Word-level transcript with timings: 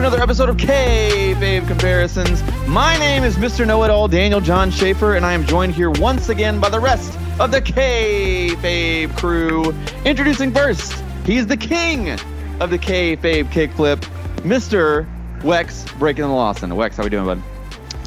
another 0.00 0.22
episode 0.22 0.48
of 0.48 0.56
K 0.56 1.34
Babe 1.38 1.66
Comparisons. 1.66 2.42
My 2.66 2.96
name 2.96 3.22
is 3.22 3.36
Mr. 3.36 3.66
Know 3.66 3.84
It 3.84 3.90
All, 3.90 4.08
Daniel 4.08 4.40
John 4.40 4.70
Schaefer, 4.70 5.16
and 5.16 5.26
I 5.26 5.34
am 5.34 5.44
joined 5.44 5.74
here 5.74 5.90
once 5.90 6.30
again 6.30 6.58
by 6.58 6.70
the 6.70 6.80
rest 6.80 7.18
of 7.38 7.50
the 7.50 7.60
K 7.60 8.54
Babe 8.62 9.14
crew. 9.14 9.74
Introducing 10.06 10.54
first, 10.54 11.04
he's 11.26 11.46
the 11.46 11.56
king 11.56 12.18
of 12.60 12.70
the 12.70 12.78
K 12.78 13.14
Babe 13.14 13.46
kickflip, 13.48 13.98
Mr. 14.36 15.06
Wex 15.40 15.86
Breaking 15.98 16.24
the 16.24 16.30
Lawson. 16.30 16.70
Wex, 16.70 16.94
how 16.94 17.04
we 17.04 17.10
doing, 17.10 17.26
bud? 17.26 17.42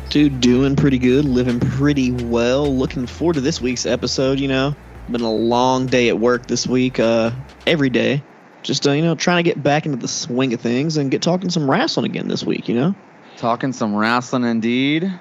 Dude, 0.09 0.41
doing 0.41 0.75
pretty 0.75 0.97
good, 0.97 1.25
living 1.25 1.59
pretty 1.59 2.11
well. 2.11 2.75
Looking 2.75 3.05
forward 3.05 3.33
to 3.33 3.41
this 3.41 3.61
week's 3.61 3.85
episode. 3.85 4.39
You 4.39 4.47
know, 4.47 4.75
been 5.11 5.21
a 5.21 5.31
long 5.31 5.85
day 5.85 6.09
at 6.09 6.19
work 6.19 6.47
this 6.47 6.65
week. 6.65 6.99
Uh, 6.99 7.29
every 7.67 7.91
day, 7.91 8.23
just 8.63 8.87
uh, 8.87 8.91
you 8.91 9.01
know, 9.01 9.15
trying 9.15 9.43
to 9.43 9.49
get 9.49 9.61
back 9.61 9.85
into 9.85 9.97
the 9.97 10.07
swing 10.07 10.53
of 10.53 10.61
things 10.61 10.97
and 10.97 11.11
get 11.11 11.21
talking 11.21 11.49
some 11.49 11.69
wrestling 11.69 12.05
again 12.05 12.27
this 12.27 12.43
week. 12.43 12.67
You 12.67 12.75
know, 12.75 12.95
Talking 13.37 13.73
some 13.73 13.95
wrestling 13.95 14.43
indeed. 14.43 15.11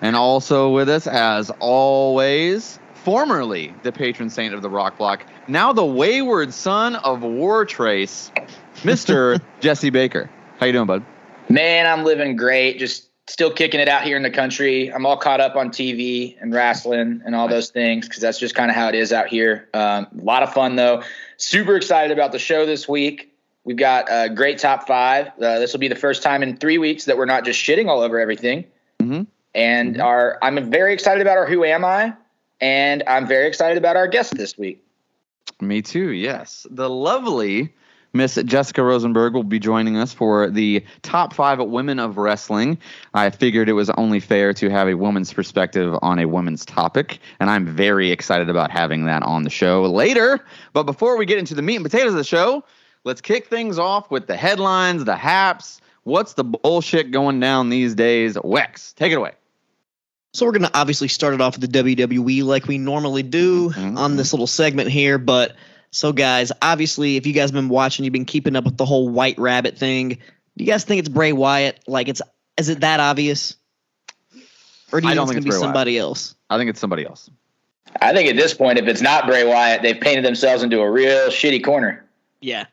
And 0.00 0.16
also 0.16 0.70
with 0.70 0.88
us, 0.88 1.06
as 1.06 1.50
always, 1.60 2.80
formerly 2.94 3.72
the 3.82 3.92
patron 3.92 4.30
saint 4.30 4.52
of 4.52 4.60
the 4.62 4.68
Rock 4.68 4.98
Block, 4.98 5.24
now 5.46 5.72
the 5.72 5.84
wayward 5.84 6.52
son 6.52 6.96
of 6.96 7.20
Wartrace, 7.20 8.30
Mr. 8.78 9.40
Jesse 9.60 9.90
Baker. 9.90 10.28
How 10.58 10.66
you 10.66 10.72
doing, 10.72 10.86
bud? 10.86 11.04
Man, 11.48 11.86
I'm 11.86 12.04
living 12.04 12.36
great. 12.36 12.78
Just 12.78 13.08
still 13.28 13.52
kicking 13.52 13.80
it 13.80 13.88
out 13.88 14.02
here 14.02 14.16
in 14.16 14.22
the 14.22 14.30
country. 14.30 14.92
I'm 14.92 15.06
all 15.06 15.16
caught 15.16 15.40
up 15.40 15.54
on 15.56 15.70
TV 15.70 16.36
and 16.40 16.52
wrestling 16.52 17.22
and 17.24 17.34
all 17.34 17.48
those 17.48 17.70
things 17.70 18.08
because 18.08 18.20
that's 18.20 18.38
just 18.38 18.54
kind 18.54 18.70
of 18.70 18.76
how 18.76 18.88
it 18.88 18.94
is 18.94 19.12
out 19.12 19.28
here. 19.28 19.68
Um, 19.74 20.08
a 20.18 20.22
lot 20.22 20.42
of 20.42 20.52
fun 20.52 20.76
though. 20.76 21.02
Super 21.36 21.76
excited 21.76 22.10
about 22.10 22.32
the 22.32 22.38
show 22.38 22.66
this 22.66 22.88
week. 22.88 23.32
We've 23.64 23.76
got 23.76 24.06
a 24.10 24.28
great 24.28 24.58
top 24.58 24.88
five. 24.88 25.28
Uh, 25.40 25.60
this 25.60 25.72
will 25.72 25.80
be 25.80 25.88
the 25.88 25.94
first 25.94 26.22
time 26.22 26.42
in 26.42 26.56
three 26.56 26.78
weeks 26.78 27.04
that 27.04 27.16
we're 27.16 27.26
not 27.26 27.44
just 27.44 27.62
shitting 27.62 27.88
all 27.88 28.00
over 28.00 28.18
everything. 28.18 28.64
Mhm. 29.00 29.26
And 29.54 30.00
our, 30.00 30.38
I'm 30.42 30.70
very 30.70 30.92
excited 30.92 31.20
about 31.20 31.36
our 31.36 31.46
Who 31.46 31.62
Am 31.62 31.84
I, 31.84 32.14
and 32.60 33.04
I'm 33.06 33.26
very 33.26 33.46
excited 33.46 33.78
about 33.78 33.96
our 33.96 34.08
guest 34.08 34.34
this 34.34 34.58
week. 34.58 34.82
Me 35.60 35.80
too, 35.80 36.10
yes. 36.10 36.66
The 36.70 36.90
lovely 36.90 37.72
Miss 38.14 38.34
Jessica 38.44 38.82
Rosenberg 38.82 39.32
will 39.32 39.42
be 39.42 39.58
joining 39.58 39.96
us 39.96 40.12
for 40.12 40.50
the 40.50 40.84
top 41.00 41.32
five 41.32 41.58
women 41.60 41.98
of 41.98 42.18
wrestling. 42.18 42.76
I 43.14 43.30
figured 43.30 43.70
it 43.70 43.72
was 43.72 43.88
only 43.90 44.20
fair 44.20 44.52
to 44.54 44.68
have 44.68 44.86
a 44.88 44.94
woman's 44.94 45.32
perspective 45.32 45.96
on 46.02 46.18
a 46.18 46.26
woman's 46.26 46.66
topic, 46.66 47.20
and 47.40 47.48
I'm 47.48 47.66
very 47.66 48.10
excited 48.10 48.50
about 48.50 48.70
having 48.70 49.06
that 49.06 49.22
on 49.22 49.44
the 49.44 49.50
show 49.50 49.82
later. 49.84 50.44
But 50.74 50.82
before 50.82 51.16
we 51.16 51.24
get 51.24 51.38
into 51.38 51.54
the 51.54 51.62
meat 51.62 51.76
and 51.76 51.84
potatoes 51.84 52.12
of 52.12 52.18
the 52.18 52.24
show, 52.24 52.64
let's 53.04 53.22
kick 53.22 53.46
things 53.46 53.78
off 53.78 54.10
with 54.10 54.26
the 54.26 54.36
headlines, 54.36 55.04
the 55.06 55.16
haps. 55.16 55.80
What's 56.04 56.34
the 56.34 56.44
bullshit 56.44 57.12
going 57.12 57.40
down 57.40 57.70
these 57.70 57.94
days? 57.94 58.34
Wex, 58.36 58.94
take 58.94 59.12
it 59.12 59.16
away. 59.16 59.32
so 60.34 60.46
we're 60.46 60.52
gonna 60.52 60.70
obviously 60.72 61.08
start 61.08 61.34
it 61.34 61.42
off 61.42 61.58
with 61.58 61.70
the 61.70 61.78
WWE 61.82 62.42
like 62.42 62.66
we 62.66 62.78
normally 62.78 63.22
do 63.22 63.68
Mhm. 63.68 63.98
on 63.98 64.16
this 64.16 64.32
little 64.32 64.46
segment 64.46 64.88
here. 64.88 65.18
But 65.18 65.54
so, 65.92 66.12
guys, 66.12 66.52
obviously, 66.62 67.16
if 67.16 67.26
you 67.26 67.34
guys 67.34 67.50
have 67.50 67.54
been 67.54 67.68
watching, 67.68 68.06
you've 68.06 68.12
been 68.12 68.24
keeping 68.24 68.56
up 68.56 68.64
with 68.64 68.78
the 68.78 68.86
whole 68.86 69.10
White 69.10 69.38
Rabbit 69.38 69.76
thing. 69.76 70.08
Do 70.08 70.64
you 70.64 70.66
guys 70.66 70.84
think 70.84 71.00
it's 71.00 71.08
Bray 71.10 71.34
Wyatt? 71.34 71.80
Like, 71.86 72.08
it's 72.08 72.22
is 72.56 72.70
it 72.70 72.80
that 72.80 72.98
obvious? 72.98 73.56
Or 74.90 75.00
do 75.00 75.06
you 75.06 75.12
I 75.12 75.14
don't 75.14 75.26
think 75.26 75.36
think 75.36 75.46
it's 75.46 75.56
it's 75.56 75.62
gonna 75.62 75.72
Bray 75.72 75.92
be 75.92 75.92
somebody 75.92 75.98
else? 75.98 76.34
I 76.48 76.56
think 76.56 76.70
it's 76.70 76.80
somebody 76.80 77.04
else. 77.04 77.30
I 78.00 78.14
think 78.14 78.30
at 78.30 78.36
this 78.36 78.54
point, 78.54 78.78
if 78.78 78.86
it's 78.86 79.02
not 79.02 79.26
Bray 79.26 79.44
Wyatt, 79.44 79.82
they've 79.82 80.00
painted 80.00 80.24
themselves 80.24 80.62
into 80.62 80.80
a 80.80 80.90
real 80.90 81.28
shitty 81.28 81.62
corner. 81.62 82.02
Yeah. 82.40 82.64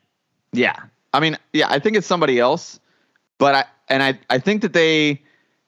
Yeah. 0.52 0.76
I 1.12 1.20
mean, 1.20 1.36
yeah, 1.52 1.66
I 1.68 1.78
think 1.78 1.96
it's 1.96 2.06
somebody 2.06 2.38
else. 2.38 2.80
But 3.36 3.54
I 3.54 3.64
and 3.90 4.02
I 4.02 4.18
I 4.30 4.38
think 4.38 4.62
that 4.62 4.72
they 4.72 5.22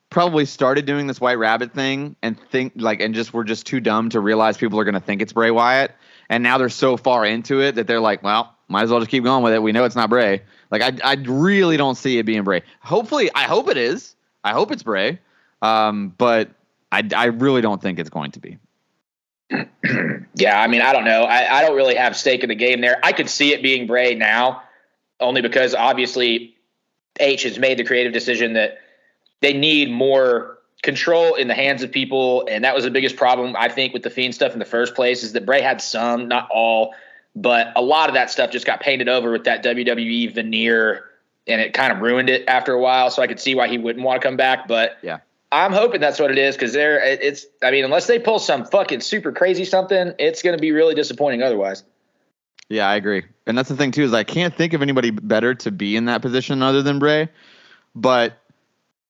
probably 0.08 0.46
started 0.46 0.86
doing 0.86 1.06
this 1.06 1.20
white 1.20 1.38
rabbit 1.38 1.74
thing 1.74 2.16
and 2.22 2.38
think 2.50 2.72
like 2.76 3.00
and 3.00 3.14
just 3.14 3.34
were 3.34 3.44
just 3.44 3.66
too 3.66 3.80
dumb 3.80 4.08
to 4.10 4.20
realize 4.20 4.56
people 4.56 4.80
are 4.80 4.84
going 4.84 4.94
to 4.94 5.00
think 5.00 5.20
it's 5.20 5.32
Bray 5.32 5.50
Wyatt 5.50 5.94
and 6.32 6.42
now 6.42 6.56
they're 6.56 6.70
so 6.70 6.96
far 6.96 7.26
into 7.26 7.60
it 7.60 7.74
that 7.74 7.86
they're 7.86 8.00
like, 8.00 8.22
well, 8.22 8.56
might 8.66 8.84
as 8.84 8.90
well 8.90 9.00
just 9.00 9.10
keep 9.10 9.22
going 9.22 9.44
with 9.44 9.52
it. 9.52 9.62
We 9.62 9.70
know 9.72 9.84
it's 9.84 9.94
not 9.94 10.08
Bray. 10.08 10.40
Like 10.70 10.80
I 10.80 10.92
I 11.04 11.14
really 11.26 11.76
don't 11.76 11.94
see 11.94 12.18
it 12.18 12.24
being 12.24 12.42
Bray. 12.42 12.62
Hopefully, 12.80 13.30
I 13.34 13.42
hope 13.42 13.68
it 13.68 13.76
is. 13.76 14.16
I 14.42 14.52
hope 14.52 14.72
it's 14.72 14.82
Bray. 14.82 15.18
Um, 15.60 16.14
but 16.16 16.48
I 16.90 17.06
I 17.14 17.26
really 17.26 17.60
don't 17.60 17.82
think 17.82 17.98
it's 17.98 18.08
going 18.08 18.32
to 18.32 18.40
be. 18.40 18.58
Yeah, 20.34 20.58
I 20.58 20.66
mean, 20.66 20.80
I 20.80 20.94
don't 20.94 21.04
know. 21.04 21.24
I, 21.24 21.58
I 21.58 21.60
don't 21.60 21.76
really 21.76 21.94
have 21.94 22.16
stake 22.16 22.42
in 22.42 22.48
the 22.48 22.54
game 22.54 22.80
there. 22.80 22.98
I 23.02 23.12
could 23.12 23.28
see 23.28 23.52
it 23.52 23.62
being 23.62 23.86
Bray 23.86 24.14
now, 24.14 24.62
only 25.20 25.42
because 25.42 25.74
obviously 25.74 26.56
H 27.20 27.42
has 27.42 27.58
made 27.58 27.78
the 27.78 27.84
creative 27.84 28.14
decision 28.14 28.54
that 28.54 28.78
they 29.40 29.52
need 29.52 29.90
more 29.90 30.58
control 30.82 31.34
in 31.34 31.48
the 31.48 31.54
hands 31.54 31.82
of 31.82 31.90
people, 31.92 32.46
and 32.50 32.64
that 32.64 32.74
was 32.74 32.84
the 32.84 32.90
biggest 32.90 33.16
problem 33.16 33.54
I 33.56 33.68
think 33.68 33.94
with 33.94 34.02
the 34.02 34.10
Fiend 34.10 34.34
stuff 34.34 34.52
in 34.52 34.58
the 34.58 34.64
first 34.64 34.94
place 34.94 35.22
is 35.22 35.32
that 35.32 35.46
Bray 35.46 35.62
had 35.62 35.80
some, 35.80 36.28
not 36.28 36.48
all, 36.50 36.94
but 37.34 37.72
a 37.76 37.82
lot 37.82 38.08
of 38.08 38.14
that 38.14 38.30
stuff 38.30 38.50
just 38.50 38.66
got 38.66 38.80
painted 38.80 39.08
over 39.08 39.30
with 39.30 39.44
that 39.44 39.64
WWE 39.64 40.34
veneer, 40.34 41.04
and 41.46 41.60
it 41.60 41.72
kind 41.72 41.92
of 41.92 42.00
ruined 42.00 42.28
it 42.28 42.44
after 42.48 42.72
a 42.72 42.80
while. 42.80 43.10
So 43.10 43.22
I 43.22 43.26
could 43.26 43.40
see 43.40 43.54
why 43.54 43.68
he 43.68 43.78
wouldn't 43.78 44.04
want 44.04 44.20
to 44.20 44.26
come 44.26 44.36
back, 44.36 44.68
but 44.68 44.98
Yeah. 45.02 45.18
I'm 45.52 45.72
hoping 45.72 46.00
that's 46.00 46.18
what 46.18 46.30
it 46.30 46.38
is 46.38 46.56
because 46.56 46.72
they're 46.72 46.98
it's. 47.04 47.44
I 47.62 47.70
mean, 47.70 47.84
unless 47.84 48.06
they 48.06 48.18
pull 48.18 48.38
some 48.38 48.64
fucking 48.64 49.02
super 49.02 49.32
crazy 49.32 49.66
something, 49.66 50.14
it's 50.18 50.40
going 50.40 50.56
to 50.56 50.60
be 50.60 50.72
really 50.72 50.94
disappointing. 50.94 51.42
Otherwise, 51.42 51.84
Yeah, 52.70 52.88
I 52.88 52.96
agree. 52.96 53.24
And 53.46 53.58
that's 53.58 53.68
the 53.68 53.76
thing 53.76 53.90
too 53.90 54.04
is 54.04 54.14
I 54.14 54.24
can't 54.24 54.56
think 54.56 54.72
of 54.72 54.80
anybody 54.80 55.10
better 55.10 55.54
to 55.56 55.70
be 55.70 55.94
in 55.94 56.06
that 56.06 56.22
position 56.22 56.62
other 56.62 56.82
than 56.82 56.98
Bray. 56.98 57.28
But 57.94 58.38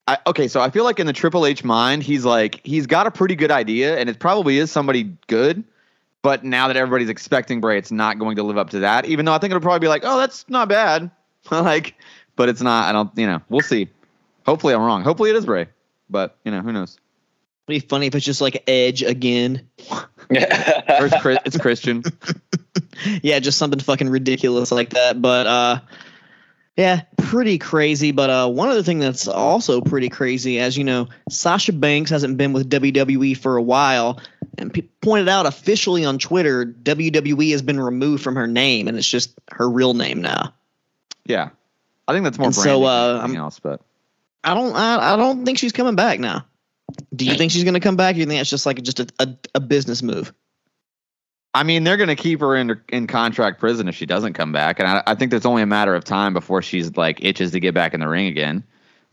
I, 0.09 0.19
okay, 0.27 0.49
so 0.49 0.61
I 0.61 0.71
feel 0.71 0.85
like 0.85 0.99
in 0.99 1.07
the 1.07 1.13
Triple 1.13 1.47
H 1.47 1.63
mind, 1.63 2.03
he's 2.03 2.25
like 2.25 2.61
he's 2.65 2.87
got 2.87 3.07
a 3.07 3.11
pretty 3.11 3.37
good 3.37 3.51
idea, 3.51 3.99
and 3.99 4.09
it 4.09 4.19
probably 4.19 4.59
is 4.59 4.71
somebody 4.71 5.17
good. 5.29 5.63
But 6.23 6.45
now 6.45 6.69
that 6.69 6.77
everybody's 6.77 7.09
expecting 7.09 7.61
Bray, 7.61 7.79
it's 7.79 7.91
not 7.91 8.19
going 8.19 8.37
to 8.37 8.43
live 8.43 8.59
up 8.59 8.71
to 8.71 8.81
that. 8.81 9.07
Even 9.07 9.25
though 9.25 9.33
I 9.33 9.39
think 9.39 9.51
it'll 9.51 9.61
probably 9.61 9.81
be 9.81 9.89
like, 9.89 10.03
oh, 10.05 10.19
that's 10.19 10.49
not 10.49 10.69
bad. 10.69 11.11
like, 11.51 11.95
but 12.37 12.49
it's 12.49 12.61
not. 12.61 12.89
I 12.89 12.93
don't. 12.93 13.11
You 13.17 13.27
know, 13.27 13.43
we'll 13.49 13.63
see. 13.63 13.89
Hopefully, 14.45 14.75
I'm 14.75 14.83
wrong. 14.83 15.03
Hopefully, 15.03 15.31
it 15.31 15.37
is 15.37 15.47
Bray. 15.47 15.69
But 16.11 16.37
you 16.45 16.51
know, 16.51 16.61
who 16.61 16.73
knows? 16.73 16.99
It'd 17.69 17.83
be 17.83 17.89
funny 17.89 18.07
if 18.07 18.15
it's 18.15 18.25
just 18.25 18.41
like 18.41 18.65
Edge 18.67 19.03
again. 19.03 19.69
Or 20.31 21.07
it's, 21.07 21.21
Chris, 21.21 21.39
it's 21.45 21.59
Christian. 21.59 22.03
yeah, 23.23 23.39
just 23.39 23.59
something 23.59 23.81
fucking 23.81 24.09
ridiculous 24.09 24.73
like 24.73 24.91
that. 24.91 25.21
But 25.21 25.47
uh 25.47 25.81
yeah, 26.77 27.03
pretty 27.19 27.59
crazy. 27.59 28.13
But 28.13 28.31
uh 28.31 28.49
one 28.49 28.69
other 28.69 28.83
thing 28.83 28.99
that's 28.99 29.29
also 29.29 29.81
pretty 29.81 30.09
crazy, 30.09 30.59
as 30.59 30.77
you 30.77 30.85
know, 30.85 31.09
Sasha 31.29 31.73
Banks 31.73 32.11
hasn't 32.11 32.37
been 32.37 32.53
with 32.53 32.71
WWE 32.71 33.37
for 33.37 33.57
a 33.57 33.63
while, 33.63 34.21
and 34.59 34.89
pointed 35.01 35.29
out 35.29 35.47
officially 35.47 36.05
on 36.05 36.19
Twitter, 36.19 36.67
WWE 36.67 37.53
has 37.53 37.63
been 37.63 37.81
removed 37.81 38.23
from 38.23 38.37
her 38.37 38.47
name, 38.47 38.89
and 38.89 38.97
it's 38.97 39.09
just 39.09 39.33
her 39.51 39.69
real 39.69 39.95
name 39.95 40.23
now. 40.23 40.55
Yeah, 41.25 41.51
I 42.09 42.13
think 42.13 42.25
that's 42.25 42.39
more 42.39 42.47
And 42.47 42.55
so, 42.55 42.85
uh, 42.85 43.27
than 43.27 43.37
else. 43.37 43.59
But 43.59 43.81
I 44.45 44.55
don't, 44.55 44.75
I, 44.75 45.15
I 45.15 45.17
don't 45.17 45.45
think 45.45 45.59
she's 45.59 45.73
coming 45.73 45.95
back 45.95 46.19
now. 46.19 46.47
Do 47.15 47.25
you 47.25 47.35
think 47.35 47.53
she's 47.53 47.65
going 47.65 47.75
to 47.75 47.81
come 47.81 47.97
back? 47.97 48.17
Or 48.17 48.19
you 48.19 48.27
think 48.27 48.39
that's 48.39 48.51
just 48.51 48.67
like 48.67 48.83
just 48.83 49.01
a, 49.01 49.07
a, 49.19 49.29
a 49.55 49.61
business 49.61 50.03
move? 50.03 50.33
I 51.55 51.63
mean, 51.65 51.85
they're 51.85 51.99
going 51.99 52.09
to 52.09 52.17
keep 52.17 52.41
her 52.41 52.57
in 52.57 52.81
in 52.89 53.07
contract 53.07 53.61
prison 53.61 53.87
if 53.89 53.95
she 53.95 54.07
doesn't 54.07 54.33
come 54.33 54.53
back, 54.53 54.79
and 54.79 54.89
I, 54.89 55.03
I 55.07 55.15
think 55.15 55.31
there's 55.31 55.45
only 55.47 55.63
a 55.63 55.67
matter 55.67 55.95
of 55.95 56.03
time 56.05 56.33
before 56.33 56.63
she's 56.63 56.97
like 56.97 57.23
itches 57.23 57.51
to 57.53 57.61
get 57.61 57.75
back 57.75 57.93
in 57.95 58.01
the 58.01 58.09
ring 58.09 58.27
again. 58.27 58.65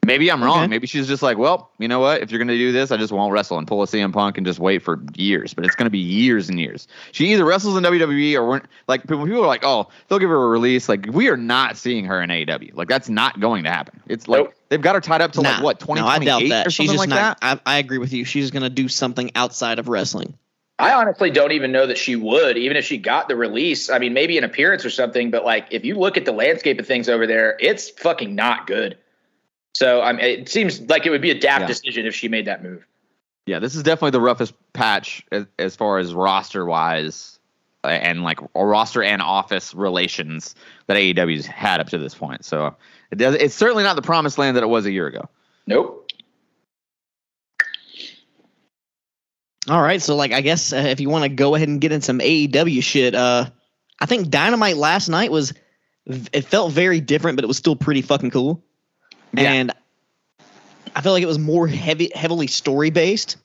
Maybe 0.06 0.32
I'm 0.32 0.42
wrong. 0.42 0.60
Okay. 0.60 0.68
Maybe 0.68 0.88
she's 0.88 1.10
just 1.10 1.22
like, 1.22 1.38
well, 1.38 1.72
you 1.78 1.90
know 1.90 2.00
what? 2.00 2.22
If 2.22 2.32
you're 2.32 2.40
going 2.40 2.48
to 2.48 2.58
do 2.58 2.72
this, 2.72 2.90
I 2.90 2.96
just 2.96 3.12
won't 3.12 3.34
wrestle 3.34 3.58
and 3.58 3.68
pull 3.68 3.84
a 3.84 3.86
CM 3.86 4.14
Punk 4.14 4.38
and 4.38 4.48
just 4.48 4.58
wait 4.58 4.82
for 4.82 5.04
years. 5.16 5.54
But 5.54 5.66
it's 5.66 5.76
going 5.76 5.88
to 5.88 5.92
be 5.92 6.00
years 6.00 6.48
and 6.48 6.58
years. 6.58 6.88
She 7.12 7.34
either 7.34 7.44
wrestles 7.44 7.76
in 7.76 7.84
WWE 7.84 8.42
or 8.42 8.62
like 8.88 9.02
people 9.02 9.26
people 9.26 9.44
are 9.44 9.48
like, 9.48 9.66
oh, 9.66 9.90
they'll 10.08 10.18
give 10.20 10.30
her 10.30 10.42
a 10.42 10.48
release. 10.48 10.88
Like 10.88 11.08
we 11.12 11.28
are 11.28 11.36
not 11.36 11.76
seeing 11.76 12.06
her 12.06 12.22
in 12.22 12.30
AEW. 12.30 12.74
Like 12.76 12.88
that's 12.88 13.10
not 13.10 13.42
going 13.42 13.66
to 13.66 13.70
happen. 13.70 14.02
It's 14.08 14.30
like 14.30 14.46
Nope. 14.46 14.54
they've 14.70 14.82
got 14.82 14.96
her 14.96 15.02
tied 15.02 15.20
up 15.20 15.34
to 15.34 15.42
like 15.42 15.58
Nah, 15.58 15.64
what 15.66 15.82
no, 15.82 16.08
I 16.08 16.20
2028 16.20 16.26
doubt 16.26 16.50
that. 16.50 16.68
or 16.68 16.70
She's 16.72 16.88
just 16.88 17.00
like 17.00 17.10
not. 17.10 17.42
that. 17.42 17.62
I, 17.66 17.76
I 17.76 17.78
agree 17.80 17.98
with 17.98 18.14
you. 18.14 18.24
She's 18.24 18.52
going 18.52 18.64
to 18.64 18.70
do 18.70 18.88
something 18.88 19.32
outside 19.36 19.80
of 19.80 19.90
wrestling. 19.90 20.34
I 20.80 20.94
honestly 20.94 21.30
don't 21.30 21.52
even 21.52 21.72
know 21.72 21.86
that 21.88 21.98
she 21.98 22.16
would, 22.16 22.58
even 22.58 22.78
if 22.78 22.86
she 22.86 22.98
got 22.98 23.28
the 23.28 23.36
release. 23.36 23.90
I 23.90 24.00
mean, 24.00 24.14
maybe 24.14 24.38
an 24.38 24.44
appearance 24.46 24.86
or 24.86 24.90
something, 24.90 25.30
but 25.30 25.44
like 25.44 25.68
if 25.72 25.84
you 25.84 25.96
look 25.96 26.16
at 26.16 26.24
the 26.26 26.32
landscape 26.32 26.80
of 26.80 26.88
things 26.88 27.10
over 27.10 27.28
there, 27.28 27.58
it's 27.60 27.90
fucking 27.90 28.34
not 28.34 28.66
good. 28.66 28.98
So 29.76 30.02
I 30.02 30.14
mean, 30.14 30.26
it 30.26 30.50
seems 30.50 30.82
like 30.82 31.06
it 31.06 31.10
would 31.10 31.22
be 31.22 31.32
a 31.32 31.40
daft 31.40 31.62
Yeah. 31.62 31.68
decision 31.68 32.06
if 32.06 32.16
she 32.16 32.28
made 32.30 32.46
that 32.48 32.64
move. 32.64 32.86
Yeah, 33.46 33.60
this 33.60 33.76
is 33.76 33.84
definitely 33.84 34.12
the 34.12 34.22
roughest 34.22 34.54
patch 34.74 35.26
as, 35.32 35.46
as 35.58 35.76
far 35.76 35.98
as 35.98 36.14
roster 36.14 36.66
wise 36.66 37.40
uh, 37.84 37.88
and 37.88 38.24
like 38.24 38.40
roster 38.56 39.04
and 39.04 39.22
office 39.22 39.74
relations 39.74 40.56
that 40.88 40.98
AEW's 40.98 41.46
had 41.46 41.80
up 41.80 41.90
to 41.90 41.98
this 41.98 42.14
point. 42.14 42.46
So 42.46 42.76
it 43.12 43.18
does, 43.18 43.36
it's 43.36 43.56
certainly 43.56 43.84
not 43.84 43.96
the 43.96 44.02
promised 44.02 44.38
land 44.38 44.56
that 44.56 44.64
it 44.64 44.68
was 44.70 44.86
a 44.86 44.92
year 44.92 45.08
ago. 45.08 45.28
Nope. 45.68 46.09
All 49.70 49.82
right, 49.82 50.02
so 50.02 50.16
like 50.16 50.32
I 50.32 50.42
guess 50.42 50.74
uh, 50.74 50.78
if 50.78 51.00
you 51.00 51.10
want 51.10 51.24
to 51.24 51.30
go 51.30 51.54
ahead 51.54 51.68
and 51.68 51.80
get 51.80 51.92
in 51.92 52.02
some 52.02 52.20
AEW 52.20 52.82
shit, 52.82 53.14
uh, 53.14 53.46
I 54.00 54.06
think 54.08 54.30
Dynamite 54.30 54.78
last 54.78 55.10
night 55.10 55.32
was 55.32 55.54
it 56.06 56.46
felt 56.46 56.74
very 56.74 57.02
different, 57.02 57.38
but 57.38 57.44
it 57.44 57.48
was 57.48 57.58
still 57.58 57.76
pretty 57.76 58.02
fucking 58.02 58.32
cool. 58.32 58.64
Yeah. 59.34 59.52
and 59.52 59.72
I 60.96 61.02
feel 61.02 61.12
like 61.12 61.22
it 61.22 61.28
was 61.28 61.38
more 61.38 61.68
heavy, 61.68 62.12
heavily 62.16 62.48
story 62.48 62.90
based. 62.90 63.38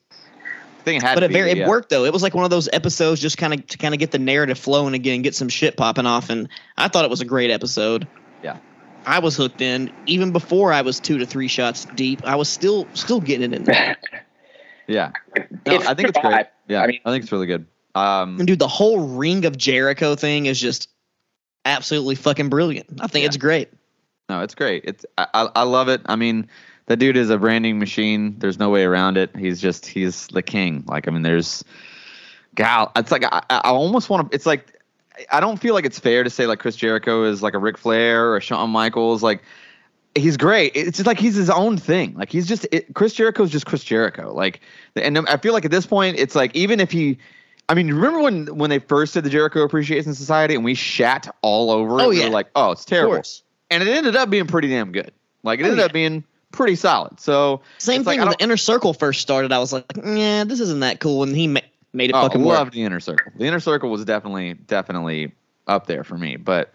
I 0.79 0.83
think 0.83 1.03
it 1.03 1.05
had 1.05 1.15
But 1.15 1.19
to 1.21 1.25
it 1.27 1.31
very 1.31 1.53
be, 1.53 1.61
it 1.61 1.67
worked 1.67 1.89
though. 1.89 2.05
It 2.05 2.13
was 2.13 2.23
like 2.23 2.33
one 2.33 2.43
of 2.43 2.49
those 2.49 2.67
episodes 2.73 3.21
just 3.21 3.37
kind 3.37 3.53
of 3.53 3.67
to 3.67 3.77
kind 3.77 3.93
of 3.93 3.99
get 3.99 4.11
the 4.11 4.19
narrative 4.19 4.57
flowing 4.57 4.95
again, 4.95 5.21
get 5.21 5.35
some 5.35 5.49
shit 5.49 5.77
popping 5.77 6.07
off, 6.07 6.29
and 6.31 6.49
I 6.75 6.87
thought 6.87 7.05
it 7.05 7.11
was 7.11 7.21
a 7.21 7.25
great 7.25 7.51
episode. 7.51 8.07
Yeah. 8.43 8.57
I 9.05 9.19
was 9.19 9.35
hooked 9.35 9.61
in 9.61 9.91
even 10.07 10.31
before 10.31 10.73
I 10.73 10.81
was 10.81 10.99
two 10.99 11.19
to 11.19 11.25
three 11.27 11.47
shots 11.47 11.85
deep. 11.93 12.25
I 12.25 12.35
was 12.35 12.49
still 12.49 12.87
still 12.95 13.21
getting 13.21 13.53
it 13.53 13.55
in 13.57 13.63
there. 13.65 13.97
Yeah. 14.87 15.11
No, 15.37 15.43
It's 15.65 15.85
I 15.87 15.93
think 15.93 16.09
it's 16.09 16.19
great. 16.19 16.45
Yeah, 16.67 16.81
I 16.81 16.87
mean- 16.87 16.99
I 17.05 17.11
think 17.11 17.23
it's 17.23 17.31
really 17.31 17.47
good. 17.47 17.65
Um, 17.95 18.37
And 18.39 18.47
dude, 18.47 18.59
the 18.59 18.67
whole 18.67 18.99
Ring 18.99 19.45
of 19.45 19.57
Jericho 19.57 20.15
thing 20.15 20.45
is 20.47 20.59
just 20.59 20.89
absolutely 21.65 22.15
fucking 22.15 22.49
brilliant. 22.49 22.87
I 23.01 23.07
think 23.07 23.23
Yeah. 23.23 23.27
it's 23.27 23.37
great. 23.37 23.69
No, 24.29 24.41
it's 24.41 24.55
great. 24.55 24.83
It's 24.85 25.05
I, 25.17 25.27
I 25.33 25.49
I 25.57 25.63
love 25.63 25.87
it. 25.87 26.01
I 26.07 26.15
mean, 26.15 26.47
the 26.87 26.95
dude 26.97 27.15
is 27.17 27.29
a 27.29 27.37
branding 27.37 27.79
machine. 27.79 28.35
There's 28.39 28.59
no 28.59 28.69
way 28.69 28.83
around 28.83 29.17
it. 29.17 29.35
He's 29.35 29.61
just 29.61 29.85
he's 29.85 30.27
the 30.27 30.41
king. 30.41 30.83
Like 30.87 31.07
I 31.07 31.11
mean, 31.11 31.21
there's 31.21 31.63
gal. 32.55 32.91
It's 32.95 33.11
like 33.11 33.23
I, 33.23 33.41
I 33.49 33.69
almost 33.69 34.09
want 34.09 34.29
to. 34.29 34.35
It's 34.35 34.45
like 34.45 34.79
I 35.31 35.39
don't 35.39 35.57
feel 35.57 35.73
like 35.73 35.85
it's 35.85 35.99
fair 35.99 36.23
to 36.23 36.29
say 36.29 36.47
like 36.47 36.59
Chris 36.59 36.75
Jericho 36.75 37.23
is 37.23 37.41
like 37.43 37.53
a 37.53 37.59
Ric 37.59 37.77
Flair 37.77 38.29
or 38.31 38.37
a 38.37 38.41
Shawn 38.41 38.69
Michaels. 38.71 39.23
Like 39.23 39.43
he's 40.15 40.37
great. 40.37 40.71
It's 40.75 40.97
just 40.97 41.07
like 41.07 41.19
he's 41.19 41.35
his 41.35 41.49
own 41.49 41.77
thing. 41.77 42.15
Like 42.15 42.29
he's 42.31 42.47
just 42.47 42.65
it, 42.71 42.93
Chris 42.93 43.13
Jericho 43.13 43.43
is 43.43 43.51
just 43.51 43.65
Chris 43.65 43.83
Jericho. 43.83 44.33
Like 44.33 44.61
and 44.95 45.17
I 45.29 45.37
feel 45.37 45.53
like 45.53 45.65
at 45.65 45.71
this 45.71 45.85
point 45.85 46.17
it's 46.17 46.35
like 46.35 46.55
even 46.55 46.79
if 46.79 46.91
he. 46.91 47.17
I 47.67 47.73
mean, 47.73 47.87
remember 47.91 48.19
when 48.19 48.45
when 48.57 48.69
they 48.69 48.77
first 48.79 49.15
did 49.15 49.23
the 49.23 49.29
Jericho 49.29 49.63
Appreciation 49.63 50.13
Society 50.13 50.53
and 50.53 50.63
we 50.63 50.75
shat 50.75 51.33
all 51.41 51.71
over 51.71 51.99
it? 51.99 52.03
Oh, 52.03 52.09
We 52.09 52.19
yeah. 52.19 52.25
were 52.25 52.29
like, 52.31 52.47
oh, 52.55 52.71
it's 52.71 52.81
Of 52.81 52.87
terrible 52.87 53.15
course. 53.15 53.41
and 53.71 53.81
it 53.81 53.87
ended 53.89 54.15
up 54.15 54.29
being 54.29 54.45
pretty 54.45 54.67
damn 54.69 54.91
good. 54.91 55.11
Like 55.41 55.59
it 55.59 55.63
Oh, 55.63 55.65
ended 55.65 55.79
yeah. 55.79 55.85
up 55.85 55.91
being 55.93 56.23
pretty 56.51 56.75
solid. 56.75 57.19
So 57.19 57.61
Same 57.79 58.03
like, 58.03 58.13
thing 58.15 58.19
I 58.19 58.25
when 58.25 58.35
the 58.37 58.43
inner 58.43 58.57
circle 58.57 58.93
first 58.93 59.19
started. 59.21 59.51
I 59.51 59.57
was 59.57 59.73
like, 59.73 59.85
yeah, 60.05 60.43
this 60.43 60.59
isn't 60.59 60.81
that 60.81 60.99
cool, 60.99 61.23
and 61.23 61.35
he 61.35 61.47
ma- 61.47 61.59
made 61.91 62.11
it 62.11 62.15
oh, 62.15 62.21
fucking 62.21 62.43
loved 62.43 62.67
work. 62.67 62.73
the 62.75 62.83
inner 62.83 62.99
circle. 62.99 63.31
The 63.35 63.45
inner 63.45 63.59
circle 63.59 63.89
was 63.89 64.05
definitely 64.05 64.53
definitely 64.53 65.31
up 65.65 65.87
there 65.87 66.03
for 66.03 66.19
me. 66.19 66.35
But 66.35 66.71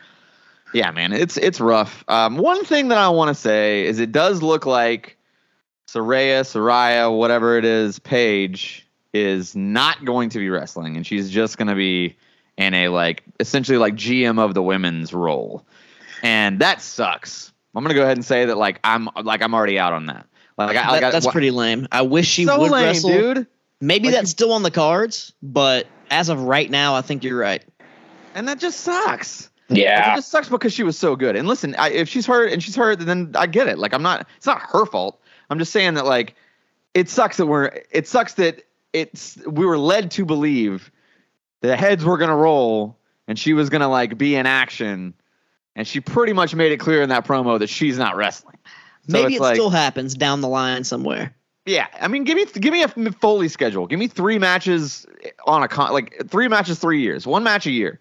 yeah, 0.72 0.90
man, 0.90 1.12
it's 1.12 1.36
it's 1.36 1.60
rough. 1.60 2.04
Um, 2.08 2.36
one 2.36 2.64
thing 2.64 2.88
that 2.88 2.98
I 2.98 3.08
want 3.08 3.28
to 3.28 3.34
say 3.34 3.86
is 3.86 3.98
it 3.98 4.12
does 4.12 4.42
look 4.42 4.66
like 4.66 5.16
Saraya, 5.88 6.40
Saraya, 6.42 7.16
whatever 7.16 7.56
it 7.58 7.64
is, 7.64 7.98
Paige 7.98 8.86
is 9.12 9.56
not 9.56 10.04
going 10.04 10.30
to 10.30 10.38
be 10.38 10.48
wrestling, 10.50 10.96
and 10.96 11.06
she's 11.06 11.30
just 11.30 11.58
going 11.58 11.68
to 11.68 11.74
be 11.74 12.16
in 12.56 12.74
a 12.74 12.88
like 12.88 13.24
essentially 13.40 13.78
like 13.78 13.94
GM 13.94 14.38
of 14.38 14.54
the 14.54 14.62
women's 14.62 15.12
role, 15.12 15.66
and 16.22 16.60
that 16.60 16.80
sucks. 16.82 17.52
I'm 17.74 17.82
gonna 17.84 17.94
go 17.94 18.02
ahead 18.02 18.16
and 18.16 18.24
say 18.24 18.46
that 18.46 18.56
like 18.56 18.80
I'm 18.84 19.08
like 19.22 19.42
I'm 19.42 19.54
already 19.54 19.78
out 19.78 19.92
on 19.92 20.06
that. 20.06 20.26
Like, 20.58 20.76
I, 20.76 20.90
like 20.90 21.00
That- 21.00 21.08
I- 21.08 21.10
that's 21.10 21.26
wha- 21.26 21.32
pretty 21.32 21.50
lame. 21.50 21.88
I 21.90 22.02
wish 22.02 22.26
she 22.28 22.44
so 22.44 22.58
would 22.60 22.70
lame, 22.70 22.84
wrestle. 22.86 23.10
dude. 23.10 23.46
Maybe 23.80 24.08
Like, 24.08 24.16
that's 24.16 24.30
still 24.30 24.52
on 24.52 24.62
the 24.62 24.70
cards, 24.70 25.32
but 25.42 25.86
as 26.10 26.28
of 26.28 26.42
right 26.42 26.68
now, 26.70 26.96
I 26.96 27.00
think 27.00 27.24
you're 27.24 27.38
right. 27.38 27.64
And 28.34 28.46
that 28.46 28.58
just 28.58 28.80
sucks. 28.80 29.49
Like, 29.70 29.78
Yeah. 29.78 30.12
it 30.12 30.16
just 30.16 30.30
sucks 30.30 30.48
because 30.48 30.72
she 30.72 30.82
was 30.82 30.98
so 30.98 31.16
good. 31.16 31.36
And 31.36 31.46
listen, 31.48 31.74
I, 31.76 31.90
if 31.90 32.08
she's 32.08 32.26
hurt 32.26 32.52
and 32.52 32.62
she's 32.62 32.74
hurt, 32.76 32.98
then 33.00 33.32
I 33.36 33.46
get 33.46 33.68
it. 33.68 33.78
Like 33.78 33.94
I'm 33.94 34.02
not. 34.02 34.26
It's 34.36 34.46
not 34.46 34.60
her 34.60 34.84
fault. 34.84 35.20
I'm 35.48 35.58
just 35.58 35.72
saying 35.72 35.94
that 35.94 36.04
like 36.06 36.34
it 36.94 37.08
sucks 37.08 37.36
that 37.38 37.46
we're. 37.46 37.70
It 37.90 38.06
sucks 38.08 38.34
that 38.34 38.64
it's 38.92 39.38
we 39.46 39.64
were 39.64 39.78
led 39.78 40.10
to 40.12 40.24
believe 40.24 40.90
the 41.60 41.76
heads 41.76 42.04
were 42.04 42.18
gonna 42.18 42.36
roll 42.36 42.96
and 43.28 43.38
she 43.38 43.52
was 43.52 43.68
gonna 43.70 43.88
like 43.88 44.18
be 44.18 44.34
in 44.34 44.46
action, 44.46 45.14
and 45.76 45.86
she 45.86 46.00
pretty 46.00 46.32
much 46.32 46.54
made 46.54 46.72
it 46.72 46.78
clear 46.78 47.00
in 47.02 47.08
that 47.10 47.24
promo 47.24 47.58
that 47.60 47.68
she's 47.68 47.96
not 47.96 48.16
wrestling. 48.16 48.56
So 49.08 49.12
Maybe 49.12 49.36
it 49.36 49.40
like- 49.40 49.54
still 49.54 49.70
happens 49.70 50.14
down 50.14 50.40
the 50.40 50.48
line 50.48 50.82
somewhere. 50.84 51.34
Yeah, 51.66 51.86
I 52.00 52.08
mean, 52.08 52.24
give 52.24 52.36
me 52.36 52.46
give 52.46 52.72
me 52.72 52.82
a 52.82 52.88
Foley 53.12 53.46
schedule. 53.48 53.86
Give 53.86 53.98
me 53.98 54.08
three 54.08 54.38
matches 54.38 55.06
on 55.46 55.62
a 55.62 55.68
con 55.68 55.92
like 55.92 56.28
three 56.28 56.48
matches, 56.48 56.78
three 56.80 57.02
years, 57.02 57.26
one 57.26 57.44
match 57.44 57.66
a 57.66 57.70
year. 57.70 58.00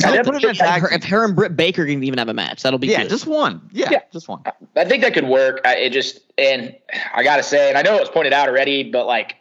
Yeah, 0.00 0.06
So 0.08 0.12
that- 0.12 0.24
put 0.26 0.34
it 0.36 0.44
in 0.44 0.50
If 0.50 0.58
tag 0.58 0.82
her, 0.82 0.88
team. 0.88 0.96
if 0.98 1.04
her 1.04 1.24
and 1.24 1.34
Britt 1.34 1.56
Baker 1.56 1.86
can 1.86 2.02
even 2.04 2.18
have 2.18 2.28
a 2.28 2.34
match, 2.34 2.62
that'll 2.62 2.78
be 2.78 2.88
yeah, 2.88 3.02
good. 3.02 3.08
just 3.10 3.26
one. 3.26 3.60
Yeah, 3.72 3.88
Yeah. 3.90 4.00
just 4.12 4.28
one. 4.28 4.42
I 4.76 4.84
think 4.84 5.02
that 5.02 5.14
could 5.14 5.26
work. 5.26 5.60
I, 5.64 5.76
it 5.76 5.90
just 5.92 6.20
and 6.36 6.74
I 7.14 7.22
gotta 7.22 7.42
say, 7.42 7.70
and 7.70 7.78
I 7.78 7.82
know 7.82 7.96
it 7.96 8.00
was 8.00 8.10
pointed 8.10 8.32
out 8.34 8.48
already, 8.48 8.82
but 8.84 9.06
like 9.06 9.36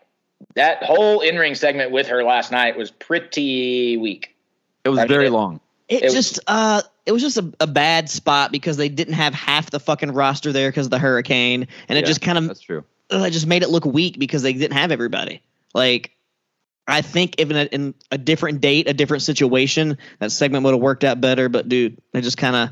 that 0.55 0.83
whole 0.83 1.19
in 1.19 1.37
ring 1.37 1.53
segment 1.55 1.91
with 1.91 2.07
her 2.07 2.23
last 2.23 2.51
night 2.51 2.77
was 2.77 2.91
pretty 2.91 3.97
weak. 3.97 4.35
It 4.85 4.89
was 4.89 4.99
I 4.99 5.01
mean, 5.03 5.07
very 5.09 5.27
it- 5.27 5.31
long. 5.31 5.59
It, 5.89 6.01
It 6.01 6.05
was- 6.05 6.13
just 6.13 6.39
uh 6.47 6.81
it 7.05 7.11
was 7.13 7.21
just 7.21 7.37
a, 7.37 7.53
a 7.61 7.67
bad 7.67 8.09
spot 8.09 8.51
because 8.51 8.75
they 8.77 8.89
didn't 8.89 9.13
have 9.13 9.33
half 9.33 9.69
the 9.71 9.79
fucking 9.79 10.11
roster 10.11 10.51
there 10.51 10.69
because 10.69 10.87
of 10.87 10.91
the 10.91 10.99
hurricane 10.99 11.67
and 11.89 11.97
it 11.97 12.01
Yeah, 12.01 12.07
just 12.07 12.21
kind 12.21 12.37
of 12.37 12.47
That's 12.47 12.59
true. 12.61 12.83
it 13.09 13.31
just 13.31 13.47
made 13.47 13.63
it 13.63 13.69
look 13.69 13.85
weak 13.85 14.17
because 14.19 14.41
they 14.43 14.51
didn't 14.53 14.75
have 14.77 14.91
everybody. 14.91 15.41
Like 15.73 16.11
I 16.87 17.01
think 17.01 17.35
if 17.39 17.49
in 17.51 17.55
a, 17.57 17.63
in 17.65 17.93
a 18.11 18.17
different 18.17 18.61
date, 18.61 18.87
a 18.89 18.93
different 18.93 19.23
situation, 19.23 19.97
that 20.19 20.31
segment 20.31 20.63
would 20.63 20.73
have 20.73 20.81
worked 20.81 21.03
out 21.03 21.19
better. 21.19 21.49
But 21.49 21.67
dude, 21.69 22.01
it 22.13 22.21
just 22.21 22.37
kind 22.37 22.55
of 22.55 22.69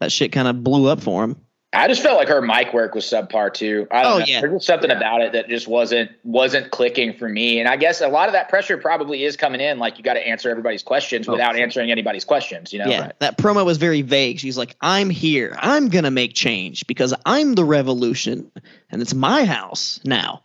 that 0.00 0.12
shit 0.12 0.32
kind 0.32 0.48
of 0.48 0.62
blew 0.62 0.88
up 0.88 1.00
for 1.00 1.24
him. 1.24 1.36
I 1.76 1.88
just 1.88 2.04
felt 2.04 2.16
like 2.18 2.28
her 2.28 2.40
mic 2.40 2.72
work 2.72 2.94
was 2.94 3.04
subpar 3.04 3.52
too. 3.52 3.88
I 3.90 4.02
don't 4.02 4.12
Oh, 4.12 4.18
know. 4.20 4.24
yeah. 4.26 4.40
There's 4.42 4.52
just 4.52 4.66
something 4.66 4.92
about 4.92 5.22
it 5.22 5.32
that 5.32 5.48
just 5.48 5.66
wasn't 5.66 6.12
wasn't 6.22 6.70
clicking 6.70 7.14
for 7.14 7.28
me. 7.28 7.58
And 7.58 7.68
I 7.68 7.74
guess 7.76 8.00
a 8.00 8.06
lot 8.06 8.28
of 8.28 8.34
that 8.34 8.48
pressure 8.48 8.76
probably 8.78 9.24
is 9.24 9.36
coming 9.36 9.60
in. 9.60 9.80
Like 9.80 9.98
you 9.98 10.04
got 10.04 10.14
to 10.14 10.24
answer 10.24 10.48
everybody's 10.50 10.84
questions 10.84 11.28
Oh, 11.28 11.32
without 11.32 11.56
answering 11.56 11.90
anybody's 11.90 12.24
questions. 12.24 12.72
You 12.72 12.78
know? 12.78 12.86
yeah, 12.88 13.10
that 13.18 13.38
promo 13.38 13.64
was 13.64 13.78
very 13.78 14.02
vague. 14.02 14.38
She's 14.38 14.56
like, 14.56 14.76
"I'm 14.80 15.10
here. 15.10 15.56
I'm 15.58 15.88
gonna 15.88 16.12
make 16.12 16.34
change 16.34 16.86
because 16.86 17.12
I'm 17.26 17.54
the 17.56 17.64
revolution, 17.64 18.52
and 18.92 19.02
it's 19.02 19.14
my 19.14 19.44
house 19.44 19.98
now." 20.04 20.44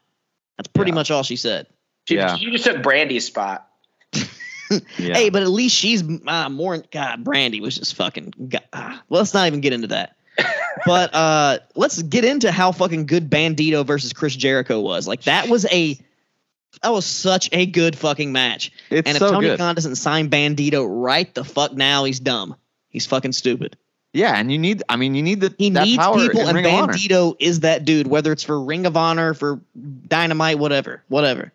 That's 0.57 0.69
pretty 0.69 0.89
Yeah. 0.91 0.95
much 0.95 1.11
all 1.11 1.21
she 1.21 1.35
said. 1.35 1.67
She, 2.09 2.15
Yeah. 2.15 2.35
she 2.37 2.49
just 2.49 2.63
took 2.65 2.81
Brandi's 2.81 3.25
spot. 3.25 3.67
Yeah. 4.99 5.15
Hey, 5.15 5.29
but 5.31 5.41
at 5.41 5.49
least 5.49 5.75
she's 5.75 6.03
uh, 6.27 6.47
more. 6.49 6.77
God, 6.91 7.23
Brandy 7.23 7.59
was 7.59 7.75
just 7.75 7.95
fucking. 7.95 8.35
God, 8.49 8.61
well, 8.71 8.99
let's 9.09 9.33
not 9.33 9.47
even 9.47 9.61
get 9.61 9.73
into 9.73 9.87
that. 9.87 10.15
but 10.85 11.11
uh, 11.15 11.57
let's 11.73 11.99
get 12.03 12.23
into 12.23 12.51
how 12.51 12.71
fucking 12.71 13.07
good 13.07 13.31
Bandito 13.31 13.83
versus 13.83 14.13
Chris 14.13 14.35
Jericho 14.35 14.79
was. 14.79 15.07
Like 15.07 15.23
that 15.23 15.49
was 15.49 15.65
a. 15.71 15.97
That 16.83 16.89
was 16.89 17.07
such 17.07 17.49
a 17.51 17.65
good 17.65 17.97
fucking 17.97 18.31
match. 18.31 18.71
it's 18.91 19.07
and 19.07 19.15
if 19.15 19.19
so 19.19 19.31
Tony 19.31 19.47
good. 19.47 19.57
Khan 19.57 19.73
doesn't 19.73 19.95
sign 19.95 20.29
Bandito 20.29 20.85
right 20.87 21.33
the 21.33 21.43
fuck 21.43 21.73
now, 21.73 22.03
he's 22.03 22.19
dumb. 22.19 22.55
He's 22.89 23.07
fucking 23.07 23.31
stupid. 23.31 23.75
yeah, 24.13 24.35
and 24.35 24.51
you 24.51 24.59
need. 24.59 24.83
I 24.87 24.97
mean, 24.97 25.15
you 25.15 25.23
need 25.23 25.41
the 25.41 25.51
He 25.57 25.71
that 25.71 25.83
needs 25.85 25.97
power 25.97 26.19
people, 26.19 26.47
and 26.47 26.55
Ring. 26.55 26.65
Bandito 26.65 27.35
is 27.39 27.61
that 27.61 27.85
dude. 27.85 28.05
Whether 28.05 28.31
it's 28.31 28.43
for 28.43 28.61
Ring 28.61 28.85
of 28.85 28.95
Honor, 28.95 29.33
for 29.33 29.61
Dynamite, 30.07 30.59
whatever, 30.59 31.01
whatever. 31.07 31.51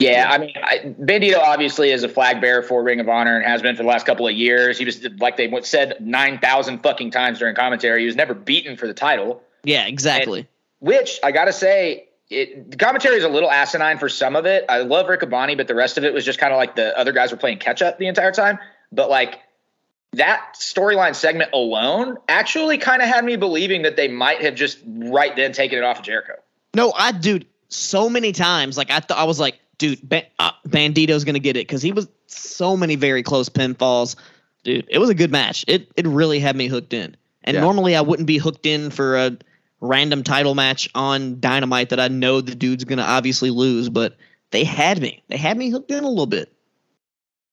Yeah, 0.00 0.28
I 0.28 0.38
mean, 0.38 0.52
I, 0.56 0.78
Bandito 1.00 1.38
obviously 1.38 1.90
is 1.90 2.02
a 2.02 2.08
flag 2.08 2.40
bearer 2.40 2.62
for 2.62 2.82
Ring 2.82 2.98
of 2.98 3.08
Honor 3.08 3.36
and 3.36 3.46
has 3.46 3.62
been 3.62 3.76
for 3.76 3.84
the 3.84 3.88
last 3.88 4.04
couple 4.04 4.26
of 4.26 4.34
years. 4.34 4.76
He 4.76 4.84
was 4.84 5.06
like 5.18 5.36
they 5.36 5.50
said 5.62 5.98
nine 6.00 6.38
thousand 6.38 6.82
fucking 6.82 7.12
times 7.12 7.38
during 7.38 7.54
commentary. 7.54 8.00
He 8.00 8.06
was 8.06 8.16
never 8.16 8.34
beaten 8.34 8.76
for 8.76 8.88
the 8.88 8.94
title. 8.94 9.42
Yeah, 9.62 9.86
exactly. 9.86 10.48
Which 10.80 11.20
I 11.22 11.30
gotta 11.30 11.52
say, 11.52 12.08
it, 12.28 12.72
the 12.72 12.76
commentary 12.76 13.16
is 13.16 13.24
a 13.24 13.28
little 13.28 13.50
asinine 13.50 13.98
for 13.98 14.08
some 14.08 14.34
of 14.34 14.46
it. 14.46 14.64
I 14.68 14.78
love 14.78 15.06
Riccaboni, 15.06 15.56
but 15.56 15.68
the 15.68 15.74
rest 15.76 15.96
of 15.96 16.04
it 16.04 16.12
was 16.12 16.24
just 16.24 16.40
kind 16.40 16.52
of 16.52 16.56
like 16.56 16.74
the 16.74 16.96
other 16.98 17.12
guys 17.12 17.30
were 17.30 17.38
playing 17.38 17.58
catch 17.58 17.80
up 17.80 17.98
the 17.98 18.08
entire 18.08 18.32
time. 18.32 18.58
But 18.90 19.10
like 19.10 19.38
that 20.14 20.54
storyline 20.58 21.14
segment 21.14 21.50
alone 21.52 22.18
actually 22.28 22.78
kind 22.78 23.00
of 23.00 23.08
had 23.08 23.24
me 23.24 23.36
believing 23.36 23.82
that 23.82 23.96
they 23.96 24.08
might 24.08 24.42
have 24.42 24.54
just 24.54 24.78
right 24.86 25.34
then 25.36 25.52
taken 25.52 25.78
it 25.78 25.84
off 25.84 26.00
of 26.00 26.04
Jericho. 26.04 26.34
No, 26.74 26.92
I 26.92 27.12
dude, 27.12 27.46
so 27.68 28.10
many 28.10 28.32
times 28.32 28.76
like 28.76 28.90
I 28.90 29.00
thought 29.00 29.18
I 29.18 29.24
was 29.24 29.38
like, 29.38 29.58
dude, 29.78 30.06
ba- 30.08 30.26
uh, 30.38 30.50
Bandito's 30.68 31.24
gonna 31.24 31.38
get 31.38 31.56
it 31.56 31.66
because 31.66 31.82
he 31.82 31.92
was 31.92 32.08
so 32.26 32.76
many 32.76 32.96
very 32.96 33.22
close 33.22 33.48
pinfalls. 33.48 34.16
Dude, 34.62 34.86
it 34.88 34.98
was 34.98 35.10
a 35.10 35.14
good 35.14 35.30
match. 35.30 35.64
It 35.68 35.88
it 35.96 36.06
really 36.06 36.38
had 36.38 36.56
me 36.56 36.66
hooked 36.68 36.92
in. 36.94 37.16
And 37.44 37.54
Yeah. 37.54 37.60
normally 37.60 37.94
I 37.94 38.00
wouldn't 38.00 38.26
be 38.26 38.38
hooked 38.38 38.64
in 38.66 38.90
for 38.90 39.16
a 39.16 39.36
random 39.80 40.22
title 40.22 40.54
match 40.54 40.88
on 40.94 41.40
Dynamite 41.40 41.90
that 41.90 42.00
I 42.00 42.08
know 42.08 42.40
the 42.40 42.54
dude's 42.54 42.84
gonna 42.84 43.02
obviously 43.02 43.50
lose, 43.50 43.88
but 43.90 44.16
they 44.50 44.64
had 44.64 45.00
me. 45.00 45.22
They 45.28 45.36
had 45.36 45.58
me 45.58 45.68
hooked 45.70 45.90
in 45.90 46.04
a 46.04 46.08
little 46.08 46.26
bit. 46.26 46.50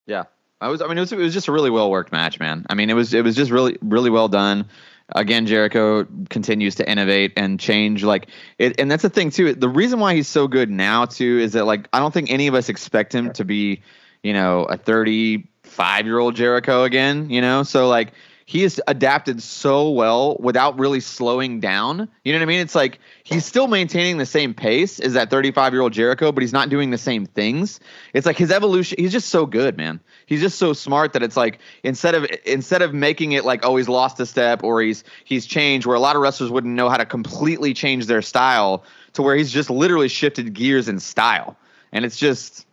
Yeah, 0.06 0.24
I 0.60 0.68
was. 0.68 0.80
I 0.82 0.86
mean, 0.88 0.96
it 0.98 1.02
was. 1.02 1.12
It 1.12 1.18
was 1.18 1.34
just 1.34 1.48
a 1.48 1.52
really 1.52 1.70
well 1.70 1.90
worked 1.90 2.12
match, 2.12 2.40
man. 2.40 2.64
I 2.70 2.74
mean, 2.74 2.90
it 2.90 2.94
was. 2.94 3.12
It 3.14 3.22
was 3.24 3.36
just 3.36 3.50
really, 3.50 3.76
really 3.82 4.10
well 4.10 4.28
done. 4.28 4.66
Again, 5.10 5.46
Jericho 5.46 6.06
continues 6.30 6.76
to 6.76 6.90
innovate 6.90 7.32
and 7.36 7.60
change. 7.60 8.02
Like 8.02 8.28
it, 8.58 8.80
and 8.80 8.90
that's 8.90 9.02
the 9.02 9.10
thing 9.10 9.30
too. 9.30 9.54
The 9.54 9.68
reason 9.68 10.00
why 10.00 10.14
he's 10.14 10.28
so 10.28 10.48
good 10.48 10.70
now 10.70 11.04
too 11.04 11.38
is 11.38 11.52
that 11.52 11.64
like 11.66 11.88
I 11.92 11.98
don't 11.98 12.14
think 12.14 12.30
any 12.30 12.46
of 12.46 12.54
us 12.54 12.68
expect 12.68 13.14
him 13.14 13.32
to 13.34 13.44
be, 13.44 13.82
you 14.22 14.32
know, 14.32 14.64
a 14.64 14.76
thirty-five 14.76 16.06
year 16.06 16.18
old 16.18 16.34
Jericho 16.36 16.84
again. 16.84 17.28
You 17.30 17.40
know, 17.40 17.62
so 17.62 17.88
like 17.88 18.12
he 18.52 18.60
has 18.64 18.78
adapted 18.86 19.42
so 19.42 19.88
well 19.88 20.36
without 20.38 20.78
really 20.78 21.00
slowing 21.00 21.58
down. 21.58 22.06
You 22.22 22.34
know 22.34 22.38
what 22.38 22.42
I 22.42 22.46
mean? 22.48 22.60
It's 22.60 22.74
like 22.74 22.98
he's 23.24 23.46
still 23.46 23.66
maintaining 23.66 24.18
the 24.18 24.26
same 24.26 24.52
pace 24.52 25.00
as 25.00 25.14
that 25.14 25.30
35 25.30 25.72
year 25.72 25.80
old 25.80 25.94
Jericho, 25.94 26.32
but 26.32 26.42
he's 26.42 26.52
not 26.52 26.68
doing 26.68 26.90
the 26.90 26.98
same 26.98 27.24
things. 27.24 27.80
It's 28.12 28.26
like 28.26 28.36
his 28.36 28.50
evolution. 28.50 28.98
He's 28.98 29.10
just 29.10 29.30
so 29.30 29.46
good, 29.46 29.78
man. 29.78 30.00
He's 30.26 30.42
just 30.42 30.58
so 30.58 30.74
smart 30.74 31.14
that 31.14 31.22
it's 31.22 31.34
like 31.34 31.60
instead 31.82 32.14
of 32.14 32.26
instead 32.44 32.82
of 32.82 32.92
making 32.92 33.32
it 33.32 33.46
like 33.46 33.64
oh 33.64 33.76
he's 33.76 33.88
lost 33.88 34.20
a 34.20 34.26
step 34.26 34.62
or 34.62 34.82
he's 34.82 35.02
he's 35.24 35.46
changed, 35.46 35.86
where 35.86 35.96
a 35.96 36.00
lot 36.00 36.14
of 36.14 36.20
wrestlers 36.20 36.50
wouldn't 36.50 36.74
know 36.74 36.90
how 36.90 36.98
to 36.98 37.06
completely 37.06 37.72
change 37.72 38.04
their 38.04 38.20
style 38.20 38.84
to 39.14 39.22
where 39.22 39.34
he's 39.34 39.50
just 39.50 39.70
literally 39.70 40.08
shifted 40.08 40.52
gears 40.52 40.90
in 40.90 41.00
style, 41.00 41.56
and 41.90 42.04
it's 42.04 42.18
just, 42.18 42.66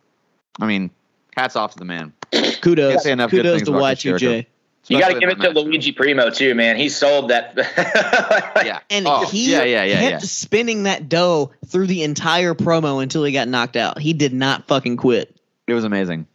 I 0.60 0.66
mean, 0.66 0.90
hats 1.34 1.56
off 1.56 1.72
to 1.72 1.78
the 1.78 1.86
man. 1.86 2.12
Kudos. 2.60 2.90
Can't 2.92 3.00
say 3.00 3.12
enough 3.12 3.30
good 3.30 3.44
Kudos 3.44 3.60
things 3.60 3.68
to 3.68 3.74
Y2J. 3.74 4.18
Jericho. 4.18 4.50
You 4.88 4.98
got 4.98 5.08
to 5.12 5.20
give 5.20 5.28
it 5.28 5.40
to. 5.40 5.50
Luigi 5.50 5.92
Primo 5.92 6.30
too, 6.30 6.54
man. 6.54 6.76
He 6.76 6.88
sold 6.88 7.30
that. 7.30 7.54
Yeah. 8.64 8.80
And 8.90 9.06
Oh, 9.06 9.24
he 9.26 9.52
yeah, 9.52 9.62
yeah, 9.64 9.84
yeah, 9.84 10.00
kept 10.00 10.10
yeah. 10.12 10.18
spinning 10.18 10.82
that 10.84 11.08
dough 11.08 11.52
through 11.66 11.86
the 11.86 12.02
entire 12.02 12.54
promo 12.54 13.02
until 13.02 13.24
he 13.24 13.32
got 13.32 13.48
knocked 13.48 13.76
out. 13.76 13.98
He 13.98 14.12
did 14.12 14.32
not 14.34 14.66
fucking 14.66 14.96
quit. 14.96 15.34
It 15.66 15.74
was 15.74 15.84
amazing. 15.84 16.26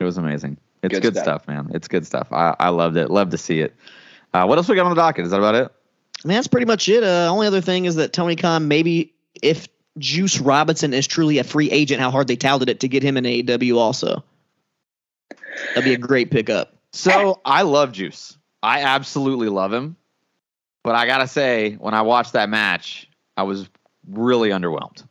It 0.00 0.04
was 0.04 0.16
amazing. 0.16 0.56
It's 0.82 0.94
good, 0.94 1.02
Good 1.02 1.14
stuff. 1.14 1.42
stuff. 1.42 1.48
man. 1.48 1.70
It's 1.74 1.88
good 1.88 2.06
stuff. 2.06 2.28
I, 2.32 2.54
I 2.58 2.68
loved 2.70 2.96
it. 2.96 3.10
Love 3.10 3.30
to 3.30 3.38
see 3.38 3.60
it. 3.60 3.74
Uh, 4.32 4.46
what 4.46 4.58
else 4.58 4.68
we 4.68 4.76
got 4.76 4.86
on 4.86 4.94
the 4.94 5.00
docket? 5.00 5.24
Is 5.24 5.32
that 5.32 5.38
about 5.38 5.56
it? 5.56 5.72
I 6.24 6.28
mean, 6.28 6.36
that's 6.36 6.46
pretty 6.46 6.66
much 6.66 6.88
it. 6.88 7.02
Uh, 7.02 7.28
only 7.30 7.46
other 7.46 7.60
thing 7.60 7.84
is 7.84 7.96
that 7.96 8.12
Tony 8.12 8.36
Khan, 8.36 8.68
maybe 8.68 9.12
if 9.42 9.66
Juice 9.98 10.38
Robinson 10.40 10.94
is 10.94 11.06
truly 11.06 11.38
a 11.38 11.44
free 11.44 11.70
agent, 11.70 12.00
how 12.00 12.10
hard 12.10 12.28
they 12.28 12.36
touted 12.36 12.68
it 12.68 12.80
to 12.80 12.88
get 12.88 13.02
him 13.02 13.16
in 13.16 13.24
AEW 13.24 13.76
also. 13.76 14.22
That'd 15.74 15.84
be 15.84 15.94
a 15.94 15.98
great 15.98 16.30
pickup. 16.30 16.74
So 16.92 17.40
I 17.44 17.62
love 17.62 17.92
Juice. 17.92 18.36
I 18.62 18.82
absolutely 18.82 19.48
love 19.48 19.72
him. 19.72 19.96
But 20.82 20.94
I 20.94 21.06
gotta 21.06 21.26
say, 21.26 21.74
when 21.74 21.94
I 21.94 22.02
watched 22.02 22.32
that 22.32 22.48
match, 22.48 23.08
I 23.36 23.42
was 23.42 23.68
really 24.08 24.50
underwhelmed. 24.50 25.04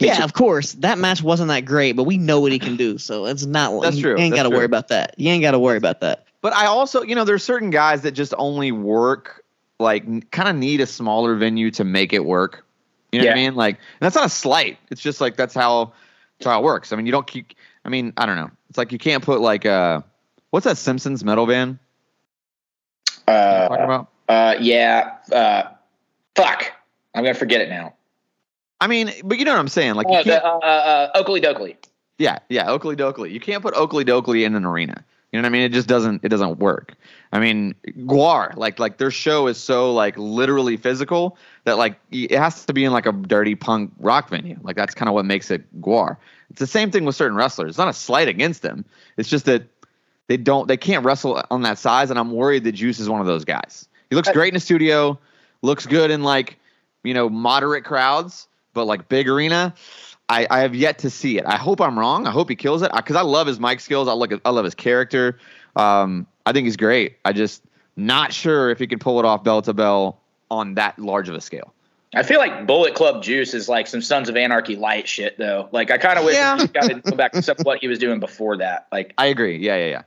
Yeah, 0.00 0.22
of 0.22 0.32
course. 0.34 0.72
That 0.74 0.98
match 0.98 1.22
wasn't 1.22 1.48
that 1.48 1.64
great, 1.64 1.92
but 1.92 2.04
we 2.04 2.16
know 2.16 2.40
what 2.40 2.52
he 2.52 2.58
can 2.58 2.76
do. 2.76 2.98
So 2.98 3.26
it's 3.26 3.44
not. 3.44 3.80
That's 3.82 3.96
you 3.96 4.02
true. 4.02 4.18
ain't 4.18 4.30
That's 4.30 4.38
got 4.38 4.42
to 4.44 4.48
true. 4.50 4.58
worry 4.58 4.66
about 4.66 4.88
that. 4.88 5.14
You 5.18 5.30
ain't 5.30 5.42
got 5.42 5.52
to 5.52 5.58
worry 5.58 5.76
about 5.76 6.00
that. 6.00 6.26
But 6.40 6.52
I 6.52 6.66
also, 6.66 7.02
you 7.02 7.14
know, 7.14 7.24
there's 7.24 7.42
certain 7.42 7.70
guys 7.70 8.02
that 8.02 8.12
just 8.12 8.34
only 8.38 8.70
work 8.70 9.44
like 9.80 10.30
kind 10.30 10.48
of 10.48 10.56
need 10.56 10.80
a 10.80 10.86
smaller 10.86 11.34
venue 11.34 11.70
to 11.72 11.84
make 11.84 12.12
it 12.12 12.24
work. 12.24 12.64
You 13.12 13.20
know 13.20 13.26
what 13.26 13.32
I 13.32 13.36
mean? 13.36 13.54
Like, 13.54 13.76
and 13.76 14.00
that's 14.00 14.16
not 14.16 14.26
a 14.26 14.30
slight. 14.30 14.78
It's 14.90 15.00
just 15.00 15.20
like 15.20 15.36
that's 15.36 15.54
how 15.54 15.92
that's 16.38 16.46
how 16.46 16.60
it 16.60 16.64
works. 16.64 16.92
I 16.92 16.96
mean, 16.96 17.06
you 17.06 17.12
don't 17.12 17.26
keep. 17.26 17.54
I 17.84 17.88
mean, 17.88 18.12
I 18.16 18.26
don't 18.26 18.36
know. 18.36 18.50
It's 18.68 18.78
like 18.78 18.92
you 18.92 18.98
can't 18.98 19.24
put 19.24 19.40
like 19.40 19.66
uh, 19.66 20.02
what's 20.54 20.66
that 20.66 20.78
Simpsons 20.78 21.24
metal 21.24 21.48
band? 21.48 21.80
You 23.26 23.34
know 23.34 23.40
what 23.40 23.42
I'm 23.42 23.68
talking 23.68 23.82
uh, 23.82 23.84
about? 23.84 24.08
uh, 24.28 24.54
yeah. 24.60 25.16
Uh, 25.32 25.62
fuck. 26.36 26.72
I'm 27.12 27.24
gonna 27.24 27.34
forget 27.34 27.60
it 27.60 27.68
now. 27.68 27.94
I 28.80 28.86
mean, 28.86 29.10
but 29.24 29.38
you 29.38 29.44
know 29.44 29.52
what 29.52 29.58
I'm 29.58 29.66
saying? 29.66 29.94
Like, 29.94 30.06
you 30.06 30.14
Uh, 30.14 30.22
can't, 30.22 30.42
the, 30.42 30.46
uh, 30.46 31.10
uh, 31.12 31.22
Okilly 31.22 31.42
Dokilly. 31.42 31.76
yeah, 32.18 32.38
yeah, 32.48 32.66
Okilly 32.66 32.96
Dokilly. 32.96 33.32
You 33.32 33.40
can't 33.40 33.62
put 33.62 33.74
Okilly 33.74 34.04
Dokilly 34.04 34.44
in 34.44 34.54
an 34.54 34.64
arena. 34.64 35.04
You 35.32 35.42
know 35.42 35.46
what 35.46 35.50
I 35.50 35.52
mean? 35.52 35.62
It 35.62 35.72
just 35.72 35.88
doesn't. 35.88 36.24
It 36.24 36.28
doesn't 36.28 36.60
work. 36.60 36.94
I 37.32 37.40
mean, 37.40 37.74
GWAR, 37.88 38.56
like, 38.56 38.78
like 38.78 38.98
their 38.98 39.10
show 39.10 39.48
is 39.48 39.58
so 39.58 39.92
like 39.92 40.16
literally 40.16 40.76
physical 40.76 41.36
that 41.64 41.78
like 41.78 41.98
it 42.12 42.30
has 42.30 42.64
to 42.66 42.72
be 42.72 42.84
in 42.84 42.92
like 42.92 43.06
a 43.06 43.12
dirty 43.12 43.56
punk 43.56 43.90
rock 43.98 44.28
venue. 44.28 44.56
Like 44.62 44.76
that's 44.76 44.94
kind 44.94 45.08
of 45.08 45.14
what 45.16 45.24
makes 45.24 45.50
it 45.50 45.64
GWAR. 45.80 46.18
It's 46.50 46.60
the 46.60 46.68
same 46.68 46.92
thing 46.92 47.04
with 47.04 47.16
certain 47.16 47.36
wrestlers. 47.36 47.70
It's 47.70 47.78
not 47.78 47.88
a 47.88 47.92
slight 47.92 48.28
against 48.28 48.62
them. 48.62 48.84
It's 49.16 49.28
just 49.28 49.46
that 49.46 49.73
they 50.26 50.36
don't. 50.36 50.66
They 50.68 50.76
can't 50.76 51.04
wrestle 51.04 51.42
on 51.50 51.62
that 51.62 51.78
size, 51.78 52.10
and 52.10 52.18
I'm 52.18 52.32
worried 52.32 52.64
that 52.64 52.72
Juice 52.72 52.98
is 52.98 53.08
one 53.08 53.20
of 53.20 53.26
those 53.26 53.44
guys. 53.44 53.88
He 54.10 54.16
looks 54.16 54.30
great 54.30 54.52
in 54.52 54.56
a 54.56 54.60
studio, 54.60 55.18
looks 55.62 55.86
good 55.86 56.10
in 56.10 56.22
like 56.22 56.58
you 57.02 57.14
know 57.14 57.28
moderate 57.28 57.84
crowds, 57.84 58.48
but 58.72 58.84
like 58.86 59.08
big 59.08 59.28
arena. 59.28 59.74
I, 60.30 60.46
I 60.50 60.60
have 60.60 60.74
yet 60.74 60.98
to 61.00 61.10
see 61.10 61.36
it. 61.36 61.44
I 61.44 61.56
hope 61.56 61.82
I'm 61.82 61.98
wrong. 61.98 62.26
I 62.26 62.30
hope 62.30 62.48
he 62.48 62.56
kills 62.56 62.80
it 62.80 62.90
because 62.96 63.14
I 63.16 63.20
love 63.20 63.46
his 63.46 63.60
mic 63.60 63.80
skills. 63.80 64.08
I 64.08 64.14
look 64.14 64.32
at, 64.32 64.40
I 64.46 64.50
love 64.50 64.64
his 64.64 64.74
character. 64.74 65.38
Um, 65.76 66.26
I 66.46 66.52
think 66.52 66.64
he's 66.64 66.78
great. 66.78 67.18
I 67.26 67.34
just 67.34 67.62
not 67.96 68.32
sure 68.32 68.70
if 68.70 68.78
he 68.78 68.86
can 68.86 68.98
pull 68.98 69.18
it 69.18 69.26
off 69.26 69.44
bell 69.44 69.60
to 69.60 69.74
bell 69.74 70.18
on 70.50 70.74
that 70.76 70.98
large 70.98 71.28
of 71.28 71.34
a 71.34 71.42
scale. 71.42 71.74
I 72.14 72.22
feel 72.22 72.38
like 72.38 72.66
Bullet 72.66 72.94
Club 72.94 73.22
Juice 73.22 73.52
is 73.52 73.68
like 73.68 73.86
some 73.86 74.00
Sons 74.00 74.28
of 74.30 74.36
Anarchy 74.36 74.76
light 74.76 75.06
shit 75.06 75.36
though. 75.36 75.68
Like 75.72 75.90
I 75.90 75.98
kind 75.98 76.18
of 76.18 76.24
wish 76.24 76.36
Yeah. 76.36 76.56
he 76.58 76.68
got 76.68 76.84
to 76.88 76.94
go 77.00 77.16
back 77.16 77.32
to 77.32 77.42
some- 77.42 77.56
what 77.62 77.80
he 77.80 77.88
was 77.88 77.98
doing 77.98 78.18
before 78.18 78.56
that. 78.58 78.86
Like 78.90 79.12
I 79.18 79.26
agree. 79.26 79.58
Yeah, 79.58 79.76
yeah, 79.76 79.86
yeah, 79.90 80.02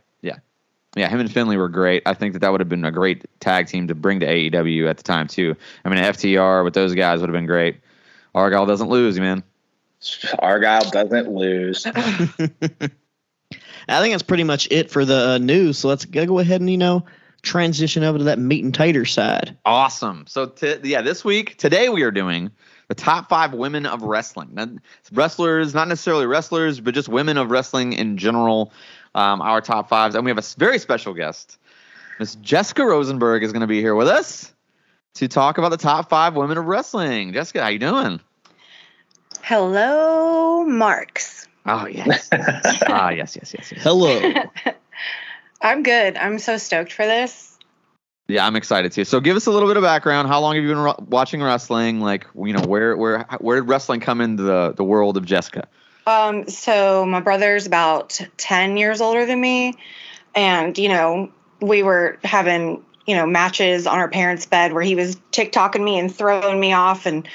yeah, 0.98 1.06
yeah. 1.06 1.10
Him 1.10 1.20
and 1.20 1.32
Finlay 1.32 1.58
were 1.58 1.70
great. 1.70 2.04
I 2.06 2.14
think 2.14 2.34
that 2.34 2.40
that 2.40 2.52
would 2.52 2.62
have 2.62 2.70
been 2.70 2.86
a 2.86 2.92
great 2.92 3.26
tag 3.40 3.68
team 3.68 3.88
to 3.88 3.96
bring 3.96 4.20
to 4.20 4.26
AEW 4.26 4.90
at 4.90 4.98
the 4.98 5.04
time 5.04 5.28
too. 5.28 5.56
I 5.86 5.90
mean, 5.90 6.00
FTR 6.00 6.64
with 6.64 6.74
those 6.74 6.94
guys 6.94 7.20
would 7.20 7.30
have 7.30 7.36
been 7.36 7.46
great. 7.46 7.78
Argyle 8.36 8.66
doesn't 8.66 8.90
lose, 8.90 9.20
man. 9.20 9.44
Argyle 10.40 10.90
doesn't 10.90 11.32
lose. 11.32 11.86
I 13.90 14.02
think 14.02 14.14
that's 14.14 14.24
pretty 14.24 14.44
much 14.44 14.68
it 14.70 14.92
for 14.92 15.06
the 15.06 15.30
uh, 15.30 15.38
news. 15.38 15.80
So 15.80 15.88
let's 15.88 16.06
go 16.06 16.26
go 16.26 16.40
ahead 16.40 16.62
and 16.62 16.70
you 16.70 16.78
know 16.78 17.06
transition 17.42 18.04
over 18.04 18.18
to 18.18 18.24
that 18.26 18.40
meat 18.40 18.64
and 18.64 18.74
tighter 18.74 19.06
side. 19.06 19.58
Awesome. 19.66 20.26
So 20.28 20.48
t- 20.48 20.78
yeah, 20.84 21.02
this 21.02 21.24
week 21.24 21.58
today 21.58 21.90
we 21.90 22.04
are 22.04 22.12
doing 22.12 22.52
the 22.88 22.96
top 22.96 23.30
five 23.30 23.54
women 23.54 23.86
of 23.86 24.02
wrestling. 24.02 24.50
Not, 24.54 24.70
wrestlers, 25.12 25.74
not 25.74 25.88
necessarily 25.88 26.26
wrestlers, 26.26 26.80
but 26.80 26.94
just 26.94 27.10
women 27.10 27.38
of 27.38 27.52
wrestling 27.52 27.94
in 27.94 28.18
general. 28.18 28.74
Um, 29.16 29.42
our 29.42 29.62
top 29.62 29.90
fives, 29.90 30.16
and 30.16 30.24
we 30.24 30.32
have 30.32 30.38
a 30.38 30.44
very 30.58 30.80
special 30.80 31.14
guest. 31.14 31.58
Miss 32.20 32.36
Jessica 32.36 32.86
Rosenberg 32.86 33.44
is 33.44 33.52
going 33.52 33.62
to 33.62 33.68
be 33.68 33.82
here 33.82 33.96
with 33.96 34.08
us 34.08 34.54
to 35.16 35.28
talk 35.28 35.58
about 35.58 35.70
the 35.70 35.78
top 35.78 36.10
five 36.10 36.36
women 36.36 36.58
of 36.58 36.66
wrestling. 36.66 37.34
Jessica, 37.34 37.62
how 37.62 37.70
you 37.70 37.80
doing? 37.80 38.20
Hello, 39.42 40.64
Marks. 40.66 41.48
Oh 41.66 41.86
yes, 41.86 42.30
ah 42.34 43.10
yes, 43.10 43.36
yes, 43.36 43.54
yes, 43.54 43.72
yes. 43.72 43.84
Hello. 43.84 44.34
I'm 45.62 45.84
good. 45.84 46.18
I'm 46.18 46.40
so 46.40 46.58
stoked 46.58 46.94
for 46.94 47.06
this. 47.06 47.58
Yeah, 48.28 48.46
I'm 48.46 48.56
excited 48.56 48.92
too. 48.92 49.06
So, 49.06 49.20
give 49.20 49.38
us 49.38 49.46
a 49.46 49.52
little 49.52 49.70
bit 49.70 49.78
of 49.78 49.84
background. 49.84 50.28
How 50.28 50.42
long 50.42 50.56
have 50.56 50.64
you 50.64 50.70
been 50.70 50.80
ro- 50.80 51.06
watching 51.08 51.42
wrestling? 51.42 52.02
Like, 52.02 52.28
you 52.36 52.54
know, 52.54 52.66
where 52.66 52.96
where 52.98 53.26
where 53.40 53.62
did 53.62 53.70
wrestling 53.70 54.02
come 54.02 54.22
into 54.22 54.44
the 54.44 54.74
the 54.74 54.84
world 54.84 55.18
of 55.18 55.26
Jessica? 55.26 55.68
Um, 56.08 56.48
so 56.48 57.06
my 57.06 57.20
brother's 57.20 57.68
about 57.68 58.20
10 58.38 58.78
years 58.78 59.02
older 59.02 59.26
than 59.26 59.40
me. 59.40 59.74
And, 60.34 60.78
you 60.78 60.88
know, 60.88 61.32
we 61.60 61.84
were 61.84 62.18
having, 62.24 62.84
you 63.06 63.16
know, 63.16 63.28
matches 63.28 63.86
on 63.86 64.00
our 64.00 64.08
parents' 64.08 64.46
bed 64.46 64.72
where 64.72 64.84
he 64.84 64.96
was 64.96 65.18
TikToking 65.34 65.84
me 65.84 66.00
and 66.00 66.14
throwing 66.14 66.60
me 66.60 66.72
off. 66.72 67.06
And 67.06 67.28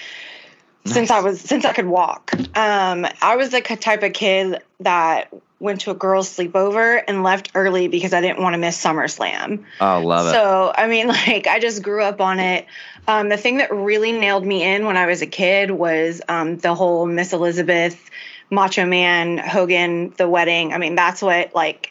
since 0.87 1.11
I 1.11 1.21
was, 1.21 1.41
since 1.41 1.65
I 1.67 1.73
could 1.75 1.87
walk, 1.87 2.33
um, 2.57 3.07
I 3.21 3.37
was 3.37 3.51
the 3.51 3.61
type 3.61 4.03
of 4.03 4.15
kid 4.15 4.63
that 4.81 5.33
went 5.61 5.83
to 5.83 5.91
a 5.91 5.95
girl's 5.95 6.35
sleepover 6.35 7.03
and 7.07 7.23
left 7.23 7.51
early 7.55 7.89
because 7.89 8.13
I 8.13 8.21
didn't 8.21 8.43
want 8.43 8.55
to 8.55 8.59
miss 8.59 8.83
SummerSlam. 8.83 9.65
Oh, 9.81 10.01
love 10.01 10.27
it. 10.27 10.31
So, 10.31 10.73
I 10.75 10.89
mean, 10.89 11.09
like, 11.27 11.47
I 11.47 11.61
just 11.61 11.83
grew 11.83 12.03
up 12.03 12.21
on 12.21 12.41
it. 12.41 12.67
Um, 13.07 13.29
the 13.29 13.37
thing 13.37 13.59
that 13.59 13.73
really 13.73 14.13
nailed 14.13 14.45
me 14.47 14.63
in 14.63 14.87
when 14.87 14.97
I 14.97 15.07
was 15.07 15.23
a 15.23 15.27
kid 15.27 15.71
was 15.71 16.21
um, 16.29 16.57
the 16.59 16.75
whole 16.75 17.07
Miss 17.07 17.33
Elizabeth, 17.33 18.11
Macho 18.53 18.85
Man, 18.85 19.39
Hogan, 19.39 20.13
the 20.19 20.29
wedding. 20.29 20.75
I 20.75 20.79
mean, 20.79 20.95
that's 20.95 21.23
what, 21.23 21.55
like, 21.55 21.91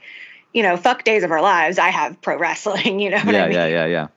you 0.53 0.61
know, 0.61 0.77
fuck 0.77 1.03
days 1.03 1.23
of 1.23 1.31
our 1.31 1.41
lives. 1.41 1.79
I 1.79 1.89
have 1.89 2.21
pro 2.21 2.37
wrestling, 2.37 2.99
you 3.01 3.09
know 3.09 3.17
what 3.17 3.33
yeah, 3.33 3.43
I 3.43 3.47
mean? 3.47 3.57
yeah, 3.57 3.67
yeah, 3.67 3.85
yeah. 3.87 4.07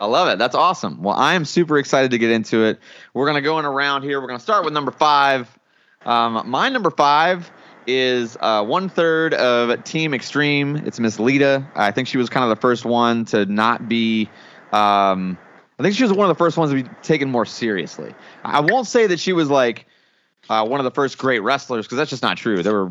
I 0.00 0.06
love 0.06 0.28
it. 0.28 0.38
That's 0.38 0.56
awesome. 0.56 1.00
Well, 1.04 1.14
I 1.14 1.34
am 1.34 1.44
super 1.44 1.78
excited 1.78 2.10
to 2.10 2.18
get 2.18 2.32
into 2.32 2.64
it. 2.64 2.80
We're 3.14 3.26
gonna 3.26 3.40
go 3.40 3.60
in 3.60 3.64
around 3.64 4.02
here. 4.02 4.20
We're 4.20 4.26
gonna 4.26 4.40
start 4.40 4.64
with 4.64 4.74
number 4.74 4.90
five. 4.90 5.48
Um, 6.04 6.42
my 6.50 6.68
number 6.68 6.90
five 6.90 7.48
is 7.86 8.36
uh, 8.40 8.64
one 8.64 8.88
third 8.88 9.32
of 9.34 9.84
Team 9.84 10.12
Extreme. 10.12 10.78
It's 10.78 10.98
Miss 10.98 11.20
Lita. 11.20 11.64
I 11.76 11.92
think 11.92 12.08
she 12.08 12.18
was 12.18 12.28
kind 12.28 12.42
of 12.42 12.50
the 12.50 12.60
first 12.60 12.84
one 12.84 13.24
to 13.26 13.46
not 13.46 13.88
be. 13.88 14.28
Um, 14.72 15.38
I 15.78 15.84
think 15.84 15.94
she 15.94 16.02
was 16.02 16.12
one 16.12 16.28
of 16.28 16.36
the 16.36 16.38
first 16.38 16.56
ones 16.56 16.72
to 16.72 16.82
be 16.82 16.88
taken 17.02 17.30
more 17.30 17.46
seriously. 17.46 18.12
I 18.44 18.60
won't 18.60 18.88
say 18.88 19.06
that 19.06 19.20
she 19.20 19.32
was 19.32 19.48
like 19.48 19.86
uh, 20.48 20.66
one 20.66 20.80
of 20.80 20.84
the 20.84 20.90
first 20.90 21.18
great 21.18 21.40
wrestlers 21.40 21.86
because 21.86 21.98
that's 21.98 22.10
just 22.10 22.22
not 22.22 22.36
true. 22.36 22.62
There 22.62 22.72
were 22.72 22.90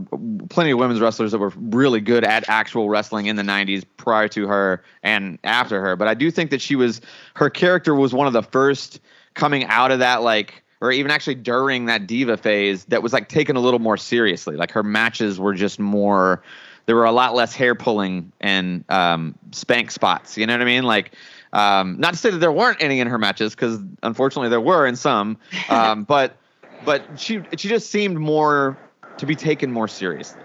plenty 0.50 0.72
of 0.72 0.79
women's 0.79 1.01
wrestlers 1.01 1.31
that 1.31 1.39
were 1.39 1.53
really 1.55 2.00
good 2.00 2.24
at 2.24 2.48
actual 2.48 2.89
wrestling 2.89 3.25
in 3.25 3.36
the 3.36 3.43
90s 3.43 3.84
prior 3.98 4.27
to 4.29 4.48
her 4.48 4.84
and 5.03 5.38
after 5.43 5.81
her. 5.81 5.96
But 5.96 6.08
I 6.08 6.13
do 6.13 6.31
think 6.31 6.50
that 6.51 6.62
she 6.62 6.75
was, 6.75 7.01
her 7.36 7.50
character 7.50 7.93
was 7.93 8.13
one 8.13 8.27
of 8.27 8.34
the 8.34 8.43
first 8.43 9.01
coming 9.34 9.65
out 9.65 9.91
of 9.91 10.00
that, 10.00 10.22
like, 10.22 10.63
or 10.79 10.91
even 10.91 11.12
actually 11.12 11.36
during 11.36 11.86
that 11.86 12.08
diva 12.08 12.38
phase 12.38 12.86
that 12.86 13.03
was 13.03 13.13
like 13.13 13.27
taken 13.27 13.55
a 13.55 13.60
little 13.60 13.79
more 13.79 13.98
seriously. 13.98 14.55
Like 14.55 14.72
her 14.72 14.84
matches 14.84 15.39
were 15.39 15.53
just 15.53 15.77
more, 15.77 16.41
there 16.86 16.96
were 16.96 17.05
a 17.05 17.12
lot 17.12 17.36
less 17.36 17.53
hair 17.53 17.75
pulling 17.75 18.31
and 18.39 18.86
um, 18.89 19.36
spank 19.51 19.91
spots. 19.91 20.38
You 20.38 20.48
know 20.48 20.53
what 20.53 20.62
I 20.62 20.65
mean? 20.65 20.84
Like, 20.84 21.15
um, 21.53 22.00
not 22.00 22.13
to 22.13 22.20
say 22.20 22.29
that 22.31 22.38
there 22.38 22.51
weren't 22.51 22.81
any 22.81 23.01
in 23.01 23.08
her 23.08 23.17
matches 23.17 23.53
because 23.53 23.77
unfortunately 24.03 24.50
there 24.50 24.62
were 24.62 24.88
in 24.88 24.96
some, 24.96 25.38
um, 25.70 26.05
but 26.05 26.38
but 26.85 27.03
she 27.19 27.41
she 27.57 27.67
just 27.67 27.91
seemed 27.91 28.17
more 28.17 28.77
to 29.17 29.25
be 29.25 29.35
taken 29.35 29.71
more 29.71 29.88
seriously. 29.88 30.41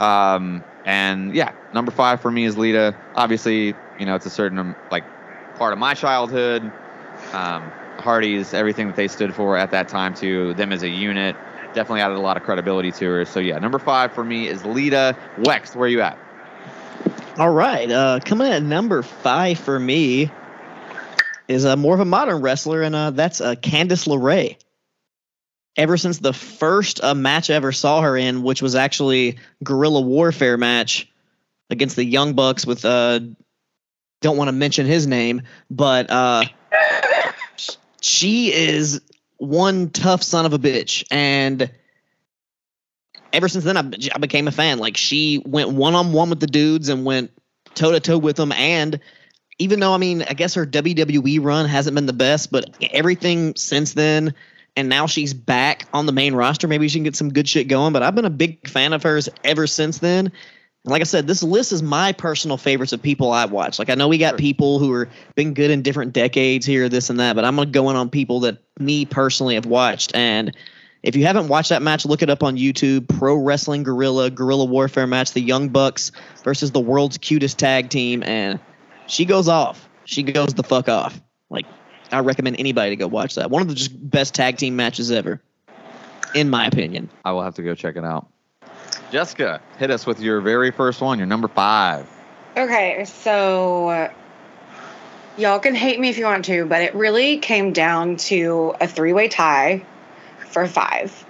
Um, 0.00 0.64
and 0.84 1.34
yeah, 1.34 1.52
number 1.74 1.90
five 1.90 2.20
for 2.20 2.30
me 2.30 2.44
is 2.44 2.56
Lita. 2.56 2.94
Obviously, 3.14 3.74
you 3.98 4.06
know, 4.06 4.14
it's 4.14 4.26
a 4.26 4.30
certain 4.30 4.58
um, 4.58 4.76
like 4.90 5.04
part 5.56 5.72
of 5.72 5.78
my 5.78 5.94
childhood. 5.94 6.62
Um, 7.32 7.72
Hardys, 7.98 8.52
everything 8.52 8.88
that 8.88 8.96
they 8.96 9.08
stood 9.08 9.34
for 9.34 9.56
at 9.56 9.70
that 9.70 9.88
time, 9.88 10.14
to 10.14 10.54
them 10.54 10.70
as 10.70 10.82
a 10.82 10.88
unit, 10.88 11.34
definitely 11.74 12.02
added 12.02 12.16
a 12.16 12.20
lot 12.20 12.36
of 12.36 12.42
credibility 12.42 12.92
to 12.92 13.04
her. 13.06 13.24
So 13.24 13.40
yeah, 13.40 13.58
number 13.58 13.78
five 13.78 14.12
for 14.12 14.24
me 14.24 14.48
is 14.48 14.64
Lita. 14.64 15.16
Wex, 15.38 15.74
where 15.74 15.88
you 15.88 16.02
at? 16.02 16.18
All 17.38 17.50
right, 17.50 17.90
uh, 17.90 18.20
coming 18.24 18.50
at 18.50 18.62
number 18.62 19.02
five 19.02 19.58
for 19.58 19.78
me 19.78 20.30
is 21.48 21.64
uh, 21.64 21.76
more 21.76 21.94
of 21.94 22.00
a 22.00 22.04
modern 22.04 22.40
wrestler, 22.40 22.82
and 22.82 22.94
uh, 22.94 23.10
that's 23.10 23.40
uh, 23.40 23.54
Candice 23.56 24.06
LeRae. 24.06 24.56
Ever 25.76 25.96
since 25.96 26.18
the 26.18 26.32
first 26.32 27.02
uh, 27.04 27.14
match 27.14 27.50
I 27.50 27.54
ever 27.54 27.72
saw 27.72 28.00
her 28.00 28.16
in, 28.16 28.42
which 28.42 28.62
was 28.62 28.74
actually 28.74 29.38
guerrilla 29.62 30.00
warfare 30.00 30.56
match 30.56 31.10
against 31.68 31.96
the 31.96 32.04
Young 32.04 32.32
Bucks 32.32 32.66
with 32.66 32.84
uh, 32.84 33.20
don't 34.20 34.36
want 34.36 34.48
to 34.48 34.52
mention 34.52 34.86
his 34.86 35.06
name, 35.06 35.42
but 35.70 36.10
uh, 36.10 36.44
she 38.00 38.52
is 38.52 39.00
one 39.36 39.90
tough 39.90 40.22
son 40.22 40.46
of 40.46 40.52
a 40.52 40.58
bitch, 40.58 41.04
and 41.10 41.70
ever 43.32 43.48
since 43.48 43.64
then 43.64 43.76
I, 43.76 43.80
I 44.14 44.18
became 44.18 44.48
a 44.48 44.52
fan. 44.52 44.78
Like 44.78 44.96
she 44.96 45.42
went 45.44 45.70
one 45.70 45.94
on 45.94 46.12
one 46.12 46.30
with 46.30 46.40
the 46.40 46.46
dudes 46.46 46.88
and 46.88 47.04
went 47.04 47.30
toe 47.74 47.92
to 47.92 48.00
toe 48.00 48.18
with 48.18 48.36
them, 48.36 48.52
and 48.52 49.00
even 49.58 49.80
though 49.80 49.92
I 49.92 49.98
mean 49.98 50.22
I 50.22 50.34
guess 50.34 50.54
her 50.54 50.66
WWE 50.66 51.42
run 51.42 51.68
hasn't 51.68 51.94
been 51.94 52.06
the 52.06 52.12
best, 52.12 52.50
but 52.50 52.76
everything 52.92 53.54
since 53.56 53.92
then. 53.92 54.34
And 54.76 54.88
now 54.88 55.06
she's 55.06 55.32
back 55.32 55.86
on 55.94 56.06
the 56.06 56.12
main 56.12 56.34
roster. 56.34 56.68
Maybe 56.68 56.86
she 56.88 56.98
can 56.98 57.04
get 57.04 57.16
some 57.16 57.32
good 57.32 57.48
shit 57.48 57.66
going. 57.66 57.92
But 57.92 58.02
I've 58.02 58.14
been 58.14 58.26
a 58.26 58.30
big 58.30 58.68
fan 58.68 58.92
of 58.92 59.02
hers 59.02 59.28
ever 59.42 59.66
since 59.66 59.98
then. 59.98 60.26
And 60.86 60.92
like 60.92 61.00
I 61.00 61.04
said, 61.04 61.26
this 61.26 61.42
list 61.42 61.72
is 61.72 61.82
my 61.82 62.12
personal 62.12 62.56
favorites 62.56 62.92
of 62.92 63.02
people 63.02 63.32
I've 63.32 63.50
watched. 63.50 63.80
Like 63.80 63.90
I 63.90 63.96
know 63.96 64.06
we 64.06 64.18
got 64.18 64.36
people 64.36 64.78
who 64.78 64.92
are 64.92 65.08
been 65.34 65.52
good 65.52 65.72
in 65.72 65.82
different 65.82 66.12
decades 66.12 66.64
here, 66.64 66.88
this 66.88 67.10
and 67.10 67.18
that, 67.18 67.34
but 67.34 67.44
I'm 67.44 67.56
gonna 67.56 67.70
go 67.70 67.90
in 67.90 67.96
on 67.96 68.08
people 68.08 68.40
that 68.40 68.58
me 68.78 69.04
personally 69.04 69.56
have 69.56 69.66
watched. 69.66 70.14
And 70.14 70.54
if 71.02 71.16
you 71.16 71.24
haven't 71.24 71.48
watched 71.48 71.70
that 71.70 71.82
match, 71.82 72.06
look 72.06 72.22
it 72.22 72.30
up 72.30 72.44
on 72.44 72.56
YouTube. 72.56 73.08
Pro 73.08 73.34
Wrestling 73.34 73.82
Guerrilla 73.82 74.30
Guerrilla 74.30 74.64
Warfare 74.64 75.08
match, 75.08 75.32
the 75.32 75.40
Young 75.40 75.70
Bucks 75.70 76.12
versus 76.44 76.70
the 76.70 76.80
world's 76.80 77.18
cutest 77.18 77.58
tag 77.58 77.90
team, 77.90 78.22
and 78.22 78.60
she 79.08 79.24
goes 79.24 79.48
off. 79.48 79.88
She 80.04 80.22
goes 80.22 80.54
the 80.54 80.62
fuck 80.62 80.88
off. 80.88 81.20
Like 81.50 81.66
I 82.12 82.20
recommend 82.20 82.56
anybody 82.58 82.90
to 82.90 82.96
go 82.96 83.06
watch 83.06 83.34
that. 83.34 83.50
One 83.50 83.62
of 83.62 83.68
the 83.68 83.74
just 83.74 84.10
best 84.10 84.34
tag 84.34 84.56
team 84.58 84.76
matches 84.76 85.10
ever, 85.10 85.40
in 86.34 86.50
my 86.50 86.66
opinion. 86.66 87.10
I 87.24 87.32
will 87.32 87.42
have 87.42 87.54
to 87.56 87.62
go 87.62 87.74
check 87.74 87.96
it 87.96 88.04
out. 88.04 88.28
Jessica, 89.10 89.60
hit 89.78 89.90
us 89.90 90.06
with 90.06 90.20
your 90.20 90.40
very 90.40 90.70
first 90.70 91.00
one, 91.00 91.18
your 91.18 91.26
number 91.26 91.48
five. 91.48 92.08
Okay, 92.56 93.04
so 93.04 93.88
uh, 93.88 94.12
y'all 95.36 95.58
can 95.58 95.74
hate 95.74 96.00
me 96.00 96.08
if 96.08 96.18
you 96.18 96.24
want 96.24 96.44
to, 96.46 96.64
but 96.64 96.82
it 96.82 96.94
really 96.94 97.38
came 97.38 97.72
down 97.72 98.16
to 98.16 98.74
a 98.80 98.86
three 98.86 99.12
way 99.12 99.28
tie 99.28 99.84
for 100.38 100.66
five. 100.66 101.25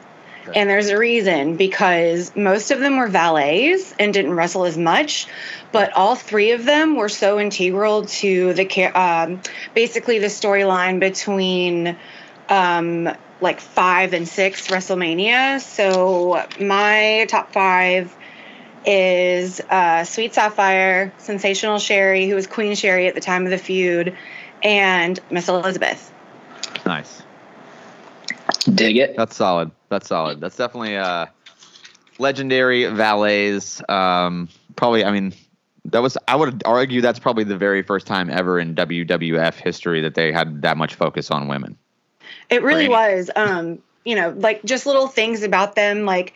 Okay. 0.48 0.60
And 0.60 0.70
there's 0.70 0.88
a 0.88 0.98
reason 0.98 1.56
because 1.56 2.34
most 2.36 2.70
of 2.70 2.78
them 2.78 2.96
were 2.98 3.08
valets 3.08 3.94
and 3.98 4.14
didn't 4.14 4.34
wrestle 4.34 4.64
as 4.64 4.78
much, 4.78 5.26
but 5.72 5.92
all 5.94 6.14
three 6.14 6.52
of 6.52 6.64
them 6.64 6.96
were 6.96 7.08
so 7.08 7.40
integral 7.40 8.06
to 8.06 8.52
the 8.52 8.84
um, 8.98 9.40
basically 9.74 10.18
the 10.18 10.28
storyline 10.28 11.00
between 11.00 11.96
um, 12.48 13.08
like 13.40 13.60
five 13.60 14.12
and 14.12 14.28
six 14.28 14.68
WrestleMania. 14.68 15.60
So 15.60 16.46
my 16.60 17.26
top 17.28 17.52
five 17.52 18.14
is 18.84 19.60
uh, 19.60 20.04
Sweet 20.04 20.34
Sapphire, 20.34 21.12
Sensational 21.18 21.78
Sherri, 21.78 22.28
who 22.28 22.36
was 22.36 22.46
Queen 22.46 22.76
Sherri 22.76 23.08
at 23.08 23.14
the 23.14 23.20
time 23.20 23.44
of 23.44 23.50
the 23.50 23.58
feud, 23.58 24.16
and 24.62 25.18
Miss 25.30 25.48
Elizabeth. 25.48 26.12
Nice. 26.86 27.22
Dig 28.74 28.96
it. 28.96 29.16
That's 29.16 29.36
solid. 29.36 29.70
That's 29.88 30.08
solid. 30.08 30.40
That's 30.40 30.56
definitely 30.56 30.96
uh 30.96 31.26
legendary 32.18 32.84
valets. 32.86 33.80
Um 33.88 34.48
probably 34.76 35.04
I 35.04 35.12
mean 35.12 35.32
that 35.86 36.02
was 36.02 36.16
I 36.26 36.36
would 36.36 36.62
argue 36.64 37.00
that's 37.00 37.18
probably 37.18 37.44
the 37.44 37.56
very 37.56 37.82
first 37.82 38.06
time 38.06 38.28
ever 38.30 38.58
in 38.58 38.74
WWF 38.74 39.54
history 39.54 40.00
that 40.02 40.14
they 40.14 40.32
had 40.32 40.62
that 40.62 40.76
much 40.76 40.94
focus 40.94 41.30
on 41.30 41.48
women. 41.48 41.76
It 42.50 42.62
really 42.62 42.88
Right. 42.88 43.14
was. 43.16 43.30
Um, 43.36 43.78
you 44.04 44.14
know, 44.16 44.30
like 44.36 44.64
just 44.64 44.86
little 44.86 45.08
things 45.08 45.42
about 45.42 45.74
them, 45.74 46.04
like 46.04 46.34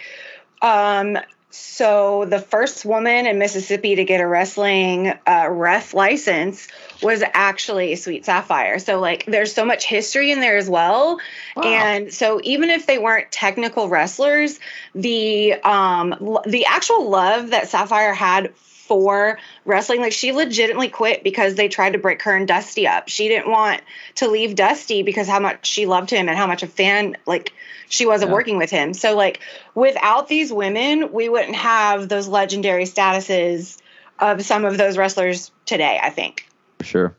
um 0.63 1.19
so 1.51 2.27
the 2.27 2.39
first 2.39 2.85
woman 2.85 3.27
in 3.27 3.39
Mississippi 3.39 3.97
to 3.97 4.05
get 4.05 4.21
a 4.21 4.27
wrestling 4.27 5.13
uh, 5.27 5.49
ref 5.51 5.93
license 5.95 6.69
was 7.03 7.25
actually 7.35 7.97
Sweet 7.97 8.25
Sapphire. 8.25 8.79
So 8.79 9.01
like 9.01 9.25
there's 9.27 9.53
so 9.53 9.65
much 9.65 9.85
history 9.85 10.31
in 10.31 10.41
there 10.41 10.57
as 10.57 10.71
well. 10.71 11.19
Wow. 11.57 11.63
And 11.65 12.13
so 12.13 12.41
even 12.45 12.71
if 12.71 12.87
they 12.87 12.99
weren't 12.99 13.33
technical 13.33 13.89
wrestlers, 13.89 14.61
the 14.95 15.55
um 15.55 16.13
l- 16.21 16.45
the 16.47 16.67
actual 16.67 17.11
love 17.11 17.51
that 17.51 17.69
Sapphire 17.69 18.15
had 18.15 18.55
for 18.57 19.39
wrestling, 19.65 20.01
like 20.01 20.13
she 20.13 20.33
legitimately 20.33 20.89
quit 20.89 21.23
because 21.23 21.55
they 21.55 21.69
tried 21.69 21.93
to 21.93 21.99
break 21.99 22.23
her 22.23 22.35
and 22.35 22.49
Dusty 22.49 22.89
up. 22.89 23.09
She 23.09 23.29
didn't 23.29 23.49
want 23.51 23.83
to 24.17 24.29
leave 24.29 24.57
Dusty 24.57 25.05
because 25.05 25.29
how 25.29 25.39
much 25.39 25.65
she 25.67 25.87
loved 25.87 26.11
him 26.11 26.29
and 26.29 26.37
how 26.37 26.49
much 26.49 26.65
a 26.65 26.67
fan 26.67 27.17
like 27.27 27.53
she 27.91 28.07
wasn't 28.07 28.31
Yeah. 28.31 28.35
working 28.35 28.57
with 28.57 28.71
him. 28.71 28.95
So 28.95 29.15
like 29.17 29.41
without 29.75 30.29
these 30.29 30.51
women, 30.53 31.13
we 31.13 31.29
wouldn't 31.29 31.57
have 31.57 32.09
those 32.09 32.27
legendary 32.29 32.85
statuses 32.85 33.77
of 34.19 34.43
some 34.43 34.65
of 34.65 34.79
those 34.79 34.97
wrestlers 34.97 35.51
today, 35.67 35.99
I 36.03 36.09
think. 36.11 36.47
For 36.79 36.85
sure. 36.85 37.17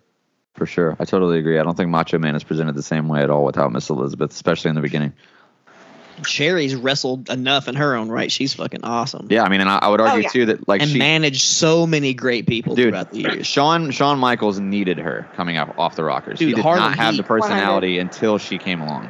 For 0.56 0.66
sure. 0.66 0.96
I 1.00 1.06
totally 1.06 1.40
agree. 1.40 1.60
I 1.60 1.64
don't 1.64 1.76
think 1.76 1.90
Macho 1.90 2.18
Man 2.20 2.36
is 2.36 2.44
presented 2.44 2.76
the 2.76 2.84
same 2.84 3.08
way 3.08 3.22
at 3.22 3.30
all 3.30 3.44
without 3.44 3.72
Miss 3.72 3.90
Elizabeth, 3.90 4.32
especially 4.32 4.70
in 4.70 4.76
the 4.76 4.82
beginning. 4.82 5.14
Sherri's 6.26 6.76
wrestled 6.76 7.30
enough 7.30 7.68
in 7.68 7.76
her 7.76 7.96
own 7.96 8.10
right. 8.10 8.32
She's 8.32 8.54
fucking 8.54 8.84
awesome. 8.84 9.28
Yeah, 9.30 9.44
I 9.44 9.50
mean 9.50 9.60
and 9.62 9.70
I, 9.70 9.78
I 9.78 9.88
would 9.90 10.00
oh, 10.00 10.06
argue 10.06 10.24
yeah. 10.24 10.30
too 10.30 10.46
that 10.48 10.68
like 10.68 10.82
and 10.82 10.92
she 10.92 11.00
managed 11.00 11.42
so 11.42 11.88
many 11.88 12.14
great 12.14 12.46
people 12.48 12.76
Dude, 12.76 12.90
throughout 12.90 13.12
the 13.12 13.22
years. 13.22 13.48
Shawn 13.48 13.92
Shawn 13.92 14.20
Michaels 14.20 14.60
needed 14.60 15.00
her 15.00 15.28
coming 15.36 15.58
up 15.58 15.78
off 15.80 15.96
the 15.96 16.04
rockers. 16.04 16.40
he 16.40 16.54
did 16.54 16.60
Harlem 16.60 16.84
not 16.84 16.98
have 16.98 17.16
the 17.16 17.24
Heat. 17.24 17.28
personality 17.28 17.98
until 17.98 18.38
she 18.38 18.58
came 18.58 18.82
along. 18.82 19.10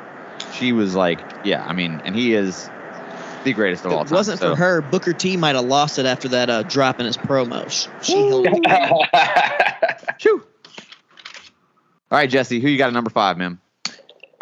She 0.53 0.71
was 0.73 0.95
like, 0.95 1.19
yeah, 1.43 1.63
I 1.65 1.73
mean, 1.73 2.01
and 2.05 2.15
he 2.15 2.33
is 2.33 2.69
the 3.43 3.53
greatest 3.53 3.85
of 3.85 3.91
If 3.91 3.97
all 3.97 4.05
time. 4.05 4.13
it 4.13 4.15
wasn't 4.17 4.39
so- 4.39 4.51
for 4.51 4.55
her, 4.55 4.81
Booker 4.81 5.13
T 5.13 5.37
might 5.37 5.55
have 5.55 5.65
lost 5.65 5.97
it 5.99 6.05
after 6.05 6.27
that 6.29 6.49
uh, 6.49 6.63
drop 6.63 6.99
in 6.99 7.05
his 7.05 7.17
promo. 7.17 7.69
She- 7.71 7.89
She 8.01 8.27
held 8.27 8.47
Shoo. 10.19 10.43
All 12.11 12.17
right, 12.17 12.29
Jesse, 12.29 12.59
who 12.59 12.67
you 12.67 12.77
got 12.77 12.87
at 12.87 12.93
number 12.93 13.09
five, 13.09 13.37
man? 13.37 13.57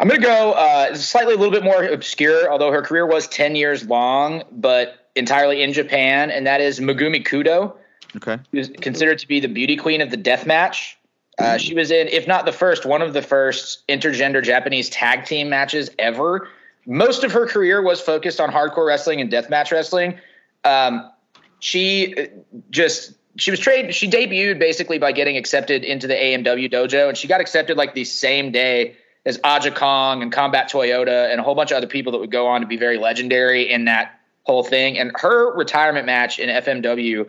I'm 0.00 0.08
going 0.08 0.20
to 0.20 0.26
go 0.26 0.52
uh, 0.52 0.94
slightly 0.96 1.34
a 1.34 1.36
little 1.36 1.52
bit 1.52 1.62
more 1.62 1.84
obscure, 1.84 2.50
although 2.50 2.72
her 2.72 2.82
career 2.82 3.06
was 3.06 3.28
10 3.28 3.54
years 3.54 3.86
long, 3.86 4.42
but 4.50 5.08
entirely 5.14 5.62
in 5.62 5.72
Japan, 5.72 6.30
and 6.32 6.46
that 6.48 6.60
is 6.60 6.80
Megumi 6.80 7.24
Kudo, 7.24 7.74
Okay. 8.16 8.38
who's 8.50 8.70
considered 8.80 9.18
to 9.20 9.28
be 9.28 9.38
the 9.38 9.46
beauty 9.48 9.76
queen 9.76 10.00
of 10.00 10.10
the 10.10 10.16
death 10.16 10.46
match. 10.46 10.98
Uh, 11.40 11.56
she 11.56 11.72
was 11.72 11.90
in, 11.90 12.06
if 12.08 12.26
not 12.26 12.44
the 12.44 12.52
first, 12.52 12.84
one 12.84 13.00
of 13.00 13.14
the 13.14 13.22
first 13.22 13.86
intergender 13.88 14.42
Japanese 14.42 14.90
tag 14.90 15.24
team 15.24 15.48
matches 15.48 15.88
ever. 15.98 16.46
Most 16.84 17.24
of 17.24 17.32
her 17.32 17.46
career 17.46 17.80
was 17.80 17.98
focused 17.98 18.40
on 18.40 18.50
hardcore 18.50 18.86
wrestling 18.86 19.22
and 19.22 19.32
deathmatch 19.32 19.72
wrestling. 19.72 20.18
Um, 20.64 21.10
she 21.58 22.14
uh, 22.14 22.26
just 22.68 23.14
she 23.36 23.50
was 23.50 23.58
trained. 23.58 23.94
She 23.94 24.10
debuted 24.10 24.58
basically 24.58 24.98
by 24.98 25.12
getting 25.12 25.38
accepted 25.38 25.82
into 25.82 26.06
the 26.06 26.14
AJW 26.14 26.70
dojo, 26.70 27.08
and 27.08 27.16
she 27.16 27.26
got 27.26 27.40
accepted 27.40 27.78
like 27.78 27.94
the 27.94 28.04
same 28.04 28.52
day 28.52 28.96
as 29.24 29.40
Aja 29.42 29.70
Kong 29.70 30.22
and 30.22 30.30
Combat 30.30 30.70
Toyoda 30.70 31.30
and 31.30 31.40
a 31.40 31.42
whole 31.42 31.54
bunch 31.54 31.70
of 31.70 31.78
other 31.78 31.86
people 31.86 32.12
that 32.12 32.18
would 32.18 32.30
go 32.30 32.48
on 32.48 32.60
to 32.60 32.66
be 32.66 32.76
very 32.76 32.98
legendary 32.98 33.70
in 33.70 33.86
that 33.86 34.20
whole 34.42 34.62
thing. 34.62 34.98
And 34.98 35.10
her 35.14 35.56
retirement 35.56 36.04
match 36.04 36.38
in 36.38 36.50
FMW 36.50 37.26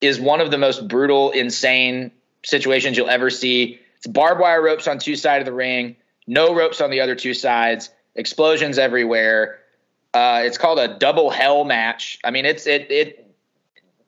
is 0.00 0.20
one 0.20 0.40
of 0.40 0.52
the 0.52 0.58
most 0.58 0.86
brutal, 0.86 1.32
insane 1.32 2.12
situations 2.44 2.96
you'll 2.96 3.10
ever 3.10 3.30
see. 3.30 3.80
It's 3.96 4.06
barbed 4.06 4.40
wire 4.40 4.62
ropes 4.62 4.86
on 4.86 4.98
two 4.98 5.16
sides 5.16 5.42
of 5.42 5.46
the 5.46 5.52
ring, 5.52 5.96
no 6.26 6.54
ropes 6.54 6.80
on 6.80 6.90
the 6.90 7.00
other 7.00 7.14
two 7.14 7.34
sides, 7.34 7.90
explosions 8.14 8.78
everywhere. 8.78 9.58
Uh, 10.12 10.42
it's 10.44 10.58
called 10.58 10.78
a 10.78 10.96
double 10.98 11.30
hell 11.30 11.64
match. 11.64 12.18
I 12.22 12.30
mean, 12.30 12.44
it's 12.44 12.66
it 12.66 12.90
it 12.90 13.34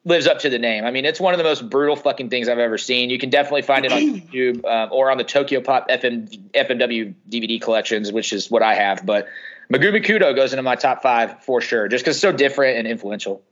lives 0.04 0.28
up 0.28 0.38
to 0.38 0.48
the 0.48 0.58
name. 0.58 0.84
I 0.84 0.92
mean, 0.92 1.04
it's 1.04 1.18
one 1.18 1.34
of 1.34 1.38
the 1.38 1.44
most 1.44 1.68
brutal 1.68 1.96
fucking 1.96 2.30
things 2.30 2.48
I've 2.48 2.60
ever 2.60 2.78
seen. 2.78 3.10
You 3.10 3.18
can 3.18 3.28
definitely 3.28 3.62
find 3.62 3.84
it 3.84 3.92
on 3.92 4.00
YouTube 4.20 4.64
um, 4.64 4.90
or 4.92 5.10
on 5.10 5.18
the 5.18 5.24
Tokyo 5.24 5.60
Pop 5.60 5.88
FM, 5.88 6.52
FMW 6.52 7.12
DVD 7.28 7.60
collections, 7.60 8.12
which 8.12 8.32
is 8.32 8.48
what 8.48 8.62
I 8.62 8.74
have. 8.74 9.04
But 9.04 9.26
Megumi 9.72 10.04
Kudo 10.04 10.34
goes 10.34 10.52
into 10.52 10.62
my 10.62 10.76
top 10.76 11.02
five 11.02 11.42
for 11.42 11.60
sure, 11.60 11.88
just 11.88 12.04
because 12.04 12.16
it's 12.16 12.22
so 12.22 12.30
different 12.30 12.78
and 12.78 12.86
influential. 12.86 13.42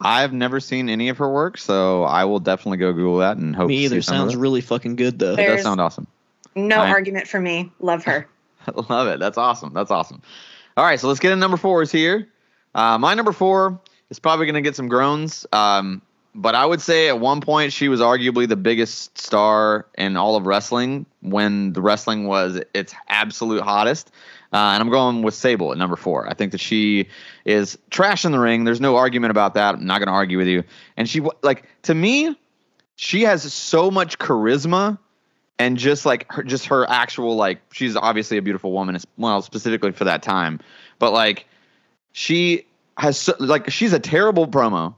I've 0.00 0.32
never 0.32 0.60
seen 0.60 0.88
any 0.88 1.08
of 1.08 1.18
her 1.18 1.30
work, 1.30 1.56
so 1.58 2.04
I 2.04 2.24
will 2.24 2.40
definitely 2.40 2.78
go 2.78 2.92
Google 2.92 3.18
that 3.18 3.36
and 3.36 3.54
hope 3.54 3.68
me 3.68 3.76
to 3.76 3.80
see 3.80 3.84
either. 3.86 4.02
some 4.02 4.16
Sounds 4.16 4.34
of 4.34 4.40
really 4.40 4.60
fucking 4.60 4.96
good 4.96 5.18
though. 5.18 5.34
It 5.34 5.46
does 5.46 5.62
sound 5.62 5.80
awesome. 5.80 6.06
No 6.54 6.76
Fine. 6.76 6.90
argument 6.90 7.28
for 7.28 7.40
me. 7.40 7.72
Love 7.80 8.04
her. 8.04 8.28
Love 8.88 9.08
it. 9.08 9.20
That's 9.20 9.38
awesome. 9.38 9.72
That's 9.72 9.90
awesome. 9.90 10.22
All 10.76 10.84
right, 10.84 10.98
so 10.98 11.08
let's 11.08 11.20
get 11.20 11.32
in 11.32 11.38
number 11.38 11.56
fours 11.56 11.90
here. 11.92 12.28
Uh, 12.74 12.98
my 12.98 13.14
number 13.14 13.32
four 13.32 13.80
is 14.10 14.18
probably 14.18 14.46
going 14.46 14.54
to 14.54 14.60
get 14.60 14.76
some 14.76 14.88
groans. 14.88 15.46
Um, 15.52 16.02
but 16.34 16.54
I 16.56 16.66
would 16.66 16.80
say 16.80 17.08
at 17.08 17.20
one 17.20 17.40
point 17.40 17.72
she 17.72 17.88
was 17.88 18.00
arguably 18.00 18.48
the 18.48 18.56
biggest 18.56 19.16
star 19.16 19.86
in 19.96 20.16
all 20.16 20.34
of 20.34 20.46
wrestling 20.46 21.06
when 21.20 21.72
the 21.72 21.80
wrestling 21.80 22.26
was 22.26 22.60
its 22.74 22.92
absolute 23.08 23.62
hottest. 23.62 24.10
Uh, 24.54 24.70
and 24.72 24.80
I'm 24.80 24.88
going 24.88 25.22
with 25.22 25.34
Sable 25.34 25.72
at 25.72 25.78
number 25.78 25.96
four. 25.96 26.30
I 26.30 26.34
think 26.34 26.52
that 26.52 26.60
she 26.60 27.08
is 27.44 27.76
trash 27.90 28.24
in 28.24 28.30
the 28.30 28.38
ring. 28.38 28.62
There's 28.62 28.80
no 28.80 28.94
argument 28.94 29.32
about 29.32 29.54
that. 29.54 29.74
I'm 29.74 29.84
not 29.84 29.98
going 29.98 30.06
to 30.06 30.12
argue 30.12 30.38
with 30.38 30.46
you. 30.46 30.62
And 30.96 31.10
she, 31.10 31.20
like, 31.42 31.64
to 31.82 31.94
me, 31.94 32.36
she 32.94 33.22
has 33.22 33.52
so 33.52 33.90
much 33.90 34.16
charisma 34.20 34.96
and 35.58 35.76
just 35.76 36.06
like 36.06 36.32
her, 36.32 36.44
just 36.44 36.66
her 36.66 36.88
actual, 36.88 37.34
like, 37.34 37.62
she's 37.72 37.96
obviously 37.96 38.36
a 38.36 38.42
beautiful 38.42 38.70
woman, 38.70 38.96
well, 39.18 39.42
specifically 39.42 39.90
for 39.90 40.04
that 40.04 40.22
time. 40.22 40.60
But, 41.00 41.12
like, 41.12 41.48
she 42.12 42.64
has, 42.96 43.18
so, 43.18 43.34
like, 43.40 43.72
she's 43.72 43.92
a 43.92 43.98
terrible 43.98 44.46
promo. 44.46 44.94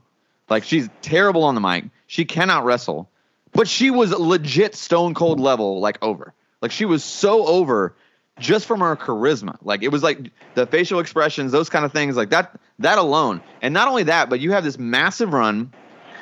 Like, 0.51 0.65
she's 0.65 0.87
terrible 1.01 1.43
on 1.43 1.55
the 1.55 1.61
mic. 1.61 1.85
She 2.05 2.25
cannot 2.25 2.63
wrestle. 2.63 3.09
But 3.53 3.67
she 3.67 3.89
was 3.89 4.11
legit 4.11 4.75
stone 4.75 5.15
cold 5.15 5.39
level, 5.39 5.79
like, 5.79 5.97
over. 6.03 6.35
Like, 6.61 6.69
she 6.69 6.85
was 6.85 7.03
so 7.03 7.43
over 7.47 7.95
just 8.39 8.65
from 8.65 8.79
her 8.81 8.95
charisma. 8.95 9.57
Like 9.63 9.83
it 9.83 9.89
was 9.89 10.03
like 10.03 10.31
the 10.55 10.65
facial 10.65 10.99
expressions, 10.99 11.51
those 11.51 11.69
kind 11.69 11.85
of 11.85 11.91
things, 11.91 12.15
like 12.15 12.29
that 12.29 12.59
that 12.79 12.97
alone. 12.97 13.41
And 13.61 13.73
not 13.73 13.87
only 13.87 14.03
that, 14.03 14.29
but 14.29 14.39
you 14.39 14.51
have 14.51 14.63
this 14.63 14.77
massive 14.77 15.33
run. 15.33 15.71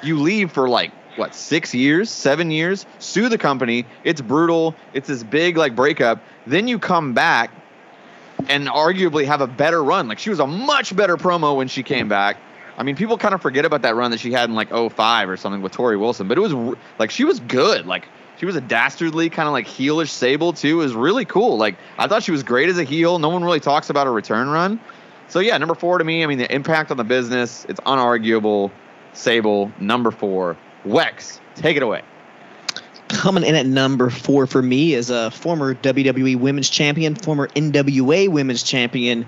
You 0.04 0.19
leave 0.19 0.51
for 0.51 0.69
like 0.69 0.91
what 1.17 1.34
six 1.34 1.73
years, 1.73 2.10
seven 2.10 2.51
years, 2.51 2.86
sue 2.99 3.30
the 3.30 3.38
company. 3.38 3.86
It's 4.04 4.21
brutal. 4.21 4.75
It's 4.93 5.08
this 5.08 5.23
big 5.23 5.58
like 5.58 5.75
breakup. 5.75 6.21
Then 6.47 6.67
you 6.67 6.80
come 6.80 7.13
back 7.13 7.51
and 8.49 8.67
arguably 8.67 9.25
have 9.25 9.41
a 9.41 9.47
better 9.47 9.84
run. 9.84 10.08
Like 10.08 10.19
she 10.19 10.30
was 10.30 10.39
a 10.39 10.47
much 10.47 10.95
better 10.95 11.17
promo 11.17 11.56
when 11.58 11.67
she 11.67 11.84
came 11.84 12.08
back. 12.08 12.38
I 12.78 12.84
mean, 12.84 12.95
people 12.95 13.17
kind 13.17 13.34
of 13.34 13.41
forget 13.41 13.63
about 13.63 13.84
that 13.84 13.95
run 13.95 14.12
that 14.12 14.19
she 14.19 14.34
had 14.34 14.49
in 14.49 14.56
like 14.56 14.69
05 14.69 15.30
or 15.30 15.38
something 15.38 15.62
with 15.62 15.71
Torrie 15.71 15.99
Wilson, 15.99 16.28
but 16.28 16.38
it 16.38 16.41
was 16.41 16.75
like 16.99 17.10
she 17.10 17.23
was 17.23 17.39
good. 17.39 17.86
Like 17.86 18.08
she 18.38 18.45
was 18.45 18.56
a 18.56 18.62
dastardly 18.62 19.30
kind 19.30 19.48
of 19.48 19.54
like 19.54 19.67
heelish 19.67 20.10
Sable 20.10 20.54
too. 20.54 20.82
It 20.82 20.84
was 20.84 20.95
really 20.95 21.26
cool. 21.26 21.58
Like 21.58 21.78
I 21.98 22.08
thought 22.08 22.24
she 22.24 22.32
was 22.32 22.43
great 22.43 22.69
as 22.69 22.78
a 22.78 22.84
heel. 22.84 23.19
No 23.19 23.30
one 23.30 23.43
really 23.43 23.60
talks 23.60 23.89
about 23.89 24.08
her 24.08 24.13
return 24.13 24.50
run. 24.50 24.80
So 25.28 25.39
yeah, 25.39 25.58
number 25.58 25.76
four 25.76 25.98
to 25.98 26.04
me. 26.04 26.24
I 26.24 26.28
mean, 26.28 26.38
the 26.38 26.54
impact 26.54 26.91
on 26.91 26.98
the 26.98 27.04
business, 27.04 27.65
it's 27.69 27.80
unarguable. 27.82 28.71
Sable, 29.13 29.71
number 29.80 30.12
four. 30.12 30.58
Wex, 30.86 31.39
take 31.56 31.78
it 31.78 31.84
away. 31.84 32.02
Coming 33.08 33.43
in 33.43 33.56
at 33.56 33.65
number 33.65 34.10
four 34.10 34.48
for 34.48 34.62
me 34.62 34.93
is 34.93 35.10
a 35.10 35.32
former 35.32 35.76
WWE 35.76 36.38
Women's 36.38 36.69
Champion, 36.69 37.15
former 37.15 37.48
NWA 37.50 38.28
Women's 38.28 38.63
Champion. 38.63 39.26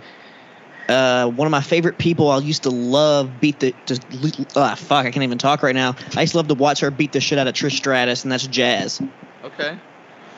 Uh, 0.89 1.27
one 1.27 1.45
of 1.45 1.51
my 1.51 1.61
favorite 1.61 1.97
people 1.97 2.29
I 2.29 2.39
used 2.39 2.63
to 2.63 2.69
love 2.69 3.39
beat 3.41 3.59
the 3.59 3.75
just 3.85 4.05
ah 4.55 4.75
fuck 4.75 5.05
I 5.05 5.11
can't 5.11 5.23
even 5.23 5.37
talk 5.37 5.61
right 5.61 5.75
now. 5.75 5.95
I 6.15 6.21
used 6.21 6.31
to 6.31 6.37
love 6.37 6.47
to 6.47 6.55
watch 6.55 6.79
her 6.79 6.91
beat 6.91 7.11
the 7.11 7.19
shit 7.19 7.37
out 7.37 7.47
of 7.47 7.53
Trish 7.53 7.73
Stratus, 7.73 8.23
and 8.23 8.31
that's 8.31 8.47
Jazz. 8.47 9.01
Okay. 9.43 9.77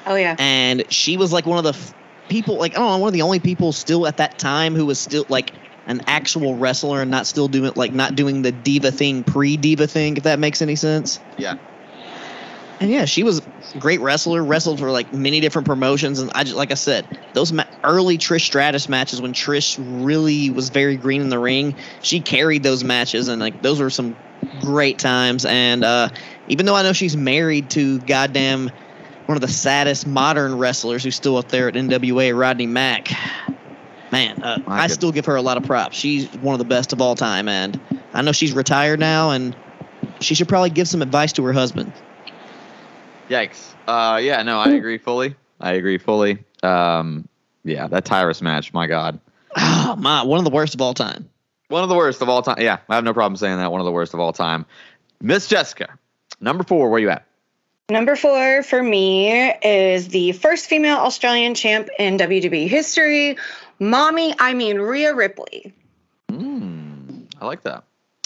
Oh 0.07 0.15
yeah. 0.15 0.35
And 0.39 0.91
she 0.91 1.17
was 1.17 1.31
like 1.31 1.45
one 1.45 1.59
of 1.59 1.63
the 1.63 1.79
f- 1.79 1.93
people, 2.29 2.57
like 2.57 2.75
I 2.75 2.79
don't 2.79 2.87
know, 2.87 2.97
one 2.97 3.09
of 3.09 3.13
the 3.13 3.21
only 3.21 3.39
people 3.39 3.71
still 3.73 4.07
at 4.07 4.17
that 4.17 4.39
time 4.39 4.73
who 4.75 4.85
was 4.87 4.99
still 4.99 5.25
like 5.29 5.53
an 5.85 6.01
actual 6.07 6.55
wrestler 6.55 7.01
and 7.01 7.11
not 7.11 7.27
still 7.27 7.47
doing 7.47 7.71
like 7.75 7.91
not 7.91 8.15
doing 8.15 8.41
the 8.41 8.51
diva 8.51 8.91
thing 8.91 9.23
pre 9.23 9.55
diva 9.55 9.85
thing. 9.87 10.17
If 10.17 10.23
that 10.23 10.39
makes 10.39 10.61
any 10.61 10.75
sense. 10.75 11.19
Yeah. 11.37 11.55
And 12.79 12.89
yeah, 12.89 13.05
she 13.05 13.23
was 13.23 13.41
a 13.75 13.77
great 13.77 13.99
wrestler, 13.99 14.43
wrestled 14.43 14.79
for 14.79 14.89
like 14.91 15.11
many 15.13 15.41
different 15.41 15.65
promotions. 15.65 16.19
And 16.19 16.31
I 16.33 16.43
just, 16.43 16.55
like 16.55 16.71
I 16.71 16.75
said, 16.75 17.19
those 17.33 17.51
ma- 17.51 17.65
early 17.83 18.17
Trish 18.17 18.45
Stratus 18.45 18.87
matches 18.87 19.21
when 19.21 19.33
Trish 19.33 19.77
really 20.01 20.49
was 20.49 20.69
very 20.69 20.95
green 20.95 21.21
in 21.21 21.29
the 21.29 21.39
ring, 21.39 21.75
she 22.01 22.21
carried 22.21 22.63
those 22.63 22.83
matches. 22.83 23.27
And 23.27 23.41
like, 23.41 23.61
those 23.61 23.81
were 23.81 23.89
some 23.89 24.15
great 24.61 24.97
times. 24.97 25.45
And 25.45 25.83
uh, 25.83 26.09
even 26.47 26.65
though 26.65 26.75
I 26.75 26.83
know 26.83 26.93
she's 26.93 27.17
married 27.17 27.69
to 27.71 27.99
goddamn 27.99 28.71
one 29.25 29.35
of 29.35 29.41
the 29.41 29.47
saddest 29.49 30.07
modern 30.07 30.57
wrestlers 30.57 31.03
who's 31.03 31.15
still 31.15 31.37
up 31.37 31.49
there 31.49 31.67
at 31.67 31.73
NWA, 31.73 32.37
Rodney 32.37 32.65
Mack, 32.65 33.11
man, 34.11 34.41
uh, 34.41 34.57
I 34.67 34.87
still 34.87 35.11
give 35.11 35.25
her 35.25 35.35
a 35.35 35.41
lot 35.41 35.57
of 35.57 35.63
props. 35.63 35.97
She's 35.97 36.31
one 36.37 36.53
of 36.53 36.59
the 36.59 36.65
best 36.65 36.93
of 36.93 37.01
all 37.01 37.15
time. 37.15 37.49
And 37.49 37.79
I 38.13 38.21
know 38.21 38.31
she's 38.31 38.53
retired 38.53 38.99
now 39.01 39.31
and 39.31 39.53
she 40.21 40.33
should 40.33 40.47
probably 40.47 40.69
give 40.69 40.87
some 40.87 41.01
advice 41.01 41.33
to 41.33 41.43
her 41.43 41.53
husband. 41.53 41.91
Yikes. 43.29 43.73
Uh, 43.87 44.17
yeah, 44.17 44.41
no, 44.43 44.59
I 44.59 44.69
agree 44.71 44.97
fully. 44.97 45.35
I 45.59 45.73
agree 45.73 45.97
fully. 45.97 46.39
Um, 46.63 47.27
yeah, 47.63 47.87
that 47.87 48.05
Tyrus 48.05 48.41
match, 48.41 48.73
my 48.73 48.87
God. 48.87 49.19
Oh 49.55 49.95
my, 49.97 50.23
one 50.23 50.37
of 50.39 50.45
the 50.45 50.51
worst 50.51 50.75
of 50.75 50.81
all 50.81 50.93
time. 50.93 51.29
One 51.69 51.83
of 51.83 51.89
the 51.89 51.95
worst 51.95 52.21
of 52.21 52.29
all 52.29 52.41
time. 52.41 52.57
Yeah, 52.59 52.79
I 52.87 52.95
have 52.95 53.03
no 53.03 53.13
problem 53.13 53.35
saying 53.35 53.57
that. 53.57 53.71
One 53.71 53.81
of 53.81 53.85
the 53.85 53.91
worst 53.91 54.13
of 54.13 54.19
all 54.19 54.33
time. 54.33 54.65
Miss 55.21 55.47
Jessica, 55.47 55.97
number 56.39 56.63
four, 56.63 56.89
where 56.89 56.99
you 56.99 57.09
at? 57.09 57.25
Number 57.89 58.15
four 58.15 58.61
for 58.63 58.81
me 58.83 59.51
is 59.63 60.09
the 60.09 60.31
first 60.33 60.67
female 60.67 60.97
Australian 60.97 61.55
champ 61.55 61.89
in 61.97 62.17
WWE 62.17 62.67
history, 62.67 63.37
Mommy, 63.79 64.35
I 64.39 64.53
mean 64.53 64.77
Rhea 64.77 65.15
Ripley. 65.15 65.73
Mm, 66.31 67.25
I 67.41 67.45
like 67.45 67.63
that. 67.63 67.83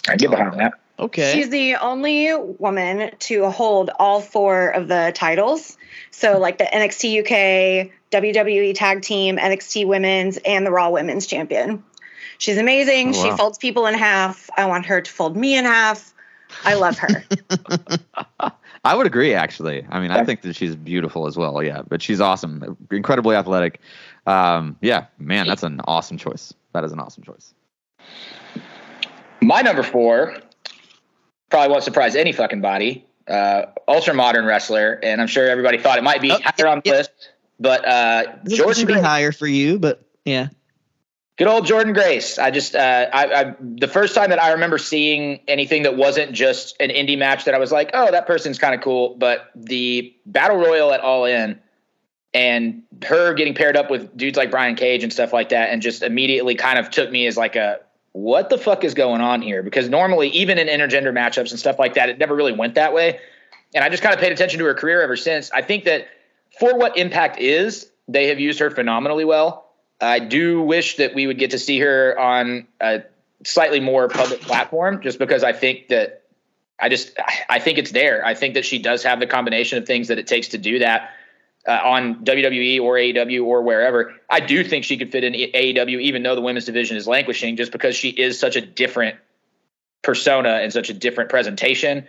I 0.08 0.18
get 0.18 0.32
behind 0.32 0.60
that. 0.60 0.74
Okay. 1.04 1.34
She's 1.34 1.50
the 1.50 1.76
only 1.76 2.34
woman 2.34 3.12
to 3.20 3.50
hold 3.50 3.92
all 4.00 4.22
four 4.22 4.70
of 4.70 4.88
the 4.88 5.12
titles. 5.14 5.78
So, 6.12 6.38
like 6.38 6.60
the 6.60 6.64
NXT 6.64 7.20
UK, 7.20 7.92
WWE 8.12 8.74
Tag 8.74 9.02
Team, 9.02 9.38
NXT 9.38 9.86
Women's, 9.86 10.38
and 10.38 10.66
the 10.66 10.72
Raw 10.72 10.90
Women's 10.92 11.28
Champion. 11.28 11.84
She's 12.38 12.58
amazing. 12.58 13.10
Oh, 13.10 13.24
She 13.24 13.32
folds 13.32 13.58
people 13.58 13.86
in 13.86 13.96
half. 13.96 14.50
I 14.56 14.66
want 14.66 14.86
her 14.86 15.02
to 15.02 15.12
fold 15.12 15.36
me 15.36 15.58
in 15.58 15.66
half. 15.66 16.14
I 16.64 16.76
love 16.76 16.98
her. 17.00 17.26
I 18.86 18.96
would 18.96 19.06
agree, 19.08 19.34
actually. 19.34 19.86
I 19.90 20.00
mean, 20.00 20.12
I 20.12 20.24
think 20.24 20.42
that 20.42 20.56
she's 20.56 20.76
beautiful 20.76 21.28
as 21.28 21.36
well. 21.36 21.62
Yeah, 21.62 21.82
but 21.88 22.02
she's 22.02 22.22
awesome, 22.22 22.78
incredibly 22.92 23.36
athletic. 23.36 23.82
Um, 24.26 24.78
yeah, 24.82 25.08
man, 25.20 25.48
that's 25.48 25.64
an 25.64 25.82
awesome 25.86 26.18
choice. 26.18 26.54
That 26.74 26.86
is 26.86 26.94
an 26.94 27.00
awesome 27.00 27.24
choice. 27.24 27.54
My 29.42 29.62
number 29.62 29.84
four 29.84 30.38
probably 31.54 31.72
won't 31.72 31.84
surprise 31.84 32.16
any 32.16 32.32
fucking 32.32 32.62
body. 32.62 33.06
Uh, 33.28 33.68
ultra 33.88 34.14
modern 34.16 34.44
wrestler, 34.44 35.00
and 35.04 35.22
I'm 35.22 35.28
sure 35.28 35.48
everybody 35.48 35.78
thought 35.78 36.00
it 36.00 36.04
might 36.04 36.20
be 36.20 36.32
Oh, 36.32 36.40
higher 36.44 36.68
on 36.68 36.82
the 36.84 36.90
list. 36.90 37.12
But 37.60 37.88
uh, 37.88 38.24
Jordan 38.48 38.74
should 38.74 38.88
be 38.88 38.94
Grace, 38.94 39.06
higher 39.06 39.32
for 39.32 39.46
you, 39.46 39.78
but 39.78 40.04
yeah. 40.26 40.48
good 41.38 41.48
old 41.48 41.66
Jordynne 41.66 41.94
Grace. 41.94 42.40
I 42.40 42.50
just, 42.50 42.76
uh, 42.76 43.06
I, 43.14 43.26
I, 43.26 43.56
the 43.60 43.88
first 43.88 44.16
time 44.16 44.32
that 44.32 44.42
I 44.42 44.54
remember 44.54 44.80
seeing 44.80 45.42
anything 45.48 45.84
that 45.84 45.96
wasn't 45.96 46.34
just 46.34 46.76
an 46.82 46.90
indie 46.90 47.18
match 47.18 47.46
that 47.46 47.54
I 47.54 47.60
was 47.60 47.72
like, 47.72 47.92
oh, 47.94 48.10
that 48.10 48.26
person's 48.26 48.58
kind 48.58 48.74
of 48.74 48.82
cool. 48.82 49.16
But 49.16 49.52
the 49.56 50.14
battle 50.26 50.58
royal 50.58 50.92
at 50.92 51.02
All 51.02 51.26
In, 51.26 51.60
and 52.34 52.82
her 53.06 53.36
getting 53.36 53.54
paired 53.54 53.78
up 53.78 53.92
with 53.92 54.18
dudes 54.18 54.38
like 54.38 54.50
Brian 54.50 54.74
Cage 54.76 55.04
and 55.04 55.14
stuff 55.14 55.32
like 55.32 55.50
that, 55.50 55.70
and 55.70 55.84
just 55.84 56.02
immediately 56.02 56.56
kind 56.56 56.80
of 56.80 56.90
took 56.90 57.12
me 57.12 57.28
as 57.28 57.38
like 57.38 57.56
a 57.56 57.80
what 58.14 58.50
the 58.50 58.58
fuck 58.58 58.84
is 58.84 58.94
going 58.94 59.22
on 59.22 59.42
here? 59.42 59.62
Because 59.62 59.90
normally, 59.90 60.30
even 60.30 60.58
in 60.58 60.68
intergender 60.68 61.12
matchups 61.12 61.50
and 61.52 61.60
stuff 61.60 61.78
like 61.80 61.96
that, 61.96 62.10
it 62.10 62.18
never 62.20 62.36
really 62.36 62.54
went 62.54 62.76
that 62.76 62.94
way. 62.94 63.20
And 63.76 63.84
I 63.84 63.90
just 63.90 64.04
kind 64.04 64.14
of 64.14 64.22
paid 64.22 64.32
attention 64.32 64.60
to 64.60 64.66
her 64.66 64.76
career 64.76 65.02
ever 65.02 65.16
since. 65.16 65.52
I 65.52 65.64
think 65.64 65.86
that 65.86 66.08
for 66.60 66.78
what 66.78 66.98
Impact 66.98 67.40
is, 67.40 67.90
they 68.08 68.28
have 68.28 68.40
used 68.40 68.60
her 68.60 68.70
phenomenally 68.70 69.26
well. 69.26 69.72
I 70.00 70.20
do 70.20 70.62
wish 70.62 70.98
that 70.98 71.16
we 71.16 71.28
would 71.28 71.40
get 71.40 71.52
to 71.52 71.60
see 71.60 71.80
her 71.80 72.18
on 72.20 72.68
a 72.80 73.04
slightly 73.44 73.80
more 73.80 74.08
public 74.08 74.42
platform, 74.42 75.02
just 75.02 75.18
because 75.18 75.44
I 75.44 75.54
think 75.54 75.88
that 75.88 76.22
I 76.80 76.90
just 76.90 77.18
I 77.50 77.60
think 77.60 77.78
it's 77.78 77.92
there. 77.92 78.24
I 78.26 78.36
think 78.36 78.54
that 78.54 78.66
she 78.66 78.80
does 78.80 79.04
have 79.04 79.20
the 79.20 79.28
combination 79.28 79.78
of 79.78 79.86
things 79.88 80.10
that 80.10 80.20
it 80.20 80.28
takes 80.28 80.50
to 80.50 80.58
do 80.58 80.80
that 80.80 81.12
uh, 81.68 81.80
on 81.84 82.24
WWE 82.26 82.82
or 82.82 82.96
AEW 82.96 83.46
or 83.46 83.62
wherever. 83.62 84.14
I 84.30 84.40
do 84.40 84.64
think 84.64 84.84
she 84.84 84.98
could 84.98 85.12
fit 85.12 85.24
in 85.24 85.34
AEW, 85.34 86.02
even 86.02 86.24
though 86.24 86.36
the 86.36 86.42
women's 86.42 86.66
division 86.66 86.98
is 86.98 87.08
languishing, 87.08 87.56
just 87.56 87.72
because 87.72 87.96
she 87.96 88.10
is 88.10 88.40
such 88.40 88.56
a 88.56 88.62
different 88.62 89.18
persona 90.02 90.60
and 90.62 90.74
such 90.74 90.90
a 90.90 90.94
different 90.94 91.30
presentation. 91.30 92.08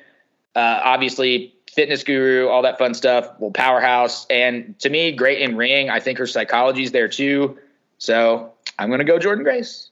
Uh, 0.55 0.81
obviously, 0.85 1.55
fitness 1.73 2.05
guru, 2.05 2.49
all 2.49 2.63
that 2.63 2.79
fun 2.79 2.95
stuff. 2.95 3.29
Well, 3.39 3.51
powerhouse, 3.51 4.27
and 4.29 4.79
to 4.81 4.91
me, 4.91 5.13
great 5.13 5.41
in 5.41 5.57
ring. 5.57 5.91
I 5.91 6.01
think 6.01 6.19
her 6.19 6.27
psychology's 6.27 6.93
there 6.93 7.09
too. 7.09 7.59
So 7.99 8.53
I'm 8.79 8.89
going 8.89 8.99
to 8.99 9.05
go 9.05 9.19
Jordynne 9.19 9.45
Grace. 9.45 9.91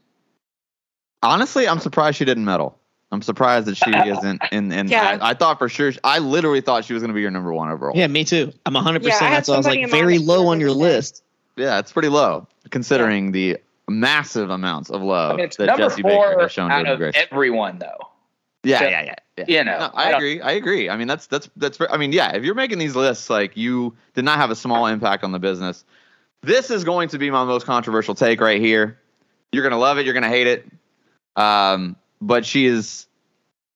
Honestly, 1.22 1.68
I'm 1.68 1.78
surprised 1.78 2.16
she 2.16 2.24
didn't 2.24 2.44
medal. 2.44 2.78
I'm 3.12 3.20
surprised 3.22 3.66
that 3.66 3.76
she 3.76 3.90
isn't 3.90 4.42
in. 4.52 4.72
in 4.72 4.88
Yeah. 4.88 5.18
I, 5.20 5.30
I 5.30 5.34
thought 5.34 5.58
for 5.58 5.68
sure. 5.68 5.92
I 6.02 6.18
literally 6.18 6.62
thought 6.62 6.84
she 6.86 6.94
was 6.94 7.02
going 7.02 7.10
to 7.10 7.14
be 7.14 7.20
your 7.20 7.30
number 7.30 7.52
one 7.52 7.70
overall. 7.70 7.94
Yeah, 7.94 8.06
me 8.06 8.24
too. 8.24 8.52
I'm 8.64 8.72
100%. 8.72 9.02
Yeah, 9.02 9.18
I 9.20 9.24
had 9.24 9.32
that's 9.32 9.48
why 9.48 9.54
I 9.54 9.58
was 9.58 9.66
like 9.66 9.90
very 9.90 10.18
low 10.18 10.48
on 10.48 10.58
your 10.58 10.70
were 10.70 10.74
gonna 10.74 10.90
say. 10.90 10.96
list. 10.96 11.24
Yeah, 11.56 11.78
it's 11.78 11.92
pretty 11.92 12.08
low 12.08 12.48
considering 12.70 13.32
the 13.32 13.58
massive 13.88 14.48
amounts 14.48 14.88
of 14.88 15.02
love 15.02 15.34
I 15.34 15.36
mean, 15.36 15.44
it's 15.44 15.58
that 15.58 15.66
number 15.66 15.82
Jesse 15.82 16.02
Baker 16.02 16.40
has 16.40 16.50
shown 16.50 16.70
out 16.70 16.78
Jordan 16.78 16.92
of 16.92 16.98
Grace. 16.98 17.12
everyone, 17.16 17.78
though. 17.78 18.08
yeah, 18.64 18.78
so- 18.78 18.84
yeah, 18.86 19.02
yeah, 19.02 19.14
yeah. 19.36 19.44
You 19.46 19.64
know, 19.64 19.78
No, 19.78 19.90
I 19.94 20.04
I 20.12 20.16
agree. 20.16 20.40
I 20.40 20.52
agree. 20.52 20.88
I 20.88 20.96
mean, 20.96 21.08
that's 21.08 21.26
that's 21.26 21.50
that's. 21.56 21.78
I 21.90 21.98
mean, 21.98 22.12
yeah. 22.12 22.34
If 22.34 22.44
you're 22.44 22.54
making 22.54 22.78
these 22.78 22.96
lists, 22.96 23.28
like 23.28 23.56
you 23.56 23.94
did 24.14 24.24
not 24.24 24.38
have 24.38 24.50
a 24.50 24.56
small 24.56 24.86
impact 24.86 25.24
on 25.24 25.32
the 25.32 25.38
business. 25.38 25.84
This 26.42 26.70
is 26.70 26.84
going 26.84 27.08
to 27.10 27.18
be 27.18 27.30
my 27.30 27.44
most 27.44 27.66
controversial 27.66 28.14
take 28.14 28.40
right 28.40 28.60
here. 28.60 28.98
You're 29.52 29.62
gonna 29.62 29.78
love 29.78 29.98
it. 29.98 30.04
You're 30.06 30.14
gonna 30.14 30.28
hate 30.28 30.46
it. 30.46 30.66
Um, 31.36 31.96
but 32.22 32.46
she 32.46 32.66
is 32.66 33.06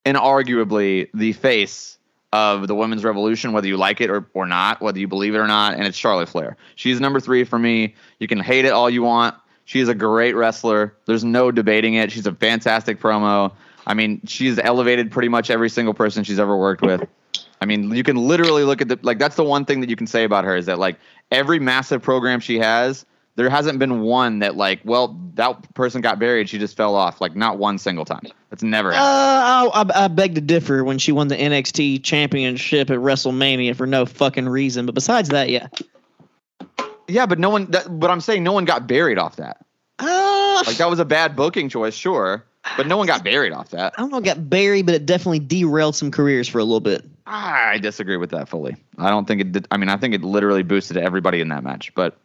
inarguably 0.06 1.08
the 1.12 1.32
face 1.32 1.98
of 2.32 2.68
the 2.68 2.74
women's 2.74 3.04
revolution, 3.04 3.52
whether 3.52 3.66
you 3.66 3.76
like 3.76 4.00
it 4.00 4.08
or, 4.08 4.28
or 4.34 4.46
not, 4.46 4.80
whether 4.80 4.98
you 4.98 5.08
believe 5.08 5.34
it 5.34 5.38
or 5.38 5.46
not, 5.46 5.74
and 5.74 5.84
it's 5.84 5.98
Charlotte 5.98 6.28
Flair. 6.28 6.56
She's 6.76 7.00
number 7.00 7.20
three 7.20 7.44
for 7.44 7.58
me. 7.58 7.94
You 8.18 8.28
can 8.28 8.40
hate 8.40 8.64
it 8.64 8.70
all 8.70 8.88
you 8.88 9.02
want. 9.02 9.34
She's 9.64 9.88
a 9.88 9.94
great 9.94 10.34
wrestler. 10.34 10.94
There's 11.06 11.24
no 11.24 11.50
debating 11.50 11.94
it. 11.94 12.12
She's 12.12 12.26
a 12.26 12.34
fantastic 12.34 13.00
promo. 13.00 13.52
I 13.86 13.94
mean, 13.94 14.20
she's 14.26 14.58
elevated 14.58 15.10
pretty 15.10 15.28
much 15.28 15.50
every 15.50 15.68
single 15.68 15.94
person 15.94 16.24
she's 16.24 16.38
ever 16.38 16.56
worked 16.56 16.82
with. 16.82 17.06
I 17.60 17.66
mean, 17.66 17.94
you 17.94 18.02
can 18.02 18.16
literally 18.16 18.64
look 18.64 18.80
at 18.80 18.88
the 18.88 18.98
like 19.02 19.18
that's 19.18 19.36
the 19.36 19.44
one 19.44 19.64
thing 19.64 19.80
that 19.80 19.90
you 19.90 19.96
can 19.96 20.06
say 20.06 20.24
about 20.24 20.44
her 20.44 20.56
is 20.56 20.66
that 20.66 20.78
like 20.78 20.98
every 21.30 21.58
massive 21.58 22.02
program 22.02 22.38
she 22.38 22.58
has, 22.58 23.06
there 23.36 23.48
hasn't 23.50 23.78
been 23.78 24.00
one 24.00 24.40
that 24.40 24.56
like, 24.56 24.80
well, 24.84 25.18
that 25.34 25.74
person 25.74 26.00
got 26.00 26.18
buried, 26.18 26.48
she 26.48 26.58
just 26.58 26.76
fell 26.76 26.94
off. 26.94 27.20
Like 27.20 27.36
not 27.36 27.58
one 27.58 27.78
single 27.78 28.04
time. 28.04 28.22
That's 28.50 28.62
never 28.62 28.92
happened. 28.92 29.06
Uh, 29.06 29.92
I, 29.94 30.04
I 30.04 30.08
beg 30.08 30.34
to 30.36 30.40
differ 30.40 30.82
when 30.82 30.98
she 30.98 31.12
won 31.12 31.28
the 31.28 31.36
NXT 31.36 32.02
championship 32.02 32.90
at 32.90 32.98
WrestleMania 32.98 33.76
for 33.76 33.86
no 33.86 34.06
fucking 34.06 34.48
reason. 34.48 34.86
But 34.86 34.94
besides 34.94 35.28
that, 35.28 35.50
yeah. 35.50 35.68
Yeah, 37.08 37.26
but 37.26 37.38
no 37.38 37.50
one. 37.50 37.66
That, 37.70 38.00
but 38.00 38.10
I'm 38.10 38.20
saying 38.20 38.42
no 38.42 38.52
one 38.52 38.64
got 38.64 38.86
buried 38.86 39.18
off 39.18 39.36
that. 39.36 39.64
Uh, 39.98 40.62
Like 40.66 40.78
that 40.78 40.90
was 40.90 40.98
a 40.98 41.04
bad 41.04 41.36
booking 41.36 41.68
choice, 41.68 41.94
sure, 41.94 42.44
but 42.76 42.86
no 42.86 42.96
one 42.96 43.06
got 43.06 43.22
buried 43.22 43.52
off 43.52 43.70
that. 43.70 43.94
I 43.96 44.00
don't 44.02 44.10
know, 44.10 44.20
got 44.20 44.50
buried, 44.50 44.86
but 44.86 44.94
it 44.94 45.06
definitely 45.06 45.38
derailed 45.38 45.94
some 45.94 46.10
careers 46.10 46.48
for 46.48 46.58
a 46.58 46.64
little 46.64 46.80
bit. 46.80 47.04
I 47.26 47.78
disagree 47.78 48.16
with 48.16 48.30
that 48.30 48.48
fully. 48.48 48.76
I 48.98 49.10
don't 49.10 49.26
think 49.26 49.40
it 49.40 49.52
did. 49.52 49.68
I 49.70 49.76
mean, 49.76 49.88
I 49.88 49.96
think 49.96 50.14
it 50.14 50.22
literally 50.22 50.62
boosted 50.62 50.96
everybody 50.96 51.40
in 51.40 51.48
that 51.48 51.62
match, 51.62 51.94
but 51.94 52.16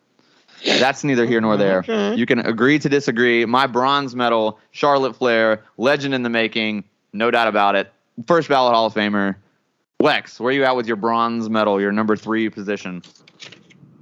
that's 0.63 1.03
neither 1.03 1.25
here 1.25 1.41
nor 1.41 1.57
there. 1.57 1.79
Okay. 1.79 2.15
You 2.15 2.25
can 2.25 2.39
agree 2.39 2.79
to 2.79 2.89
disagree. 2.89 3.45
My 3.45 3.67
bronze 3.67 4.15
medal, 4.15 4.59
Charlotte 4.71 5.15
Flair, 5.15 5.63
legend 5.77 6.13
in 6.13 6.23
the 6.23 6.29
making, 6.29 6.83
no 7.13 7.31
doubt 7.31 7.47
about 7.47 7.75
it. 7.75 7.91
First 8.27 8.49
ballot 8.49 8.73
Hall 8.73 8.85
of 8.85 8.93
Famer. 8.93 9.35
Lex, 9.99 10.39
where 10.39 10.49
are 10.49 10.53
you 10.53 10.63
at 10.63 10.75
with 10.75 10.87
your 10.87 10.95
bronze 10.95 11.49
medal, 11.49 11.79
your 11.79 11.91
number 11.91 12.15
three 12.15 12.49
position? 12.49 13.03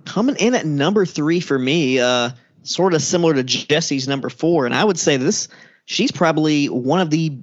Coming 0.05 0.35
in 0.37 0.55
at 0.55 0.65
number 0.65 1.05
three 1.05 1.39
for 1.39 1.59
me, 1.59 1.99
uh, 1.99 2.29
sort 2.63 2.93
of 2.93 3.01
similar 3.01 3.33
to 3.33 3.43
Jesse's 3.43 4.07
number 4.07 4.29
four, 4.29 4.65
and 4.65 4.73
I 4.73 4.83
would 4.83 4.97
say 4.97 5.17
this: 5.17 5.47
she's 5.85 6.11
probably 6.11 6.67
one 6.67 7.01
of 7.01 7.09
the 7.09 7.37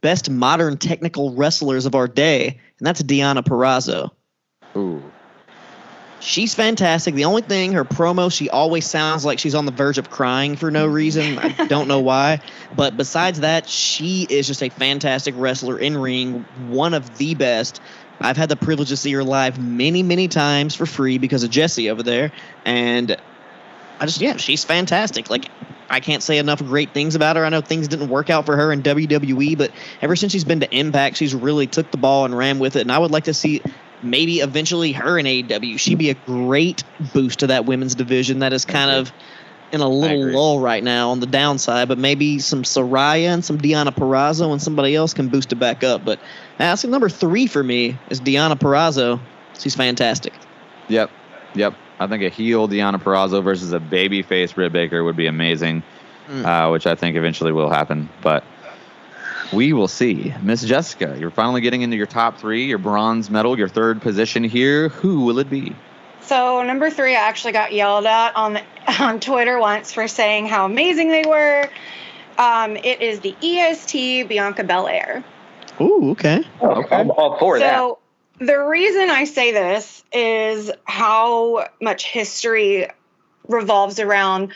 best 0.00 0.30
modern 0.30 0.76
technical 0.76 1.34
wrestlers 1.34 1.86
of 1.86 1.94
our 1.94 2.08
day, 2.08 2.58
and 2.78 2.86
that's 2.86 3.02
Deonna 3.02 3.42
Purrazzo. 3.42 4.10
Ooh. 4.76 5.02
She's 6.20 6.54
fantastic. 6.54 7.14
The 7.14 7.24
only 7.24 7.40
thing, 7.40 7.72
her 7.72 7.84
promo, 7.84 8.30
she 8.30 8.50
always 8.50 8.86
sounds 8.86 9.24
like 9.24 9.38
she's 9.38 9.54
on 9.54 9.64
the 9.64 9.72
verge 9.72 9.96
of 9.96 10.10
crying 10.10 10.54
for 10.54 10.70
no 10.70 10.86
reason. 10.86 11.38
I 11.38 11.48
don't 11.66 11.88
know 11.88 12.00
why. 12.00 12.40
But 12.76 12.96
besides 12.96 13.40
that, 13.40 13.66
she 13.66 14.26
is 14.28 14.46
just 14.46 14.62
a 14.62 14.68
fantastic 14.68 15.34
wrestler 15.36 15.78
in 15.78 15.96
ring, 15.96 16.44
one 16.68 16.92
of 16.92 17.16
the 17.16 17.34
best. 17.34 17.80
I've 18.20 18.36
had 18.36 18.50
the 18.50 18.56
privilege 18.56 18.90
to 18.90 18.98
see 18.98 19.12
her 19.12 19.24
live 19.24 19.58
many, 19.58 20.02
many 20.02 20.28
times 20.28 20.74
for 20.74 20.84
free 20.84 21.16
because 21.16 21.42
of 21.42 21.50
Jesse 21.50 21.88
over 21.88 22.02
there. 22.02 22.32
And 22.66 23.16
I 23.98 24.04
just, 24.04 24.20
yeah, 24.20 24.36
she's 24.36 24.62
fantastic. 24.62 25.30
Like, 25.30 25.46
I 25.88 26.00
can't 26.00 26.22
say 26.22 26.36
enough 26.36 26.62
great 26.62 26.92
things 26.92 27.14
about 27.14 27.36
her. 27.36 27.46
I 27.46 27.48
know 27.48 27.62
things 27.62 27.88
didn't 27.88 28.10
work 28.10 28.28
out 28.28 28.44
for 28.44 28.56
her 28.56 28.72
in 28.72 28.82
WWE, 28.82 29.56
but 29.56 29.72
ever 30.02 30.16
since 30.16 30.32
she's 30.32 30.44
been 30.44 30.60
to 30.60 30.70
Impact, 30.70 31.16
she's 31.16 31.34
really 31.34 31.66
took 31.66 31.90
the 31.90 31.96
ball 31.96 32.26
and 32.26 32.36
ran 32.36 32.58
with 32.58 32.76
it. 32.76 32.82
And 32.82 32.92
I 32.92 32.98
would 32.98 33.10
like 33.10 33.24
to 33.24 33.34
see 33.34 33.62
maybe 34.02 34.40
eventually 34.40 34.92
her 34.92 35.18
in 35.18 35.26
AEW. 35.26 35.78
She'd 35.78 35.98
be 35.98 36.10
a 36.10 36.14
great 36.14 36.84
boost 37.12 37.40
to 37.40 37.48
that 37.48 37.66
women's 37.66 37.94
division 37.94 38.40
that 38.40 38.52
is 38.52 38.64
kind 38.64 38.90
of 38.90 39.12
in 39.72 39.80
a 39.80 39.88
little 39.88 40.32
lull 40.32 40.58
right 40.60 40.82
now 40.82 41.10
on 41.10 41.20
the 41.20 41.26
downside. 41.26 41.88
But 41.88 41.98
maybe 41.98 42.38
some 42.38 42.62
Saraya 42.62 43.28
and 43.34 43.44
some 43.44 43.58
Deonna 43.58 43.94
Purrazzo 43.94 44.50
and 44.52 44.60
somebody 44.60 44.94
else 44.96 45.14
can 45.14 45.28
boost 45.28 45.52
it 45.52 45.56
back 45.56 45.84
up. 45.84 46.04
But 46.04 46.18
so 46.76 46.88
number 46.88 47.08
three 47.08 47.46
for 47.46 47.62
me 47.62 47.96
is 48.08 48.20
Deonna 48.20 48.58
Purrazzo. 48.58 49.20
She's 49.58 49.74
fantastic. 49.76 50.32
Yep. 50.88 51.10
Yep. 51.54 51.74
I 52.00 52.06
think 52.06 52.22
a 52.22 52.30
heel 52.30 52.66
Deonna 52.66 53.00
Purrazzo 53.00 53.44
versus 53.44 53.72
a 53.72 53.78
babyface 53.78 54.54
Britt 54.54 54.72
Baker 54.72 55.04
would 55.04 55.16
be 55.16 55.26
amazing, 55.26 55.82
Mm. 56.28 56.44
uh, 56.44 56.70
which 56.70 56.86
I 56.86 56.94
think 56.94 57.16
eventually 57.16 57.50
will 57.52 57.70
happen. 57.70 58.08
But 58.22 58.44
we 59.52 59.72
will 59.72 59.88
see. 59.88 60.34
Miss 60.42 60.62
Jessica, 60.62 61.16
you're 61.18 61.30
finally 61.30 61.60
getting 61.60 61.82
into 61.82 61.96
your 61.96 62.06
top 62.06 62.38
three, 62.38 62.66
your 62.66 62.78
bronze 62.78 63.30
medal, 63.30 63.58
your 63.58 63.68
third 63.68 64.00
position 64.00 64.44
here. 64.44 64.88
Who 64.88 65.24
will 65.24 65.38
it 65.38 65.50
be? 65.50 65.74
So 66.22 66.62
number 66.62 66.90
three, 66.90 67.16
I 67.16 67.20
actually 67.20 67.52
got 67.52 67.72
yelled 67.72 68.06
at 68.06 68.36
on 68.36 68.54
the, 68.54 68.62
on 69.00 69.20
Twitter 69.20 69.58
once 69.58 69.92
for 69.92 70.06
saying 70.08 70.46
how 70.46 70.64
amazing 70.66 71.08
they 71.08 71.24
were. 71.26 71.68
Um, 72.38 72.76
it 72.76 73.02
is 73.02 73.20
the 73.20 73.34
EST 73.42 74.28
Bianca 74.28 74.64
Belair. 74.64 75.24
Ooh, 75.80 76.10
okay. 76.12 76.44
Oh, 76.60 76.84
I'm 76.90 77.10
all 77.10 77.38
for 77.38 77.58
that. 77.58 77.76
so 77.76 77.98
the 78.38 78.56
reason 78.56 79.10
I 79.10 79.24
say 79.24 79.52
this 79.52 80.04
is 80.12 80.70
how 80.84 81.66
much 81.80 82.06
history 82.06 82.88
revolves 83.48 83.98
around 83.98 84.52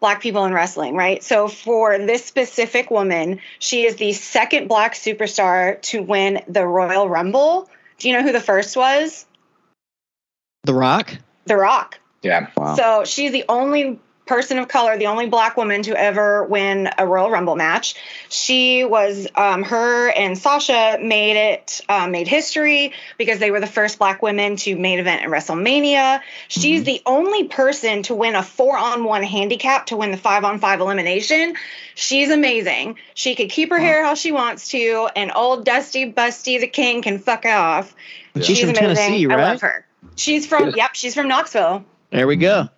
black 0.00 0.20
people 0.20 0.44
in 0.44 0.52
wrestling, 0.52 0.94
right? 0.94 1.22
So 1.22 1.48
for 1.48 1.96
this 1.98 2.24
specific 2.24 2.90
woman, 2.90 3.40
she 3.58 3.86
is 3.86 3.96
the 3.96 4.12
second 4.12 4.68
black 4.68 4.94
superstar 4.94 5.80
to 5.82 6.02
win 6.02 6.42
the 6.48 6.66
Royal 6.66 7.08
Rumble. 7.08 7.68
Do 7.98 8.08
you 8.08 8.16
know 8.16 8.22
who 8.22 8.32
the 8.32 8.40
first 8.40 8.76
was? 8.76 9.26
The 10.64 10.74
Rock. 10.74 11.16
The 11.46 11.56
Rock. 11.56 11.98
Yeah. 12.22 12.48
Wow. 12.56 12.76
So 12.76 13.04
she's 13.04 13.32
the 13.32 13.44
only 13.48 14.00
person 14.26 14.58
of 14.58 14.68
color, 14.68 14.98
the 14.98 15.06
only 15.06 15.26
black 15.26 15.56
woman 15.56 15.82
to 15.82 15.96
ever 15.96 16.44
win 16.44 16.90
a 16.98 17.06
Royal 17.06 17.30
Rumble 17.30 17.56
match. 17.56 17.94
She 18.28 18.84
was, 18.84 19.28
um, 19.36 19.62
her 19.62 20.10
and 20.10 20.36
Sasha 20.36 20.98
made 21.00 21.36
it, 21.36 21.80
uh, 21.88 22.08
made 22.08 22.26
history 22.26 22.92
because 23.18 23.38
they 23.38 23.50
were 23.50 23.60
the 23.60 23.66
first 23.66 23.98
black 23.98 24.22
women 24.22 24.56
to 24.56 24.76
main 24.76 24.98
event 24.98 25.22
at 25.22 25.28
WrestleMania. 25.28 26.20
She's 26.48 26.84
the 26.84 27.00
only 27.06 27.44
person 27.44 28.02
to 28.04 28.14
win 28.14 28.34
a 28.34 28.42
four 28.42 28.76
on 28.76 29.04
one 29.04 29.22
handicap 29.22 29.86
to 29.86 29.96
win 29.96 30.10
the 30.10 30.16
five 30.16 30.44
on 30.44 30.58
five 30.58 30.80
elimination. 30.80 31.54
She's 31.94 32.30
amazing. 32.30 32.98
She 33.14 33.36
could 33.36 33.48
keep 33.50 33.70
her 33.70 33.78
hair 33.78 34.04
how 34.04 34.14
she 34.14 34.32
wants 34.32 34.68
to, 34.70 35.08
and 35.14 35.32
old 35.34 35.64
Dusty 35.64 36.12
Busty 36.12 36.60
the 36.60 36.66
King 36.66 37.02
can 37.02 37.20
fuck 37.20 37.46
off. 37.46 37.94
And 38.34 38.44
She's 38.44 38.60
from 38.60 38.74
Tennessee, 38.74 39.26
I 39.26 39.36
love 39.36 39.60
her. 39.60 39.86
She's 40.16 40.46
from, 40.46 40.70
yep, 40.70 40.94
she's 40.94 41.14
from 41.14 41.28
Knoxville. 41.28 41.84
There 42.10 42.26
we 42.26 42.36
go. 42.36 42.68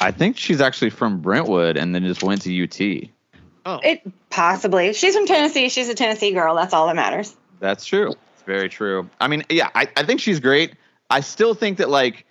I 0.00 0.10
think 0.10 0.36
she's 0.36 0.60
actually 0.60 0.90
from 0.90 1.20
Brentwood 1.20 1.76
and 1.76 1.94
then 1.94 2.04
just 2.04 2.22
went 2.22 2.42
to 2.42 2.62
UT. 2.64 3.08
Oh, 3.64 3.80
It 3.82 4.02
possibly. 4.30 4.92
She's 4.92 5.16
from 5.16 5.26
Tennessee. 5.26 5.68
She's 5.68 5.88
a 5.88 5.94
Tennessee 5.94 6.32
girl. 6.32 6.54
That's 6.54 6.72
all 6.74 6.86
that 6.86 6.96
matters. 6.96 7.36
That's 7.58 7.84
true. 7.84 8.10
It's 8.34 8.42
very 8.44 8.68
true. 8.68 9.08
I 9.20 9.28
mean, 9.28 9.44
yeah, 9.48 9.70
I, 9.74 9.88
I 9.96 10.04
think 10.04 10.20
she's 10.20 10.38
great. 10.40 10.74
I 11.10 11.20
still 11.20 11.54
think 11.54 11.78
that 11.78 11.88
like, 11.88 12.26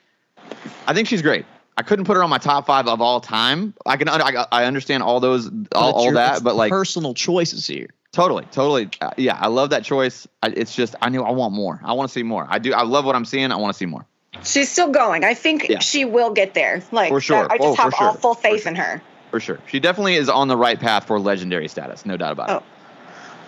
I 0.88 0.94
think 0.94 1.08
she's 1.08 1.22
great. 1.22 1.46
I 1.78 1.82
couldn't 1.82 2.06
put 2.06 2.16
her 2.16 2.24
on 2.24 2.30
my 2.30 2.38
top 2.38 2.68
five 2.68 2.88
of 2.88 3.02
all 3.02 3.20
time. 3.20 3.74
I 3.86 3.98
can 3.98 4.08
I, 4.08 4.46
I 4.52 4.64
understand 4.66 5.04
all 5.04 5.20
those 5.20 5.48
all, 5.74 5.92
all 5.94 6.04
your- 6.06 6.14
that, 6.14 6.42
but 6.44 6.56
like 6.56 6.70
personal 6.70 7.14
choices 7.14 7.68
here. 7.68 7.90
totally, 8.14 8.46
totally, 8.52 8.90
uh, 9.02 9.12
yeah, 9.18 9.38
I 9.38 9.48
love 9.48 9.72
that 9.72 9.84
choice. 9.84 10.26
I, 10.42 10.48
it's 10.56 10.74
just 10.74 10.96
I 11.02 11.10
knew 11.10 11.22
I 11.22 11.32
want 11.32 11.54
more. 11.54 11.82
I 11.84 11.92
want 11.92 12.10
to 12.10 12.14
see 12.14 12.24
more. 12.24 12.48
I 12.50 12.60
do. 12.60 12.74
I 12.74 12.84
love 12.84 13.04
what 13.04 13.16
I'm 13.18 13.26
seeing. 13.26 13.52
I 13.52 13.58
want 13.58 13.74
to 13.74 13.78
see 13.78 13.86
more. 13.88 14.06
She's 14.44 14.72
still 14.72 14.90
going. 14.92 15.24
I 15.24 15.34
think 15.34 15.68
Yeah. 15.70 15.80
she 15.80 16.06
will 16.06 16.32
get 16.32 16.54
there. 16.54 16.82
Like 16.92 17.10
For 17.10 17.22
sure. 17.22 17.48
I 17.52 17.58
just 17.58 17.68
Oh, 17.70 17.76
for 17.76 17.82
have 17.84 17.94
all 18.00 18.14
full 18.14 18.34
faith 18.36 18.64
sure. 18.64 18.70
in 18.72 18.76
her. 18.76 19.02
For 19.32 19.40
sure, 19.40 19.60
she 19.68 19.80
definitely 19.80 20.16
is 20.16 20.30
on 20.30 20.48
the 20.48 20.58
right 20.58 20.80
path 20.80 21.06
for 21.08 21.20
legendary 21.20 21.68
status. 21.68 22.06
No 22.06 22.16
doubt 22.18 22.32
about 22.32 22.50
Oh. 22.50 22.58
it. 22.58 22.64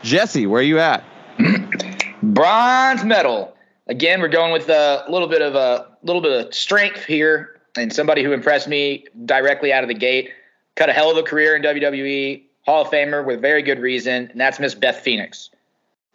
Jesse, 0.03 0.45
where 0.47 0.59
are 0.59 0.63
you 0.63 0.79
at? 0.79 1.03
Bronze 2.21 3.03
medal. 3.03 3.55
Again, 3.87 4.21
we're 4.21 4.27
going 4.27 4.51
with 4.51 4.69
a 4.69 5.05
little 5.09 5.27
bit 5.27 5.41
of 5.41 5.55
a 5.55 5.87
little 6.03 6.21
bit 6.21 6.47
of 6.47 6.53
strength 6.53 7.05
here, 7.05 7.59
and 7.77 7.93
somebody 7.93 8.23
who 8.23 8.31
impressed 8.33 8.67
me 8.67 9.05
directly 9.25 9.71
out 9.71 9.83
of 9.83 9.87
the 9.87 9.93
gate. 9.95 10.31
Cut 10.75 10.89
a 10.89 10.93
hell 10.93 11.09
of 11.09 11.17
a 11.17 11.23
career 11.23 11.55
in 11.55 11.61
WWE, 11.63 12.43
Hall 12.65 12.81
of 12.83 12.89
Famer 12.89 13.25
with 13.25 13.41
very 13.41 13.61
good 13.61 13.79
reason, 13.79 14.29
and 14.31 14.39
that's 14.39 14.59
Miss 14.59 14.75
Beth 14.75 14.99
Phoenix. 14.99 15.49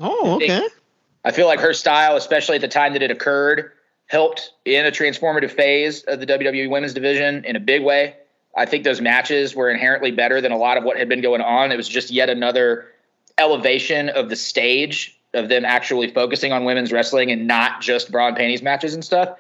Oh, 0.01 0.37
okay. 0.37 0.69
I 1.25 1.31
feel 1.31 1.47
like 1.47 1.61
her 1.61 1.73
style, 1.73 2.17
especially 2.17 2.57
at 2.57 2.61
the 2.63 2.69
time 2.69 2.93
that 2.93 3.03
it 3.03 3.11
occurred, 3.11 3.73
helped 4.13 4.53
in 4.67 4.85
a 4.85 4.91
transformative 4.91 5.51
phase 5.51 6.03
of 6.03 6.21
the 6.21 6.27
WWE 6.27 6.69
Women's 6.69 6.93
Division 6.93 7.47
in 7.47 7.57
a 7.57 7.61
big 7.61 7.83
way. 7.83 8.15
I 8.55 8.67
think 8.67 8.85
those 8.85 9.01
matches 9.01 9.57
were 9.57 9.71
inherently 9.71 10.11
better 10.11 10.43
than 10.43 10.53
a 10.53 10.59
lot 10.59 10.77
of 10.77 10.85
what 10.85 10.99
had 10.99 11.09
been 11.09 11.23
going 11.23 11.41
on. 11.41 11.73
It 11.73 11.79
was 11.79 11.89
just 11.89 12.11
yet 12.11 12.29
another 12.29 12.89
elevation 13.39 14.11
of 14.11 14.29
the 14.29 14.37
stage 14.37 15.19
of 15.33 15.49
them 15.49 15.65
actually 15.65 16.09
focusing 16.09 16.53
on 16.53 16.67
women's 16.67 16.93
wrestling 16.93 17.31
and 17.31 17.47
not 17.47 17.81
just 17.81 18.13
bra 18.13 18.29
and 18.29 18.37
panties 18.37 18.61
matches 18.61 18.93
and 18.93 19.03
stuff. 19.03 19.31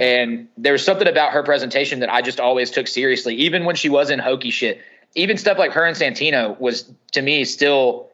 And 0.00 0.48
there 0.56 0.72
was 0.72 0.82
something 0.82 1.06
about 1.06 1.32
her 1.32 1.42
presentation 1.42 2.00
that 2.00 2.10
I 2.10 2.22
just 2.22 2.40
always 2.40 2.70
took 2.70 2.88
seriously, 2.88 3.34
even 3.34 3.66
when 3.66 3.76
she 3.76 3.90
was 3.90 4.08
in 4.08 4.18
hokey 4.18 4.50
shit. 4.50 4.80
Even 5.14 5.36
stuff 5.36 5.58
like 5.58 5.72
her 5.72 5.84
and 5.84 5.94
Santino 5.94 6.58
was 6.58 6.90
to 7.12 7.20
me 7.20 7.44
still 7.44 8.08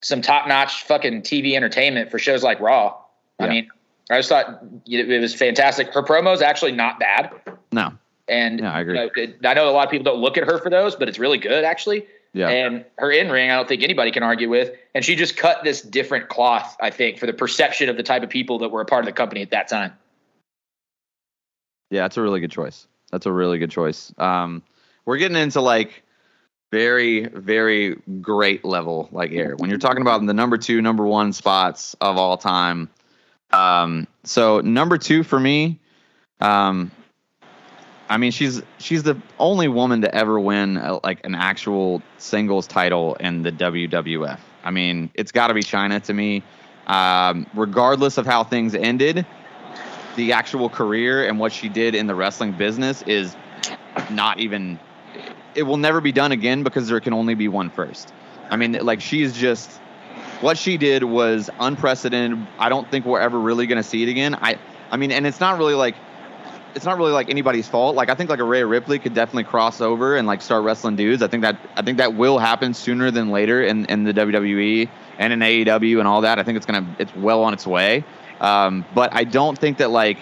some 0.00 0.22
top 0.22 0.48
notch 0.48 0.84
fucking 0.84 1.20
TV 1.20 1.54
entertainment 1.54 2.10
for 2.10 2.18
shows 2.18 2.42
like 2.42 2.58
Raw. 2.60 2.96
I 3.38 3.46
mean, 3.46 3.68
I 4.10 4.18
just 4.18 4.28
thought 4.28 4.62
it 4.86 5.20
was 5.20 5.34
fantastic. 5.34 5.94
Her 5.94 6.02
promo's 6.02 6.42
actually 6.42 6.72
not 6.72 6.98
bad. 6.98 7.32
No. 7.72 7.92
And 8.28 8.66
I 8.66 8.80
agree. 8.80 8.98
you 9.16 9.34
know, 9.40 9.50
I 9.50 9.54
know 9.54 9.68
a 9.68 9.72
lot 9.72 9.86
of 9.86 9.90
people 9.90 10.04
don't 10.04 10.20
look 10.20 10.36
at 10.36 10.44
her 10.44 10.58
for 10.58 10.70
those, 10.70 10.96
but 10.96 11.08
it's 11.08 11.18
really 11.18 11.38
good 11.38 11.64
actually. 11.64 12.06
Yeah. 12.32 12.48
And 12.48 12.84
her 12.98 13.10
in 13.10 13.30
ring, 13.30 13.50
I 13.50 13.56
don't 13.56 13.68
think 13.68 13.82
anybody 13.82 14.12
can 14.12 14.22
argue 14.22 14.48
with. 14.48 14.72
And 14.94 15.04
she 15.04 15.16
just 15.16 15.36
cut 15.36 15.64
this 15.64 15.82
different 15.82 16.28
cloth, 16.28 16.76
I 16.80 16.90
think, 16.90 17.18
for 17.18 17.26
the 17.26 17.32
perception 17.32 17.88
of 17.88 17.96
the 17.96 18.02
type 18.04 18.22
of 18.22 18.30
people 18.30 18.58
that 18.60 18.68
were 18.68 18.80
a 18.80 18.84
part 18.84 19.02
of 19.02 19.06
the 19.06 19.12
company 19.12 19.42
at 19.42 19.50
that 19.50 19.68
time. 19.68 19.92
Yeah, 21.90 22.02
that's 22.02 22.16
a 22.16 22.22
really 22.22 22.40
good 22.40 22.52
choice. 22.52 22.86
That's 23.10 23.26
a 23.26 23.32
really 23.32 23.58
good 23.58 23.70
choice. 23.70 24.12
Um, 24.16 24.62
we're 25.04 25.18
getting 25.18 25.36
into 25.36 25.60
like 25.60 26.04
very, 26.70 27.26
very 27.26 27.96
great 28.20 28.64
level 28.64 29.08
like 29.10 29.32
air. 29.32 29.56
When 29.56 29.70
you're 29.70 29.78
talking 29.80 30.02
about 30.02 30.24
the 30.24 30.34
number 30.34 30.56
two, 30.56 30.80
number 30.80 31.04
one 31.04 31.32
spots 31.32 31.96
of 32.00 32.16
all 32.16 32.36
time. 32.36 32.88
Um, 33.52 34.06
so 34.24 34.60
number 34.60 34.98
two 34.98 35.22
for 35.22 35.38
me, 35.38 35.80
um, 36.40 36.90
I 38.10 38.16
mean, 38.16 38.32
she's 38.32 38.60
she's 38.78 39.04
the 39.04 39.16
only 39.38 39.68
woman 39.68 40.00
to 40.00 40.12
ever 40.12 40.38
win 40.40 40.76
a, 40.76 41.00
like 41.04 41.24
an 41.24 41.36
actual 41.36 42.02
singles 42.18 42.66
title 42.66 43.14
in 43.14 43.42
the 43.42 43.52
WWF. 43.52 44.38
I 44.64 44.70
mean, 44.72 45.10
it's 45.14 45.32
got 45.32 45.46
to 45.46 45.54
be 45.54 45.62
Chyna 45.62 46.02
to 46.02 46.12
me. 46.12 46.42
Um, 46.88 47.46
regardless 47.54 48.18
of 48.18 48.26
how 48.26 48.42
things 48.42 48.74
ended, 48.74 49.24
the 50.16 50.32
actual 50.32 50.68
career 50.68 51.28
and 51.28 51.38
what 51.38 51.52
she 51.52 51.68
did 51.68 51.94
in 51.94 52.08
the 52.08 52.14
wrestling 52.16 52.52
business 52.52 53.02
is 53.02 53.36
not 54.10 54.40
even. 54.40 54.78
It 55.54 55.64
will 55.64 55.76
never 55.76 56.00
be 56.00 56.12
done 56.12 56.32
again 56.32 56.62
because 56.62 56.88
there 56.88 57.00
can 57.00 57.12
only 57.12 57.34
be 57.34 57.48
one 57.48 57.70
first. 57.70 58.12
I 58.50 58.56
mean, 58.56 58.72
like 58.72 59.00
she's 59.00 59.36
just 59.36 59.80
what 60.40 60.58
she 60.58 60.76
did 60.76 61.04
was 61.04 61.50
unprecedented. 61.58 62.46
I 62.58 62.68
don't 62.68 62.90
think 62.90 63.04
we're 63.04 63.20
ever 63.20 63.38
really 63.38 63.66
going 63.66 63.82
to 63.82 63.88
see 63.88 64.02
it 64.02 64.08
again. 64.08 64.34
I, 64.34 64.58
I 64.90 64.96
mean, 64.96 65.12
and 65.12 65.26
it's 65.26 65.40
not 65.40 65.58
really 65.58 65.74
like 65.74 65.94
it's 66.74 66.84
not 66.84 66.98
really 66.98 67.12
like 67.12 67.28
anybody's 67.30 67.68
fault. 67.68 67.96
Like 67.96 68.10
I 68.10 68.14
think 68.14 68.30
like 68.30 68.38
a 68.38 68.44
Rhea 68.44 68.66
Ripley 68.66 68.98
could 68.98 69.14
definitely 69.14 69.44
cross 69.44 69.80
over 69.80 70.16
and 70.16 70.26
like 70.26 70.42
start 70.42 70.64
wrestling 70.64 70.96
dudes. 70.96 71.22
I 71.22 71.28
think 71.28 71.42
that 71.42 71.58
I 71.76 71.82
think 71.82 71.98
that 71.98 72.14
will 72.14 72.38
happen 72.38 72.74
sooner 72.74 73.10
than 73.10 73.30
later 73.30 73.62
in, 73.62 73.86
in 73.86 74.04
the 74.04 74.12
WWE 74.12 74.88
and 75.18 75.32
in 75.32 75.40
AEW 75.40 75.98
and 75.98 76.08
all 76.08 76.22
that. 76.22 76.38
I 76.38 76.42
think 76.42 76.56
it's 76.56 76.66
gonna 76.66 76.96
it's 76.98 77.14
well 77.16 77.42
on 77.42 77.54
its 77.54 77.66
way. 77.66 78.04
Um, 78.40 78.84
but 78.94 79.12
I 79.12 79.24
don't 79.24 79.58
think 79.58 79.78
that 79.78 79.90
like 79.90 80.18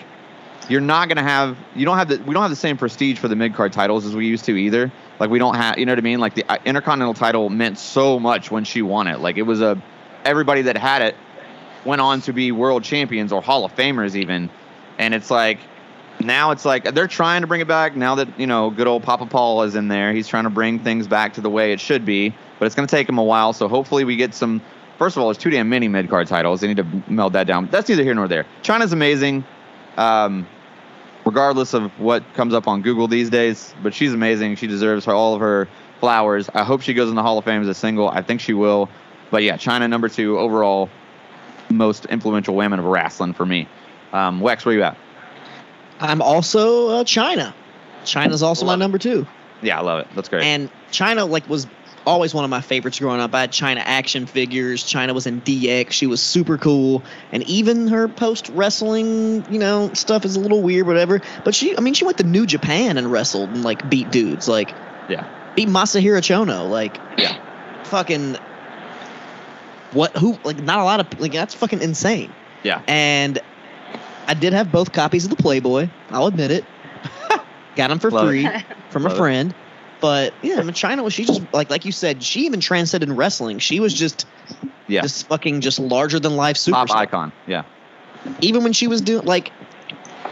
you're 0.68 0.80
not 0.80 1.08
gonna 1.08 1.22
have 1.22 1.56
you 1.74 1.84
don't 1.84 1.98
have 1.98 2.08
the 2.08 2.18
we 2.18 2.34
don't 2.34 2.42
have 2.42 2.50
the 2.50 2.56
same 2.56 2.76
prestige 2.76 3.18
for 3.18 3.28
the 3.28 3.36
mid 3.36 3.54
card 3.54 3.72
titles 3.72 4.06
as 4.06 4.14
we 4.14 4.26
used 4.26 4.44
to 4.46 4.56
either. 4.56 4.90
Like 5.20 5.30
we 5.30 5.38
don't 5.38 5.54
have 5.54 5.78
you 5.78 5.86
know 5.86 5.92
what 5.92 5.98
I 5.98 6.02
mean. 6.02 6.20
Like 6.20 6.34
the 6.34 6.44
uh, 6.48 6.58
Intercontinental 6.64 7.14
title 7.14 7.50
meant 7.50 7.78
so 7.78 8.18
much 8.18 8.50
when 8.50 8.64
she 8.64 8.82
won 8.82 9.06
it. 9.06 9.20
Like 9.20 9.36
it 9.36 9.42
was 9.42 9.60
a 9.60 9.80
everybody 10.24 10.62
that 10.62 10.76
had 10.76 11.02
it 11.02 11.16
went 11.84 12.00
on 12.00 12.20
to 12.22 12.32
be 12.32 12.52
world 12.52 12.84
champions 12.84 13.32
or 13.32 13.40
Hall 13.40 13.64
of 13.64 13.74
Famers 13.74 14.14
even. 14.14 14.50
And 14.98 15.14
it's 15.14 15.30
like 15.30 15.58
now 16.20 16.50
it's 16.50 16.64
like 16.64 16.94
they're 16.94 17.08
trying 17.08 17.42
to 17.42 17.46
bring 17.46 17.60
it 17.60 17.68
back 17.68 17.96
now 17.96 18.16
that 18.16 18.38
you 18.38 18.46
know 18.46 18.70
good 18.70 18.86
old 18.86 19.02
Papa 19.02 19.26
Paul 19.26 19.62
is 19.62 19.74
in 19.74 19.88
there. 19.88 20.12
He's 20.12 20.28
trying 20.28 20.44
to 20.44 20.50
bring 20.50 20.80
things 20.80 21.06
back 21.06 21.34
to 21.34 21.40
the 21.40 21.50
way 21.50 21.72
it 21.72 21.80
should 21.80 22.04
be, 22.04 22.34
but 22.58 22.66
it's 22.66 22.74
going 22.74 22.86
to 22.86 22.90
take 22.90 23.08
him 23.08 23.18
a 23.18 23.24
while. 23.24 23.52
So 23.52 23.68
hopefully 23.68 24.04
we 24.04 24.16
get 24.16 24.34
some. 24.34 24.60
First 24.98 25.16
of 25.16 25.22
all, 25.22 25.28
there's 25.28 25.38
too 25.38 25.50
damn 25.50 25.68
many 25.68 25.86
mid 25.86 26.10
card 26.10 26.26
titles. 26.26 26.60
They 26.60 26.66
need 26.66 26.78
to 26.78 27.02
meld 27.06 27.34
that 27.34 27.46
down. 27.46 27.68
That's 27.70 27.88
neither 27.88 28.02
here 28.02 28.14
nor 28.14 28.26
there. 28.26 28.46
Chyna's 28.62 28.92
amazing, 28.92 29.44
um, 29.96 30.46
regardless 31.24 31.72
of 31.72 31.92
what 32.00 32.24
comes 32.34 32.52
up 32.52 32.66
on 32.66 32.82
Google 32.82 33.06
these 33.06 33.30
days. 33.30 33.72
But 33.80 33.94
she's 33.94 34.12
amazing. 34.12 34.56
She 34.56 34.66
deserves 34.66 35.06
all 35.06 35.34
of 35.34 35.40
her 35.40 35.68
flowers. 36.00 36.50
I 36.52 36.64
hope 36.64 36.80
she 36.80 36.94
goes 36.94 37.08
in 37.10 37.14
the 37.14 37.22
Hall 37.22 37.38
of 37.38 37.44
Fame 37.44 37.62
as 37.62 37.68
a 37.68 37.74
single. 37.74 38.08
I 38.08 38.22
think 38.22 38.40
she 38.40 38.54
will. 38.54 38.88
But 39.30 39.42
yeah, 39.42 39.56
Chyna 39.56 39.88
number 39.90 40.08
two 40.08 40.38
overall, 40.38 40.88
most 41.70 42.06
influential 42.06 42.54
women 42.54 42.78
of 42.78 42.84
wrestling 42.86 43.34
for 43.34 43.44
me. 43.44 43.68
Um, 44.12 44.40
Wex, 44.40 44.64
where 44.64 44.74
you 44.74 44.82
at? 44.82 44.96
I'm 46.00 46.22
also 46.22 46.88
uh, 46.88 47.04
Chyna. 47.04 47.52
Chyna's 48.04 48.42
also 48.42 48.64
my 48.64 48.72
Love 48.72 48.78
it. 48.78 48.84
number 48.84 48.98
two. 48.98 49.26
Yeah, 49.60 49.78
I 49.78 49.82
love 49.82 50.00
it. 50.00 50.06
That's 50.14 50.28
great. 50.28 50.44
And 50.44 50.70
Chyna 50.92 51.28
like 51.28 51.48
was 51.48 51.66
always 52.06 52.32
one 52.32 52.44
of 52.44 52.48
my 52.48 52.60
favorites 52.62 52.98
growing 53.00 53.20
up. 53.20 53.34
I 53.34 53.40
had 53.42 53.52
Chyna 53.52 53.82
action 53.84 54.24
figures. 54.26 54.84
Chyna 54.84 55.12
was 55.12 55.26
in 55.26 55.42
DX. 55.42 55.90
She 55.90 56.06
was 56.06 56.22
super 56.22 56.56
cool. 56.56 57.02
And 57.32 57.42
even 57.42 57.88
her 57.88 58.08
post 58.08 58.48
wrestling, 58.50 59.44
you 59.52 59.58
know, 59.58 59.92
stuff 59.92 60.24
is 60.24 60.36
a 60.36 60.40
little 60.40 60.62
weird, 60.62 60.86
whatever. 60.86 61.20
But 61.44 61.54
she, 61.54 61.76
I 61.76 61.80
mean, 61.80 61.92
she 61.94 62.04
went 62.04 62.16
to 62.18 62.24
New 62.24 62.46
Japan 62.46 62.96
and 62.96 63.10
wrestled 63.12 63.50
and 63.50 63.62
like 63.62 63.90
beat 63.90 64.10
dudes, 64.10 64.48
like 64.48 64.70
yeah, 65.10 65.26
beat 65.56 65.68
Masahiro 65.68 66.20
Chono, 66.20 66.70
like 66.70 66.96
Yeah. 67.18 67.36
fucking 67.84 68.38
what? 69.92 70.16
Who? 70.16 70.38
Like 70.44 70.60
not 70.62 70.78
a 70.78 70.84
lot 70.84 71.00
of 71.00 71.20
like 71.20 71.32
that's 71.32 71.54
fucking 71.54 71.80
insane. 71.82 72.32
yeah, 72.62 72.82
And 72.88 73.38
I 74.26 74.34
did 74.34 74.52
have 74.52 74.70
both 74.70 74.92
copies 74.92 75.24
of 75.24 75.30
the 75.30 75.36
Playboy. 75.36 75.88
I'll 76.10 76.26
admit 76.26 76.50
it. 76.50 76.64
Got 77.76 77.88
them 77.88 77.98
for 77.98 78.10
Love 78.10 78.24
it. 78.26 78.28
free 78.28 78.48
from 78.90 79.04
Love 79.04 79.12
a 79.12 79.14
it. 79.14 79.18
friend. 79.18 79.54
But 80.00 80.32
yeah, 80.42 80.56
I 80.56 80.62
mean, 80.62 80.74
Chyna 80.74 81.02
was 81.02 81.12
she 81.12 81.24
just 81.24 81.42
like 81.52 81.70
like 81.70 81.84
you 81.84 81.92
said, 81.92 82.22
she 82.22 82.46
even 82.46 82.60
transcended 82.60 83.10
wrestling. 83.10 83.58
She 83.58 83.80
was 83.80 83.92
just 83.94 84.26
yeah. 84.86 85.02
this 85.02 85.22
fucking 85.24 85.60
just 85.60 85.78
larger 85.80 86.20
than 86.20 86.36
life 86.36 86.56
super 86.56 86.76
Pop 86.86 86.90
icon. 86.92 87.32
Yeah, 87.46 87.64
Even 88.40 88.62
when 88.62 88.72
she 88.72 88.86
was 88.86 89.00
doing 89.00 89.24
like 89.24 89.50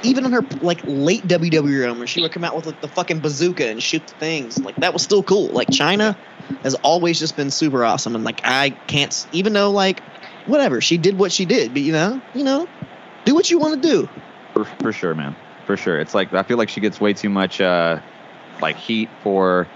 even 0.02 0.24
in 0.24 0.30
her 0.32 0.42
like 0.60 0.80
late 0.84 1.26
WWE 1.26 1.84
run 1.86 1.98
where 1.98 2.06
she 2.06 2.20
would 2.22 2.30
come 2.30 2.44
out 2.44 2.54
with 2.54 2.66
like 2.66 2.80
the 2.80 2.86
fucking 2.88 3.18
bazooka 3.20 3.66
and 3.66 3.82
shoot 3.82 4.06
the 4.06 4.14
things, 4.14 4.56
like 4.58 4.76
that 4.76 4.92
was 4.92 5.02
still 5.02 5.22
cool. 5.22 5.48
Like 5.48 5.68
Chyna 5.68 6.16
has 6.62 6.74
always 6.76 7.18
just 7.18 7.36
been 7.36 7.50
super 7.50 7.84
awesome 7.84 8.14
and 8.14 8.24
like 8.24 8.40
I 8.44 8.70
can't 8.70 9.26
even 9.32 9.52
though 9.52 9.70
like 9.70 10.00
whatever, 10.46 10.80
she 10.80 10.96
did 10.98 11.18
what 11.18 11.32
she 11.32 11.44
did, 11.44 11.72
but 11.72 11.82
you 11.82 11.92
know, 11.92 12.20
you 12.34 12.44
know, 12.44 12.68
do 13.24 13.34
what 13.34 13.50
you 13.50 13.58
want 13.58 13.82
to 13.82 13.88
do. 13.88 14.08
for, 14.52 14.64
for 14.64 14.92
sure, 14.92 15.14
man. 15.14 15.34
For 15.66 15.76
sure. 15.76 15.98
It's 15.98 16.14
like 16.14 16.32
I 16.32 16.42
feel 16.44 16.58
like 16.58 16.68
she 16.68 16.80
gets 16.80 17.00
way 17.00 17.12
too 17.12 17.28
much 17.28 17.60
uh, 17.60 17.98
like 18.62 18.76
heat 18.76 19.08
for 19.22 19.66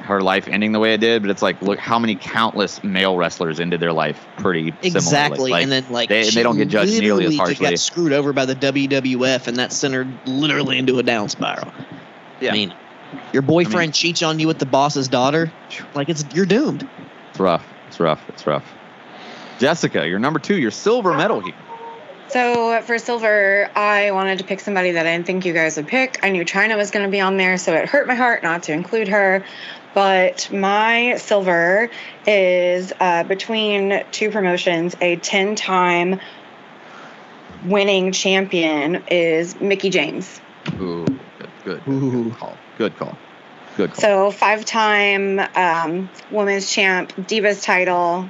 her 0.00 0.22
life 0.22 0.48
ending 0.48 0.72
the 0.72 0.78
way 0.78 0.94
it 0.94 0.98
did, 1.00 1.20
but 1.20 1.30
it's 1.30 1.42
like 1.42 1.60
look 1.60 1.78
how 1.78 1.98
many 1.98 2.14
countless 2.14 2.82
male 2.82 3.14
wrestlers 3.18 3.60
ended 3.60 3.78
their 3.80 3.92
life 3.92 4.26
pretty. 4.38 4.72
Exactly, 4.82 5.50
Like, 5.50 5.64
and 5.64 5.70
then 5.72 5.84
like 5.90 6.08
they- 6.08 6.30
they 6.30 6.42
don't 6.42 6.56
get 6.56 6.68
judged 6.68 6.98
nearly 6.98 7.26
as 7.26 7.36
harshly. 7.36 7.68
Got 7.70 7.78
screwed 7.78 8.14
over 8.14 8.32
by 8.32 8.46
the 8.46 8.54
WWF, 8.54 9.46
and 9.48 9.58
that 9.58 9.72
sent 9.74 9.92
her 9.92 10.06
literally 10.24 10.78
into 10.78 10.98
a 10.98 11.02
down 11.02 11.28
spiral. 11.28 11.70
Yeah. 12.40 12.52
I 12.52 12.54
mean, 12.54 12.72
your 13.32 13.42
boyfriend 13.42 13.94
cheats 13.94 14.22
on 14.22 14.38
you 14.38 14.46
with 14.46 14.58
the 14.58 14.66
boss's 14.66 15.08
daughter, 15.08 15.52
like 15.94 16.08
it's 16.08 16.24
you're 16.34 16.46
doomed. 16.46 16.88
it's 17.30 17.40
rough. 17.40 17.66
It's 17.88 18.00
rough. 18.00 18.28
It's 18.28 18.46
rough. 18.46 18.64
Jessica, 19.58 20.06
you're 20.06 20.18
number 20.18 20.38
two. 20.38 20.56
You're 20.56 20.70
silver 20.70 21.14
medal 21.14 21.40
here. 21.40 21.54
So 22.28 22.82
for 22.82 22.98
silver, 22.98 23.70
I 23.76 24.10
wanted 24.10 24.38
to 24.38 24.44
pick 24.44 24.60
somebody 24.60 24.92
that 24.92 25.06
I 25.06 25.16
didn't 25.16 25.26
think 25.26 25.44
you 25.44 25.52
guys 25.52 25.76
would 25.76 25.86
pick. 25.86 26.18
I 26.22 26.30
knew 26.30 26.44
Chyna 26.44 26.76
was 26.76 26.90
going 26.90 27.04
to 27.04 27.10
be 27.10 27.20
on 27.20 27.36
there, 27.36 27.56
so 27.56 27.72
it 27.74 27.88
hurt 27.88 28.08
my 28.08 28.14
heart 28.14 28.42
not 28.42 28.64
to 28.64 28.72
include 28.72 29.08
her. 29.08 29.44
But 29.94 30.52
my 30.52 31.16
silver 31.16 31.88
is 32.26 32.92
uh, 33.00 33.24
between 33.24 34.04
two 34.10 34.30
promotions. 34.30 34.96
A 35.00 35.16
10 35.16 35.54
time 35.54 36.20
winning 37.64 38.12
champion 38.12 39.04
is 39.08 39.58
Mickie 39.60 39.90
James. 39.90 40.40
Ooh, 40.80 41.04
good, 41.06 41.50
good, 41.64 41.84
good, 41.84 41.88
Ooh. 41.88 42.24
good 42.24 42.34
call. 42.34 42.58
Good 42.76 42.96
call. 42.96 43.16
Good 43.76 43.90
call. 43.92 44.00
So 44.02 44.30
five 44.30 44.64
time 44.64 45.40
um, 45.54 46.10
women's 46.30 46.70
champ, 46.70 47.12
Divas 47.16 47.64
title. 47.64 48.28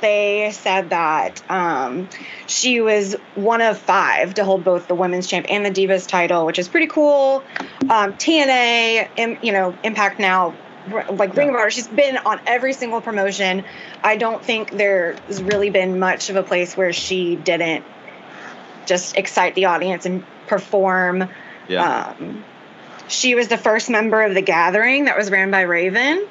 They 0.00 0.50
said 0.52 0.90
that 0.90 1.42
um, 1.50 2.08
she 2.46 2.80
was 2.80 3.16
one 3.34 3.60
of 3.60 3.78
five 3.78 4.34
to 4.34 4.44
hold 4.44 4.64
both 4.64 4.88
the 4.88 4.94
women's 4.94 5.26
champ 5.26 5.46
and 5.48 5.64
the 5.64 5.70
Divas 5.70 6.08
title, 6.08 6.46
which 6.46 6.58
is 6.58 6.68
pretty 6.68 6.86
cool. 6.86 7.44
Um, 7.90 8.14
TNA, 8.14 9.08
im- 9.16 9.38
you 9.42 9.52
know, 9.52 9.76
Impact 9.82 10.18
now, 10.18 10.54
like 11.10 11.36
Ring 11.36 11.50
of 11.50 11.54
Honor, 11.54 11.70
she's 11.70 11.88
been 11.88 12.16
on 12.18 12.40
every 12.46 12.72
single 12.72 13.02
promotion. 13.02 13.64
I 14.02 14.16
don't 14.16 14.42
think 14.42 14.70
there's 14.70 15.42
really 15.42 15.68
been 15.70 15.98
much 15.98 16.30
of 16.30 16.36
a 16.36 16.42
place 16.42 16.76
where 16.76 16.92
she 16.92 17.36
didn't 17.36 17.84
just 18.86 19.16
excite 19.18 19.54
the 19.54 19.66
audience 19.66 20.06
and 20.06 20.24
perform. 20.46 21.28
yeah. 21.68 22.14
Um, 22.18 22.44
she 23.10 23.34
was 23.34 23.48
the 23.48 23.58
first 23.58 23.90
member 23.90 24.22
of 24.22 24.34
the 24.34 24.42
Gathering 24.42 25.04
that 25.04 25.16
was 25.16 25.30
ran 25.30 25.50
by 25.50 25.62
Raven. 25.62 26.26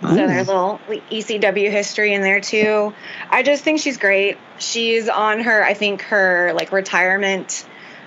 So 0.00 0.14
there's 0.14 0.48
a 0.48 0.52
little 0.52 0.78
ECW 0.88 1.70
history 1.70 2.12
in 2.12 2.20
there 2.20 2.40
too. 2.40 2.92
I 3.30 3.42
just 3.42 3.64
think 3.64 3.80
she's 3.80 3.96
great. 3.96 4.36
She's 4.58 5.08
on 5.08 5.40
her, 5.40 5.64
I 5.64 5.72
think 5.72 6.02
her 6.02 6.52
like 6.54 6.72
retirement 6.72 7.64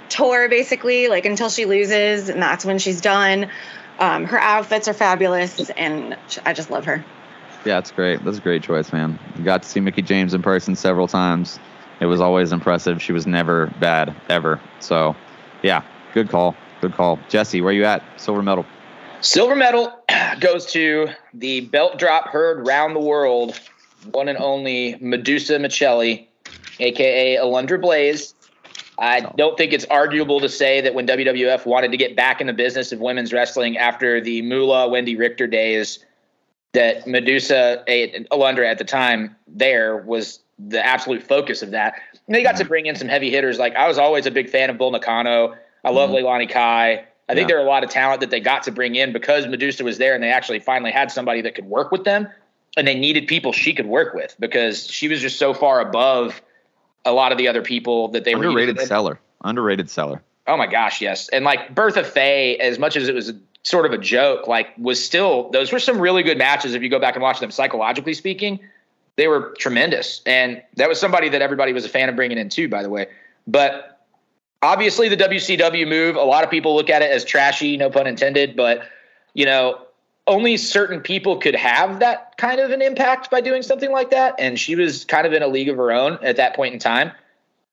tour 0.10 0.48
basically, 0.48 1.08
like 1.08 1.26
until 1.26 1.50
she 1.50 1.66
loses, 1.66 2.30
and 2.30 2.42
that's 2.42 2.64
when 2.64 2.78
she's 2.78 3.02
done. 3.02 3.50
Um, 4.00 4.26
her 4.26 4.40
outfits 4.40 4.88
are 4.88 4.94
fabulous, 4.94 5.72
and 5.72 6.16
I 6.46 6.54
just 6.54 6.70
love 6.70 6.86
her. 6.86 7.04
Yeah, 7.66 7.80
it's 7.80 7.92
great. 7.92 8.24
That's 8.24 8.38
a 8.38 8.42
great 8.42 8.62
choice, 8.62 8.94
man. 8.94 9.18
Got 9.44 9.64
to 9.64 9.70
see 9.70 9.80
Mickie 9.80 10.04
James 10.04 10.36
in 10.36 10.44
person 10.44 10.76
several 10.76 11.08
times. 11.08 11.60
It 12.00 12.06
was 12.06 12.22
always 12.22 12.52
impressive. 12.52 13.02
She 13.02 13.12
was 13.12 13.26
never 13.26 13.74
bad, 13.80 14.16
ever. 14.30 14.62
So, 14.80 15.16
yeah, 15.64 15.82
good 16.14 16.30
call. 16.30 16.56
Good 16.88 16.96
call. 16.96 17.20
Jesse, 17.28 17.60
where 17.60 17.74
you 17.74 17.84
at? 17.84 18.02
Silver 18.16 18.42
medal. 18.42 18.66
Silver 19.20 19.58
medal 19.58 19.92
goes 20.40 20.66
to 20.68 21.10
the 21.34 21.60
belt 21.60 22.00
drop 22.00 22.30
heard 22.30 22.66
round 22.66 22.96
the 22.96 23.02
world, 23.02 23.60
one 24.12 24.30
and 24.30 24.38
only 24.38 24.96
Medusa 25.02 25.58
Miceli, 25.58 26.28
aka 26.80 27.36
Alundra 27.36 27.82
Blaze. 27.82 28.34
I 28.98 29.20
don't 29.20 29.58
think 29.58 29.74
it's 29.74 29.84
arguable 29.92 30.40
to 30.40 30.48
say 30.48 30.80
that 30.80 30.94
when 30.94 31.06
WWF 31.06 31.66
wanted 31.66 31.92
to 31.92 31.98
get 31.98 32.16
back 32.16 32.40
in 32.40 32.48
the 32.48 32.54
business 32.54 32.94
of 32.94 33.02
women's 33.02 33.34
wrestling 33.34 33.78
after 33.78 34.22
the 34.22 34.42
Moolah 34.44 34.88
Wendy 34.88 35.18
Richter 35.18 35.46
days, 35.46 36.00
that 36.72 37.06
Medusa 37.06 37.84
Alundra 38.32 38.66
at 38.66 38.78
the 38.78 38.86
time 38.86 39.36
there 39.46 39.98
was 39.98 40.40
the 40.58 40.84
absolute 40.84 41.22
focus 41.22 41.62
of 41.62 41.72
that. 41.72 41.96
And 42.28 42.34
they 42.34 42.44
got 42.44 42.56
to 42.56 42.66
bring 42.66 42.86
in 42.86 42.96
some 42.96 43.10
heavy 43.10 43.30
hitters. 43.30 43.60
Like 43.60 43.76
I 43.76 43.90
was 43.90 43.98
always 43.98 44.26
a 44.26 44.32
big 44.32 44.50
fan 44.50 44.70
of 44.70 44.78
Bull 44.78 44.92
Nakano. 44.92 45.54
I 45.84 45.92
love 45.92 46.10
mm-hmm. 46.10 46.26
Leilani 46.26 46.50
Kai. 46.50 47.06
I 47.30 47.34
think 47.34 47.42
yeah. 47.42 47.56
there 47.56 47.58
are 47.58 47.66
a 47.66 47.70
lot 47.70 47.84
of 47.84 47.90
talent 47.90 48.22
that 48.22 48.30
they 48.30 48.40
got 48.40 48.64
to 48.64 48.72
bring 48.72 48.96
in 48.96 49.12
because 49.12 49.48
Medusa 49.48 49.84
was 49.84 49.98
there 49.98 50.16
and 50.16 50.24
they 50.24 50.32
actually 50.32 50.60
finally 50.60 50.92
had 50.92 51.12
somebody 51.12 51.42
that 51.42 51.56
could 51.56 51.66
work 51.66 51.92
with 51.92 52.06
them 52.06 52.28
and 52.78 52.88
they 52.88 52.96
needed 52.96 53.28
people 53.28 53.52
she 53.52 53.74
could 53.74 53.88
work 53.88 54.14
with 54.14 54.36
because 54.40 54.90
she 54.90 55.08
was 55.08 55.20
just 55.20 55.38
so 55.38 55.54
far 55.54 55.82
above 55.82 56.42
a 57.04 57.12
lot 57.12 57.32
of 57.32 57.38
the 57.38 57.48
other 57.48 57.62
people 57.62 58.10
that 58.10 58.24
they 58.24 58.34
underrated 58.34 58.56
were 58.56 58.62
underrated 58.62 58.88
seller. 58.88 59.20
Underrated 59.44 59.90
seller. 59.90 60.22
Oh 60.46 60.56
my 60.56 60.68
gosh, 60.68 61.02
yes. 61.02 61.28
And 61.30 61.44
like 61.44 61.74
Bertha 61.76 62.04
Faye, 62.04 62.58
as 62.58 62.80
much 62.80 62.96
as 62.96 63.10
it 63.10 63.16
was 63.16 63.30
a, 63.30 63.36
sort 63.64 63.86
of 63.86 63.92
a 63.92 63.98
joke, 63.98 64.48
like 64.48 64.70
was 64.78 65.04
still 65.04 65.50
those 65.50 65.72
were 65.72 65.80
some 65.80 66.00
really 66.00 66.24
good 66.24 66.38
matches 66.38 66.74
if 66.74 66.82
you 66.82 66.90
go 66.90 67.00
back 67.00 67.16
and 67.16 67.24
watch 67.24 67.40
them 67.40 67.52
psychologically 67.52 68.14
speaking. 68.14 68.60
They 69.18 69.28
were 69.28 69.56
tremendous. 69.58 70.22
And 70.26 70.62
that 70.76 70.88
was 70.88 71.00
somebody 71.00 71.30
that 71.30 71.42
everybody 71.42 71.74
was 71.74 71.84
a 71.84 71.90
fan 71.90 72.08
of 72.08 72.16
bringing 72.16 72.38
in 72.38 72.50
too, 72.50 72.70
by 72.70 72.84
the 72.84 72.90
way. 72.90 73.08
But 73.48 73.97
obviously 74.62 75.10
the 75.10 75.18
WCW 75.18 75.88
move, 75.88 76.16
a 76.16 76.24
lot 76.24 76.44
of 76.44 76.50
people 76.50 76.76
look 76.76 76.90
at 76.90 77.02
it 77.02 77.12
as 77.12 77.24
trashy, 77.24 77.78
no 77.78 77.90
pun 77.90 78.08
intended, 78.08 78.56
but 78.56 78.84
you 79.34 79.46
know, 79.46 79.80
only 80.28 80.58
certain 80.58 81.00
people 81.00 81.38
could 81.38 81.56
have 81.56 82.00
that 82.00 82.38
kind 82.38 82.60
of 82.60 82.72
an 82.72 82.82
impact 82.82 83.32
by 83.32 83.40
doing 83.40 83.62
something 83.62 83.92
like 83.92 84.10
that. 84.10 84.36
And 84.38 84.60
she 84.60 84.76
was 84.76 85.06
kind 85.06 85.26
of 85.26 85.34
in 85.34 85.42
a 85.42 85.48
league 85.48 85.70
of 85.70 85.78
her 85.78 85.92
own 85.92 86.20
at 86.22 86.36
that 86.36 86.56
point 86.56 86.74
in 86.74 86.80
time. 86.80 87.12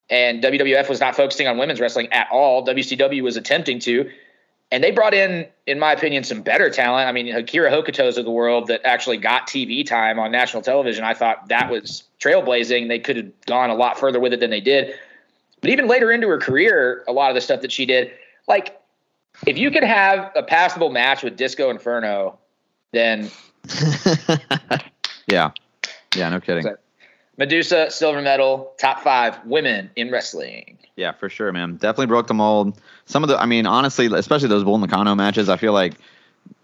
And 0.08 0.42
WWF 0.42 0.88
was 0.88 1.00
not 1.00 1.16
focusing 1.16 1.48
on 1.48 1.58
women's 1.58 1.80
wrestling 1.80 2.12
at 2.12 2.28
all. 2.30 2.64
WCW 2.64 3.22
was 3.22 3.36
attempting 3.36 3.80
to. 3.80 4.08
And 4.70 4.84
they 4.84 4.90
brought 4.90 5.14
in, 5.14 5.46
in 5.66 5.78
my 5.78 5.92
opinion, 5.92 6.24
some 6.24 6.42
better 6.42 6.70
talent. 6.70 7.08
I 7.08 7.12
mean, 7.12 7.34
Akira 7.34 7.70
Hokuto's 7.70 8.18
of 8.18 8.24
the 8.24 8.30
world 8.30 8.68
that 8.68 8.84
actually 8.84 9.16
got 9.16 9.46
TV 9.46 9.86
time 9.86 10.18
on 10.18 10.30
national 10.30 10.62
television. 10.62 11.04
I 11.04 11.14
thought 11.14 11.48
that 11.48 11.70
was 11.70 12.04
trailblazing. 12.20 12.88
They 12.88 12.98
could 12.98 13.16
have 13.16 13.40
gone 13.46 13.70
a 13.70 13.74
lot 13.74 13.98
further 13.98 14.20
with 14.20 14.32
it 14.32 14.40
than 14.40 14.50
they 14.50 14.60
did. 14.60 14.94
But 15.64 15.70
even 15.70 15.88
later 15.88 16.12
into 16.12 16.28
her 16.28 16.36
career, 16.36 17.04
a 17.08 17.12
lot 17.12 17.30
of 17.30 17.34
the 17.34 17.40
stuff 17.40 17.62
that 17.62 17.72
she 17.72 17.86
did, 17.86 18.10
like 18.46 18.78
if 19.46 19.56
you 19.56 19.70
could 19.70 19.82
have 19.82 20.30
a 20.36 20.42
passable 20.42 20.90
match 20.90 21.22
with 21.22 21.38
Disco 21.38 21.70
Inferno 21.70 22.38
then 22.92 23.30
yeah, 25.26 25.50
yeah, 26.14 26.28
no 26.28 26.38
kidding. 26.38 26.66
Medusa, 27.38 27.90
silver 27.90 28.20
medal, 28.20 28.74
top 28.78 29.00
five 29.00 29.42
women 29.46 29.90
in 29.96 30.10
wrestling. 30.10 30.76
Yeah, 30.96 31.12
for 31.12 31.30
sure, 31.30 31.50
man. 31.50 31.76
Definitely 31.76 32.06
broke 32.06 32.26
the 32.26 32.34
mold. 32.34 32.78
Some 33.06 33.24
of 33.24 33.28
the, 33.28 33.40
I 33.40 33.46
mean, 33.46 33.66
honestly, 33.66 34.06
especially 34.06 34.48
those 34.48 34.64
Bull 34.64 34.76
Nakano 34.76 35.14
matches, 35.14 35.48
I 35.48 35.56
feel 35.56 35.72
like, 35.72 35.94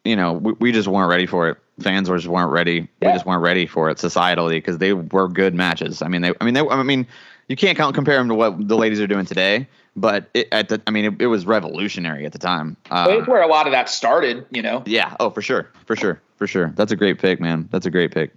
you 0.05 0.15
know, 0.15 0.35
we, 0.35 0.53
we 0.53 0.73
just 0.73 0.87
weren't 0.89 1.09
ready 1.09 1.25
for 1.25 1.49
it. 1.49 1.57
Fans 1.81 2.11
were 2.11 2.19
just 2.19 2.29
weren't 2.29 2.53
ready. 2.53 2.87
Yeah. 3.01 3.09
We 3.09 3.15
just 3.15 3.25
weren't 3.25 3.43
ready 3.43 3.67
for 3.67 3.89
it 3.89 3.97
societally 3.97 4.59
because 4.59 4.77
they 4.77 4.93
were 4.93 5.27
good 5.27 5.55
matches. 5.55 6.03
I 6.03 6.09
mean, 6.09 6.23
they, 6.23 6.33
I 6.41 6.45
mean, 6.45 6.55
they, 6.55 6.61
I 6.61 6.83
mean, 6.83 7.07
you 7.51 7.57
can't 7.57 7.77
count, 7.77 7.95
compare 7.95 8.17
them 8.17 8.29
to 8.29 8.35
what 8.35 8.67
the 8.67 8.77
ladies 8.77 9.01
are 9.01 9.07
doing 9.07 9.27
today 9.27 9.69
but 9.97 10.31
it, 10.35 10.49
at 10.53 10.69
the, 10.69 10.81
I 10.87 10.91
mean, 10.91 11.05
it, 11.05 11.23
it, 11.23 11.27
was 11.27 11.47
revolutionary 11.47 12.25
at 12.25 12.33
the 12.33 12.39
time. 12.39 12.77
Uh, 12.91 13.07
well, 13.09 13.19
it's 13.19 13.29
where 13.29 13.43
a 13.43 13.47
lot 13.47 13.67
of 13.67 13.73
that 13.73 13.89
started, 13.89 14.47
you 14.51 14.63
know. 14.63 14.83
Yeah. 14.87 15.17
Oh, 15.21 15.31
for 15.31 15.43
sure, 15.43 15.71
for 15.87 15.97
sure, 15.97 16.21
for 16.37 16.47
sure. 16.47 16.73
That's 16.77 16.93
a 16.93 16.97
great 16.97 17.19
pick, 17.19 17.41
man. 17.41 17.69
That's 17.71 17.87
a 17.87 17.91
great 17.91 18.13
pick. 18.13 18.33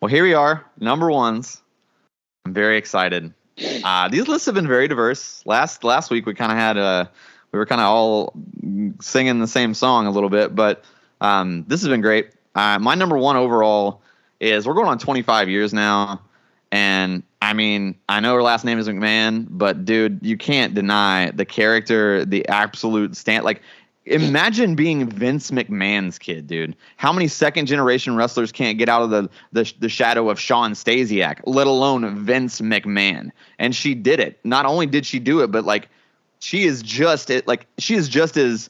Well, 0.00 0.08
here 0.08 0.22
we 0.22 0.34
are, 0.34 0.64
number 0.78 1.10
ones. 1.10 1.62
I'm 2.44 2.54
very 2.54 2.76
excited. 2.76 3.32
Uh, 3.82 4.08
these 4.08 4.28
lists 4.28 4.46
have 4.46 4.54
been 4.54 4.68
very 4.68 4.86
diverse. 4.86 5.42
Last 5.44 5.82
last 5.82 6.10
week 6.10 6.26
we 6.26 6.34
kind 6.34 6.52
of 6.52 6.58
had 6.58 6.76
a, 6.76 7.10
we 7.50 7.58
were 7.58 7.66
kind 7.66 7.80
of 7.80 7.88
all 7.88 8.32
singing 9.00 9.40
the 9.40 9.48
same 9.48 9.74
song 9.74 10.06
a 10.06 10.10
little 10.10 10.30
bit, 10.30 10.54
but 10.54 10.84
um, 11.20 11.64
this 11.66 11.80
has 11.80 11.88
been 11.88 12.00
great. 12.00 12.30
Uh, 12.54 12.78
my 12.78 12.94
number 12.94 13.18
one 13.18 13.36
overall 13.36 14.02
is 14.40 14.66
we're 14.66 14.74
going 14.74 14.86
on 14.86 14.98
25 14.98 15.48
years 15.48 15.72
now. 15.72 16.22
And 16.70 17.22
I 17.48 17.54
mean, 17.54 17.94
I 18.10 18.20
know 18.20 18.34
her 18.34 18.42
last 18.42 18.66
name 18.66 18.78
is 18.78 18.88
McMahon, 18.88 19.46
but 19.48 19.86
dude, 19.86 20.18
you 20.20 20.36
can't 20.36 20.74
deny 20.74 21.30
the 21.30 21.46
character, 21.46 22.22
the 22.26 22.46
absolute 22.46 23.16
stand. 23.16 23.42
Like, 23.42 23.62
imagine 24.04 24.74
being 24.74 25.08
Vince 25.08 25.50
McMahon's 25.50 26.18
kid, 26.18 26.46
dude. 26.46 26.76
How 26.98 27.10
many 27.10 27.26
second 27.26 27.64
generation 27.64 28.16
wrestlers 28.16 28.52
can't 28.52 28.76
get 28.76 28.90
out 28.90 29.00
of 29.00 29.08
the, 29.08 29.30
the 29.52 29.72
the 29.78 29.88
shadow 29.88 30.28
of 30.28 30.38
Shawn 30.38 30.74
Stasiak, 30.74 31.40
let 31.46 31.66
alone 31.66 32.22
Vince 32.22 32.60
McMahon? 32.60 33.30
And 33.58 33.74
she 33.74 33.94
did 33.94 34.20
it. 34.20 34.38
Not 34.44 34.66
only 34.66 34.84
did 34.84 35.06
she 35.06 35.18
do 35.18 35.40
it, 35.40 35.50
but 35.50 35.64
like 35.64 35.88
she 36.40 36.64
is 36.64 36.82
just 36.82 37.30
it. 37.30 37.48
Like 37.48 37.66
she 37.78 37.94
is 37.94 38.10
just 38.10 38.36
as 38.36 38.68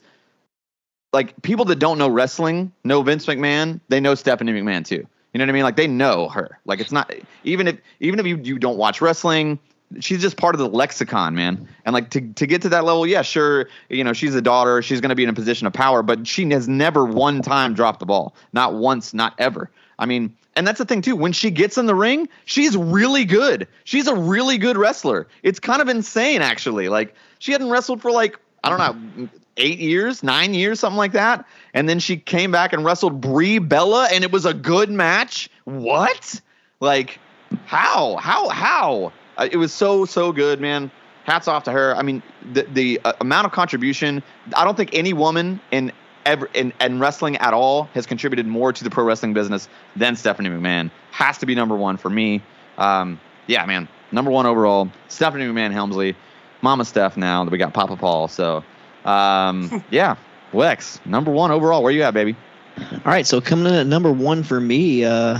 like 1.11 1.41
people 1.41 1.65
that 1.65 1.79
don't 1.79 1.97
know 1.97 2.07
wrestling 2.07 2.71
know 2.85 3.01
Vince 3.01 3.25
McMahon. 3.25 3.81
They 3.89 3.99
know 3.99 4.15
Stephanie 4.15 4.53
McMahon 4.53 4.85
too. 4.85 5.05
You 5.33 5.37
know 5.37 5.43
what 5.43 5.49
I 5.49 5.53
mean? 5.53 5.63
Like 5.63 5.75
they 5.75 5.87
know 5.87 6.29
her. 6.29 6.59
Like 6.65 6.79
it's 6.79 6.91
not 6.91 7.13
even 7.43 7.67
if 7.67 7.79
even 7.99 8.19
if 8.19 8.25
you, 8.25 8.37
you 8.37 8.57
don't 8.57 8.77
watch 8.77 9.01
wrestling, 9.01 9.59
she's 9.99 10.21
just 10.21 10.37
part 10.37 10.55
of 10.55 10.59
the 10.59 10.67
lexicon, 10.67 11.35
man. 11.35 11.67
And 11.85 11.93
like 11.93 12.09
to 12.11 12.21
to 12.33 12.47
get 12.47 12.61
to 12.63 12.69
that 12.69 12.83
level, 12.85 13.05
yeah, 13.05 13.21
sure, 13.21 13.69
you 13.89 14.03
know, 14.03 14.13
she's 14.13 14.35
a 14.35 14.41
daughter, 14.41 14.81
she's 14.81 15.01
going 15.01 15.09
to 15.09 15.15
be 15.15 15.23
in 15.23 15.29
a 15.29 15.33
position 15.33 15.67
of 15.67 15.73
power, 15.73 16.01
but 16.01 16.27
she 16.27 16.49
has 16.49 16.67
never 16.67 17.05
one 17.05 17.41
time 17.41 17.73
dropped 17.73 17.99
the 17.99 18.05
ball. 18.05 18.35
Not 18.53 18.73
once, 18.73 19.13
not 19.13 19.33
ever. 19.37 19.69
I 19.99 20.05
mean, 20.05 20.35
and 20.55 20.65
that's 20.65 20.79
the 20.79 20.85
thing 20.85 21.01
too. 21.01 21.15
When 21.15 21.31
she 21.31 21.51
gets 21.51 21.77
in 21.77 21.85
the 21.85 21.95
ring, 21.95 22.27
she's 22.45 22.75
really 22.75 23.25
good. 23.25 23.67
She's 23.83 24.07
a 24.07 24.15
really 24.15 24.57
good 24.57 24.77
wrestler. 24.77 25.27
It's 25.43 25.59
kind 25.59 25.81
of 25.81 25.89
insane 25.89 26.41
actually. 26.41 26.89
Like 26.89 27.13
she 27.39 27.51
hadn't 27.51 27.69
wrestled 27.69 28.01
for 28.01 28.11
like 28.11 28.39
I 28.63 28.69
don't 28.69 28.79
know, 29.17 29.29
eight 29.57 29.79
years, 29.79 30.23
nine 30.23 30.53
years, 30.53 30.79
something 30.79 30.97
like 30.97 31.11
that. 31.13 31.45
And 31.73 31.87
then 31.87 31.99
she 31.99 32.17
came 32.17 32.51
back 32.51 32.73
and 32.73 32.83
wrestled 32.83 33.21
Brie 33.21 33.59
Bella, 33.59 34.07
and 34.11 34.23
it 34.23 34.31
was 34.31 34.45
a 34.45 34.53
good 34.53 34.89
match. 34.89 35.49
What? 35.65 36.41
Like, 36.79 37.19
how? 37.65 38.17
How? 38.17 38.49
How? 38.49 39.11
Uh, 39.37 39.47
it 39.51 39.57
was 39.57 39.73
so 39.73 40.05
so 40.05 40.31
good, 40.31 40.59
man. 40.59 40.91
Hats 41.25 41.47
off 41.47 41.63
to 41.65 41.71
her. 41.71 41.95
I 41.95 42.01
mean, 42.01 42.23
the 42.53 42.63
the 42.63 43.01
uh, 43.03 43.13
amount 43.21 43.45
of 43.45 43.51
contribution. 43.51 44.23
I 44.55 44.63
don't 44.63 44.75
think 44.75 44.93
any 44.93 45.13
woman 45.13 45.59
in 45.71 45.91
ever 46.25 46.49
in, 46.53 46.73
in 46.81 46.99
wrestling 46.99 47.37
at 47.37 47.53
all 47.53 47.83
has 47.93 48.05
contributed 48.05 48.47
more 48.47 48.73
to 48.73 48.83
the 48.83 48.89
pro 48.89 49.03
wrestling 49.03 49.33
business 49.33 49.67
than 49.95 50.15
Stephanie 50.15 50.49
McMahon. 50.49 50.91
Has 51.11 51.37
to 51.39 51.45
be 51.45 51.55
number 51.55 51.75
one 51.75 51.97
for 51.97 52.09
me. 52.09 52.41
Um, 52.77 53.19
yeah, 53.47 53.65
man, 53.65 53.87
number 54.11 54.31
one 54.31 54.45
overall. 54.45 54.89
Stephanie 55.07 55.45
McMahon 55.45 55.71
Helmsley. 55.71 56.15
Mama 56.61 56.83
Steph 56.83 57.15
now 57.15 57.43
that 57.45 57.51
we 57.51 57.57
got 57.57 57.73
Papa 57.73 57.95
Paul. 57.95 58.27
So 58.27 58.63
um, 59.05 59.83
yeah, 59.91 60.15
Wex, 60.53 61.03
number 61.05 61.31
one 61.31 61.51
overall. 61.51 61.83
Where 61.83 61.91
you 61.91 62.03
at, 62.03 62.13
baby? 62.13 62.35
All 62.79 62.99
right, 63.05 63.27
so 63.27 63.41
coming 63.41 63.67
in 63.67 63.73
at 63.73 63.87
number 63.87 64.11
one 64.11 64.43
for 64.43 64.59
me, 64.59 65.03
uh, 65.03 65.39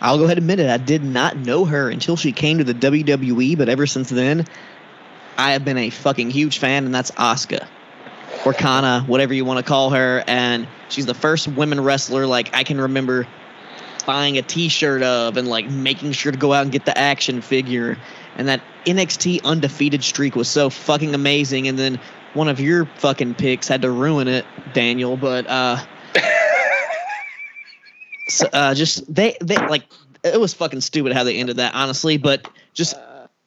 I'll 0.00 0.18
go 0.18 0.24
ahead 0.24 0.38
and 0.38 0.44
admit 0.44 0.58
it. 0.58 0.70
I 0.70 0.78
did 0.78 1.04
not 1.04 1.36
know 1.36 1.64
her 1.64 1.88
until 1.88 2.16
she 2.16 2.32
came 2.32 2.58
to 2.58 2.64
the 2.64 2.74
WWE, 2.74 3.56
but 3.56 3.68
ever 3.68 3.86
since 3.86 4.08
then, 4.08 4.46
I 5.36 5.52
have 5.52 5.64
been 5.64 5.78
a 5.78 5.90
fucking 5.90 6.30
huge 6.30 6.58
fan, 6.58 6.86
and 6.86 6.94
that's 6.94 7.10
Asuka. 7.12 7.66
Or 8.44 8.52
Kana, 8.52 9.04
whatever 9.06 9.34
you 9.34 9.44
want 9.44 9.58
to 9.58 9.64
call 9.64 9.90
her. 9.90 10.24
And 10.26 10.66
she's 10.88 11.06
the 11.06 11.14
first 11.14 11.46
women 11.46 11.80
wrestler 11.80 12.26
like 12.26 12.56
I 12.56 12.64
can 12.64 12.80
remember 12.80 13.28
buying 14.04 14.38
a 14.38 14.42
t-shirt 14.42 15.02
of 15.02 15.36
and 15.36 15.48
like 15.48 15.68
making 15.70 16.12
sure 16.12 16.32
to 16.32 16.38
go 16.38 16.52
out 16.52 16.62
and 16.62 16.72
get 16.72 16.84
the 16.84 16.96
action 16.96 17.40
figure 17.40 17.96
and 18.36 18.48
that 18.48 18.60
NXT 18.84 19.44
undefeated 19.44 20.02
streak 20.02 20.34
was 20.34 20.48
so 20.48 20.70
fucking 20.70 21.14
amazing 21.14 21.68
and 21.68 21.78
then 21.78 22.00
one 22.34 22.48
of 22.48 22.60
your 22.60 22.86
fucking 22.98 23.34
picks 23.34 23.68
had 23.68 23.82
to 23.82 23.90
ruin 23.90 24.28
it, 24.28 24.44
Daniel. 24.72 25.16
But 25.16 25.46
uh, 25.46 25.78
so, 28.28 28.48
uh, 28.52 28.74
just 28.74 29.12
they 29.12 29.36
they 29.40 29.56
like 29.56 29.84
it 30.24 30.40
was 30.40 30.54
fucking 30.54 30.80
stupid 30.80 31.12
how 31.12 31.24
they 31.24 31.36
ended 31.36 31.56
that, 31.56 31.74
honestly. 31.74 32.16
But 32.16 32.48
just 32.72 32.96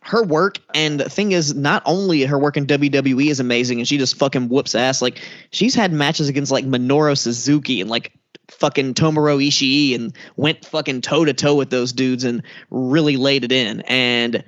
her 0.02 0.24
work 0.24 0.60
and 0.76 1.00
the 1.00 1.10
thing 1.10 1.32
is, 1.32 1.56
not 1.56 1.82
only 1.86 2.24
her 2.24 2.38
work 2.38 2.58
in 2.58 2.68
WWE 2.68 3.28
is 3.28 3.40
amazing, 3.40 3.80
and 3.80 3.88
she 3.88 3.98
just 3.98 4.18
fucking 4.18 4.50
whoops 4.50 4.76
ass. 4.76 5.02
Like 5.02 5.20
she's 5.52 5.74
had 5.74 5.92
matches 5.92 6.30
against 6.30 6.52
like 6.52 6.66
Minoru 6.66 7.18
Suzuki 7.18 7.82
and 7.82 7.90
like 7.90 8.14
fucking 8.50 8.94
Tomohiro 8.94 9.46
Ishii 9.46 9.96
and 9.96 10.16
went 10.36 10.66
fucking 10.66 11.02
toe 11.02 11.26
to 11.26 11.34
toe 11.34 11.56
with 11.56 11.70
those 11.70 11.94
dudes 11.94 12.24
and 12.24 12.44
really 12.70 13.18
laid 13.18 13.44
it 13.44 13.52
in. 13.52 13.82
And 13.82 14.44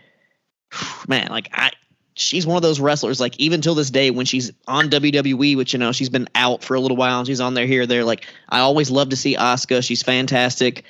man, 1.08 1.30
like 1.30 1.50
I 1.54 1.72
she's 2.20 2.46
one 2.46 2.58
of 2.58 2.64
those 2.64 2.80
wrestlers 2.80 3.20
like 3.20 3.40
even 3.40 3.62
till 3.62 3.76
this 3.76 3.90
day 3.90 4.12
when 4.12 4.26
she's 4.26 4.52
on 4.68 4.90
WWE 4.90 5.56
which 5.56 5.74
you 5.74 5.80
know 5.80 5.92
she's 5.92 6.10
been 6.10 6.28
out 6.36 6.64
for 6.64 6.76
a 6.76 6.80
little 6.80 6.98
while 6.98 7.20
and 7.20 7.28
she's 7.28 7.42
on 7.42 7.54
there 7.54 7.66
here 7.66 7.86
there 7.86 8.04
like 8.04 8.26
I 8.50 8.60
always 8.60 8.90
love 8.90 9.10
to 9.10 9.16
see 9.16 9.36
Asuka. 9.36 9.84
She's 9.84 10.04
fantastic. 10.04 10.84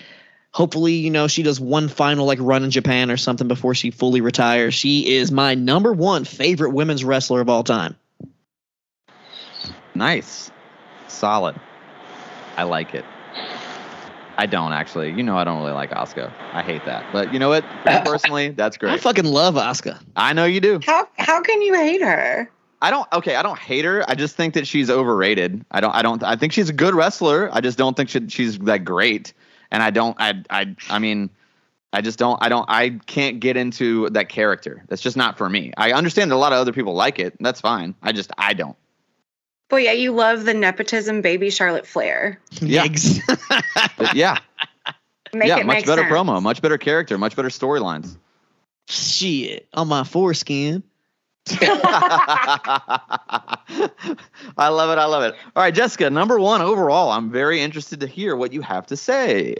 Hopefully 0.52 0.94
you 0.94 1.12
know 1.12 1.28
she 1.28 1.44
does 1.44 1.60
one 1.60 1.88
final 1.90 2.26
like 2.26 2.40
run 2.42 2.64
in 2.64 2.72
Japan 2.72 3.12
or 3.12 3.18
something 3.18 3.48
before 3.48 3.76
she 3.76 3.92
fully 3.92 4.22
retires. 4.22 4.74
She 4.74 5.16
is 5.16 5.32
my 5.32 5.56
number 5.56 5.94
1 5.94 6.26
favorite 6.26 6.72
women's 6.72 7.04
wrestler 7.04 7.42
of 7.42 7.50
all 7.50 7.64
time. 7.64 7.96
Nice. 9.94 10.52
Solid. 11.08 11.56
I 12.56 12.64
like 12.64 12.94
it 12.94 13.06
I 14.38 14.46
don't 14.46 14.72
actually. 14.74 15.12
You 15.12 15.24
know, 15.24 15.38
I 15.38 15.44
don't 15.44 15.60
really 15.60 15.72
like 15.74 15.92
Oscar. 15.94 16.32
I 16.54 16.62
hate 16.62 16.86
that. 16.86 17.06
But 17.12 17.34
you 17.34 17.40
know 17.40 17.50
what? 17.50 17.66
personally, 18.06 18.50
that's 18.58 18.78
great. 18.78 18.94
I 18.94 18.98
fucking 18.98 19.26
love 19.26 19.58
Oscar. 19.58 20.00
I 20.16 20.34
know 20.34 20.46
you 20.46 20.60
do. 20.62 20.80
How 20.86 21.08
how 21.18 21.42
can 21.42 21.62
you 21.62 21.74
hate 21.74 22.02
her? 22.02 22.50
I 22.82 22.92
don't. 22.92 23.12
Okay, 23.12 23.36
I 23.36 23.42
don't 23.42 23.58
hate 23.58 23.86
her. 23.86 24.08
I 24.08 24.14
just 24.14 24.36
think 24.36 24.54
that 24.54 24.68
she's 24.68 24.90
overrated. 24.90 25.66
I 25.72 25.82
don't. 25.82 25.96
I 25.96 26.02
don't. 26.02 26.24
I 26.24 26.36
think 26.36 26.54
she's 26.54 26.70
a 26.70 26.74
good 26.74 26.94
wrestler. 26.94 27.50
I 27.52 27.62
just 27.62 27.78
don't 27.78 27.98
think 27.98 28.10
she, 28.10 28.28
she's 28.30 28.60
that 28.60 28.86
great. 28.86 29.34
and 29.72 29.82
I 29.82 29.90
don't. 29.90 30.16
I 30.20 30.44
I 30.52 30.76
I 30.90 31.00
mean, 31.00 31.32
I 31.92 32.02
just 32.02 32.20
don't. 32.20 32.38
I 32.42 32.50
don't. 32.50 32.66
I 32.70 33.00
can't 33.08 33.40
get 33.40 33.58
into 33.58 34.08
that 34.12 34.30
character. 34.30 34.84
That's 34.90 35.02
just 35.02 35.18
not 35.18 35.38
for 35.40 35.50
me. 35.50 35.74
I 35.78 35.94
understand 35.94 36.30
that 36.30 36.36
a 36.36 36.38
lot 36.38 36.54
of 36.54 36.60
other 36.60 36.74
people 36.74 36.94
like 36.94 37.18
it. 37.18 37.36
That's 37.40 37.60
fine. 37.60 37.96
I 38.04 38.12
just 38.12 38.32
I 38.38 38.54
don't. 38.54 38.78
But 39.70 39.78
yeah, 39.84 39.92
you 39.92 40.12
love 40.14 40.46
the 40.46 40.54
nepotism 40.54 41.22
baby 41.22 41.50
Charlotte 41.50 41.86
Flair. 41.88 42.40
Yeah. 42.62 42.86
Yeah, 44.14 44.38
Make 45.34 45.48
yeah. 45.50 45.58
it 45.60 45.66
Much 45.66 45.78
make 45.78 45.86
better 45.86 46.04
sense. 46.04 46.14
promo. 46.14 46.42
Much 46.42 46.62
better 46.62 46.78
character. 46.78 47.18
Much 47.18 47.36
better 47.36 47.50
storylines. 47.50 48.16
Shit. 48.88 49.68
On 49.74 49.88
my 49.88 50.04
foreskin. 50.04 50.84
I 54.58 54.70
love 54.70 54.90
it. 54.92 54.98
I 54.98 55.06
love 55.06 55.24
it. 55.24 55.36
All 55.56 55.64
right, 55.64 55.74
Jessica, 55.74 56.10
number 56.10 56.40
one 56.40 56.62
overall. 56.62 57.12
I'm 57.12 57.32
very 57.32 57.62
interested 57.62 58.00
to 58.02 58.08
hear 58.08 58.36
what 58.36 58.54
you 58.54 58.62
have 58.62 58.88
to 58.88 58.98
say. 58.98 59.56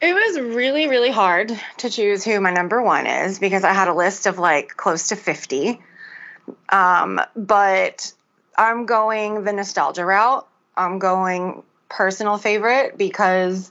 It 0.00 0.14
was 0.14 0.40
really, 0.40 0.88
really 0.88 1.10
hard 1.10 1.52
to 1.78 1.90
choose 1.90 2.24
who 2.24 2.40
my 2.40 2.50
number 2.52 2.82
one 2.82 3.06
is 3.06 3.38
because 3.38 3.64
I 3.64 3.72
had 3.72 3.88
a 3.88 3.94
list 3.94 4.26
of 4.26 4.38
like 4.38 4.76
close 4.76 5.08
to 5.08 5.16
50. 5.16 5.80
Um, 6.70 7.20
but 7.36 8.12
I'm 8.56 8.86
going 8.86 9.44
the 9.44 9.52
nostalgia 9.52 10.04
route. 10.04 10.46
I'm 10.76 10.98
going 10.98 11.62
personal 11.88 12.38
favorite 12.38 12.96
because 12.96 13.70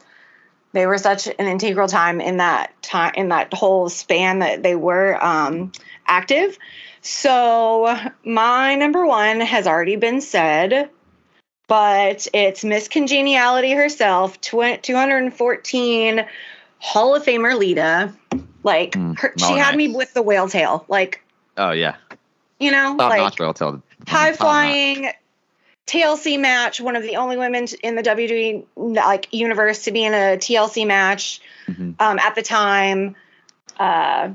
they 0.72 0.86
were 0.86 0.98
such 0.98 1.28
an 1.28 1.34
integral 1.48 1.88
time 1.88 2.22
in 2.22 2.38
that 2.38 2.82
time 2.82 3.14
in 3.16 3.30
that 3.30 3.54
whole 3.54 3.90
span 3.90 4.40
that 4.40 4.62
they 4.62 4.76
were 4.76 5.24
um, 5.24 5.72
active. 6.06 6.58
So 7.02 7.96
my 8.24 8.76
number 8.76 9.06
one 9.06 9.40
has 9.42 9.68
already 9.68 9.96
been 9.96 10.22
said, 10.22 10.90
but 11.68 12.28
it's 12.34 12.64
Miss 12.64 12.88
Congeniality 12.88 13.72
herself, 13.72 14.40
tw- 14.42 14.82
214 14.82 16.26
Hall 16.80 17.16
of 17.16 17.24
Famer 17.24 17.58
Lita. 17.58 18.14
Like 18.62 18.94
Mm, 18.94 19.18
her, 19.18 19.34
oh, 19.36 19.46
she 19.48 19.58
had 19.58 19.76
me 19.76 19.88
with 19.88 20.14
the 20.14 20.22
whale 20.22 20.50
tail. 20.50 20.86
Like 20.88 21.24
Oh 21.58 21.72
yeah, 21.72 21.96
you 22.60 22.72
know, 22.72 22.98
top 22.98 23.10
like 23.10 23.20
notch. 23.20 23.42
I'll 23.42 23.54
tell. 23.54 23.82
High 24.08 24.34
flying 24.34 25.10
TLC 25.88 26.40
match. 26.40 26.80
One 26.80 26.96
of 26.96 27.04
the 27.04 27.16
only 27.18 27.38
women 27.38 27.68
in 27.84 27.96
the 27.96 28.04
WWE 28.04 28.64
like 28.76 29.28
universe 29.32 29.84
to 29.86 29.92
be 29.92 30.04
in 30.04 30.14
a 30.14 30.38
TLC 30.38 30.86
match 30.86 31.42
Mhm. 31.68 31.96
um, 32.00 32.20
at 32.20 32.36
the 32.36 32.42
time. 32.42 33.16
Uh, 33.80 34.30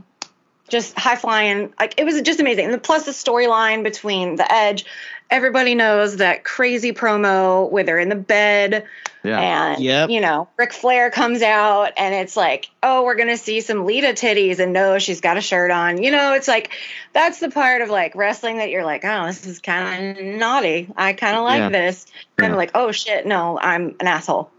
just 0.67 0.99
high 0.99 1.17
flying, 1.17 1.73
like 1.79 1.95
it 1.99 2.05
was 2.05 2.21
just 2.23 2.41
amazing. 2.41 2.73
And 2.73 2.83
plus 2.83 3.05
the 3.05 3.13
storyline 3.13 3.83
between 3.85 4.37
the 4.37 4.51
Edge. 4.51 4.87
Everybody 5.31 5.75
knows 5.75 6.19
that 6.19 6.45
crazy 6.45 6.93
promo 6.93 7.71
where 7.71 7.83
they're 7.83 7.99
in 7.99 8.09
the 8.09 8.15
bed 8.15 8.85
Yeah. 9.25 9.41
and 9.41 9.83
Yep. 9.83 10.11
you 10.11 10.21
know 10.21 10.49
Ric 10.57 10.73
Flair 10.73 11.11
comes 11.11 11.43
out 11.43 11.93
and 11.97 12.15
it's 12.15 12.37
like, 12.37 12.69
oh, 12.83 13.05
we're 13.05 13.15
gonna 13.17 13.37
see 13.39 13.61
some 13.63 13.87
Lita 13.87 14.09
titties, 14.09 14.59
and 14.59 14.73
no, 14.73 14.99
she's 14.99 15.21
got 15.21 15.37
a 15.37 15.41
shirt 15.41 15.71
on. 15.71 16.03
You 16.03 16.11
know, 16.11 16.35
it's 16.35 16.47
like 16.47 16.71
that's 17.15 17.41
the 17.41 17.51
part 17.51 17.81
of 17.83 17.89
like 17.91 18.15
wrestling 18.15 18.59
that 18.59 18.71
you're 18.71 18.85
like, 18.85 19.05
oh, 19.05 19.27
this 19.27 19.47
is 19.47 19.59
kind 19.61 20.19
of 20.19 20.25
naughty. 20.25 20.89
I 20.97 21.15
kind 21.15 21.37
of 21.37 21.45
like 21.45 21.59
Yeah. 21.59 21.69
this. 21.71 22.07
And 22.39 22.49
Yeah. 22.53 22.57
like, 22.57 22.71
oh 22.75 22.93
shit, 22.93 23.27
no, 23.27 23.59
I'm 23.59 23.97
an 24.01 24.07
asshole. 24.07 24.51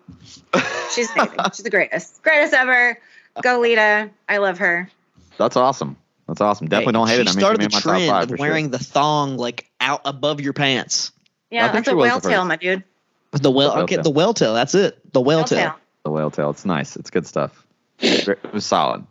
She's 0.96 1.10
amazing. 1.12 1.40
she's 1.54 1.64
the 1.64 1.70
greatest, 1.70 2.22
greatest 2.24 2.54
ever. 2.54 3.00
Go 3.42 3.60
Lita, 3.60 4.10
I 4.30 4.38
love 4.38 4.58
her. 4.60 4.90
That's 5.38 5.58
awesome. 5.58 5.98
That's 6.28 6.42
awesome. 6.42 6.68
Definitely 6.70 6.92
Hey, 6.92 6.94
don't 6.94 7.08
hate 7.08 7.16
she 7.16 7.22
it. 7.22 7.28
I 7.28 7.32
mean, 7.32 7.40
started 7.40 7.62
she 7.62 7.68
the 7.68 7.70
made 7.70 7.74
my 7.74 7.80
top 7.80 7.84
trend 8.00 8.10
five 8.10 8.24
of 8.24 8.30
for 8.30 8.38
sure. 8.38 8.48
wearing 8.48 8.70
the 8.72 8.80
thong 8.80 9.38
like 9.38 9.70
out 9.86 10.02
above 10.06 10.42
your 10.42 10.54
pants. 10.54 11.12
Yeah, 11.52 11.72
that's 11.72 11.88
a 11.88 11.96
whale 11.96 12.20
tail, 12.20 12.44
my 12.44 12.56
dude. 12.58 12.84
The 13.32 13.52
whale, 13.52 13.70
The 13.70 13.76
whale 13.76 13.84
okay, 13.84 13.96
tail. 13.96 14.04
the 14.04 14.10
whale 14.10 14.34
tail. 14.34 14.54
That's 14.54 14.76
it. 14.76 15.14
The 15.14 15.22
whale, 15.22 15.40
Whale 15.40 15.46
tail. 15.46 15.60
tail. 15.60 15.76
The 16.04 16.12
whale 16.12 16.32
tail. 16.32 16.50
It's 16.50 16.66
nice. 16.66 16.96
It's 16.96 17.10
good 17.10 17.26
stuff. 17.28 17.66
it 18.00 18.38
was 18.54 18.66
solid. 18.66 19.06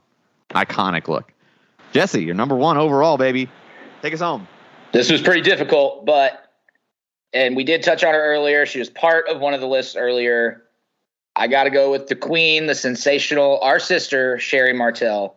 Iconic 0.50 1.08
look. 1.08 1.32
Jesse, 1.92 2.22
you're 2.22 2.34
number 2.34 2.56
one 2.56 2.76
overall, 2.76 3.16
baby. 3.16 3.48
Take 4.02 4.12
us 4.14 4.20
home. 4.20 4.46
This 4.92 5.10
was 5.10 5.22
pretty 5.22 5.40
difficult, 5.40 6.04
but 6.04 6.52
and 7.32 7.56
we 7.56 7.64
did 7.64 7.82
touch 7.82 8.04
on 8.04 8.14
her 8.14 8.22
earlier. 8.22 8.66
She 8.66 8.78
was 8.78 8.88
part 8.90 9.28
of 9.28 9.40
one 9.40 9.54
of 9.54 9.60
the 9.60 9.66
lists 9.66 9.96
earlier. 9.96 10.62
I 11.36 11.48
got 11.48 11.64
to 11.64 11.70
go 11.70 11.90
with 11.90 12.06
the 12.06 12.14
queen, 12.14 12.66
the 12.66 12.74
sensational, 12.76 13.58
our 13.60 13.80
sister 13.80 14.38
Sherri 14.38 14.72
Martel. 14.72 15.34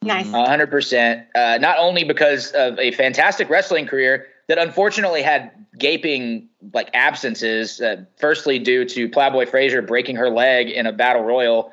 Nice. 0.00 0.26
Mm-hmm. 0.26 0.34
Hundred 0.34 0.70
percent. 0.70 1.26
Uh, 1.34 1.58
Not 1.60 1.78
only 1.78 2.04
because 2.04 2.52
of 2.52 2.78
a 2.78 2.92
fantastic 2.92 3.50
wrestling 3.50 3.86
career 3.86 4.26
that 4.48 4.58
unfortunately 4.58 5.22
had 5.22 5.52
gaping 5.78 6.48
like 6.72 6.90
absences. 6.94 7.80
Uh, 7.80 8.04
firstly, 8.16 8.58
due 8.58 8.84
to 8.86 9.08
Plowboy 9.08 9.46
Frazier 9.46 9.82
breaking 9.82 10.16
her 10.16 10.28
leg 10.30 10.68
in 10.68 10.86
a 10.86 10.92
battle 10.92 11.22
royal, 11.22 11.72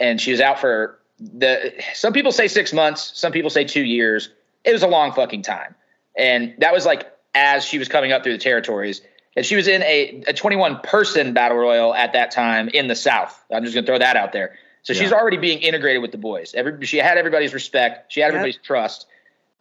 and 0.00 0.20
she 0.20 0.32
was 0.32 0.40
out 0.40 0.58
for 0.58 0.98
the. 1.20 1.72
Some 1.94 2.12
people 2.12 2.32
say 2.32 2.48
six 2.48 2.72
months. 2.72 3.12
Some 3.14 3.32
people 3.32 3.50
say 3.50 3.64
two 3.64 3.84
years. 3.84 4.30
It 4.64 4.72
was 4.72 4.82
a 4.82 4.88
long 4.88 5.12
fucking 5.12 5.42
time, 5.42 5.74
and 6.16 6.54
that 6.58 6.72
was 6.72 6.84
like 6.84 7.10
as 7.34 7.64
she 7.64 7.78
was 7.78 7.88
coming 7.88 8.12
up 8.12 8.24
through 8.24 8.32
the 8.32 8.38
territories. 8.38 9.00
And 9.36 9.44
she 9.44 9.54
was 9.54 9.68
in 9.68 9.82
a, 9.82 10.24
a 10.28 10.32
21 10.32 10.80
person 10.80 11.34
battle 11.34 11.58
royal 11.58 11.94
at 11.94 12.14
that 12.14 12.30
time 12.30 12.68
in 12.70 12.88
the 12.88 12.96
South. 12.96 13.38
I'm 13.52 13.62
just 13.64 13.74
gonna 13.74 13.86
throw 13.86 13.98
that 13.98 14.16
out 14.16 14.32
there. 14.32 14.56
So 14.82 14.94
she's 14.94 15.12
already 15.12 15.36
being 15.36 15.58
integrated 15.58 16.00
with 16.00 16.12
the 16.12 16.18
boys. 16.18 16.54
Every 16.54 16.86
she 16.86 16.96
had 16.96 17.18
everybody's 17.18 17.52
respect. 17.52 18.10
She 18.10 18.20
had 18.20 18.28
Yep. 18.28 18.34
everybody's 18.34 18.56
trust. 18.56 19.06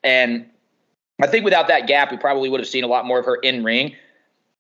And 0.01 0.45
I 1.21 1.27
think 1.27 1.45
without 1.45 1.67
that 1.69 1.87
gap, 1.87 2.11
we 2.11 2.17
probably 2.17 2.49
would 2.49 2.59
have 2.59 2.67
seen 2.67 2.83
a 2.83 2.87
lot 2.87 3.05
more 3.05 3.19
of 3.19 3.25
her 3.25 3.35
in 3.35 3.63
ring. 3.63 3.95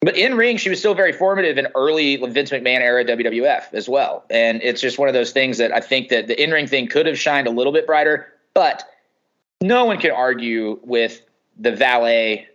But 0.01 0.15
in 0.15 0.35
ring, 0.35 0.57
she 0.57 0.69
was 0.69 0.79
still 0.79 0.93
very 0.93 1.11
formative 1.11 1.57
in 1.57 1.67
early 1.75 2.17
Vince 2.17 2.51
McMahon 2.51 2.79
era 2.79 3.03
WWF 3.03 3.73
as 3.73 3.89
well. 3.89 4.23
And 4.29 4.61
it's 4.61 4.79
just 4.79 4.99
one 4.99 5.07
of 5.07 5.13
those 5.13 5.31
things 5.31 5.57
that 5.57 5.73
I 5.73 5.79
think 5.79 6.09
that 6.09 6.27
the 6.27 6.41
in 6.41 6.51
ring 6.51 6.67
thing 6.67 6.87
could 6.87 7.07
have 7.07 7.17
shined 7.17 7.47
a 7.47 7.51
little 7.51 7.73
bit 7.73 7.87
brighter. 7.87 8.31
But 8.53 8.83
no 9.61 9.85
one 9.85 9.99
can 9.99 10.11
argue 10.11 10.79
with 10.83 11.21
the 11.57 11.71
valet 11.71 12.47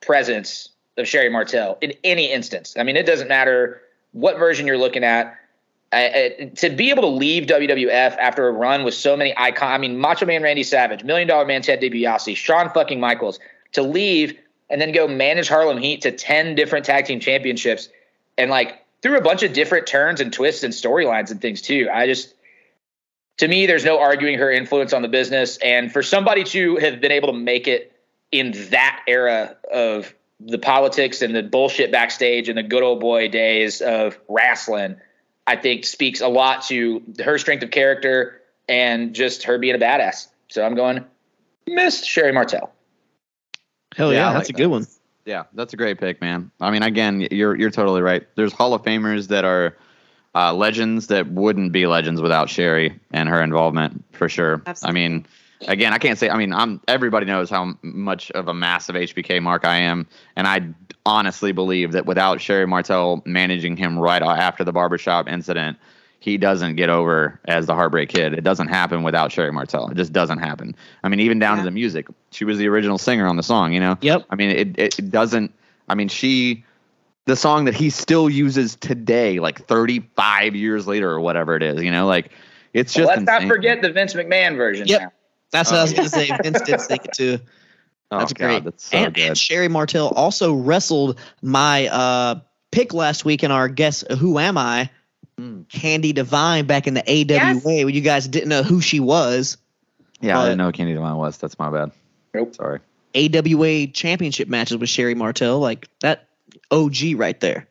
presence 0.00 0.70
of 0.96 1.06
Sherri 1.06 1.28
Martel 1.28 1.78
in 1.80 1.92
any 2.04 2.30
instance. 2.32 2.74
I 2.78 2.82
mean, 2.82 2.96
it 2.96 3.06
doesn't 3.06 3.28
matter 3.28 3.80
what 4.12 4.38
version 4.38 4.66
you're 4.66 4.78
looking 4.78 5.04
at. 5.04 5.36
I, 5.96 6.50
to 6.56 6.70
be 6.70 6.90
able 6.90 7.02
to 7.02 7.08
leave 7.08 7.46
WWF 7.46 8.16
after 8.18 8.48
a 8.48 8.52
run 8.52 8.84
with 8.84 8.94
so 8.94 9.16
many 9.16 9.34
icon, 9.36 9.72
I 9.72 9.78
mean, 9.78 9.98
Macho 9.98 10.26
Man 10.26 10.42
Randy 10.42 10.62
Savage, 10.62 11.04
Million 11.04 11.28
Dollar 11.28 11.46
Man 11.46 11.62
Ted 11.62 11.80
DiBiase, 11.80 12.36
Shawn 12.36 12.70
fucking 12.70 13.00
Michaels, 13.00 13.38
to 13.72 13.82
leave 13.82 14.38
and 14.68 14.80
then 14.80 14.92
go 14.92 15.06
manage 15.06 15.48
Harlem 15.48 15.78
Heat 15.78 16.02
to 16.02 16.12
10 16.12 16.54
different 16.54 16.84
tag 16.84 17.06
team 17.06 17.20
championships 17.20 17.88
and 18.36 18.50
like 18.50 18.84
through 19.02 19.18
a 19.18 19.22
bunch 19.22 19.42
of 19.42 19.52
different 19.52 19.86
turns 19.86 20.20
and 20.20 20.32
twists 20.32 20.62
and 20.62 20.72
storylines 20.72 21.30
and 21.30 21.40
things 21.40 21.62
too. 21.62 21.88
I 21.92 22.06
just, 22.06 22.34
to 23.38 23.48
me, 23.48 23.66
there's 23.66 23.84
no 23.84 23.98
arguing 23.98 24.38
her 24.38 24.50
influence 24.50 24.92
on 24.92 25.02
the 25.02 25.08
business. 25.08 25.58
And 25.58 25.92
for 25.92 26.02
somebody 26.02 26.44
to 26.44 26.76
have 26.76 27.00
been 27.00 27.12
able 27.12 27.32
to 27.32 27.38
make 27.38 27.68
it 27.68 27.92
in 28.32 28.52
that 28.70 29.02
era 29.06 29.56
of 29.72 30.14
the 30.40 30.58
politics 30.58 31.22
and 31.22 31.34
the 31.34 31.42
bullshit 31.42 31.92
backstage 31.92 32.48
and 32.48 32.58
the 32.58 32.62
good 32.62 32.82
old 32.82 33.00
boy 33.00 33.28
days 33.28 33.80
of 33.80 34.18
wrestling, 34.28 34.96
I 35.46 35.56
think 35.56 35.84
speaks 35.84 36.20
a 36.20 36.28
lot 36.28 36.62
to 36.64 37.02
her 37.24 37.38
strength 37.38 37.62
of 37.62 37.70
character 37.70 38.40
and 38.68 39.14
just 39.14 39.44
her 39.44 39.58
being 39.58 39.74
a 39.74 39.78
badass. 39.78 40.28
So 40.48 40.64
I'm 40.64 40.74
going 40.74 41.04
Miss 41.66 42.04
Sherri 42.04 42.32
Martel. 42.32 42.72
Hell 43.96 44.12
Yeah, 44.12 44.18
yeah, 44.18 44.32
that's 44.32 44.48
like 44.48 44.56
a 44.56 44.58
good 44.58 44.66
one. 44.66 44.86
Yeah, 45.24 45.44
that's 45.54 45.72
a 45.72 45.76
great 45.76 45.98
pick, 45.98 46.20
man. 46.20 46.50
I 46.60 46.70
mean, 46.70 46.82
again, 46.82 47.26
you're 47.30 47.56
you're 47.56 47.70
totally 47.70 48.02
right. 48.02 48.26
There's 48.36 48.52
Hall 48.52 48.74
of 48.74 48.82
Famers 48.82 49.28
that 49.28 49.44
are 49.44 49.76
uh, 50.34 50.52
legends 50.52 51.08
that 51.08 51.28
wouldn't 51.28 51.72
be 51.72 51.86
legends 51.86 52.20
without 52.20 52.50
Sherri 52.50 53.00
and 53.10 53.28
her 53.28 53.42
involvement 53.42 54.04
for 54.12 54.28
sure. 54.28 54.62
Absolutely. 54.66 54.88
I 54.88 55.08
mean, 55.08 55.26
again, 55.68 55.92
I 55.92 55.98
can't 55.98 56.18
say. 56.18 56.28
I 56.28 56.36
mean, 56.36 56.52
I'm 56.52 56.80
everybody 56.88 57.26
knows 57.26 57.50
how 57.50 57.74
much 57.82 58.30
of 58.32 58.48
a 58.48 58.54
massive 58.54 58.96
HBK 58.96 59.42
mark 59.42 59.64
I 59.64 59.76
am, 59.76 60.06
and 60.36 60.46
I 60.46 60.68
honestly 61.04 61.52
believe 61.52 61.92
that 61.92 62.06
without 62.06 62.40
Sherri 62.40 62.66
Martel 62.66 63.22
managing 63.24 63.76
him 63.76 63.98
right 63.98 64.22
after 64.22 64.64
the 64.64 64.72
barbershop 64.72 65.28
incident, 65.28 65.78
he 66.18 66.36
doesn't 66.36 66.76
get 66.76 66.90
over 66.90 67.40
as 67.46 67.66
the 67.66 67.74
Heartbreak 67.74 68.08
Kid. 68.08 68.32
It 68.34 68.42
doesn't 68.42 68.68
happen 68.68 69.02
without 69.02 69.30
Sherri 69.30 69.52
Martel. 69.52 69.88
It 69.88 69.96
just 69.96 70.12
doesn't 70.12 70.38
happen. 70.38 70.74
I 71.04 71.08
mean, 71.08 71.20
even 71.20 71.38
down 71.38 71.56
Yeah. 71.58 71.62
to 71.62 71.66
the 71.66 71.70
music. 71.70 72.06
She 72.32 72.44
was 72.44 72.58
the 72.58 72.68
original 72.68 72.98
singer 72.98 73.26
on 73.26 73.36
the 73.36 73.42
song. 73.42 73.72
You 73.72 73.80
know. 73.80 73.96
Yep. 74.00 74.24
I 74.30 74.34
mean, 74.34 74.50
it, 74.50 74.78
it 74.78 74.98
it 74.98 75.10
doesn't. 75.10 75.52
I 75.88 75.94
mean, 75.94 76.08
she, 76.08 76.64
the 77.26 77.36
song 77.36 77.64
that 77.66 77.74
he 77.74 77.90
still 77.90 78.28
uses 78.28 78.74
today, 78.76 79.38
like 79.38 79.64
35 79.66 80.56
years 80.56 80.86
later 80.88 81.08
or 81.10 81.20
whatever 81.20 81.54
it 81.54 81.62
is, 81.62 81.80
you 81.82 81.92
know, 81.92 82.06
like 82.06 82.30
it's 82.72 82.92
just. 82.92 83.06
Let's 83.06 83.22
not 83.22 83.44
forget 83.44 83.80
the 83.82 83.92
Vince 83.92 84.14
McMahon 84.14 84.56
version. 84.56 84.88
Yep. 84.88 85.00
now. 85.00 85.12
That's 85.52 85.70
what 85.70 85.76
Oh, 85.76 85.80
I 85.80 85.82
was 85.82 85.92
yeah. 85.92 85.96
going 85.98 86.08
to 86.10 86.14
say. 86.14 86.30
Vince 86.42 86.60
did 86.62 86.80
sing 86.80 86.98
it 87.04 87.12
too. 87.12 87.38
Oh, 88.12 88.20
That's 88.20 88.32
God, 88.34 88.46
great. 88.46 88.64
That's 88.64 88.84
so 88.84 88.96
and, 88.98 89.14
good. 89.14 89.24
and 89.24 89.36
Sherri 89.36 89.66
Martel 89.66 90.06
also 90.10 90.54
wrestled 90.54 91.18
my 91.42 91.88
uh, 91.88 92.36
pick 92.70 92.94
last 92.94 93.24
week 93.24 93.42
in 93.42 93.50
our 93.50 93.66
Guess 93.68 94.04
Who 94.20 94.38
Am 94.38 94.56
I? 94.56 94.90
Mm. 95.40 95.66
Candi 95.66 96.14
Devine 96.14 96.66
back 96.66 96.86
in 96.86 96.94
the 96.94 97.02
AWA 97.02 97.24
Yes. 97.54 97.64
when 97.64 97.88
you 97.92 98.00
guys 98.02 98.28
didn't 98.28 98.48
know 98.48 98.62
who 98.62 98.80
she 98.80 99.00
was. 99.00 99.56
yeah, 100.20 100.38
I 100.38 100.44
didn't 100.44 100.58
know 100.58 100.66
who 100.66 100.72
Candi 100.72 100.94
Devine 100.94 101.16
was. 101.16 101.36
That's 101.38 101.58
my 101.58 101.68
bad. 101.68 101.90
Nope. 102.32 102.54
Sorry. 102.54 102.78
AWA 103.16 103.88
championship 103.88 104.46
matches 104.46 104.76
with 104.76 104.88
Sherri 104.88 105.16
Martel. 105.16 105.58
Like 105.58 105.88
that 106.00 106.28
OG 106.70 107.14
right 107.16 107.40
there. 107.40 107.66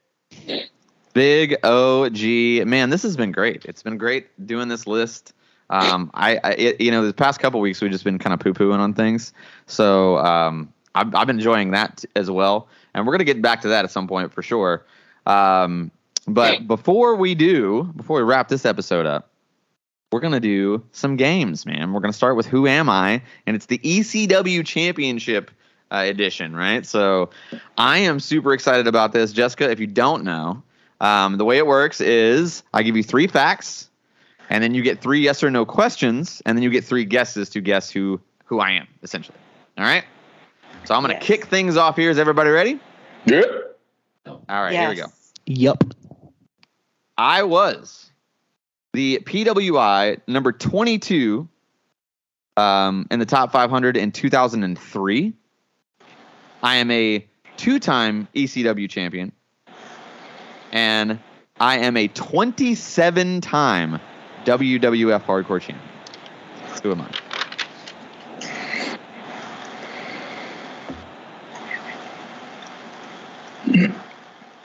Big 1.14 1.56
OG. 1.64 2.68
Man, 2.68 2.90
this 2.90 3.04
has 3.04 3.16
been 3.16 3.32
great. 3.32 3.64
It's 3.64 3.84
been 3.84 3.98
great 3.98 4.28
doing 4.46 4.68
this 4.68 4.86
list. 4.86 5.32
Um, 5.70 6.12
I, 6.14 6.40
I 6.44 6.52
it, 6.52 6.82
you 6.82 6.92
know, 6.92 7.06
the 7.06 7.14
past 7.14 7.40
couple 7.40 7.60
weeks 7.60 7.82
we've 7.82 7.92
just 7.92 8.04
been 8.04 8.20
kind 8.20 8.34
of 8.34 8.40
poo 8.40 8.54
pooing 8.54 8.80
on 8.80 8.94
things. 8.94 9.34
So 9.68 10.18
um, 10.18 10.72
I've, 10.94 11.14
I've 11.16 11.28
been 11.28 11.38
enjoying 11.38 11.72
that 11.72 12.06
as 12.16 12.30
well. 12.30 12.68
And 12.94 13.06
we're 13.06 13.12
going 13.12 13.26
to 13.26 13.26
get 13.26 13.42
back 13.42 13.62
to 13.62 13.70
that 13.70 13.86
at 13.86 13.92
some 13.92 14.08
point 14.08 14.34
for 14.34 14.42
sure. 14.42 14.86
Um, 15.26 15.92
but 16.28 16.68
before 16.68 17.16
we 17.16 17.36
do, 17.36 17.84
before 17.96 18.18
we 18.18 18.24
wrap 18.24 18.48
this 18.48 18.66
episode 18.66 19.06
up, 19.06 19.30
we're 20.12 20.22
going 20.22 20.34
to 20.34 20.40
do 20.40 20.84
some 20.92 21.18
games, 21.18 21.66
man. 21.66 21.92
We're 21.92 22.00
going 22.00 22.12
to 22.12 22.18
start 22.18 22.36
with 22.36 22.46
Who 22.46 22.68
Am 22.68 22.90
I? 22.90 23.22
And 23.46 23.56
it's 23.56 23.66
the 23.66 23.80
ECW 23.80 24.66
Championship 24.66 25.52
uh, 25.92 26.04
edition, 26.06 26.56
right? 26.56 26.86
So 26.86 27.32
I 27.78 28.00
am 28.00 28.20
super 28.20 28.54
excited 28.54 28.88
about 28.88 29.12
this. 29.12 29.34
Jessica, 29.34 29.70
if 29.70 29.80
you 29.80 29.88
don't 29.88 30.24
know, 30.24 30.64
um, 31.02 31.38
the 31.38 31.46
way 31.46 31.58
it 31.58 31.68
works 31.68 32.02
is 32.02 32.64
I 32.74 32.84
give 32.84 32.96
you 32.96 33.04
three 33.04 33.28
facts, 33.28 33.90
and 34.50 34.64
then 34.64 34.74
you 34.74 34.82
get 34.82 35.02
three 35.02 35.22
yes 35.22 35.44
or 35.44 35.50
no 35.52 35.66
questions, 35.66 36.42
and 36.46 36.58
then 36.58 36.64
you 36.64 36.70
get 36.70 36.84
three 36.84 37.06
guesses 37.06 37.50
to 37.52 37.62
guess 37.62 37.90
who 37.90 38.20
who 38.46 38.60
I 38.60 38.72
am, 38.72 38.88
essentially. 39.04 39.38
All 39.78 39.84
right. 39.86 40.04
So 40.84 40.94
I'm 40.94 41.02
gonna 41.02 41.16
Yes. 41.16 41.24
kick 41.24 41.46
things 41.46 41.78
off 41.78 41.96
here. 41.96 42.10
Is 42.12 42.20
everybody 42.20 42.50
ready? 42.52 42.80
Yeah. 43.26 43.42
All 44.28 44.40
right, 44.50 44.72
here 44.74 44.90
we 44.90 44.96
go. 44.96 45.08
Yup. 45.46 45.84
I 47.18 47.44
was 47.44 48.12
the 48.94 49.20
PWI 49.24 50.22
number 50.28 50.52
22 50.52 51.48
um, 52.58 53.08
in 53.12 53.20
the 53.20 53.26
top 53.26 53.52
500 53.52 53.98
in 53.98 54.12
2003. 54.12 55.34
I 56.64 56.76
am 56.76 56.92
a 56.92 57.26
two 57.58 57.80
time 57.80 58.28
ECW 58.36 58.90
champion. 58.90 59.32
And 60.72 61.20
I 61.60 61.80
am 61.80 61.96
a 61.98 62.08
27 62.10 63.42
time 63.42 64.00
WWF 64.46 65.24
hardcore 65.24 65.60
champion. 65.60 65.80
Who 66.84 66.92
am 66.92 67.02
I? 67.02 67.10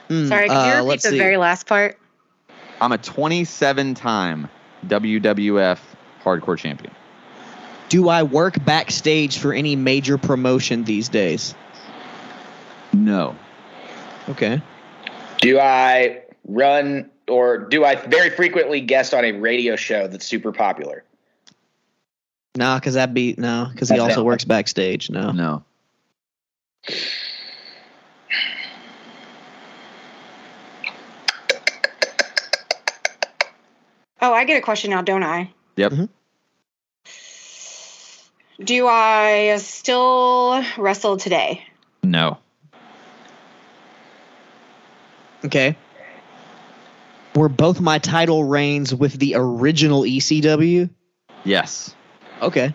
Mm, 0.09 0.27
Sorry, 0.27 0.47
could 0.49 0.53
you 0.53 0.59
uh, 0.59 0.75
repeat 0.75 0.87
let's 0.87 1.03
the 1.03 1.09
see. 1.11 1.17
very 1.17 1.37
last 1.37 1.67
part? 1.67 1.97
I'm 2.81 2.91
a 2.91 2.97
27 2.97 3.93
time 3.95 4.49
WWF 4.87 5.79
hardcore 6.23 6.57
champion. 6.57 6.93
Do 7.89 8.09
I 8.09 8.23
work 8.23 8.63
backstage 8.63 9.37
for 9.37 9.53
any 9.53 9.75
major 9.75 10.17
promotion 10.17 10.83
these 10.83 11.09
days? 11.09 11.55
No. 12.93 13.35
Okay. 14.29 14.61
Do 15.39 15.59
I 15.59 16.21
run 16.45 17.09
or 17.31 17.57
do 17.57 17.83
I 17.85 17.95
very 17.95 18.29
frequently 18.29 18.81
guest 18.81 19.13
on 19.13 19.23
a 19.25 19.31
radio 19.31 19.75
show 19.75 20.07
that's 20.07 20.25
super 20.25 20.51
popular? 20.51 21.03
Nah, 22.55 22.77
because 22.77 22.95
that'd 22.95 23.15
be 23.15 23.33
no, 23.37 23.69
because 23.71 23.89
he 23.89 23.97
also 23.97 24.21
it. 24.21 24.25
works 24.25 24.43
backstage. 24.43 25.09
No. 25.09 25.31
No. 25.31 25.63
Oh, 34.23 34.33
I 34.33 34.43
get 34.43 34.57
a 34.57 34.61
question 34.61 34.91
now, 34.91 35.01
don't 35.01 35.23
I? 35.23 35.51
Yep. 35.77 35.91
Mhm. 35.93 36.09
Do 38.63 38.87
I 38.87 39.57
still 39.57 40.63
wrestle 40.77 41.17
today? 41.17 41.65
No. 42.03 42.37
Okay. 45.43 45.75
Were 47.35 47.49
both 47.49 47.79
my 47.79 47.97
title 47.97 48.43
reigns 48.43 48.93
with 48.93 49.13
the 49.13 49.35
original 49.35 50.01
ECW? 50.01 50.89
Yes. 51.45 51.95
Okay. 52.41 52.73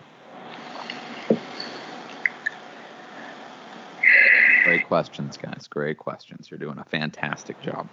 Great 4.63 4.85
questions, 4.87 5.37
guys. 5.37 5.67
Great 5.69 5.97
questions. 5.97 6.49
You're 6.49 6.57
doing 6.57 6.79
a 6.79 6.83
fantastic 6.83 7.61
job. 7.61 7.87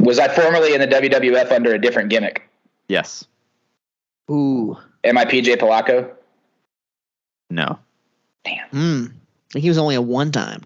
Was 0.00 0.18
I 0.18 0.28
formerly 0.28 0.74
in 0.74 0.80
the 0.80 0.86
WWF 0.86 1.50
under 1.50 1.74
a 1.74 1.80
different 1.80 2.10
gimmick? 2.10 2.48
Yes. 2.88 3.26
Ooh. 4.30 4.76
Am 5.02 5.18
I 5.18 5.24
PJ 5.24 5.56
Polaco? 5.56 6.10
No. 7.50 7.78
Damn. 8.44 8.68
Hmm. 8.68 9.06
He 9.58 9.68
was 9.68 9.78
only 9.78 9.94
a 9.94 10.02
one 10.02 10.30
time. 10.32 10.62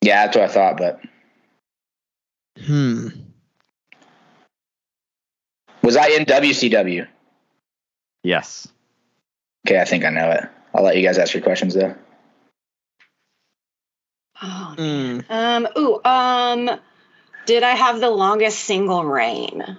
Yeah, 0.00 0.26
that's 0.26 0.36
what 0.36 0.44
I 0.44 0.52
thought, 0.52 0.76
but 0.76 1.00
Hmm. 2.64 3.08
was 5.82 5.96
I 5.96 6.08
in 6.08 6.24
WCW? 6.24 7.06
Yes. 8.22 8.68
Okay, 9.66 9.80
I 9.80 9.84
think 9.84 10.04
I 10.04 10.10
know 10.10 10.30
it. 10.30 10.44
I'll 10.74 10.82
let 10.84 10.96
you 10.96 11.02
guys 11.02 11.18
ask 11.18 11.34
your 11.34 11.42
questions 11.42 11.74
though. 11.74 11.94
Oh. 14.42 14.74
Hmm. 14.76 15.20
Um. 15.30 15.68
Ooh. 15.76 16.00
Um. 16.04 16.70
Did 17.46 17.62
I 17.62 17.70
have 17.74 18.00
the 18.00 18.10
longest 18.10 18.60
single 18.60 19.04
reign? 19.04 19.78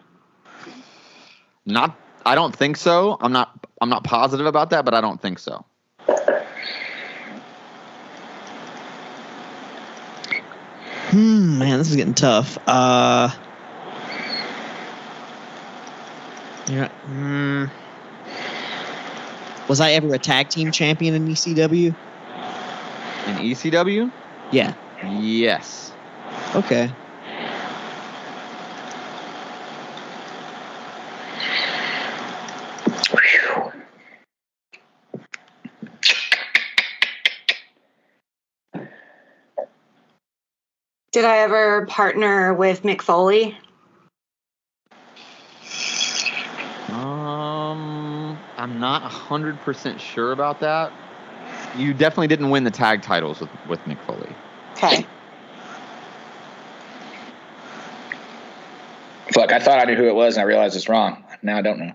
Not. 1.66 1.95
I 2.26 2.36
don't 2.36 2.56
think 2.56 2.78
so. 2.78 3.18
I'm 3.22 3.32
not. 3.32 3.68
I'm 3.80 3.89
not 3.89 4.04
positive 4.04 4.45
about 4.45 4.72
that, 4.72 4.84
but 4.86 4.93
I 4.93 5.02
don't 5.02 5.22
think 5.22 5.39
so. 5.39 5.66
Hmm. 11.10 11.57
Man, 11.57 11.80
this 11.80 11.89
is 11.89 11.95
getting 11.95 12.14
tough. 12.14 12.57
Uh. 12.68 13.30
Yeah. 16.68 16.88
Hmm. 17.05 17.66
Was 19.68 19.82
I 19.82 19.91
ever 19.93 20.14
a 20.14 20.20
tag 20.20 20.49
team 20.49 20.72
champion 20.72 21.16
in 21.16 21.28
ECW? 21.28 21.88
In 21.88 23.36
ECW. 23.38 24.12
Yeah. 24.51 24.74
Yes. 25.03 25.91
Okay. 26.55 26.91
Did 41.12 41.26
I 41.26 41.39
ever 41.39 41.86
partner 41.88 42.53
with 42.53 42.84
Mick 42.84 43.01
Foley? 43.01 43.57
Um. 46.89 48.38
I'm 48.60 48.78
not 48.78 49.03
hundred 49.03 49.57
percent 49.62 50.01
sure 50.01 50.34
about 50.34 50.60
that. 50.60 50.91
You 51.78 51.93
definitely 51.93 52.28
didn't 52.28 52.49
win 52.49 52.66
the 52.66 52.72
tag 52.72 53.01
titles 53.01 53.39
with 53.39 53.49
with 53.70 53.80
Mick 53.86 53.97
Foley. 54.01 54.36
Okay. 54.74 55.05
Fuck, 59.34 59.53
I 59.53 59.60
thought 59.60 59.80
I 59.80 59.86
knew 59.86 59.95
who 59.95 60.10
it 60.10 60.16
was 60.16 60.36
and 60.36 60.41
I 60.41 60.45
realized 60.45 60.76
it's 60.76 60.89
wrong. 60.89 61.24
Now 61.41 61.57
I 61.57 61.62
don't 61.62 61.80
know. 61.80 61.93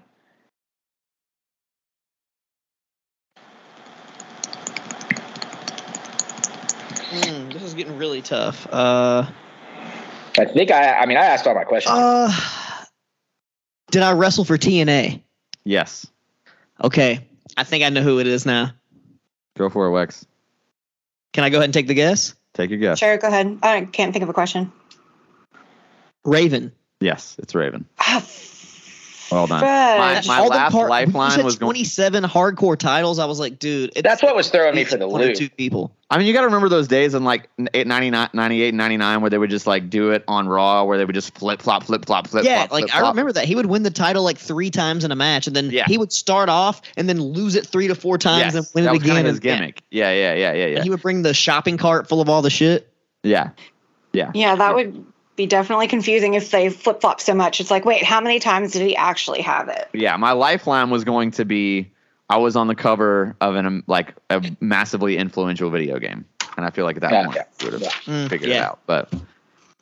Is 7.75 7.79
getting 7.83 7.99
really 7.99 8.23
tough. 8.23 8.69
Uh. 8.71 9.27
I 10.39 10.45
think 10.45 10.71
I 10.71 10.95
I 10.95 11.07
mean 11.07 11.17
I 11.17 11.25
asked 11.25 11.45
all 11.47 11.55
my 11.55 11.65
questions. 11.65 11.93
Uh. 11.97 12.33
Did 13.91 14.03
I 14.03 14.13
wrestle 14.13 14.45
for 14.45 14.57
TNA? 14.57 15.23
Yes. 15.65 16.07
Okay. 16.83 17.27
I 17.57 17.65
think 17.65 17.85
I 17.85 17.89
know 17.89 18.03
who 18.03 18.21
it 18.21 18.29
is 18.29 18.47
now. 18.47 18.71
Go 19.57 19.69
for 19.71 19.89
it, 19.89 19.91
Wex. 19.91 20.25
Can 21.33 21.43
I 21.43 21.51
go 21.51 21.59
ahead 21.59 21.65
and 21.65 21.75
take 21.75 21.89
the 21.89 21.95
guess? 21.95 22.35
Take 22.55 22.71
a 22.71 22.77
guess. 22.77 23.01
Sure. 23.01 23.17
Go 23.19 23.27
ahead. 23.27 23.59
I 23.63 23.85
can't 23.87 24.13
think 24.13 24.23
of 24.23 24.29
a 24.29 24.33
question. 24.33 24.73
Raven. 26.25 26.71
Yes, 27.01 27.35
it's 27.39 27.55
Raven. 27.57 27.87
Well 29.35 29.47
done. 29.47 29.61
fudge. 29.61 30.27
My 30.29 30.39
All 30.39 30.47
last 30.49 30.73
part- 30.73 30.89
lifeline 30.91 31.31
you 31.31 31.37
said 31.37 31.45
was 31.45 31.57
going- 31.57 31.73
27 31.75 32.25
hardcore 32.25 32.79
titles. 32.79 33.19
I 33.19 33.25
was 33.27 33.41
like, 33.41 33.59
dude, 33.59 33.91
it's, 33.97 34.03
That's 34.03 34.23
what 34.23 34.37
was 34.37 34.49
throwing 34.49 34.75
me 34.75 34.85
for 34.85 34.97
the 34.97 35.07
loop. 35.07 35.35
two 35.35 35.51
people. 35.51 35.93
I 36.11 36.19
mean, 36.19 36.27
you 36.27 36.33
got 36.33 36.41
to 36.43 36.47
remember 36.47 36.69
those 36.69 36.87
days 36.87 37.15
in 37.15 37.25
like 37.25 37.49
99, 37.59 38.29
98, 38.33 38.75
99 38.75 39.21
where 39.21 39.31
they 39.31 39.39
would 39.39 39.51
just 39.51 39.67
like 39.67 39.91
do 39.91 40.11
it 40.13 40.23
on 40.29 40.47
Raw, 40.47 40.85
where 40.85 40.97
they 40.99 41.05
would 41.05 41.15
just 41.15 41.37
flip, 41.37 41.61
flop, 41.61 41.83
flip, 41.85 42.07
flop, 42.07 42.29
flip, 42.29 42.45
yeah, 42.45 42.59
flop, 42.59 42.71
like 42.73 42.85
flip, 42.85 42.95
I 42.95 43.01
flop. 43.01 43.13
remember 43.15 43.33
that 43.33 43.45
he 43.47 43.57
would 43.57 43.67
win 43.67 43.83
the 43.83 43.91
title 43.91 44.23
like 44.23 44.39
three 44.39 44.71
times 44.71 45.03
in 45.05 45.11
a 45.11 45.17
match, 45.17 45.47
and 45.49 45.57
then 45.57 45.71
Yeah. 45.71 45.85
he 45.89 45.99
would 45.99 46.13
start 46.13 46.49
off 46.49 46.81
and 46.97 47.09
then 47.09 47.21
lose 47.21 47.57
it 47.57 47.67
three 47.67 47.89
to 47.89 47.95
four 47.97 48.19
times 48.19 48.55
Yes, 48.55 48.55
and 48.55 48.67
win 48.75 48.85
that 48.85 48.91
it 48.91 48.93
was 48.93 49.03
again. 49.03 49.15
kinda 49.17 49.29
his 49.31 49.37
and- 49.39 49.45
yeah. 49.45 49.57
gimmick. 49.57 49.83
Yeah, 49.91 50.13
yeah, 50.13 50.35
yeah, 50.35 50.53
yeah, 50.53 50.65
And 50.67 50.77
yeah, 50.77 50.83
he 50.85 50.91
would 50.91 51.03
bring 51.03 51.23
the 51.23 51.35
shopping 51.35 51.77
cart 51.79 52.09
full 52.09 52.21
of 52.21 52.29
all 52.29 52.43
the 52.43 52.51
shit. 52.51 52.89
yeah. 53.25 53.51
Yeah, 54.13 54.31
yeah. 54.33 54.55
that 54.55 54.77
would 54.77 55.05
be 55.37 55.47
definitely 55.47 55.89
confusing 55.89 56.35
if 56.35 56.51
they 56.51 56.71
flip 56.71 57.01
flop 57.01 57.21
so 57.21 57.35
much. 57.35 57.61
It's 57.61 57.71
like, 57.71 57.85
wait, 57.85 58.03
how 58.05 58.21
many 58.21 58.39
times 58.39 58.73
did 58.73 58.83
he 58.83 58.97
actually 58.97 59.43
have 59.43 59.69
it? 59.69 59.89
Yeah, 59.93 60.17
my 60.17 60.33
lifeline 60.33 60.91
was 60.91 61.05
going 61.05 61.33
to 61.33 61.45
be 61.45 61.91
I 62.29 62.39
was 62.39 62.57
on 62.57 62.69
the 62.69 62.75
cover 62.75 63.37
of 63.41 63.55
an 63.57 63.67
um, 63.67 63.85
like 63.87 64.15
a 64.31 64.43
massively 64.61 65.17
influential 65.17 65.71
video 65.71 65.99
game, 65.99 66.25
and 66.57 66.65
I 66.65 66.71
feel 66.71 66.85
like 66.85 66.97
at 66.97 67.03
that 67.03 67.13
Yeah, 67.13 67.25
point 67.25 67.37
yeah, 67.37 67.65
would 67.65 67.73
have 67.75 67.83
yeah. 67.83 67.91
Mm, 68.07 68.29
figured 68.29 68.51
it 68.51 68.57
out. 68.57 68.81
But 68.87 69.13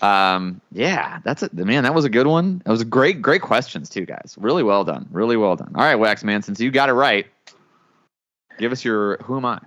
um, 0.00 0.60
yeah, 0.72 1.20
that's 1.22 1.42
it, 1.44 1.54
man. 1.54 1.84
That 1.84 1.94
was 1.94 2.04
a 2.04 2.10
good 2.10 2.26
one. 2.26 2.60
That 2.64 2.70
was 2.72 2.80
a 2.80 2.84
great, 2.86 3.22
great 3.22 3.42
questions 3.42 3.88
too, 3.88 4.04
guys. 4.06 4.34
Really 4.38 4.62
well 4.64 4.84
done. 4.84 5.06
Really 5.12 5.36
well 5.36 5.54
done. 5.54 5.72
All 5.74 5.82
right, 5.82 5.94
Wax 5.94 6.24
Man, 6.24 6.42
since 6.42 6.58
you 6.60 6.70
got 6.70 6.88
it 6.88 6.94
right, 6.94 7.26
give 8.58 8.72
us 8.72 8.84
your 8.84 9.18
who 9.18 9.36
am 9.36 9.44
I? 9.44 9.60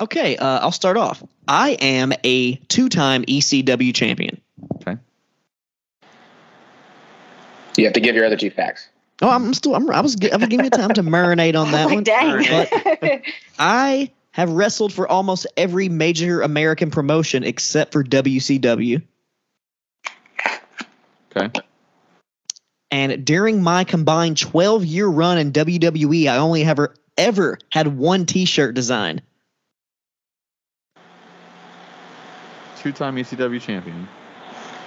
Okay, 0.00 0.36
uh, 0.36 0.58
I'll 0.60 0.72
start 0.72 0.96
off. 0.96 1.22
I 1.48 1.70
am 1.80 2.12
a 2.24 2.56
two-time 2.56 3.22
ECW 3.24 3.94
champion. 3.94 4.40
Okay. 4.82 4.98
You 7.78 7.84
have 7.86 7.94
to 7.94 8.00
give 8.00 8.14
your 8.16 8.24
other 8.24 8.36
two 8.36 8.50
facts. 8.50 8.88
Oh, 9.22 9.30
I'm 9.30 9.54
still. 9.54 9.74
I'm, 9.74 9.90
I 9.90 10.00
was. 10.00 10.16
I 10.20 10.36
was 10.36 10.48
giving 10.48 10.64
you 10.64 10.70
time 10.70 10.92
to 10.94 11.02
marinate 11.02 11.58
on 11.58 11.70
that 11.72 11.86
oh 11.86 11.88
like, 11.88 11.94
one. 11.94 12.04
dang. 12.04 13.22
I 13.58 14.10
have 14.32 14.50
wrestled 14.50 14.92
for 14.92 15.08
almost 15.08 15.46
every 15.56 15.88
major 15.88 16.42
American 16.42 16.90
promotion 16.90 17.42
except 17.42 17.92
for 17.92 18.04
WCW. 18.04 19.02
Okay. 21.34 21.60
And 22.90 23.24
during 23.24 23.62
my 23.62 23.84
combined 23.84 24.38
12 24.38 24.84
year 24.84 25.06
run 25.06 25.38
in 25.38 25.52
WWE, 25.52 26.28
I 26.28 26.36
only 26.36 26.64
ever 26.64 26.94
ever 27.16 27.58
had 27.70 27.96
one 27.96 28.26
T-shirt 28.26 28.74
design. 28.74 29.22
Two-time 32.78 33.16
ECW 33.16 33.60
champion, 33.60 34.06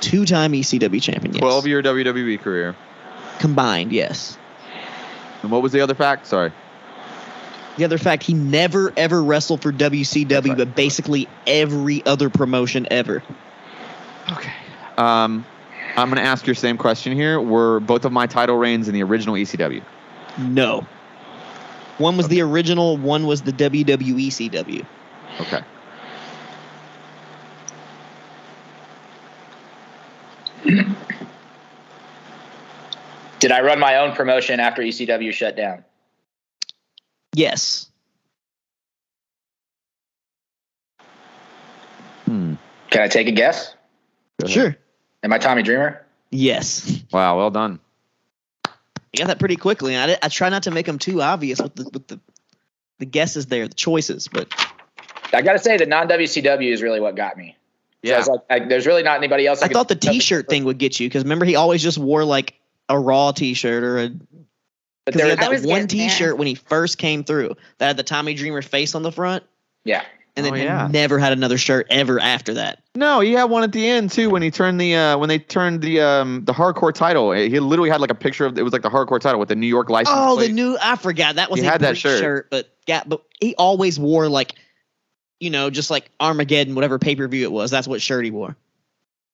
Two-time 0.01 0.53
ECW 0.53 1.01
champion. 1.01 1.33
Yes. 1.33 1.41
twelve-year 1.41 1.81
WWE 1.83 2.39
career. 2.39 2.75
combined. 3.39 3.91
Yes. 3.91 4.37
And 5.41 5.51
what 5.51 5.61
was 5.61 5.71
the 5.71 5.81
other 5.81 5.95
fact? 5.95 6.27
Sorry. 6.27 6.51
The 7.77 7.85
other 7.85 7.97
fact, 7.97 8.23
he 8.23 8.33
never 8.33 8.91
ever 8.97 9.23
wrestled 9.23 9.61
for 9.61 9.71
WCW, 9.71 10.49
right. 10.49 10.57
but 10.57 10.75
basically 10.75 11.29
every 11.47 12.05
other 12.05 12.29
promotion 12.29 12.87
ever. 12.91 13.23
Okay. 14.31 14.51
Um, 14.97 15.45
I'm 15.95 16.09
going 16.09 16.21
to 16.21 16.29
ask 16.29 16.45
your 16.45 16.55
same 16.55 16.77
question 16.77 17.13
here. 17.13 17.39
Were 17.39 17.79
both 17.79 18.03
of 18.03 18.11
my 18.11 18.27
title 18.27 18.57
reigns 18.57 18.87
in 18.89 18.93
the 18.93 19.03
original 19.03 19.35
ECW? 19.35 19.81
No. 20.37 20.85
One 21.97 22.17
was 22.17 22.27
the 22.27 22.41
original. 22.41 22.97
One 22.97 23.25
was 23.25 23.41
the 23.41 23.53
WWE 23.53 23.85
WWECW. 23.85 24.85
Okay. 25.41 25.61
Did 33.39 33.51
I 33.51 33.61
run 33.61 33.79
my 33.79 33.97
own 33.97 34.13
promotion 34.15 34.59
after 34.59 34.81
ECW 34.81 35.31
shut 35.31 35.55
down? 35.55 35.85
Yes. 37.33 37.89
Hmm. 42.25 42.55
Can 42.89 43.01
I 43.01 43.07
take 43.07 43.27
a 43.27 43.31
guess? 43.31 43.75
Sure. 44.45 44.75
Am 45.23 45.33
I 45.33 45.37
Tommy 45.37 45.63
Dreamer? 45.63 46.05
Yes. 46.31 47.03
Wow. 47.11 47.37
Well 47.37 47.51
done. 47.51 47.79
You 48.65 49.17
got 49.17 49.27
that 49.27 49.39
pretty 49.39 49.55
quickly. 49.55 49.97
I, 49.97 50.17
I 50.21 50.27
try 50.27 50.49
not 50.49 50.63
to 50.63 50.71
make 50.71 50.85
them 50.85 50.99
too 50.99 51.21
obvious 51.21 51.61
with 51.61 51.75
the 51.75 51.83
with 51.85 52.07
the 52.07 52.19
the 52.99 53.05
guesses 53.05 53.47
there, 53.47 53.67
the 53.67 53.73
choices, 53.73 54.27
but 54.27 54.53
I 55.33 55.41
got 55.41 55.53
to 55.53 55.59
say, 55.59 55.77
the 55.77 55.85
non 55.85 56.07
WCW 56.07 56.71
is 56.71 56.81
really 56.81 56.99
what 56.99 57.15
got 57.15 57.37
me. 57.37 57.55
So 58.05 58.09
I 58.09 58.13
Yeah. 58.13 58.17
was 58.19 58.27
like, 58.27 58.39
I, 58.49 58.59
there's 58.59 58.85
really 58.87 59.03
not 59.03 59.17
anybody 59.17 59.45
else. 59.47 59.61
I 59.61 59.67
could- 59.67 59.73
thought 59.73 59.87
the 59.89 59.95
T-shirt 59.95 60.47
thing 60.47 60.63
would 60.65 60.77
get 60.77 60.99
you 60.99 61.07
because 61.09 61.23
remember 61.23 61.45
he 61.45 61.55
always 61.55 61.83
just 61.83 61.97
wore 61.97 62.23
like 62.23 62.53
a 62.87 62.97
Raw 62.99 63.31
T-shirt 63.31 63.83
or 63.83 63.97
a 63.99 64.09
But 65.05 65.13
there, 65.15 65.27
had 65.29 65.39
that 65.39 65.49
was 65.51 65.65
one. 65.65 65.87
T-shirt 65.87 66.37
when 66.37 66.47
he 66.47 66.55
first 66.55 66.97
came 66.97 67.23
through 67.23 67.55
that 67.77 67.87
had 67.87 67.97
the 67.97 68.03
Tommy 68.03 68.33
Dreamer 68.33 68.61
face 68.61 68.95
on 68.95 69.01
the 69.03 69.11
front, 69.11 69.43
yeah. 69.83 70.03
and 70.35 70.45
then 70.45 70.53
Oh, 70.53 70.55
he 70.55 70.63
yeah. 70.63 70.87
never 70.91 71.19
had 71.19 71.33
another 71.33 71.57
shirt 71.57 71.87
ever 71.89 72.19
after 72.19 72.53
that. 72.55 72.81
No, 72.95 73.19
he 73.19 73.33
had 73.33 73.45
one 73.45 73.63
at 73.63 73.71
the 73.73 73.87
end 73.87 74.11
too 74.11 74.29
when 74.29 74.41
he 74.41 74.49
turned 74.51 74.79
the 74.79 74.95
uh, 74.95 75.17
when 75.17 75.27
they 75.29 75.39
turned 75.39 75.81
the 75.81 75.99
um, 76.01 76.43
the 76.45 76.53
hardcore 76.53 76.93
title. 76.93 77.31
He 77.33 77.59
literally 77.59 77.89
had 77.89 77.99
like 78.01 78.11
a 78.11 78.15
picture 78.15 78.45
of 78.45 78.57
it 78.57 78.63
was 78.63 78.71
like 78.73 78.81
the 78.81 78.89
hardcore 78.89 79.19
title 79.19 79.39
with 79.39 79.49
the 79.49 79.55
New 79.55 79.67
York 79.67 79.89
license. 79.89 80.15
Oh, 80.17 80.35
plate. 80.37 80.47
the 80.47 80.53
new 80.53 80.77
I 80.81 80.95
forgot 80.95 81.35
that 81.35 81.49
was 81.51 81.59
He 81.61 81.67
a 81.67 81.69
had 81.69 81.81
that 81.81 81.91
Greek 81.91 82.17
shirt. 82.19 82.49
but 82.49 82.69
yeah, 82.87 83.03
but 83.05 83.21
he 83.39 83.55
always 83.55 83.99
wore 83.99 84.27
like, 84.29 84.53
you 85.39 85.49
know, 85.49 85.69
just 85.69 85.89
like 85.89 86.09
Armageddon, 86.19 86.75
whatever 86.75 86.99
pay 86.99 87.15
per 87.15 87.27
view 87.27 87.43
it 87.43 87.51
was. 87.51 87.71
That's 87.71 87.87
what 87.87 88.01
shirt 88.01 88.25
he 88.25 88.31
wore. 88.31 88.55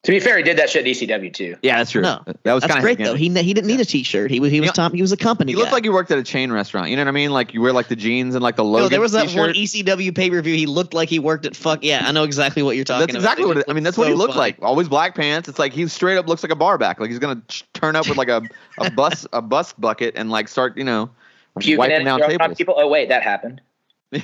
To 0.04 0.12
be 0.12 0.20
fair, 0.20 0.38
he 0.38 0.44
did 0.44 0.58
that 0.60 0.70
shit 0.70 0.86
at 0.86 1.20
ECW 1.20 1.34
too. 1.34 1.56
Yeah, 1.64 1.80
that's 1.80 1.90
true. 1.90 2.04
No, 2.04 2.22
that 2.44 2.54
was 2.54 2.64
kind 2.64 2.78
of 2.78 2.84
great 2.84 3.00
though. 3.00 3.16
He 3.16 3.28
he 3.28 3.54
didn't 3.56 3.66
need 3.66 3.80
a 3.80 3.86
T-shirt. 3.86 4.30
He 4.30 4.40
was 4.40 4.52
he 4.52 4.60
was 4.60 4.66
You 4.66 4.70
know- 4.70 4.74
Tom. 4.74 4.94
He 4.94 5.02
was 5.02 5.12
a 5.12 5.18
company. 5.18 5.54
He 5.54 5.56
looked 5.56 5.70
guy. 5.70 5.78
like 5.78 5.84
he 5.84 5.90
worked 5.90 6.12
at 6.12 6.20
a 6.20 6.24
chain 6.24 6.52
restaurant. 6.52 6.92
You 6.92 6.96
know 6.96 7.02
what 7.02 7.08
I 7.08 7.12
mean? 7.12 7.32
Like 7.32 7.56
you 7.56 7.62
wear 7.62 7.74
like 7.74 7.88
the 7.88 7.96
jeans 7.96 8.36
and 8.36 8.44
like 8.44 8.56
the 8.56 8.64
logo. 8.64 8.84
No, 8.84 8.90
there 8.90 9.02
was 9.02 9.14
that 9.14 9.30
t-shirt. 9.30 9.40
one 9.40 9.56
ECW 9.56 10.14
pay 10.14 10.30
per 10.30 10.40
view. 10.44 10.54
He 10.54 10.68
looked 10.68 10.94
like 10.94 11.10
he 11.10 11.18
worked 11.18 11.48
at 11.48 11.56
fuck. 11.56 11.84
Yeah, 11.84 12.04
I 12.08 12.12
know 12.12 12.22
exactly 12.22 12.62
what 12.62 12.76
you're 12.76 12.86
talking 12.86 13.06
about. 13.06 13.14
That's 13.14 13.24
about. 13.26 13.32
exactly 13.34 13.46
what 13.48 13.58
it, 13.58 13.66
I 13.68 13.74
mean. 13.74 13.84
That's 13.84 13.98
what 13.98 14.08
he 14.08 14.14
looked 14.14 14.34
funny. 14.36 14.42
like. 14.42 14.58
Always 14.62 14.88
black 14.88 15.16
pants. 15.16 15.50
It's 15.50 15.58
like 15.58 15.74
he 15.74 15.88
straight 15.88 16.18
up 16.18 16.28
looks 16.28 16.44
like 16.44 16.52
a 16.52 16.56
bar 16.56 16.78
back. 16.78 17.00
Like 17.00 17.10
he's 17.10 17.18
gonna 17.18 17.42
ch- 17.48 17.66
turn 17.74 17.96
up 17.96 18.08
with 18.08 18.20
like 18.20 18.30
a, 18.30 18.44
a 18.78 18.92
bus 18.96 19.26
a 19.34 19.42
bus 19.42 19.74
bucket 19.74 20.14
and 20.16 20.30
like 20.30 20.50
start 20.50 20.78
you 20.78 20.84
know 20.84 21.10
Puking 21.60 21.80
wiping 21.80 22.06
down 22.06 22.20
tables. 22.20 22.56
people. 22.56 22.76
Oh 22.78 22.88
wait, 22.88 23.10
that 23.10 23.24
happened. 23.24 23.60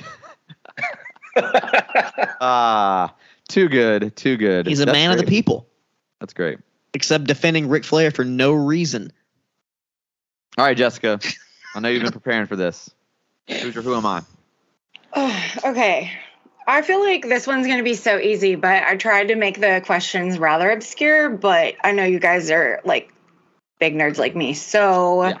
Ah, 2.44 3.14
too 3.48 3.68
good, 3.68 4.16
too 4.16 4.36
good. 4.36 4.66
He's 4.66 4.80
a 4.80 4.86
That's 4.86 4.96
man 4.96 5.12
of 5.12 5.18
the 5.18 5.24
people, 5.24 5.68
That's 6.20 6.32
great. 6.34 6.58
except 6.94 7.24
defending 7.24 7.68
Ric 7.68 7.84
Flair 7.84 8.10
for 8.10 8.24
no 8.24 8.52
reason. 8.52 9.12
All 10.58 10.64
right, 10.64 10.76
Jessica. 10.76 11.20
I 11.74 11.80
know 11.80 11.88
you've 11.88 12.02
been 12.02 12.12
preparing 12.12 12.46
for 12.46 12.56
this. 12.56 12.90
Who's 13.48 13.74
your 13.74 13.82
who 13.82 13.94
am 13.94 14.06
I? 14.06 14.22
okay. 15.64 16.12
I 16.66 16.82
feel 16.82 17.00
like 17.00 17.22
this 17.28 17.46
one's 17.46 17.66
going 17.66 17.78
to 17.78 17.84
be 17.84 17.94
so 17.94 18.18
easy, 18.18 18.54
but 18.54 18.82
I 18.84 18.96
tried 18.96 19.28
to 19.28 19.34
make 19.34 19.60
the 19.60 19.82
questions 19.84 20.38
rather 20.38 20.70
obscure, 20.70 21.30
but 21.30 21.74
I 21.82 21.92
know 21.92 22.04
you 22.04 22.18
guys 22.20 22.50
are 22.50 22.80
like 22.84 23.12
big 23.80 23.94
nerds 23.94 24.18
like 24.18 24.36
me. 24.36 24.54
So 24.54 25.24
Yeah. 25.28 25.38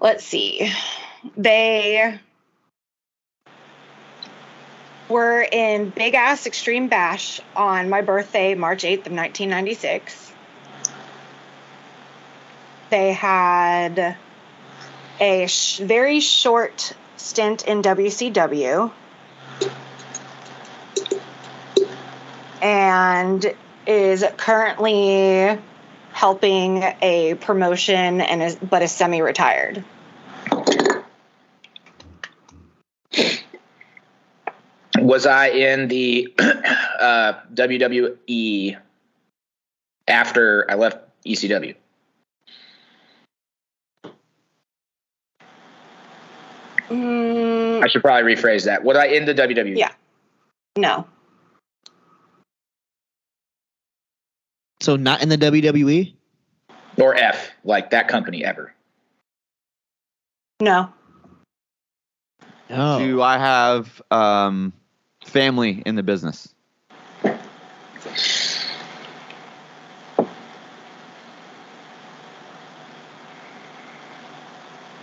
let's 0.00 0.24
see. 0.24 0.70
They 1.36 2.18
were 5.10 5.42
in 5.42 5.90
Big 5.90 6.14
Ass 6.14 6.46
Extreme 6.46 6.88
Bash 6.88 7.40
on 7.56 7.90
my 7.90 8.00
birthday, 8.00 8.54
March 8.54 8.84
8th 8.84 9.06
of 9.06 9.12
1996. 9.12 10.32
They 12.90 13.12
had 13.12 14.16
a 15.20 15.46
sh- 15.46 15.78
very 15.78 16.20
short 16.20 16.94
stint 17.16 17.66
in 17.66 17.82
WCW 17.82 18.90
and 22.62 23.54
is 23.86 24.24
currently 24.36 25.58
helping 26.12 26.82
a 27.02 27.34
promotion 27.34 28.20
and 28.20 28.42
is 28.42 28.56
but 28.56 28.82
is 28.82 28.92
semi-retired. 28.92 29.84
Was 35.10 35.26
I 35.26 35.48
in 35.48 35.88
the 35.88 36.32
uh, 36.38 37.32
WWE 37.52 38.76
after 40.06 40.70
I 40.70 40.76
left 40.76 40.98
ECW? 41.26 41.74
Mm, 46.90 47.82
I 47.82 47.88
should 47.88 48.02
probably 48.02 48.36
rephrase 48.36 48.66
that. 48.66 48.84
Was 48.84 48.96
I 48.96 49.06
in 49.06 49.24
the? 49.24 49.34
WWE? 49.34 49.76
Yeah. 49.76 49.90
no. 50.78 51.08
So 54.80 54.94
not 54.94 55.24
in 55.24 55.28
the? 55.28 55.38
WWE. 55.38 56.14
Or 56.98 57.16
F, 57.16 57.50
like 57.64 57.90
that 57.90 58.06
company 58.06 58.44
ever. 58.44 58.72
No. 60.62 60.92
Oh, 62.70 62.98
Do 63.00 63.22
I 63.22 63.38
have 63.38 64.00
um, 64.12 64.72
family 65.24 65.82
in 65.86 65.94
the 65.94 66.02
business? 66.02 66.54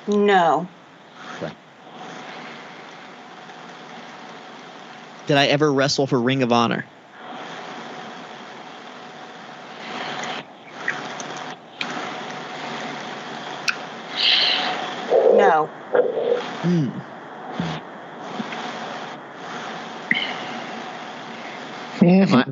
No. 0.08 0.68
Okay. 1.36 1.54
did 5.28 5.38
I 5.38 5.48
ever 5.48 5.72
wrestle 5.72 6.08
for 6.08 6.20
Ring 6.20 6.42
of 6.42 6.52
Honor? 6.54 6.86
No. 15.36 15.66
Hmm. 16.64 16.90
Am 22.02 22.34
I? 22.34 22.46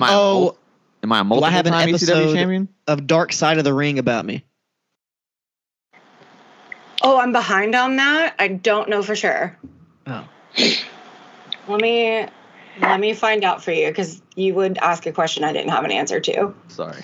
Am 0.00 0.04
I? 0.04 0.08
a 0.08 0.16
Oh, 0.16 0.40
mul- 0.40 0.58
am 1.02 1.12
I 1.12 1.20
a 1.20 1.24
multiple 1.24 1.50
have 1.50 1.66
an 1.66 1.72
time 1.72 1.88
ECW 1.88 1.94
episode- 1.94 2.34
champion? 2.34 2.68
of 2.86 3.06
Dark 3.06 3.32
Side 3.32 3.58
of 3.58 3.64
the 3.64 3.74
Ring 3.74 3.98
about 3.98 4.24
me. 4.24 4.44
Oh, 7.02 7.18
I'm 7.18 7.32
behind 7.32 7.74
on 7.74 7.96
that. 7.96 8.34
I 8.38 8.48
don't 8.48 8.88
know 8.88 9.02
for 9.02 9.14
sure. 9.16 9.56
Oh. 10.06 10.24
Let 11.68 11.80
me 11.80 12.26
let 12.80 13.00
me 13.00 13.12
find 13.14 13.44
out 13.44 13.62
for 13.62 13.72
you 13.72 13.88
because 13.88 14.20
you 14.36 14.54
would 14.54 14.78
ask 14.78 15.04
a 15.06 15.12
question 15.12 15.44
I 15.44 15.52
didn't 15.52 15.70
have 15.70 15.84
an 15.84 15.92
answer 15.92 16.20
to. 16.20 16.54
Sorry. 16.68 17.02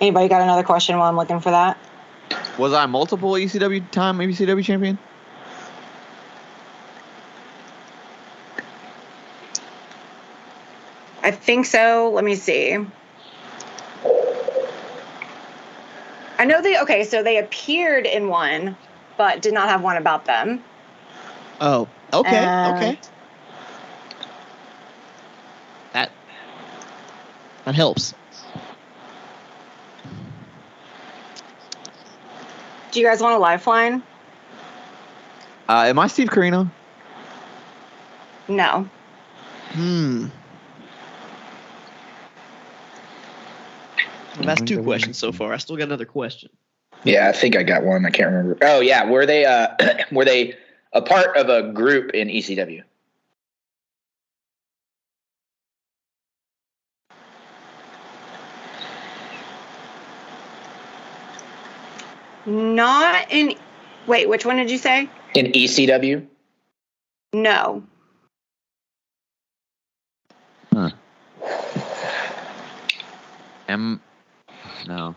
Anybody 0.00 0.28
got 0.28 0.42
another 0.42 0.62
question 0.64 0.98
while 0.98 1.08
I'm 1.08 1.16
looking 1.16 1.40
for 1.40 1.50
that? 1.50 1.78
Was 2.58 2.72
I 2.72 2.86
multiple 2.86 3.32
ECW 3.32 3.90
time 3.90 4.18
ECW 4.18 4.64
champion? 4.64 4.98
I 11.22 11.30
think 11.30 11.66
so. 11.66 12.10
Let 12.12 12.24
me 12.24 12.34
see. 12.34 12.76
I 16.38 16.44
know 16.44 16.60
they 16.60 16.80
okay, 16.80 17.04
so 17.04 17.22
they 17.22 17.38
appeared 17.38 18.06
in 18.06 18.28
one, 18.28 18.76
but 19.16 19.40
did 19.40 19.54
not 19.54 19.68
have 19.68 19.82
one 19.82 19.96
about 19.96 20.24
them. 20.24 20.64
Oh, 21.60 21.88
okay, 22.12 22.44
Uh, 22.44 22.72
okay. 22.74 22.98
That 25.92 26.10
that 27.64 27.74
helps. 27.76 28.14
Do 32.90 33.00
you 33.00 33.06
guys 33.06 33.20
want 33.20 33.36
a 33.36 33.38
lifeline? 33.38 34.02
Uh, 35.68 35.84
am 35.86 35.98
I 35.98 36.08
Steve 36.08 36.28
Corino? 36.28 36.68
No. 38.48 38.88
Hmm. 39.70 40.26
Well, 44.42 44.56
that's 44.56 44.68
two 44.68 44.82
questions 44.82 45.18
so 45.18 45.30
far. 45.30 45.52
I 45.52 45.58
still 45.58 45.76
got 45.76 45.84
another 45.84 46.04
question. 46.04 46.50
Yeah, 47.04 47.28
I 47.28 47.32
think 47.32 47.56
I 47.56 47.62
got 47.62 47.84
one. 47.84 48.04
I 48.04 48.10
can't 48.10 48.30
remember. 48.30 48.58
Oh 48.62 48.80
yeah, 48.80 49.08
were 49.08 49.24
they 49.24 49.44
uh 49.44 49.68
were 50.12 50.24
they 50.24 50.56
a 50.92 51.00
part 51.00 51.36
of 51.36 51.48
a 51.48 51.72
group 51.72 52.10
in 52.10 52.28
ECW? 52.28 52.82
Not 62.44 63.26
in 63.30 63.54
Wait, 64.08 64.28
which 64.28 64.44
one 64.44 64.56
did 64.56 64.68
you 64.68 64.78
say? 64.78 65.08
In 65.34 65.52
ECW? 65.52 66.26
No. 67.32 67.84
Huh. 70.72 70.90
Am 73.68 74.00
no. 74.86 75.14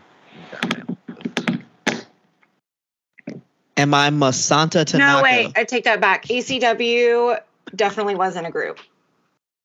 Am 3.78 3.92
I 3.92 4.08
Masato 4.10 4.84
Tanaka? 4.86 4.98
No, 4.98 5.22
wait, 5.22 5.52
I 5.54 5.64
take 5.64 5.84
that 5.84 6.00
back. 6.00 6.24
ECW 6.26 7.38
definitely 7.74 8.14
wasn't 8.14 8.46
a 8.46 8.50
group. 8.50 8.78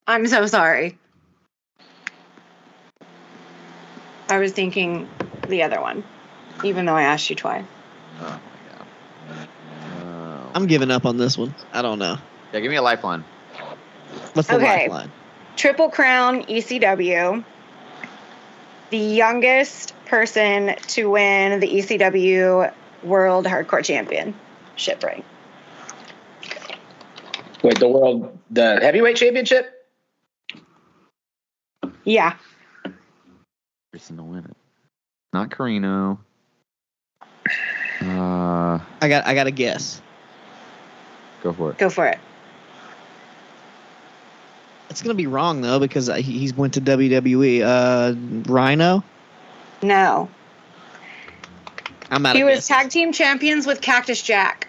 I'm 0.05 0.27
so 0.27 0.45
sorry. 0.47 0.97
I 4.29 4.39
was 4.39 4.51
thinking 4.51 5.07
the 5.47 5.63
other 5.63 5.79
one, 5.79 6.03
even 6.63 6.85
though 6.85 6.95
I 6.95 7.03
asked 7.03 7.29
you 7.29 7.35
twice. 7.35 7.63
Oh 8.19 8.23
my 8.23 9.37
god. 9.37 9.47
Uh, 10.01 10.51
I'm 10.55 10.67
giving 10.67 10.91
up 10.91 11.05
on 11.05 11.17
this 11.17 11.37
one. 11.37 11.53
I 11.71 11.81
don't 11.81 11.99
know. 11.99 12.17
yeah, 12.53 12.59
give 12.59 12.69
me 12.69 12.77
a 12.77 12.81
lifeline. 12.81 13.23
What's 14.33 14.47
the 14.49 14.55
Okay. 14.55 14.87
lifeline? 14.87 15.11
Triple 15.55 15.89
Crown 15.89 16.43
ECW. 16.43 17.43
The 18.91 18.97
youngest 18.97 19.93
person 20.05 20.75
to 20.89 21.09
win 21.09 21.59
the 21.59 21.67
ECW 21.67 22.73
World 23.03 23.45
Hardcore 23.45 23.83
Championship 23.83 25.03
ring. 25.03 25.23
Wait, 27.63 27.79
the 27.79 27.87
world 27.87 28.37
the 28.49 28.79
heavyweight 28.81 29.15
championship? 29.15 29.87
Yeah. 32.03 32.35
Person 33.93 34.17
to 34.17 34.23
win 34.23 34.45
it. 34.45 34.57
Not 35.31 35.49
Corino. 35.51 36.17
Uh, 38.01 38.79
I 39.01 39.07
got 39.07 39.25
I 39.25 39.35
got 39.35 39.47
a 39.47 39.51
guess. 39.51 40.01
go 41.43 41.53
for 41.53 41.71
it. 41.71 41.77
Go 41.77 41.89
for 41.89 42.07
it. 42.07 42.19
It's 44.91 45.01
gonna 45.01 45.13
be 45.15 45.25
wrong 45.27 45.61
though 45.61 45.79
because 45.79 46.07
he's 46.17 46.53
went 46.53 46.73
to 46.73 46.81
WWE. 46.81 47.61
Uh, 47.63 48.13
Rhino. 48.51 49.03
No. 49.81 50.29
I'm 52.11 52.25
out 52.25 52.35
He 52.35 52.41
of 52.41 52.47
was 52.47 52.55
guesses. 52.55 52.67
tag 52.67 52.89
team 52.89 53.13
champions 53.13 53.65
with 53.65 53.79
Cactus 53.79 54.21
Jack. 54.21 54.67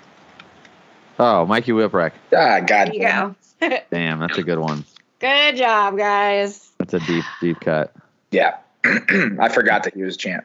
Oh, 1.18 1.44
Mikey 1.44 1.72
Whipwreck. 1.72 2.12
Ah, 2.34 2.60
God. 2.60 2.86
There 2.88 2.94
you 2.94 3.00
go. 3.00 3.34
Damn, 3.90 4.20
that's 4.20 4.38
a 4.38 4.44
good 4.44 4.60
one. 4.60 4.84
Good 5.18 5.56
job, 5.56 5.98
guys. 5.98 6.70
That's 6.78 6.94
a 6.94 7.00
deep, 7.00 7.24
deep 7.40 7.60
cut. 7.60 7.92
Yeah. 8.30 8.58
I 8.84 9.48
forgot 9.48 9.82
that 9.84 9.94
he 9.94 10.02
was 10.04 10.16
champ. 10.16 10.44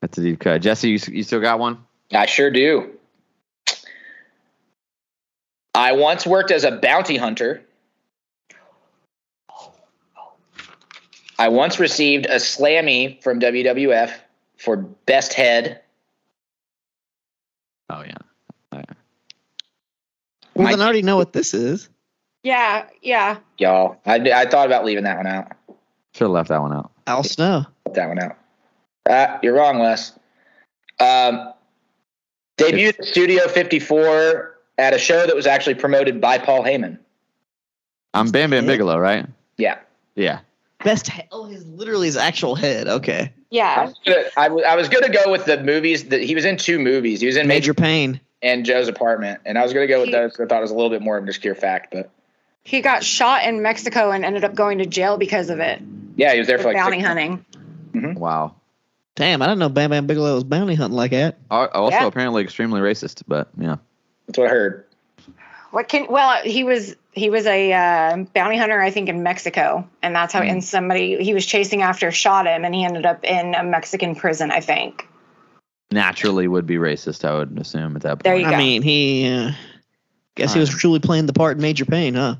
That's 0.00 0.16
a 0.18 0.22
deep 0.22 0.38
cut. 0.38 0.62
Jesse, 0.62 0.90
you, 0.90 0.98
you 1.08 1.22
still 1.24 1.40
got 1.40 1.58
one? 1.58 1.78
I 2.12 2.26
sure 2.26 2.52
do. 2.52 2.90
I 5.74 5.92
once 5.92 6.24
worked 6.24 6.52
as 6.52 6.62
a 6.62 6.70
bounty 6.72 7.16
hunter. 7.16 7.62
I 11.38 11.48
once 11.48 11.78
received 11.78 12.26
a 12.26 12.36
slammy 12.36 13.22
from 13.22 13.40
WWF 13.40 14.12
for 14.56 14.76
best 14.76 15.34
head. 15.34 15.80
Oh 17.90 18.02
yeah. 18.02 18.14
Well, 20.58 20.64
Mike- 20.64 20.72
then 20.72 20.80
I 20.80 20.84
already 20.84 21.02
know 21.02 21.16
what 21.16 21.32
this 21.32 21.54
is. 21.54 21.88
Yeah, 22.42 22.86
yeah. 23.00 23.38
Y'all, 23.58 23.96
I, 24.04 24.16
I 24.16 24.46
thought 24.46 24.66
about 24.66 24.84
leaving 24.84 25.04
that 25.04 25.16
one 25.16 25.26
out. 25.26 25.52
Should 26.14 26.24
have 26.24 26.30
left 26.32 26.48
that 26.48 26.60
one 26.60 26.72
out. 26.72 26.90
Al 27.06 27.22
Snow. 27.22 27.64
Left 27.86 27.94
that 27.94 28.08
one 28.08 28.18
out. 28.18 28.36
Uh, 29.08 29.38
you're 29.42 29.54
wrong, 29.54 29.78
Les. 29.78 30.12
Um, 30.98 31.52
debuted 32.56 32.98
at 32.98 33.04
Studio 33.04 33.46
54 33.46 34.56
at 34.78 34.94
a 34.94 34.98
show 34.98 35.26
that 35.26 35.36
was 35.36 35.46
actually 35.46 35.74
promoted 35.76 36.20
by 36.20 36.38
Paul 36.38 36.64
Heyman. 36.64 36.98
I'm 38.14 38.30
Bam 38.30 38.50
Bam 38.50 38.66
Bigelow, 38.66 38.98
right? 38.98 39.26
Yeah. 39.58 39.78
Yeah. 40.16 40.40
Best. 40.84 41.08
He- 41.10 41.22
oh, 41.32 41.44
his 41.46 41.66
literally 41.66 42.06
his 42.06 42.16
actual 42.16 42.54
head. 42.54 42.86
Okay. 42.88 43.20
I 43.20 43.32
Yeah. 43.50 43.84
was, 43.86 43.94
gonna, 44.04 44.24
I, 44.36 44.44
w- 44.48 44.64
I 44.64 44.76
was 44.76 44.88
gonna 44.88 45.08
go 45.08 45.30
with 45.30 45.44
the 45.44 45.60
movies 45.62 46.04
that 46.10 46.22
he 46.22 46.34
was 46.34 46.44
in 46.44 46.56
two 46.56 46.78
movies. 46.78 47.20
He 47.20 47.26
was 47.26 47.36
in 47.36 47.46
Major 47.48 47.72
Major 47.72 47.74
Payne. 47.74 48.20
and 48.42 48.64
Joe's 48.64 48.86
Apartment, 48.88 49.40
and 49.44 49.58
I 49.58 49.62
was 49.64 49.72
gonna 49.72 49.86
go 49.88 49.98
with 50.00 50.06
He- 50.08 50.12
those. 50.12 50.36
'cause 50.36 50.44
I 50.44 50.48
thought 50.48 50.58
it 50.58 50.62
was 50.62 50.70
a 50.70 50.74
little 50.74 50.90
bit 50.90 51.02
more 51.02 51.16
of 51.16 51.22
an 51.24 51.28
obscure 51.28 51.54
fact, 51.56 51.88
but 51.92 52.10
He 52.62 52.80
got 52.82 53.02
shot 53.02 53.44
in 53.44 53.62
Mexico 53.62 54.10
and 54.10 54.24
ended 54.24 54.44
up 54.44 54.54
going 54.54 54.78
to 54.78 54.86
jail 54.86 55.16
because 55.16 55.48
of 55.50 55.58
it. 55.60 55.80
yeah, 56.16 56.32
he 56.34 56.38
was 56.38 56.46
there 56.46 56.58
For 56.58 56.64
for 56.64 56.68
like 56.72 56.76
bounty 56.76 56.98
six 56.98 57.08
hunting. 57.08 57.44
Mm-hmm. 57.94 58.14
Wow. 58.18 58.54
Damn, 59.16 59.42
I 59.42 59.46
didn't 59.46 59.58
know 59.58 59.68
Bam 59.70 59.90
Bam 59.90 60.06
Bigelow 60.06 60.34
was 60.34 60.44
bounty 60.44 60.74
hunting 60.76 60.96
like 60.96 61.10
that. 61.10 61.38
Al- 61.50 61.68
Also, 61.74 61.96
Yeah. 61.96 62.06
apparently 62.06 62.42
extremely 62.42 62.80
racist, 62.80 63.22
but 63.26 63.48
yeah. 63.58 63.76
That's 64.26 64.38
what 64.38 64.46
I 64.46 64.50
heard. 64.50 64.84
What 65.70 65.88
can? 65.88 66.06
Well, 66.08 66.42
he 66.42 66.64
was 66.64 66.96
he 67.12 67.30
was 67.30 67.46
a 67.46 67.72
uh, 67.72 68.16
bounty 68.34 68.56
hunter, 68.56 68.80
I 68.80 68.90
think, 68.90 69.08
in 69.08 69.22
Mexico, 69.22 69.88
and 70.02 70.14
that's 70.14 70.32
how. 70.32 70.42
Hmm. 70.42 70.48
And 70.48 70.64
somebody 70.64 71.22
he 71.22 71.34
was 71.34 71.44
chasing 71.44 71.82
after 71.82 72.10
shot 72.10 72.46
him, 72.46 72.64
and 72.64 72.74
he 72.74 72.84
ended 72.84 73.04
up 73.04 73.24
in 73.24 73.54
a 73.54 73.62
Mexican 73.62 74.14
prison, 74.14 74.50
I 74.50 74.60
think. 74.60 75.06
Naturally 75.90 76.48
would 76.48 76.66
be 76.66 76.76
racist, 76.76 77.24
I 77.24 77.36
would 77.36 77.58
assume 77.58 77.96
at 77.96 78.02
that 78.02 78.16
point. 78.16 78.24
There 78.24 78.36
you 78.36 78.44
go. 78.44 78.52
I 78.52 78.58
mean, 78.58 78.82
he. 78.82 79.28
Uh, 79.28 79.52
guess 80.36 80.54
he 80.54 80.60
was 80.60 80.70
truly 80.70 81.00
playing 81.00 81.26
the 81.26 81.32
part 81.32 81.56
in 81.56 81.62
Major 81.62 81.84
Payne, 81.84 82.14
huh? 82.14 82.36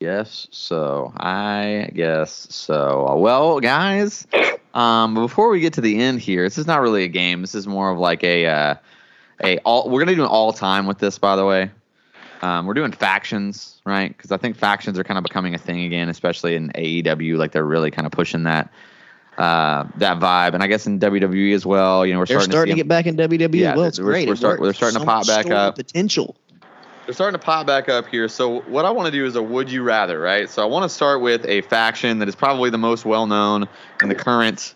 Yes, 0.00 0.46
so 0.50 1.12
I 1.16 1.90
guess 1.94 2.46
so. 2.54 3.16
Well, 3.16 3.60
guys, 3.60 4.26
um, 4.74 5.14
before 5.14 5.48
we 5.48 5.60
get 5.60 5.72
to 5.74 5.80
the 5.80 5.98
end 6.00 6.20
here, 6.20 6.44
this 6.44 6.56
is 6.56 6.66
not 6.66 6.80
really 6.80 7.04
a 7.04 7.08
game. 7.08 7.40
This 7.40 7.54
is 7.54 7.66
more 7.66 7.90
of 7.90 7.98
like 7.98 8.22
a 8.22 8.46
uh, 8.46 8.74
a 9.42 9.58
all. 9.58 9.90
We're 9.90 10.04
gonna 10.04 10.16
do 10.16 10.22
an 10.22 10.28
all 10.28 10.52
time 10.52 10.86
with 10.86 10.98
this, 10.98 11.18
by 11.18 11.36
the 11.36 11.44
way. 11.44 11.70
Um, 12.42 12.66
we're 12.66 12.74
doing 12.74 12.92
factions, 12.92 13.80
right? 13.84 14.16
Because 14.16 14.30
I 14.30 14.36
think 14.36 14.56
factions 14.56 14.98
are 14.98 15.04
kind 15.04 15.18
of 15.18 15.24
becoming 15.24 15.54
a 15.54 15.58
thing 15.58 15.84
again, 15.84 16.08
especially 16.08 16.54
in 16.54 16.70
AEW. 16.70 17.36
Like 17.36 17.52
they're 17.52 17.64
really 17.64 17.90
kind 17.90 18.06
of 18.06 18.12
pushing 18.12 18.44
that 18.44 18.72
uh, 19.38 19.84
that 19.96 20.18
vibe, 20.18 20.54
and 20.54 20.62
I 20.62 20.66
guess 20.66 20.86
in 20.86 20.98
WWE 20.98 21.54
as 21.54 21.64
well. 21.64 22.04
You 22.04 22.12
know, 22.12 22.18
we're 22.18 22.26
They're 22.26 22.40
starting, 22.40 22.52
starting, 22.52 22.72
to, 22.72 22.82
to, 22.82 22.84
get 22.84 22.88
back 22.88 23.06
in 23.06 23.16
WWE. 23.16 23.54
Yeah, 23.54 23.76
well, 23.76 23.84
it's 23.84 23.98
we're- 23.98 24.12
great. 24.12 24.28
we're 24.28 24.36
start- 24.36 24.60
works. 24.60 24.78
they're 24.78 24.90
starting 24.90 25.00
to 25.00 25.06
pop 25.06 25.26
back 25.26 25.50
up. 25.50 25.76
Potential. 25.76 26.36
They're 27.06 27.14
starting 27.14 27.40
to 27.40 27.44
pop 27.44 27.66
back 27.66 27.88
up 27.88 28.06
here. 28.06 28.28
So 28.28 28.60
what 28.62 28.84
I 28.84 28.90
want 28.90 29.06
to 29.06 29.12
do 29.12 29.24
is 29.24 29.34
a 29.34 29.42
would 29.42 29.70
you 29.72 29.82
rather, 29.82 30.20
right? 30.20 30.50
So 30.50 30.62
I 30.62 30.66
want 30.66 30.82
to 30.82 30.90
start 30.90 31.22
with 31.22 31.46
a 31.46 31.62
faction 31.62 32.18
that 32.18 32.28
is 32.28 32.36
probably 32.36 32.68
the 32.68 32.78
most 32.78 33.06
well 33.06 33.26
known 33.26 33.66
in 34.02 34.10
the 34.10 34.14
current, 34.14 34.74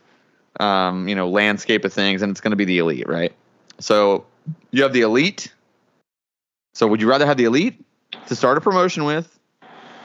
um, 0.59 1.09
you 1.09 1.15
know, 1.15 1.29
landscape 1.29 1.85
of 1.85 1.93
things, 1.93 2.23
and 2.23 2.31
it's 2.31 2.41
going 2.41 2.53
to 2.53 2.57
be 2.57 2.65
the 2.65 2.79
elite, 2.79 3.07
right? 3.07 3.35
So 3.81 4.25
you 4.71 4.83
have 4.83 4.93
the 4.95 5.03
elite. 5.03 5.53
So 6.73 6.87
would 6.87 7.01
you 7.01 7.09
rather 7.09 7.27
have 7.27 7.37
the 7.37 7.45
elite 7.45 7.85
to 8.27 8.37
start 8.37 8.59
a 8.59 8.61
promotion 8.61 9.05
with, 9.05 9.39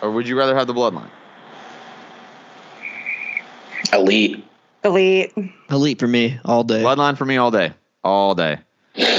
or 0.01 0.11
would 0.11 0.27
you 0.27 0.37
rather 0.37 0.55
have 0.55 0.67
the 0.67 0.73
bloodline? 0.73 1.09
Elite. 3.93 4.43
Elite. 4.83 5.33
Elite 5.69 5.99
for 5.99 6.07
me 6.07 6.39
all 6.45 6.63
day. 6.63 6.83
Bloodline 6.83 7.17
for 7.17 7.25
me 7.25 7.37
all 7.37 7.51
day, 7.51 7.73
all 8.03 8.35
day, 8.35 8.57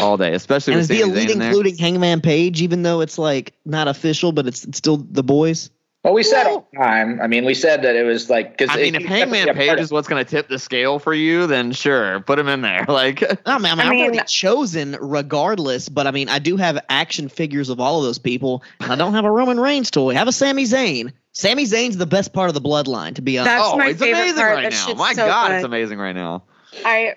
all 0.01 0.16
day. 0.16 0.34
Especially 0.34 0.74
and 0.74 0.80
with 0.80 0.90
is 0.90 0.99
the 0.99 1.03
elite 1.05 1.30
in 1.30 1.38
there. 1.38 1.49
including 1.49 1.76
Hangman 1.78 2.20
Page, 2.20 2.62
even 2.62 2.82
though 2.82 3.01
it's 3.01 3.18
like 3.18 3.55
not 3.64 3.88
official, 3.88 4.32
but 4.32 4.46
it's, 4.46 4.64
it's 4.64 4.78
still 4.78 4.99
the 4.99 5.22
boys? 5.22 5.70
Well, 6.05 6.14
we 6.14 6.22
said 6.22 6.46
all 6.46 6.68
the 6.72 6.78
time. 6.78 7.20
I 7.20 7.26
mean, 7.26 7.44
we 7.44 7.55
said 7.55 7.82
that 7.82 7.96
it 7.96 8.05
was 8.05 8.30
like 8.30 8.57
because 8.57 8.74
I 8.74 8.80
mean, 8.80 8.94
if 8.94 9.05
Hangman 9.05 9.53
Page 9.55 9.80
is 9.80 9.90
what's 9.90 10.07
going 10.07 10.24
to 10.24 10.30
tip 10.30 10.49
the 10.49 10.59
scale 10.59 11.01
for 11.01 11.12
you, 11.12 11.46
then 11.49 11.72
sure, 11.72 12.20
put 12.20 12.38
him 12.38 12.49
in 12.49 12.62
there. 12.62 12.84
Like, 12.88 13.22
I 13.46 13.59
mean, 13.59 13.66
I 13.66 13.74
mean, 13.74 13.80
I 13.80 13.82
I've 13.84 13.90
mean- 13.90 14.03
already 14.05 14.20
chosen 14.26 14.96
regardless, 15.01 15.88
but 15.88 16.07
I 16.07 16.11
mean, 16.12 16.28
I 16.28 16.38
do 16.38 16.57
have 16.57 16.78
action 16.88 17.28
figures 17.28 17.68
of 17.68 17.80
all 17.80 17.99
of 17.99 18.05
those 18.05 18.18
people. 18.18 18.62
I 18.80 18.94
don't 18.96 19.12
have 19.14 19.24
a 19.24 19.30
Roman 19.30 19.59
Reigns 19.61 19.90
toy. 19.90 20.11
I 20.12 20.14
have 20.14 20.28
a 20.28 20.32
Sami 20.32 20.64
Zayn. 20.64 21.12
Sami 21.32 21.64
Zayn's 21.64 21.96
the 21.96 22.07
best 22.07 22.32
part 22.32 22.49
of 22.49 22.55
the 22.55 22.61
bloodline, 22.61 23.14
to 23.16 23.22
be 23.22 23.38
honest. 23.38 23.57
That's 23.57 23.68
oh, 23.68 23.76
my 23.76 23.88
it's 23.88 24.01
favorite 24.01 24.20
amazing 24.20 24.36
part. 24.36 24.55
right 24.55 24.70
That 24.72 24.88
now. 24.88 24.94
My 24.94 25.12
so 25.12 25.26
God, 25.26 25.49
good. 25.49 25.55
it's 25.57 25.64
amazing 25.64 25.99
right 25.99 26.14
now. 26.14 26.42
I 26.84 27.16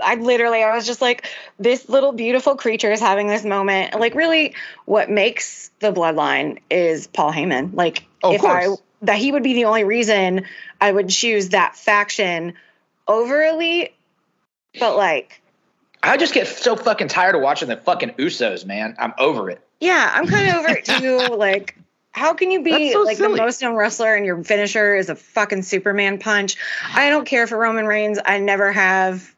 I 0.00 0.14
literally 0.16 0.62
I 0.62 0.74
was 0.74 0.86
just 0.86 1.00
like 1.00 1.26
this 1.58 1.88
little 1.88 2.12
beautiful 2.12 2.56
creature 2.56 2.92
is 2.92 3.00
having 3.00 3.26
this 3.26 3.44
moment. 3.44 3.98
Like 3.98 4.14
really 4.14 4.54
what 4.84 5.10
makes 5.10 5.70
the 5.80 5.92
bloodline 5.92 6.58
is 6.70 7.06
Paul 7.06 7.32
Heyman. 7.32 7.74
Like 7.74 8.04
Oh, 8.22 8.32
if 8.32 8.44
I 8.44 8.68
that 9.02 9.18
he 9.18 9.32
would 9.32 9.42
be 9.42 9.54
the 9.54 9.66
only 9.66 9.84
reason 9.84 10.44
I 10.80 10.90
would 10.90 11.08
choose 11.08 11.50
that 11.50 11.76
faction 11.76 12.54
over 13.06 13.44
Elite. 13.44 13.92
But 14.78 14.96
like 14.96 15.40
I 16.02 16.16
just 16.16 16.34
get 16.34 16.46
so 16.46 16.76
fucking 16.76 17.08
tired 17.08 17.34
of 17.34 17.42
watching 17.42 17.68
the 17.68 17.76
fucking 17.76 18.10
Usos, 18.12 18.64
man. 18.64 18.94
I'm 18.98 19.14
over 19.18 19.50
it. 19.50 19.60
yeah, 19.80 20.10
I'm 20.14 20.26
kind 20.26 20.48
of 20.48 20.56
over 20.56 20.68
it 20.70 20.84
too. 20.84 21.18
Like 21.36 21.76
how 22.12 22.32
can 22.32 22.50
you 22.50 22.62
be 22.62 22.92
so 22.92 23.02
like 23.02 23.18
silly. 23.18 23.34
the 23.34 23.42
most 23.42 23.60
known 23.60 23.74
wrestler 23.74 24.14
and 24.14 24.24
your 24.24 24.42
finisher 24.42 24.96
is 24.96 25.10
a 25.10 25.14
fucking 25.14 25.62
Superman 25.62 26.18
punch? 26.18 26.56
I 26.94 27.10
don't 27.10 27.26
care 27.26 27.46
for 27.46 27.58
Roman 27.58 27.86
Reigns. 27.86 28.18
I 28.24 28.38
never 28.38 28.72
have. 28.72 29.35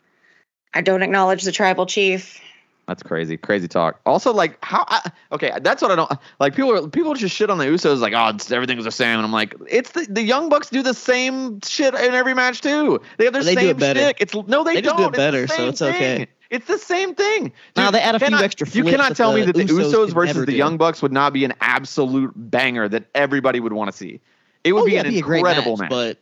I 0.79 0.81
don't 0.81 1.03
acknowledge 1.03 1.43
the 1.43 1.51
tribal 1.51 1.87
chief. 1.87 2.41
That's 2.87 3.03
crazy, 3.03 3.37
crazy 3.37 3.66
talk. 3.66 4.01
Also, 4.07 4.33
like 4.33 4.57
how? 4.64 4.85
I, 4.89 5.11
okay, 5.33 5.53
that's 5.61 5.83
what 5.83 5.91
I 5.91 5.97
don't 5.97 6.11
like. 6.39 6.55
People 6.55 6.72
are 6.72 6.89
people 6.89 7.12
just 7.14 7.35
shit 7.35 7.51
on 7.51 7.59
the 7.59 7.64
Usos, 7.64 7.99
like, 7.99 8.14
oh, 8.16 8.29
it's, 8.29 8.51
everything's 8.53 8.85
the 8.85 8.93
same, 8.93 9.16
and 9.18 9.26
I'm 9.26 9.33
like, 9.33 9.55
it's 9.68 9.91
the 9.91 10.07
the 10.09 10.22
Young 10.22 10.49
Bucks 10.49 10.70
do 10.70 10.83
the 10.85 10.95
same 10.95 11.61
shit 11.62 11.95
in 11.95 12.14
every 12.14 12.33
match 12.33 12.61
too. 12.61 13.01
They 13.18 13.24
have 13.24 13.35
their 13.35 13.43
They 13.43 13.57
do 13.57 13.61
same 13.61 13.68
it 13.70 13.79
better. 13.79 14.01
shtick. 14.01 14.16
It's 14.20 14.35
no, 14.35 14.62
they, 14.64 14.74
They 14.76 14.81
don't. 14.83 14.97
They 14.97 15.03
do 15.03 15.09
it 15.09 15.12
better, 15.16 15.43
it's 15.43 15.53
so 15.53 15.59
same 15.59 15.68
it's 15.68 15.83
okay. 15.83 16.26
It's 16.51 16.66
the 16.66 16.79
same 16.79 17.14
thing. 17.16 17.53
Now, 17.76 17.91
they 17.91 18.01
add 18.01 18.14
a 18.14 18.20
few 18.20 18.29
cannot- 18.29 18.43
extra 18.45 18.66
You 18.70 18.85
cannot 18.85 19.16
tell 19.16 19.35
me 19.35 19.43
that 19.43 19.55
the 19.57 19.64
Usos 19.64 19.93
Usos 19.93 20.14
versus 20.14 20.47
the. 20.47 20.55
Young 20.55 20.79
Bucks 20.79 21.03
would 21.03 21.12
not 21.12 21.35
be 21.35 21.45
an 21.45 21.53
absolute 21.61 22.33
banger 22.37 22.89
that 22.89 23.05
everybody 23.14 23.59
would 23.61 23.74
want 23.74 23.91
to 23.91 23.97
see. 23.97 24.20
It 24.64 24.72
would 24.72 24.85
Oh, 24.85 24.87
be 24.87 24.93
yeah, 24.93 25.01
an 25.01 25.07
it'd 25.07 25.12
be 25.14 25.18
a 25.18 25.22
great 25.22 25.41
incredible 25.41 25.72
match, 25.76 25.91
match. 25.91 25.91
but 25.91 26.18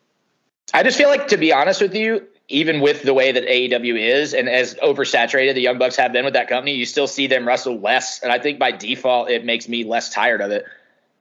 I 0.74 0.82
just 0.82 0.98
feel 0.98 1.08
like, 1.10 1.28
to 1.28 1.36
be 1.36 1.52
honest 1.52 1.80
with 1.80 1.94
you, 1.94 2.26
even 2.48 2.80
with 2.80 3.02
the 3.02 3.12
way 3.12 3.32
that 3.32 3.44
AEW 3.44 3.98
is 3.98 4.32
and 4.32 4.48
as 4.48 4.74
oversaturated 4.76 5.54
the 5.54 5.60
Young 5.60 5.78
Bucks 5.78 5.96
have 5.96 6.12
been 6.12 6.24
with 6.24 6.34
that 6.34 6.48
company, 6.48 6.74
you 6.74 6.86
still 6.86 7.08
see 7.08 7.26
them 7.26 7.46
wrestle 7.46 7.78
less. 7.78 8.22
And 8.22 8.30
I 8.30 8.38
think 8.38 8.58
by 8.58 8.70
default, 8.72 9.30
it 9.30 9.44
makes 9.44 9.68
me 9.68 9.84
less 9.84 10.10
tired 10.10 10.40
of 10.40 10.50
it. 10.50 10.64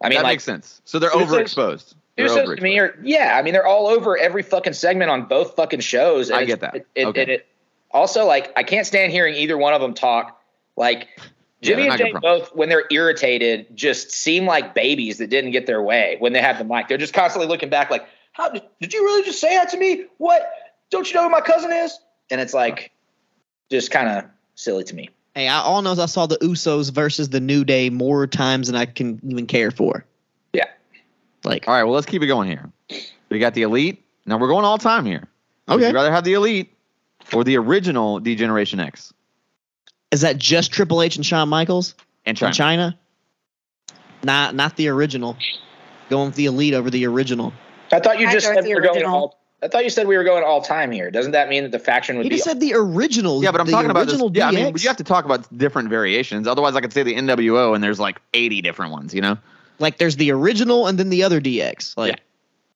I 0.04 0.10
mean, 0.10 0.18
that 0.18 0.24
like, 0.24 0.34
makes 0.34 0.44
sense. 0.44 0.82
So 0.86 1.00
they're 1.00 1.10
overexposed. 1.10 1.96
They're 2.16 2.28
Usos 2.28 2.56
to 2.56 2.62
me 2.62 2.80
are, 2.80 2.98
yeah, 3.04 3.36
I 3.38 3.42
mean, 3.42 3.54
they're 3.54 3.66
all 3.66 3.88
over 3.88 4.18
every 4.18 4.44
fucking 4.44 4.74
segment 4.74 5.10
on 5.10 5.26
both 5.26 5.56
fucking 5.56 5.82
shows. 5.82 6.30
and 6.30 6.40
I 6.40 6.46
get 6.46 6.62
that. 6.62 6.76
It, 6.76 6.88
it, 6.96 7.06
Okay. 7.08 7.22
and 7.22 7.32
it, 7.32 7.48
also, 7.92 8.26
like, 8.26 8.54
I 8.56 8.64
can't 8.64 8.86
stand 8.86 9.12
hearing 9.12 9.36
either 9.36 9.58
one 9.58 9.74
of 9.74 9.82
them 9.82 9.94
talk. 9.94 10.42
Like, 10.78 11.08
Jimmy 11.62 11.84
they're 11.84 11.92
and 11.92 12.00
Jay 12.00 12.14
both, 12.22 12.56
when 12.56 12.70
they're 12.70 12.86
irritated, 12.92 13.68
just 13.76 14.12
seem 14.12 14.46
like 14.46 14.74
babies 14.74 15.18
that 15.18 15.30
didn't 15.30 15.52
get 15.52 15.66
their 15.66 15.82
way 15.82 16.18
when 16.20 16.34
they 16.34 16.42
have 16.42 16.58
the 16.58 16.64
mic. 16.64 16.88
They're 16.88 16.98
just 16.98 17.14
constantly 17.14 17.48
looking 17.48 17.70
back, 17.70 17.90
like, 17.90 18.06
"How 18.34 18.50
did, 18.50 18.64
did 18.82 18.94
you 18.94 19.04
really 19.04 19.24
just 19.24 19.40
say 19.40 19.56
that 19.56 19.70
to 19.70 19.78
me? 19.78 20.06
What? 20.18 20.50
Don't 20.96 21.08
you 21.10 21.16
know 21.16 21.24
who 21.24 21.30
my 21.30 21.42
cousin 21.42 21.72
is?" 21.72 21.98
And 22.32 22.42
it's 22.42 22.54
like, 22.54 22.92
just 23.70 23.92
kind 23.92 24.10
of 24.10 24.26
silly 24.56 24.84
to 24.86 24.96
me. 24.96 25.10
hey, 25.36 25.48
I 25.48 25.58
all 25.58 25.82
knows 25.82 26.00
I 26.00 26.06
saw 26.06 26.26
the 26.26 26.38
Usos 26.38 26.92
versus 26.92 27.30
the 27.30 27.40
New 27.40 27.64
Day 27.64 27.90
more 27.90 28.26
times 28.28 28.68
than 28.68 28.76
I 28.76 28.86
can 28.86 29.20
even 29.28 29.46
care 29.46 29.72
for. 29.72 30.06
Yeah. 30.54 30.66
Like, 31.44 31.68
All 31.68 31.74
right, 31.74 31.84
well, 31.84 31.94
let's 31.94 32.06
keep 32.06 32.22
it 32.22 32.28
going 32.28 32.48
here. 32.48 32.72
We 33.30 33.40
got 33.40 33.54
the 33.54 33.64
elite. 33.64 34.02
Now 34.26 34.38
we're 34.38 34.48
going 34.48 34.66
all 34.66 34.78
time 34.78 35.06
here. 35.06 35.28
Would 35.68 35.76
okay, 35.76 35.90
you 35.90 35.94
rather 35.94 36.12
have 36.12 36.24
the 36.24 36.34
elite 36.34 36.72
or 37.34 37.44
the 37.44 37.58
original 37.58 38.20
D 38.20 38.36
Generation 38.36 38.80
X 38.80 39.14
is 40.16 40.22
that 40.22 40.38
just 40.38 40.72
Triple 40.72 41.02
H 41.02 41.18
and 41.18 41.26
Shawn 41.26 41.50
Michaels 41.50 41.94
and 42.26 42.40
from 42.40 42.52
Chyna? 42.52 42.94
Chyna? 42.94 43.96
Not, 44.24 44.56
not 44.56 44.78
the 44.78 44.88
original. 44.88 45.38
Going 46.10 46.28
with 46.28 46.36
the 46.36 46.46
Elite 46.46 46.74
over 46.74 46.90
the 46.90 47.06
original. 47.06 47.54
I 47.92 48.00
thought 48.00 48.20
you 48.20 48.28
I 48.28 48.32
just 48.32 48.46
chose 48.46 48.56
said 48.56 48.64
the 48.64 48.70
we 48.70 48.76
were 48.76 48.82
going 48.82 49.04
all. 49.04 49.40
I 49.66 49.68
thought 49.68 49.84
you 49.84 49.90
said 49.90 50.06
we 50.08 50.16
were 50.16 50.24
going 50.24 50.44
all 50.44 50.62
time 50.62 50.92
here. 50.92 51.10
Doesn't 51.10 51.32
that 51.32 51.50
mean 51.50 51.64
that 51.64 51.72
the 51.72 51.80
faction 51.80 52.18
would 52.18 52.24
He 52.24 52.30
be? 52.30 52.36
just 52.36 52.48
said 52.48 52.60
the 52.60 52.76
original. 52.76 53.44
Yeah, 53.44 53.52
but 53.52 53.60
I'm 53.60 53.68
talking 53.68 53.90
about 53.90 54.06
this. 54.06 54.14
original 54.14 54.32
Yeah, 54.32 54.50
I 54.50 54.52
mean, 54.52 54.76
you 54.78 54.88
have 54.88 54.98
to 54.98 55.04
talk 55.04 55.26
about 55.26 55.58
different 55.58 55.90
variations. 55.90 56.48
Otherwise, 56.48 56.76
I 56.76 56.82
could 56.82 56.94
say 56.94 57.02
the 57.02 57.16
NWO 57.16 57.74
and 57.74 57.84
there's 57.84 58.00
like 58.00 58.22
80 58.36 58.62
different 58.62 58.92
ones. 58.92 59.12
You 59.12 59.22
know, 59.22 59.38
like 59.80 59.98
there's 59.98 60.18
the 60.18 60.32
original 60.32 60.86
and 60.86 61.00
then 61.00 61.10
the 61.10 61.24
other 61.24 61.42
DX. 61.42 61.98
Like, 61.98 62.12
There's 62.12 62.20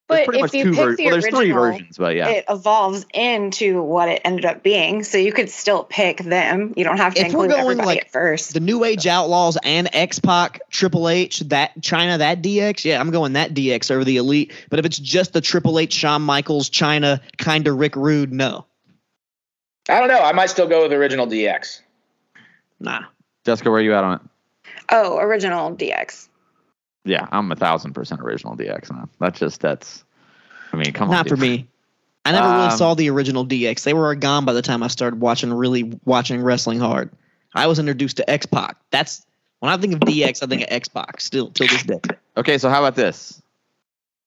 But 0.09 0.25
pretty 0.25 0.39
if 0.39 0.41
much 0.41 0.53
you 0.55 0.63
two 0.63 0.71
pick 0.71 0.79
ver- 0.79 0.95
the 0.95 1.03
Well, 1.05 1.11
there's 1.13 1.27
three 1.27 1.37
original, 1.51 1.61
versions, 1.71 1.97
but 1.99 2.15
yeah. 2.15 2.29
it 2.29 2.45
evolves 2.49 3.05
into 3.13 3.81
what 3.83 4.09
it 4.09 4.21
ended 4.25 4.43
up 4.43 4.63
being. 4.63 5.03
So 5.03 5.19
you 5.19 5.31
could 5.31 5.49
still 5.51 5.83
pick 5.83 6.17
them. 6.17 6.73
You 6.75 6.83
don't 6.83 6.97
have 6.97 7.13
to 7.13 7.21
If 7.21 7.27
we're 7.33 7.43
include 7.45 7.49
going, 7.51 7.61
everybody 7.61 7.87
like, 7.87 7.97
at 7.99 8.11
first. 8.11 8.53
the 8.55 8.59
New 8.59 8.83
Age 8.83 9.05
Outlaws 9.05 9.57
and 9.63 9.87
X 9.93 10.17
Pac, 10.19 10.61
Triple 10.71 11.07
H, 11.09 11.41
that 11.41 11.79
Chyna, 11.79 12.17
that 12.17 12.41
DX. 12.41 12.85
Yeah, 12.85 12.99
I'm 12.99 13.11
going 13.11 13.33
that 13.33 13.53
DX 13.53 13.91
over 13.91 14.03
the 14.03 14.17
Elite. 14.17 14.51
But 14.71 14.79
if 14.79 14.85
it's 14.85 14.97
just 14.97 15.33
the 15.33 15.41
Triple 15.41 15.77
H, 15.77 15.93
Shawn 15.93 16.23
Michaels, 16.23 16.71
Chyna, 16.71 17.21
kind 17.37 17.67
of 17.67 17.77
Rick 17.77 17.95
Rude, 17.95 18.33
no, 18.33 18.65
I 19.87 19.99
don't 19.99 20.07
know. 20.07 20.19
I 20.21 20.31
might 20.31 20.49
still 20.49 20.67
go 20.67 20.81
with 20.81 20.91
original 20.93 21.27
DX. 21.27 21.81
nah. 22.79 23.03
Jessica, 23.45 23.69
where 23.69 23.79
are 23.79 23.83
you 23.83 23.93
at 23.93 24.03
on 24.03 24.15
it? 24.15 24.21
oh, 24.91 25.19
original 25.19 25.75
DX. 25.75 26.28
Yeah, 27.05 27.27
I'm 27.31 27.51
a 27.51 27.55
thousand 27.55 27.93
percent 27.93 28.21
original 28.21 28.55
DX 28.55 28.91
now. 28.91 29.09
That's 29.19 29.39
just 29.39 29.61
that's. 29.61 30.03
I 30.73 30.77
mean, 30.77 30.93
come 30.93 31.09
on. 31.09 31.15
Not 31.15 31.27
for 31.27 31.35
dude. 31.35 31.39
me. 31.41 31.67
I 32.25 32.31
never 32.33 32.47
really 32.49 32.65
Um, 32.67 32.77
saw 32.77 32.93
the 32.93 33.09
original 33.09 33.45
DX. 33.45 33.83
They 33.83 33.93
were 33.93 34.13
gone 34.15 34.45
by 34.45 34.53
the 34.53 34.61
time 34.61 34.83
I 34.83 34.87
started 34.87 35.19
watching, 35.19 35.51
really 35.53 35.97
watching 36.05 36.43
wrestling 36.43 36.79
hard. 36.79 37.09
I 37.55 37.65
was 37.67 37.79
introduced 37.79 38.17
to 38.17 38.29
X 38.29 38.45
Pac. 38.45 38.75
That's 38.91 39.25
when 39.59 39.71
I 39.71 39.77
think 39.77 39.93
of 39.93 40.01
DX, 40.01 40.43
I 40.43 40.45
think 40.47 40.61
of 40.61 40.67
X 40.69 40.87
Pac. 40.89 41.21
Still, 41.21 41.49
till 41.49 41.67
this 41.67 41.83
day. 41.83 41.99
Okay, 42.37 42.57
so 42.57 42.69
how 42.69 42.79
about 42.79 42.95
this? 42.95 43.41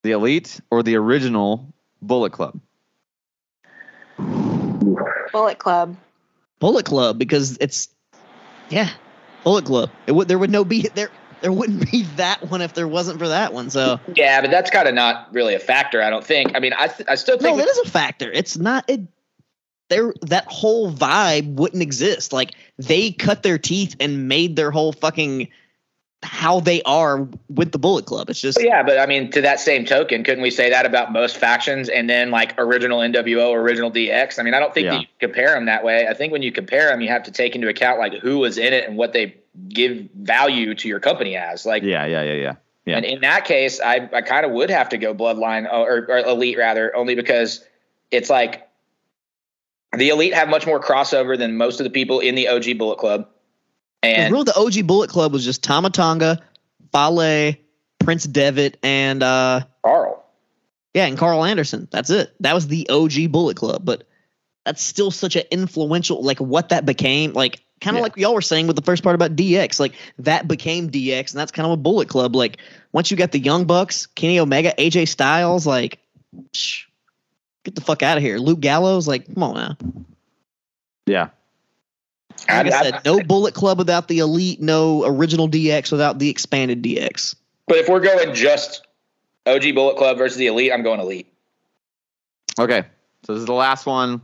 The 0.03 0.13
elite 0.13 0.61
or 0.71 0.83
the 0.83 0.97
original 0.97 1.73
Bullet 2.01 2.33
Club? 2.33 2.59
Bullet 5.33 5.59
Club. 5.59 5.97
Bullet 6.59 6.85
Club 6.87 7.19
because 7.19 7.57
it's 7.61 7.89
yeah, 8.71 8.91
Bullet 9.45 9.65
Club. 9.65 9.91
It 10.07 10.13
would 10.13 10.29
there 10.29 10.39
would 10.39 10.51
no 10.51 10.65
be 10.65 10.89
there 10.95 11.11
there 11.43 11.53
wouldn't 11.53 11.91
be 11.91 12.03
that 12.17 12.49
one 12.51 12.63
if 12.63 12.73
there 12.73 12.89
wasn't 12.89 13.19
for 13.19 13.29
that 13.29 13.53
one. 13.53 13.69
So 13.69 14.01
Yeah, 14.15 14.41
but 14.41 14.51
that's 14.51 14.71
kind 14.71 14.89
of 14.89 14.95
not 14.95 15.29
really 15.35 15.55
a 15.55 15.59
factor. 15.59 16.01
I 16.03 16.09
don't 16.09 16.25
think. 16.25 16.53
I 16.55 16.61
mean, 16.61 16.73
I 16.73 16.87
th- 16.89 17.09
I 17.09 17.17
still 17.17 17.37
think 17.37 17.43
no, 17.57 17.57
think. 17.57 17.69
that 17.69 17.81
is 17.83 17.89
a 17.89 17.91
factor. 17.91 18.31
It's 18.31 18.57
not 18.57 18.85
it. 18.89 19.01
There, 19.89 20.15
that 20.23 20.47
whole 20.47 20.91
vibe 20.91 21.55
wouldn't 21.57 21.83
exist. 21.83 22.33
Like 22.33 22.53
they 22.79 23.11
cut 23.13 23.43
their 23.43 23.59
teeth 23.59 23.95
and 24.01 24.27
made 24.29 24.57
their 24.57 24.71
whole 24.71 24.93
fucking 24.93 25.49
how 26.23 26.61
they 26.61 26.81
are 26.85 27.29
with 27.51 27.73
the 27.73 27.79
Bullet 27.79 28.07
Club. 28.07 28.31
It's 28.31 28.41
just 28.41 28.63
yeah, 28.63 28.83
but 28.85 28.99
I 28.99 29.07
mean, 29.07 29.31
to 29.33 29.41
that 29.43 29.59
same 29.61 29.85
token, 29.85 30.23
couldn't 30.23 30.43
we 30.43 30.51
say 30.53 30.71
that 30.71 30.87
about 30.87 31.13
most 31.13 31.37
factions 31.37 31.89
and 31.89 32.09
then 32.09 32.31
like 32.31 32.55
original 32.59 33.01
NWO, 33.01 33.53
original 33.55 33.91
DX? 33.91 34.39
I 34.39 34.45
mean, 34.45 34.55
I 34.55 34.61
don't 34.61 34.73
think 34.73 34.85
Yeah. 34.85 34.93
that 34.93 35.01
you 35.01 35.07
compare 35.19 35.49
them 35.49 35.67
that 35.67 35.85
way. 35.85 36.07
I 36.07 36.15
think 36.15 36.33
when 36.33 36.43
you 36.43 36.53
compare 36.53 36.89
them, 36.89 37.01
you 37.01 37.09
have 37.09 37.25
to 37.25 37.33
take 37.33 37.55
into 37.57 37.69
account 37.69 37.99
like 37.99 38.15
who 38.15 38.39
was 38.39 38.57
in 38.57 38.73
it 38.73 38.89
and 38.89 38.97
what 38.97 39.13
they 39.13 39.35
give 39.69 40.09
value 40.15 40.75
to 40.75 40.89
your 40.89 41.01
company 41.01 41.37
as. 41.37 41.67
Like, 41.67 41.83
Yeah, 41.83 42.07
yeah, 42.07 42.23
yeah, 42.23 42.35
yeah. 42.35 42.55
Yeah. 42.85 42.97
And 42.97 43.05
in 43.05 43.21
that 43.21 43.45
case, 43.45 43.81
I, 43.81 44.09
I 44.13 44.23
kind 44.23 44.45
of 44.45 44.53
would 44.53 44.69
have 44.71 44.89
to 44.89 44.99
go 44.99 45.15
bloodline 45.15 45.73
or, 45.73 46.05
or 46.11 46.19
elite 46.19 46.59
rather, 46.59 46.95
only 46.97 47.15
because 47.15 47.65
it's 48.11 48.29
like 48.29 48.69
the 49.97 50.09
elite 50.09 50.35
have 50.35 50.49
much 50.49 50.67
more 50.67 50.81
crossover 50.81 51.39
than 51.39 51.57
most 51.57 51.79
of 51.79 51.85
the 51.85 51.91
people 51.91 52.19
in 52.19 52.35
the 52.35 52.49
OG 52.49 52.79
Bullet 52.79 52.99
Club. 52.99 53.29
And 54.03 54.33
real. 54.33 54.43
The 54.43 54.57
OG 54.57 54.87
Bullet 54.87 55.11
Club 55.11 55.33
was 55.33 55.45
just 55.45 55.63
Tama 55.63 55.91
Tonga, 55.91 56.43
Fale, 56.93 57.55
Prince 58.01 58.25
Devitt, 58.25 58.79
and 58.83 59.23
uh 59.23 59.61
Karl. 59.85 60.25
Yeah, 60.93 61.07
and 61.07 61.17
Karl 61.17 61.45
Anderson. 61.45 61.87
That's 61.91 62.11
it. 62.11 62.35
That 62.41 62.55
was 62.55 62.67
the 62.67 62.89
OG 62.91 63.31
Bullet 63.31 63.57
Club, 63.57 63.85
but 63.85 64.09
that's 64.65 64.83
still 64.83 65.11
such 65.11 65.37
an 65.37 65.45
influential 65.53 66.23
like 66.23 66.41
what 66.41 66.71
that 66.71 66.85
became, 66.85 67.33
like 67.33 67.65
kind 67.83 67.97
of 67.97 67.99
Yeah. 68.01 68.03
like 68.05 68.17
y'all 68.17 68.35
were 68.35 68.41
saying 68.41 68.67
with 68.67 68.77
the 68.77 68.83
first 68.83 69.03
part 69.03 69.15
about 69.15 69.37
DX, 69.37 69.79
like 69.81 69.93
that 70.21 70.49
became 70.49 70.91
DX 70.91 71.33
and 71.33 71.41
that's 71.41 71.53
kind 71.53 71.67
of 71.67 71.73
a 71.73 71.77
Bullet 71.77 72.09
Club. 72.09 72.35
Like 72.35 72.59
once 72.93 73.11
you 73.11 73.17
got 73.17 73.33
the 73.33 73.39
Young 73.39 73.65
Bucks, 73.65 74.07
Kenny 74.07 74.39
Omega, 74.39 74.73
AJ 74.79 75.09
Styles, 75.09 75.67
like 75.67 75.99
shh, 76.53 76.85
get 77.65 77.75
the 77.75 77.81
fuck 77.81 78.03
out 78.03 78.17
of 78.17 78.23
here. 78.23 78.39
Luke 78.39 78.61
Gallows, 78.61 79.07
like 79.07 79.27
come 79.33 79.43
on 79.43 79.55
now. 79.55 79.77
Yeah. 81.07 81.29
Like 82.49 82.67
I, 82.73 82.79
I- 82.79 82.83
said, 82.83 82.95
I- 82.95 83.01
no 83.05 83.23
Bullet 83.23 83.55
Club 83.55 83.79
without 83.79 84.09
the 84.09 84.19
Elite, 84.21 84.61
no 84.61 85.05
original 85.05 85.49
DX 85.49 85.93
without 85.93 86.19
the 86.19 86.31
expanded 86.31 86.83
DX. 86.83 87.35
But 87.67 87.77
if 87.79 87.89
we're 87.89 88.01
going 88.01 88.35
just 88.35 88.87
OG 89.47 89.75
Bullet 89.75 89.97
Club 89.97 90.19
versus 90.19 90.39
the 90.39 90.47
elite, 90.47 90.73
I'm 90.73 90.83
going 90.83 91.01
elite. 91.01 91.33
Okay, 92.61 92.85
so 93.25 93.33
this 93.35 93.41
is 93.41 93.47
the 93.47 93.53
last 93.53 93.87
one. 93.87 94.21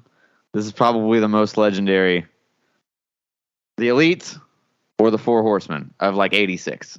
This 0.52 0.66
is 0.66 0.72
probably 0.72 1.20
the 1.20 1.28
most 1.28 1.56
legendary. 1.56 2.26
The 3.78 3.88
Elite 3.88 4.36
or 4.98 5.10
the 5.10 5.18
Four 5.18 5.42
Horsemen 5.42 5.94
of 6.00 6.14
like 6.14 6.34
'86. 6.34 6.98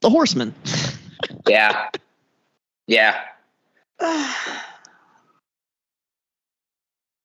The 0.00 0.10
Horsemen. 0.10 0.54
Yeah. 1.48 1.88
Yeah. 2.86 3.18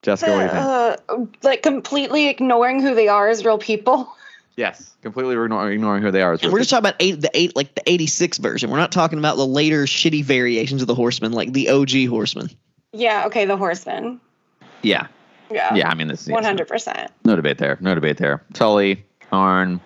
Jessica, 0.01 0.31
what 0.31 0.37
do 0.37 0.43
you 0.43 0.49
think? 0.49 0.63
Uh, 0.63 0.95
like 1.43 1.63
completely 1.63 2.29
ignoring 2.29 2.81
who 2.81 2.95
they 2.95 3.09
are 3.09 3.27
as 3.27 3.43
real 3.43 3.57
people. 3.57 4.15
Yes, 4.55 4.95
completely 5.01 5.35
ignoring, 5.35 5.73
ignoring 5.73 6.01
who 6.01 6.11
they 6.11 6.21
are. 6.21 6.33
As. 6.33 6.43
And 6.43 6.53
we're 6.53 6.59
just 6.59 6.69
talking 6.69 6.87
about 6.89 6.95
eight, 7.01 7.19
the 7.21 7.29
eight, 7.33 7.55
like 7.55 7.75
the 7.75 7.83
'86 7.85 8.37
version. 8.37 8.69
We're 8.69 8.77
not 8.77 8.91
talking 8.91 9.19
about 9.19 9.35
the 9.35 9.45
later 9.45 9.83
shitty 9.83 10.23
variations 10.23 10.81
of 10.81 10.87
the 10.87 10.95
Horsemen, 10.95 11.33
like 11.33 11.51
the 11.51 11.69
OG 11.69 12.07
Horsemen. 12.07 12.49
Yeah, 12.93 13.25
okay, 13.27 13.45
the 13.45 13.57
Horsemen. 13.57 14.21
yeah, 14.81 15.07
Yeah. 15.51 15.73
yeah. 15.75 15.89
I 15.89 15.95
mean, 15.95 16.07
this 16.07 16.23
is 16.23 16.29
One 16.29 16.43
hundred 16.43 16.67
percent. 16.67 17.11
No 17.25 17.35
debate 17.35 17.57
there. 17.57 17.77
No 17.81 17.95
debate 17.95 18.17
there. 18.17 18.43
Tully, 18.53 19.03
Arn, 19.31 19.79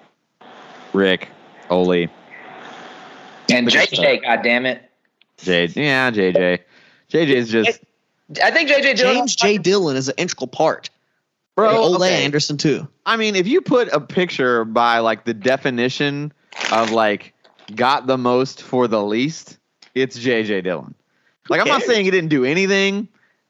Ric, 0.93 1.29
Ole, 1.69 2.07
And 3.49 3.65
Look 3.65 3.75
at 3.75 3.89
JJ, 3.89 4.23
God 4.23 4.41
damn 4.43 4.65
it. 4.65 4.89
J. 5.37 5.67
Yeah, 5.67 6.11
JJ. 6.11 6.59
JJ's 7.11 7.49
just 7.49 7.79
I 8.41 8.51
think 8.51 8.69
JJ 8.69 8.95
Dillon. 8.95 9.15
James 9.15 9.35
J. 9.35 9.57
Dillon 9.57 9.95
is 9.95 10.07
an 10.07 10.15
integral 10.17 10.47
part. 10.47 10.89
bro. 11.55 11.69
and 11.69 11.77
Ole 11.77 11.95
okay. 11.95 12.23
Anderson 12.23 12.57
too. 12.57 12.87
I 13.05 13.17
mean, 13.17 13.35
if 13.35 13.47
you 13.47 13.61
put 13.61 13.89
a 13.89 13.99
picture 13.99 14.65
by 14.65 14.99
like 14.99 15.25
the 15.25 15.33
definition 15.33 16.31
of 16.71 16.91
like 16.91 17.33
got 17.75 18.07
the 18.07 18.17
most 18.17 18.61
for 18.61 18.87
the 18.87 19.03
least, 19.03 19.57
it's 19.95 20.17
JJ 20.17 20.63
Dillon. 20.63 20.95
Like 21.49 21.59
I'm 21.61 21.67
not 21.67 21.81
saying 21.81 22.05
he 22.05 22.11
didn't 22.11 22.29
do 22.29 22.45
anything, 22.45 23.07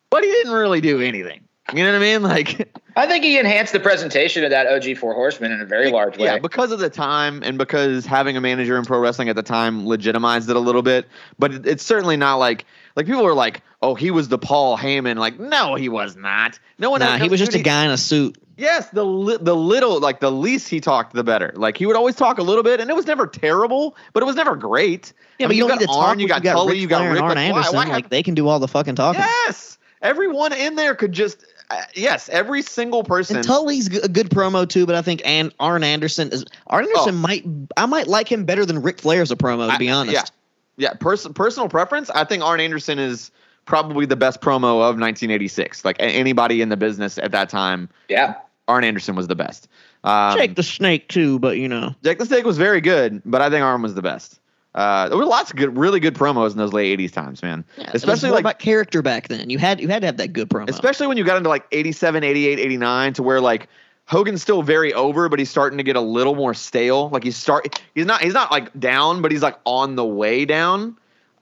but 0.09 0.23
he 0.23 0.29
didn't 0.29 0.53
really 0.53 0.81
do 0.81 0.99
anything. 0.99 1.41
You 1.73 1.83
know 1.83 1.91
what 1.93 1.95
I 1.95 1.99
mean? 1.99 2.21
Like 2.33 2.69
I 2.95 3.07
think 3.07 3.23
he 3.23 3.39
enhanced 3.39 3.73
the 3.73 3.79
presentation 3.79 4.43
of 4.43 4.51
that 4.51 4.67
OG 4.67 4.97
Four 4.97 5.13
Horsemen 5.15 5.51
in 5.51 5.61
a 5.61 5.65
very 5.65 5.89
large 5.91 6.17
way. 6.17 6.25
yeah, 6.25 6.37
because 6.37 6.71
of 6.71 6.79
the 6.79 6.89
time 6.89 7.41
and 7.43 7.57
because 7.57 8.05
having 8.05 8.37
a 8.37 8.41
manager 8.41 8.77
in 8.77 8.85
pro 8.85 8.99
wrestling 8.99 9.29
at 9.29 9.35
the 9.35 9.41
time 9.43 9.87
legitimized 9.87 10.49
it 10.49 10.55
a 10.55 10.59
little 10.59 10.81
bit. 10.83 11.07
But 11.39 11.53
it, 11.53 11.65
it's 11.65 11.83
certainly 11.83 12.17
not 12.17 12.35
like 12.35 12.65
like 12.95 13.05
people 13.07 13.25
are 13.25 13.33
like, 13.33 13.61
oh, 13.81 13.95
he 13.95 14.11
was 14.11 14.27
the 14.27 14.37
Paul 14.37 14.77
Heyman. 14.77 15.15
Like, 15.17 15.39
no, 15.39 15.73
he 15.75 15.89
was 15.89 16.15
not. 16.15 16.59
No 16.77 16.91
one. 16.91 16.99
Nah, 16.99 17.17
he 17.17 17.29
was 17.29 17.39
just 17.39 17.55
a 17.55 17.59
guy 17.63 17.85
in 17.85 17.91
a 17.91 17.97
suit. 17.97 18.37
Yes, 18.57 18.89
the 18.91 19.03
li- 19.05 19.39
the 19.41 19.55
little 19.55 19.99
like 19.99 20.19
the 20.19 20.31
least 20.31 20.69
he 20.69 20.79
talked, 20.79 21.13
the 21.13 21.23
better. 21.23 21.51
Like 21.55 21.77
he 21.77 21.87
would 21.87 21.95
always 21.95 22.15
talk 22.15 22.37
a 22.37 22.43
little 22.43 22.63
bit, 22.63 22.79
and 22.79 22.89
it 22.91 22.95
was 22.95 23.07
never 23.07 23.25
terrible, 23.25 23.95
but 24.13 24.21
it 24.21 24.25
was 24.27 24.35
never 24.35 24.55
great. 24.55 25.13
Yeah, 25.39 25.45
I 25.45 25.47
but 25.47 25.49
mean, 25.49 25.57
you 25.57 25.63
you 25.63 25.67
don't 25.69 25.69
got 25.69 25.79
need 25.79 25.87
to 25.87 25.93
talk. 25.93 26.07
Arn, 26.09 26.19
you 26.19 26.27
got 26.27 26.43
got 26.43 26.53
Tully, 26.53 26.77
you 26.77 26.87
got 26.87 26.97
Flair 26.97 27.07
and 27.07 27.13
Rick. 27.15 27.23
Arn 27.23 27.29
Like, 27.29 27.37
why- 27.37 27.43
Anderson. 27.59 27.75
why 27.75 27.83
like 27.85 28.03
have- 28.03 28.09
they 28.11 28.21
can 28.21 28.35
do 28.35 28.47
all 28.47 28.59
the 28.59 28.67
fucking 28.67 28.93
talking. 28.95 29.21
yes, 29.21 29.79
everyone 30.03 30.53
in 30.53 30.75
there 30.75 30.93
could 30.93 31.11
just 31.13 31.43
uh, 31.79 31.83
yes, 31.95 32.29
every 32.29 32.61
single 32.61 33.03
person. 33.03 33.37
And 33.37 33.45
Tully's 33.45 33.87
a 33.97 34.07
good 34.07 34.29
promo 34.29 34.67
too, 34.67 34.85
but 34.85 34.95
I 34.95 35.01
think 35.01 35.21
and 35.25 35.53
Arn 35.59 35.83
Anderson 35.83 36.29
is 36.31 36.45
Arn 36.67 36.85
Anderson 36.85 37.15
Oh. 37.15 37.17
might 37.17 37.45
I 37.77 37.85
might 37.85 38.07
like 38.07 38.31
him 38.31 38.45
better 38.45 38.65
than 38.65 38.81
Ric 38.81 38.99
Flair 38.99 39.21
as 39.21 39.31
a 39.31 39.35
promo 39.35 39.67
to 39.67 39.73
I- 39.73 39.77
be 39.77 39.89
honest. 39.89 40.31
Yeah, 40.77 40.89
yeah. 40.89 40.93
Pers- 40.99 41.27
personal 41.35 41.69
preference. 41.69 42.09
I 42.09 42.23
think 42.23 42.43
Arn 42.43 42.59
Anderson 42.59 42.99
is 42.99 43.31
probably 43.65 44.05
the 44.05 44.15
best 44.15 44.41
promo 44.41 44.81
of 44.81 44.99
1986. 44.99 45.85
Like 45.85 45.95
anybody 45.99 46.61
in 46.61 46.69
the 46.69 46.77
business 46.77 47.17
at 47.17 47.31
that 47.31 47.49
time, 47.49 47.89
yeah. 48.09 48.35
Arn 48.67 48.83
Anderson 48.83 49.15
was 49.15 49.27
the 49.27 49.35
best. 49.35 49.67
Um, 50.03 50.37
Jake 50.37 50.55
the 50.55 50.63
Snake 50.63 51.07
too, 51.07 51.39
but 51.39 51.57
you 51.57 51.67
know. 51.69 51.95
Jake 52.03 52.19
the 52.19 52.25
Snake 52.25 52.45
was 52.45 52.57
very 52.57 52.81
good, 52.81 53.21
but 53.25 53.41
I 53.41 53.49
think 53.49 53.63
Arn 53.63 53.81
was 53.81 53.93
the 53.95 54.01
best. 54.01 54.39
Uh, 54.75 55.07
there 55.09 55.17
were 55.17 55.25
lots 55.25 55.51
of 55.51 55.57
good, 55.57 55.77
really 55.77 55.99
good 55.99 56.15
promos 56.15 56.51
in 56.51 56.57
those 56.57 56.73
late 56.73 56.97
80s 56.99 57.11
times, 57.11 57.43
man. 57.43 57.63
Yeah, 57.77 57.91
especially 57.93 58.31
like 58.31 58.39
about 58.41 58.57
character 58.59 59.01
back 59.01 59.27
then. 59.27 59.49
You 59.49 59.59
had 59.59 59.79
you 59.79 59.87
had 59.87 60.01
to 60.01 60.07
have 60.07 60.17
that 60.17 60.33
good 60.33 60.49
promo. 60.49 60.69
especially 60.69 61.07
when 61.07 61.17
you 61.17 61.23
got 61.23 61.37
into 61.37 61.49
like 61.49 61.65
87 61.71 62.23
88 62.23 62.59
89 62.59 63.13
to 63.13 63.23
where 63.23 63.39
like 63.39 63.69
hogan's 64.05 64.41
still 64.41 64.63
very 64.63 64.93
over 64.93 65.29
but 65.29 65.39
he's 65.39 65.49
starting 65.49 65.77
to 65.77 65.83
get 65.83 65.95
a 65.95 66.01
little 66.01 66.35
more 66.35 66.53
stale 66.53 67.09
like 67.09 67.23
he's 67.23 67.37
start 67.37 67.79
he's 67.95 68.05
not 68.05 68.21
he's 68.21 68.33
not 68.33 68.51
like 68.51 68.77
down 68.77 69.21
but 69.21 69.31
he's 69.31 69.41
like 69.41 69.57
on 69.63 69.95
the 69.95 70.03
way 70.03 70.43
down 70.43 70.97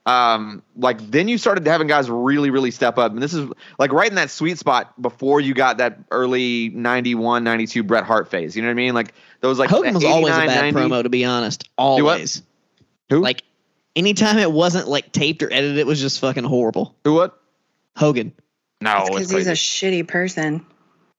um 0.05 0.61
like 0.75 0.99
then 1.09 1.27
you 1.27 1.39
started 1.39 1.65
having 1.65 1.87
guys 1.87 2.07
really 2.09 2.51
really 2.51 2.69
step 2.69 2.97
up 2.99 3.13
and 3.13 3.21
this 3.23 3.33
is 3.33 3.49
like 3.79 3.91
right 3.91 4.09
in 4.09 4.15
that 4.15 4.29
sweet 4.29 4.59
spot 4.59 4.99
before 5.01 5.39
you 5.39 5.53
got 5.55 5.77
that 5.77 5.97
early 6.11 6.69
91 6.69 7.43
92 7.43 7.81
bret 7.81 8.03
hart 8.03 8.29
phase 8.29 8.55
you 8.55 8.61
know 8.61 8.67
what 8.67 8.71
i 8.71 8.75
mean 8.75 8.93
like 8.93 9.13
those 9.39 9.57
like 9.57 9.69
Hogan 9.69 9.95
was 9.95 10.03
always 10.03 10.35
a 10.35 10.45
bad 10.45 10.73
90 10.73 10.79
promo 10.79 11.01
to 11.01 11.09
be 11.09 11.25
honest. 11.25 11.67
Always. 11.77 12.43
Who 13.11 13.21
Like 13.21 13.43
anytime 13.95 14.37
it 14.39 14.51
wasn't 14.51 14.87
like 14.87 15.11
taped 15.11 15.43
or 15.43 15.51
edited, 15.53 15.77
it 15.77 15.85
was 15.85 15.99
just 16.01 16.19
fucking 16.19 16.43
horrible. 16.43 16.95
who 17.03 17.13
what 17.13 17.39
Hogan. 17.95 18.33
no 18.81 19.05
because 19.07 19.29
he's 19.29 19.47
a 19.47 19.51
shitty 19.51 20.07
person. 20.07 20.65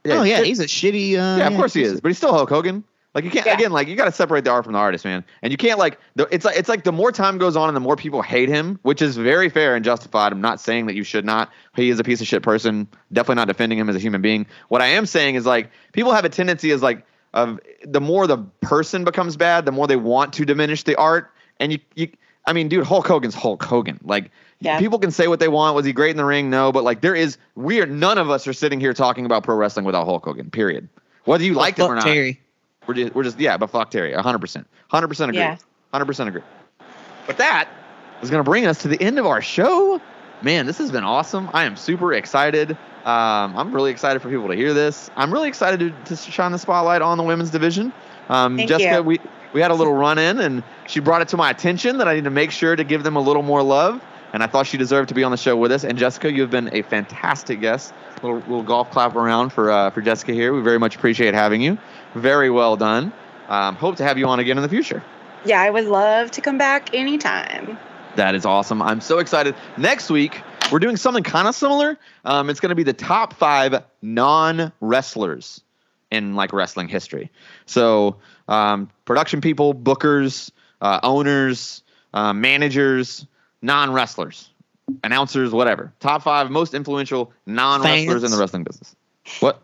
oh 0.07 0.23
yeah, 0.25 0.39
shit. 0.39 0.47
he's 0.47 0.61
a 0.61 0.65
shitty. 0.67 1.13
Uh, 1.13 1.39
yeah, 1.39 1.47
of 1.49 1.55
course 1.55 1.75
he 1.75 1.83
is, 1.83 2.01
but 2.01 2.09
he's 2.09 2.17
still 2.19 2.33
Hulk 2.33 2.49
Hogan. 2.49 2.83
Like 3.15 3.25
you 3.25 3.31
can't 3.31 3.45
Yeah. 3.45 3.53
again, 3.55 3.73
like 3.73 3.89
you 3.89 3.95
got 3.95 4.07
to 4.07 4.13
separate 4.13 4.45
the 4.45 4.51
art 4.51 4.65
from 4.65 4.73
the 4.73 4.79
artist, 4.79 5.05
man. 5.05 5.23
And 5.43 5.51
you 5.53 5.59
can't 5.59 5.79
like 5.79 5.99
the, 6.17 6.27
it's 6.31 6.47
like 6.47 6.57
it's 6.57 6.69
like 6.71 6.83
the 6.83 6.93
more 6.93 7.13
time 7.13 7.37
goes 7.37 7.57
on 7.57 7.69
and 7.69 7.77
the 7.77 7.81
more 7.81 7.95
people 7.95 8.23
hate 8.23 8.49
him, 8.49 8.79
which 8.85 9.03
is 9.03 9.19
very 9.19 9.51
fair 9.51 9.77
and 9.77 9.85
justified. 9.85 10.33
I'm 10.33 10.41
not 10.41 10.61
saying 10.61 10.87
that 10.87 10.95
you 10.95 11.05
should 11.05 11.27
not. 11.27 11.51
He 11.77 11.91
is 11.91 12.01
a 12.01 12.05
piece 12.05 12.23
of 12.23 12.27
shit 12.27 12.43
person. 12.43 12.89
Definitely 13.13 13.35
not 13.35 13.49
defending 13.49 13.79
him 13.79 13.91
as 13.91 13.97
a 13.97 13.99
human 13.99 14.23
being. 14.23 14.47
What 14.69 14.81
I 14.81 14.87
am 14.87 15.05
saying 15.05 15.35
is 15.35 15.45
like 15.45 15.71
people 15.93 16.13
have 16.13 16.25
a 16.25 16.31
tendency 16.31 16.71
is 16.71 16.81
like 16.81 17.05
of 17.35 17.61
the 17.85 18.01
more 18.01 18.27
the 18.27 18.39
person 18.63 19.05
becomes 19.05 19.37
bad, 19.37 19.67
the 19.67 19.73
more 19.73 19.87
they 19.87 19.97
want 19.97 20.33
to 20.35 20.47
diminish 20.47 20.83
the 20.85 20.97
art. 20.97 21.31
And 21.63 21.73
you 21.73 21.79
you 21.95 22.09
I 22.47 22.53
mean, 22.53 22.69
dude, 22.69 22.85
Hulk 22.85 23.07
Hogan's 23.07 23.35
Hulk 23.35 23.63
Hogan. 23.63 24.01
Like 24.05 24.31
Yeah. 24.61 24.79
people 24.79 24.99
can 24.99 25.11
say 25.13 25.29
what 25.29 25.39
they 25.41 25.49
want. 25.49 25.75
Was 25.77 25.87
he 25.87 25.93
great 25.93 26.11
in 26.11 26.17
the 26.17 26.25
ring? 26.25 26.51
No, 26.51 26.73
but 26.73 26.83
like 26.85 27.01
there 27.01 27.15
is 27.15 27.39
we 27.55 27.81
are 27.81 27.87
none 27.87 28.19
of 28.19 28.31
us 28.31 28.47
are 28.47 28.53
sitting 28.53 28.81
here 28.81 28.93
talking 28.93 29.25
about 29.27 29.45
pro 29.45 29.55
wrestling 29.55 29.87
without 29.87 30.05
Hulk 30.05 30.25
Hogan. 30.25 30.51
Period. 30.51 30.89
Whether 31.25 31.45
you 31.45 31.55
like 31.55 31.77
him 31.77 31.87
or 31.87 31.97
Fuck 31.97 32.05
not. 32.05 32.13
Terry. 32.13 32.41
We're 32.87 32.95
just, 32.95 33.15
we're 33.15 33.23
just 33.23 33.39
yeah, 33.39 33.57
but 33.57 33.71
fuck 33.71 33.93
Terry, 33.93 34.13
hundred 34.13 34.41
percent, 34.41 34.67
hundred 34.89 35.07
percent 35.07 35.31
agree, 35.31 35.41
Yeah. 35.41 35.57
hundred 35.93 36.07
percent 36.07 36.29
agree. 36.29 36.43
But 37.29 37.37
that 37.37 37.69
is 38.23 38.31
going 38.31 38.41
to 38.45 38.51
bring 38.51 38.67
us 38.67 38.79
to 38.83 38.89
the 38.89 39.01
end 39.01 39.21
of 39.21 39.27
our 39.27 39.41
show. 39.41 40.01
Man, 40.43 40.67
this 40.67 40.79
has 40.79 40.91
been 40.91 41.05
awesome. 41.05 41.49
I 41.55 41.63
am 41.65 41.77
super 41.77 42.13
excited. 42.13 42.73
Um, 43.05 43.57
I'm 43.57 43.73
really 43.73 43.93
excited 43.93 44.21
for 44.21 44.29
people 44.29 44.49
to 44.49 44.55
hear 44.57 44.75
this. 44.75 45.11
I'm 45.17 45.33
really 45.33 45.47
excited 45.47 45.79
to, 46.07 46.17
to 46.17 46.17
shine 46.17 46.51
the 46.51 46.59
spotlight 46.59 47.03
on 47.03 47.19
the 47.19 47.25
women's 47.25 47.51
division. 47.51 47.93
Um, 48.29 48.57
Thank 48.57 48.69
Jessica, 48.69 48.97
you. 48.97 49.03
we 49.05 49.21
we 49.53 49.61
had 49.61 49.71
a 49.71 49.75
little 49.75 49.93
run 49.93 50.19
in, 50.19 50.41
and 50.41 50.63
she 50.87 51.01
brought 51.01 51.23
it 51.23 51.29
to 51.29 51.37
my 51.37 51.51
attention 51.51 51.99
that 51.99 52.09
I 52.09 52.15
need 52.15 52.25
to 52.25 52.31
make 52.31 52.51
sure 52.51 52.75
to 52.75 52.85
give 52.85 53.03
them 53.03 53.17
a 53.17 53.21
little 53.21 53.43
more 53.43 53.63
love. 53.63 54.03
And 54.33 54.43
I 54.43 54.47
thought 54.47 54.67
she 54.67 54.79
deserved 54.79 55.11
to 55.11 55.15
be 55.15 55.25
on 55.25 55.31
the 55.31 55.37
show 55.37 55.57
with 55.57 55.73
us. 55.73 55.85
And 55.85 55.99
Jessica, 55.99 56.33
you 56.33 56.41
have 56.41 56.51
been 56.51 56.75
a 56.75 56.83
fantastic 56.83 57.61
guest. 57.61 57.93
Little 58.23 58.39
little 58.39 58.63
golf 58.63 58.91
clap 58.91 59.15
around 59.15 59.51
for 59.51 59.71
uh, 59.71 59.91
for 59.91 60.01
Jessica 60.01 60.33
here. 60.33 60.55
We 60.55 60.63
very 60.63 60.79
much 60.79 60.97
appreciate 60.97 61.35
having 61.35 61.61
you. 61.61 61.77
Very 62.15 62.49
well 62.49 62.77
done. 62.77 63.13
Um, 63.49 63.77
hope 63.77 63.97
to 63.97 64.05
have 64.05 64.17
you 64.17 64.27
on 64.27 64.39
again 64.39 64.57
in 64.57 64.63
the 64.63 64.69
future. 64.69 65.03
Yeah, 65.45 65.61
I 65.61 65.69
would 65.69 65.87
love 65.87 66.31
to 66.31 66.41
come 66.41 66.57
back 66.57 66.95
anytime. 66.95 67.79
That 68.17 68.35
is 68.35 68.47
awesome. 68.47 68.81
I'm 68.81 69.01
so 69.01 69.19
excited. 69.19 69.55
Next 69.77 70.09
week, 70.09 70.41
we're 70.71 70.79
doing 70.79 70.97
something 70.97 71.25
kind 71.25 71.49
of 71.49 71.55
similar. 71.55 71.99
Um, 72.25 72.49
it's 72.49 72.61
going 72.61 72.71
to 72.71 72.77
be 72.77 72.85
the 72.85 72.93
top 72.93 73.35
five 73.35 73.83
non 74.01 74.73
wrestlers 74.81 75.61
in 76.11 76.35
like 76.35 76.53
wrestling 76.53 76.89
history. 76.89 77.31
So, 77.67 78.17
um, 78.49 78.91
production 79.05 79.41
people, 79.41 79.75
bookers, 79.75 80.51
uh, 80.81 81.01
owners, 81.03 81.83
uh, 82.15 82.33
managers, 82.33 83.27
non 83.61 83.93
wrestlers, 83.93 84.51
announcers, 85.05 85.53
whatever. 85.53 85.93
Top 86.01 86.23
five 86.23 86.51
most 86.51 86.75
influential 86.75 87.33
non 87.47 87.83
wrestlers 87.83 88.25
in 88.25 88.31
the 88.31 88.37
wrestling 88.37 88.65
business. 88.65 88.95
What? 89.41 89.61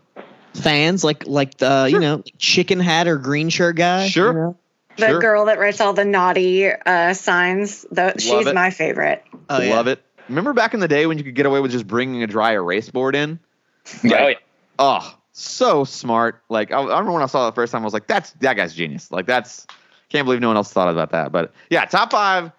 Fans 0.55 1.05
like 1.05 1.27
like 1.27 1.59
the 1.59 1.89
you 1.91 1.99
know 1.99 2.23
chicken 2.39 2.81
hat 2.81 3.07
or 3.07 3.17
green 3.19 3.49
shirt 3.49 3.77
guy. 3.77 4.09
Sure. 4.09 4.29
you 4.29 4.39
know? 4.39 4.57
The 4.97 5.07
Sure. 5.07 5.21
girl 5.21 5.45
that 5.45 5.61
writes 5.61 5.81
all 5.81 5.93
the 5.93 6.05
naughty 6.05 6.67
uh, 6.69 7.15
signs, 7.15 7.87
the, 7.89 8.19
she's 8.19 8.49
it. 8.49 8.55
my 8.55 8.71
favorite. 8.71 9.23
Oh 9.49 9.61
yeah. 9.61 9.77
Love 9.77 9.87
it. 9.87 10.03
Remember 10.29 10.53
back 10.53 10.75
in 10.75 10.81
the 10.81 10.89
day 10.89 11.07
when 11.07 11.19
you 11.19 11.25
could 11.25 11.37
get 11.37 11.47
away 11.47 11.61
with 11.61 11.71
just 11.71 11.87
bringing 11.87 12.23
a 12.25 12.27
dry 12.27 12.53
erase 12.53 12.91
board 12.91 13.15
in? 13.15 13.39
Oh, 13.87 13.99
yeah. 14.03 14.33
Oh, 14.79 15.18
so 15.41 15.85
smart. 15.85 16.43
Like 16.49 16.73
I, 16.73 16.79
I 16.81 16.99
remember 16.99 17.13
when 17.13 17.23
I 17.23 17.27
saw 17.27 17.47
it 17.47 17.51
the 17.53 17.55
first 17.55 17.73
time, 17.73 17.83
I 17.83 17.85
was 17.85 17.95
like, 17.95 18.07
"That's 18.07 18.31
that 18.41 18.55
guy's 18.55 18.75
genius." 18.75 19.11
Like 19.11 19.27
that's 19.27 19.67
can't 20.11 20.25
believe 20.25 20.41
no 20.41 20.49
one 20.49 20.57
else 20.57 20.73
thought 20.73 20.89
about 20.89 21.11
that. 21.13 21.33
But 21.33 21.53
yeah, 21.71 21.85
top 21.85 22.11
five 22.11 22.51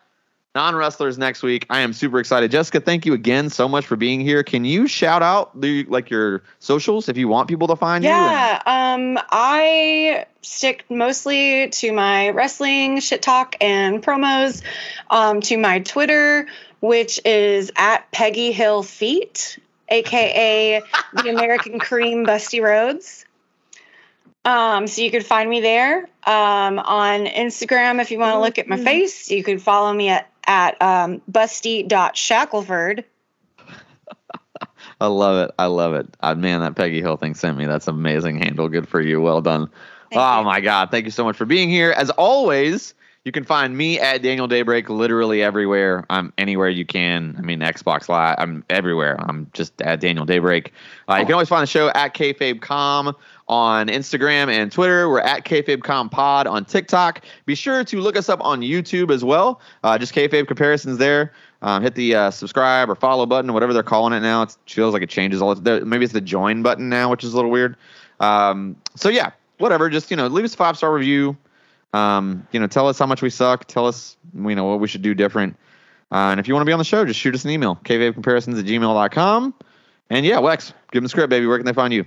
non 0.56 0.76
wrestlers 0.76 1.18
next 1.18 1.44
week. 1.44 1.66
I 1.70 1.80
am 1.80 1.94
super 1.94 2.20
excited. 2.20 2.52
Jessica, 2.52 2.80
thank 2.80 3.06
you 3.06 3.14
again 3.14 3.50
so 3.50 3.68
much 3.68 3.86
for 3.86 3.96
being 3.96 4.20
here. 4.22 4.44
Can 4.44 4.66
you 4.66 4.88
shout 4.88 5.22
out 5.24 5.60
the 5.60 5.84
like 5.86 6.10
your 6.10 6.44
socials 6.60 7.08
if 7.10 7.18
you 7.18 7.28
want 7.28 7.48
people 7.48 7.68
to 7.68 7.76
find 7.76 8.04
you? 8.04 8.10
and- 8.10 8.18
Yeah, 8.18 8.62
um, 8.66 9.20
I 9.32 10.26
stick 10.42 10.86
mostly 10.90 11.70
to 11.70 11.92
my 11.92 12.30
wrestling 12.30 13.00
shit 13.00 13.22
talk 13.22 13.56
and 13.62 14.02
promos, 14.02 14.62
um, 15.10 15.42
to 15.42 15.58
my 15.58 15.80
Twitter, 15.80 16.48
which 16.80 17.20
is 17.26 17.72
at 17.76 18.10
Peggy 18.12 18.52
Hill 18.52 18.84
Feet, 18.84 19.60
aka 19.90 20.82
the 21.14 21.30
American 21.30 21.80
Cream 21.80 22.26
Busty 22.26 22.62
Rhodes. 22.62 23.26
Um, 24.46 24.88
so 24.88 25.02
you 25.02 25.12
could 25.12 25.26
find 25.26 25.50
me 25.50 25.60
there. 25.62 26.08
Um, 26.24 26.80
on 26.80 27.26
Instagram, 27.26 28.02
if 28.02 28.12
you 28.12 28.20
want 28.20 28.36
to 28.36 28.40
look 28.40 28.58
at 28.58 28.68
my 28.68 28.78
face, 28.78 29.30
you 29.30 29.44
could 29.44 29.62
follow 29.62 29.94
me 29.94 30.10
at 30.10 30.30
at 30.48 30.82
um, 30.82 31.22
busty.shackleford. 31.32 33.04
I 35.02 35.08
love 35.08 35.48
it. 35.48 35.56
I 35.60 35.68
love 35.68 35.94
it. 35.94 36.08
Uh, 36.20 36.36
man, 36.36 36.62
that 36.62 36.76
Peggy 36.76 37.02
Hill 37.02 37.18
thing 37.18 37.36
sent 37.36 37.58
me. 37.58 37.66
That's 37.66 37.88
amazing 37.88 38.40
handle. 38.40 38.68
Good 38.68 38.88
for 38.88 39.00
you. 39.00 39.22
Well 39.22 39.42
done. 39.42 39.70
Thank 40.10 40.22
oh 40.22 40.40
you. 40.40 40.46
my 40.46 40.60
God. 40.60 40.90
Thank 40.90 41.06
you 41.06 41.12
so 41.12 41.24
much 41.24 41.38
for 41.38 41.46
being 41.46 41.70
here. 41.70 41.92
As 41.92 42.10
always, 42.12 42.96
you 43.30 43.32
can 43.32 43.44
find 43.44 43.78
me 43.78 44.00
at 44.00 44.24
Daniel 44.24 44.48
Daybreak 44.48 44.90
literally 44.90 45.44
everywhere. 45.44 46.04
I'm 46.10 46.34
anywhere 46.40 46.68
you 46.68 46.84
can. 46.84 47.36
I 47.38 47.42
mean, 47.42 47.60
Xbox 47.60 48.10
Live. 48.10 48.36
I'm 48.40 48.66
everywhere. 48.72 49.18
I'm 49.20 49.52
just 49.54 49.80
at 49.84 50.00
Daniel 50.00 50.26
Daybreak. 50.26 50.74
Uh, 51.08 51.18
you 51.18 51.26
can 51.26 51.34
always 51.34 51.48
find 51.48 51.62
the 51.62 51.68
show 51.68 51.90
at 51.90 52.16
KFabeCom 52.16 53.14
on 53.48 53.88
Instagram 53.88 54.52
and 54.52 54.72
Twitter. 54.72 55.08
We're 55.08 55.20
at 55.20 55.46
KFabeCom 55.46 56.10
Pod 56.10 56.48
on 56.48 56.66
TikTok. 56.66 57.24
Be 57.46 57.54
sure 57.54 57.84
to 57.84 58.02
look 58.02 58.18
us 58.18 58.30
up 58.30 58.42
on 58.42 58.62
YouTube 58.62 59.12
as 59.14 59.24
well. 59.24 59.62
Uh, 59.84 59.96
just 60.00 60.16
KFabe 60.16 60.48
comparisons 60.48 60.98
there. 60.98 61.32
Um, 61.62 61.84
hit 61.84 61.94
the 61.94 62.16
uh, 62.16 62.32
subscribe 62.32 62.90
or 62.90 62.96
follow 62.96 63.28
button, 63.28 63.54
whatever 63.54 63.74
they're 63.74 63.84
calling 63.84 64.14
it 64.14 64.22
now. 64.22 64.42
It 64.42 64.58
feels 64.66 64.92
like 64.92 65.04
it 65.04 65.10
changes 65.12 65.40
all. 65.40 65.54
The, 65.54 65.86
maybe 65.86 66.04
it's 66.04 66.16
the 66.16 66.20
join 66.20 66.64
button 66.64 66.90
now, 66.90 67.12
which 67.12 67.24
is 67.24 67.34
a 67.34 67.36
little 67.36 67.52
weird. 67.52 67.78
Um, 68.22 68.76
so 68.96 69.08
yeah, 69.08 69.34
whatever. 69.60 69.88
Just 69.88 70.10
you 70.10 70.18
know, 70.18 70.26
leave 70.26 70.46
us 70.46 70.56
a 70.56 70.58
five 70.58 70.78
star 70.78 70.92
review. 70.92 71.38
Um, 71.94 72.48
you 72.52 72.60
know, 72.60 72.68
tell 72.68 72.88
us 72.88 73.00
how 73.00 73.06
much 73.06 73.22
we 73.22 73.30
suck. 73.30 73.66
Tell 73.66 73.88
us 73.88 74.16
you 74.36 74.56
know 74.56 74.66
what 74.66 74.80
we 74.80 74.88
should 74.88 75.02
do 75.02 75.14
different. 75.14 75.58
Uh, 76.12 76.32
and 76.32 76.40
if 76.40 76.48
you 76.48 76.54
want 76.54 76.64
to 76.64 76.66
be 76.66 76.74
on 76.74 76.80
the 76.80 76.86
show, 76.86 77.06
just 77.06 77.20
shoot 77.20 77.36
us 77.36 77.46
an 77.46 77.52
email, 77.52 77.76
kfabecomparisons 77.84 78.60
at 78.60 78.66
gmail.com. 78.66 79.54
And 80.10 80.26
yeah, 80.26 80.38
Wex, 80.38 80.74
give 80.92 81.00
them 81.00 81.04
the 81.04 81.10
script, 81.10 81.30
baby. 81.30 81.46
Where 81.46 81.58
can 81.58 81.66
they 81.66 81.74
find 81.74 81.94
you? 81.94 82.06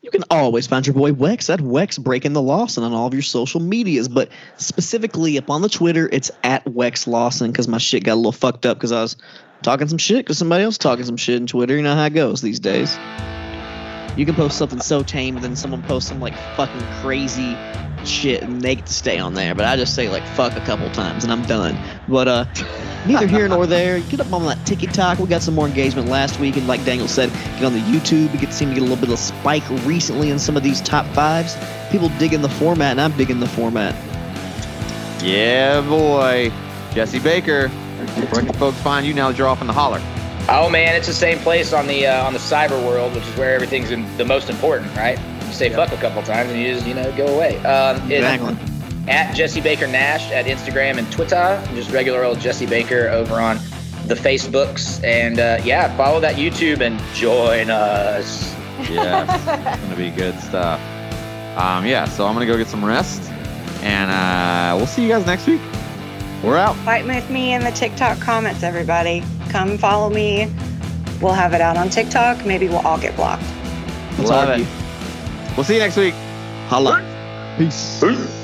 You 0.00 0.10
can 0.10 0.24
always 0.30 0.66
find 0.66 0.86
your 0.86 0.94
boy 0.94 1.12
Wex 1.12 1.52
at 1.52 1.60
Wex 1.60 2.02
Breaking 2.02 2.34
the 2.34 2.42
Lawson 2.42 2.84
on 2.84 2.92
all 2.92 3.06
of 3.06 3.14
your 3.14 3.22
social 3.22 3.60
medias, 3.60 4.06
but 4.06 4.28
specifically 4.58 5.38
up 5.38 5.48
on 5.48 5.62
the 5.62 5.68
Twitter, 5.68 6.10
it's 6.12 6.30
at 6.42 6.64
Wex 6.66 7.06
Lawson 7.06 7.50
because 7.50 7.68
my 7.68 7.78
shit 7.78 8.04
got 8.04 8.14
a 8.14 8.16
little 8.16 8.32
fucked 8.32 8.66
up 8.66 8.76
because 8.76 8.92
I 8.92 9.00
was 9.00 9.16
talking 9.62 9.88
some 9.88 9.98
shit 9.98 10.18
because 10.18 10.36
somebody 10.36 10.62
else 10.62 10.76
talking 10.76 11.06
some 11.06 11.16
shit 11.16 11.36
in 11.36 11.46
Twitter. 11.46 11.74
You 11.76 11.82
know 11.82 11.94
how 11.94 12.04
it 12.04 12.10
goes 12.10 12.42
these 12.42 12.60
days. 12.60 12.94
You 14.16 14.26
can 14.26 14.34
post 14.34 14.58
something 14.58 14.80
so 14.80 15.02
tame, 15.02 15.36
and 15.36 15.44
then 15.44 15.56
someone 15.56 15.82
posts 15.82 16.10
some 16.10 16.20
like 16.20 16.36
fucking 16.54 16.82
crazy 17.00 17.56
shit, 18.06 18.42
and 18.42 18.60
they 18.60 18.76
get 18.76 18.86
to 18.86 18.92
stay 18.92 19.18
on 19.18 19.34
there. 19.34 19.54
But 19.54 19.66
I 19.66 19.76
just 19.76 19.94
say 19.94 20.08
like 20.08 20.26
fuck 20.28 20.56
a 20.56 20.60
couple 20.60 20.90
times, 20.90 21.24
and 21.24 21.32
I'm 21.32 21.42
done. 21.42 21.78
But 22.08 22.28
uh, 22.28 22.44
neither 23.06 23.26
here 23.26 23.48
nor 23.48 23.66
there. 23.66 24.00
Get 24.00 24.20
up 24.20 24.32
on 24.32 24.44
that 24.46 24.64
TikTok. 24.66 25.18
We 25.18 25.26
got 25.26 25.42
some 25.42 25.54
more 25.54 25.66
engagement 25.66 26.08
last 26.08 26.38
week, 26.40 26.56
and 26.56 26.66
like 26.66 26.84
Daniel 26.84 27.08
said, 27.08 27.30
get 27.30 27.64
on 27.64 27.72
the 27.72 27.80
YouTube. 27.80 28.32
We 28.32 28.38
get 28.38 28.52
seem 28.52 28.68
to 28.70 28.74
get 28.74 28.80
a 28.80 28.86
little 28.86 29.00
bit 29.00 29.10
of 29.10 29.18
spike 29.18 29.68
recently 29.84 30.30
in 30.30 30.38
some 30.38 30.56
of 30.56 30.62
these 30.62 30.80
top 30.80 31.06
fives. 31.14 31.56
People 31.90 32.08
digging 32.18 32.42
the 32.42 32.48
format, 32.48 32.92
and 32.92 33.00
I'm 33.00 33.16
digging 33.16 33.40
the 33.40 33.48
format. 33.48 33.94
Yeah, 35.22 35.80
boy. 35.80 36.52
Jesse 36.92 37.18
Baker. 37.18 37.68
Where 37.68 38.42
can 38.42 38.52
folks 38.54 38.78
find 38.82 39.06
you 39.06 39.14
now 39.14 39.30
that 39.30 39.38
you're 39.38 39.48
off 39.48 39.60
in 39.60 39.66
the 39.66 39.72
holler? 39.72 40.00
Oh 40.48 40.68
man, 40.68 40.94
it's 40.94 41.06
the 41.06 41.14
same 41.14 41.38
place 41.38 41.72
on 41.72 41.86
the 41.86 42.06
uh, 42.06 42.26
on 42.26 42.34
the 42.34 42.38
cyber 42.38 42.84
world, 42.86 43.14
which 43.14 43.26
is 43.26 43.36
where 43.36 43.54
everything's 43.54 43.90
in, 43.90 44.04
the 44.18 44.24
most 44.26 44.50
important, 44.50 44.94
right? 44.94 45.18
You 45.46 45.52
say 45.52 45.70
fuck 45.70 45.92
a 45.92 45.96
couple 45.96 46.22
times 46.22 46.50
and 46.50 46.60
you 46.60 46.74
just 46.74 46.86
you 46.86 46.94
know 46.94 47.10
go 47.16 47.26
away. 47.26 47.58
Um, 47.58 48.10
it- 48.10 48.16
Exactly. 48.24 48.56
at 49.08 49.34
Jesse 49.34 49.60
Baker 49.60 49.86
Nash 49.86 50.30
at 50.32 50.46
Instagram 50.46 50.96
and 50.98 51.10
Twitter, 51.12 51.62
just 51.74 51.90
regular 51.90 52.24
old 52.24 52.40
Jesse 52.40 52.66
Baker 52.66 53.08
over 53.08 53.34
on 53.34 53.58
the 54.06 54.14
Facebooks, 54.14 55.02
and 55.04 55.38
uh, 55.38 55.58
yeah, 55.64 55.94
follow 55.96 56.20
that 56.20 56.36
YouTube 56.36 56.80
and 56.80 56.98
join 57.14 57.70
us. 57.70 58.52
Yeah, 58.90 59.24
it's 59.72 59.82
gonna 59.82 59.96
be 59.96 60.10
good 60.10 60.38
stuff. 60.40 60.80
Um, 61.56 61.86
yeah, 61.86 62.04
so 62.06 62.26
I'm 62.26 62.34
gonna 62.34 62.46
go 62.46 62.56
get 62.58 62.66
some 62.68 62.84
rest, 62.84 63.30
and 63.82 64.10
uh, 64.10 64.76
we'll 64.76 64.86
see 64.86 65.02
you 65.02 65.08
guys 65.08 65.24
next 65.26 65.46
week. 65.46 65.60
We're 66.42 66.58
out. 66.58 66.76
Fight 66.78 67.06
with 67.06 67.30
me 67.30 67.54
in 67.54 67.62
the 67.64 67.70
TikTok 67.70 68.18
comments, 68.20 68.62
everybody. 68.62 69.22
Come 69.48 69.78
follow 69.78 70.10
me. 70.10 70.52
We'll 71.22 71.32
have 71.32 71.54
it 71.54 71.60
out 71.62 71.76
on 71.78 71.88
TikTok. 71.88 72.44
Maybe 72.44 72.68
we'll 72.68 72.86
all 72.86 72.98
get 72.98 73.14
blocked. 73.16 73.44
Let's 74.18 74.28
Love 74.30 74.48
argue. 74.50 74.64
it. 74.64 74.70
We'll 75.56 75.64
see 75.64 75.74
you 75.74 75.80
next 75.80 75.96
week. 75.96 76.14
Holla. 76.68 77.02
Peace. 77.56 78.00
Peace. 78.00 78.43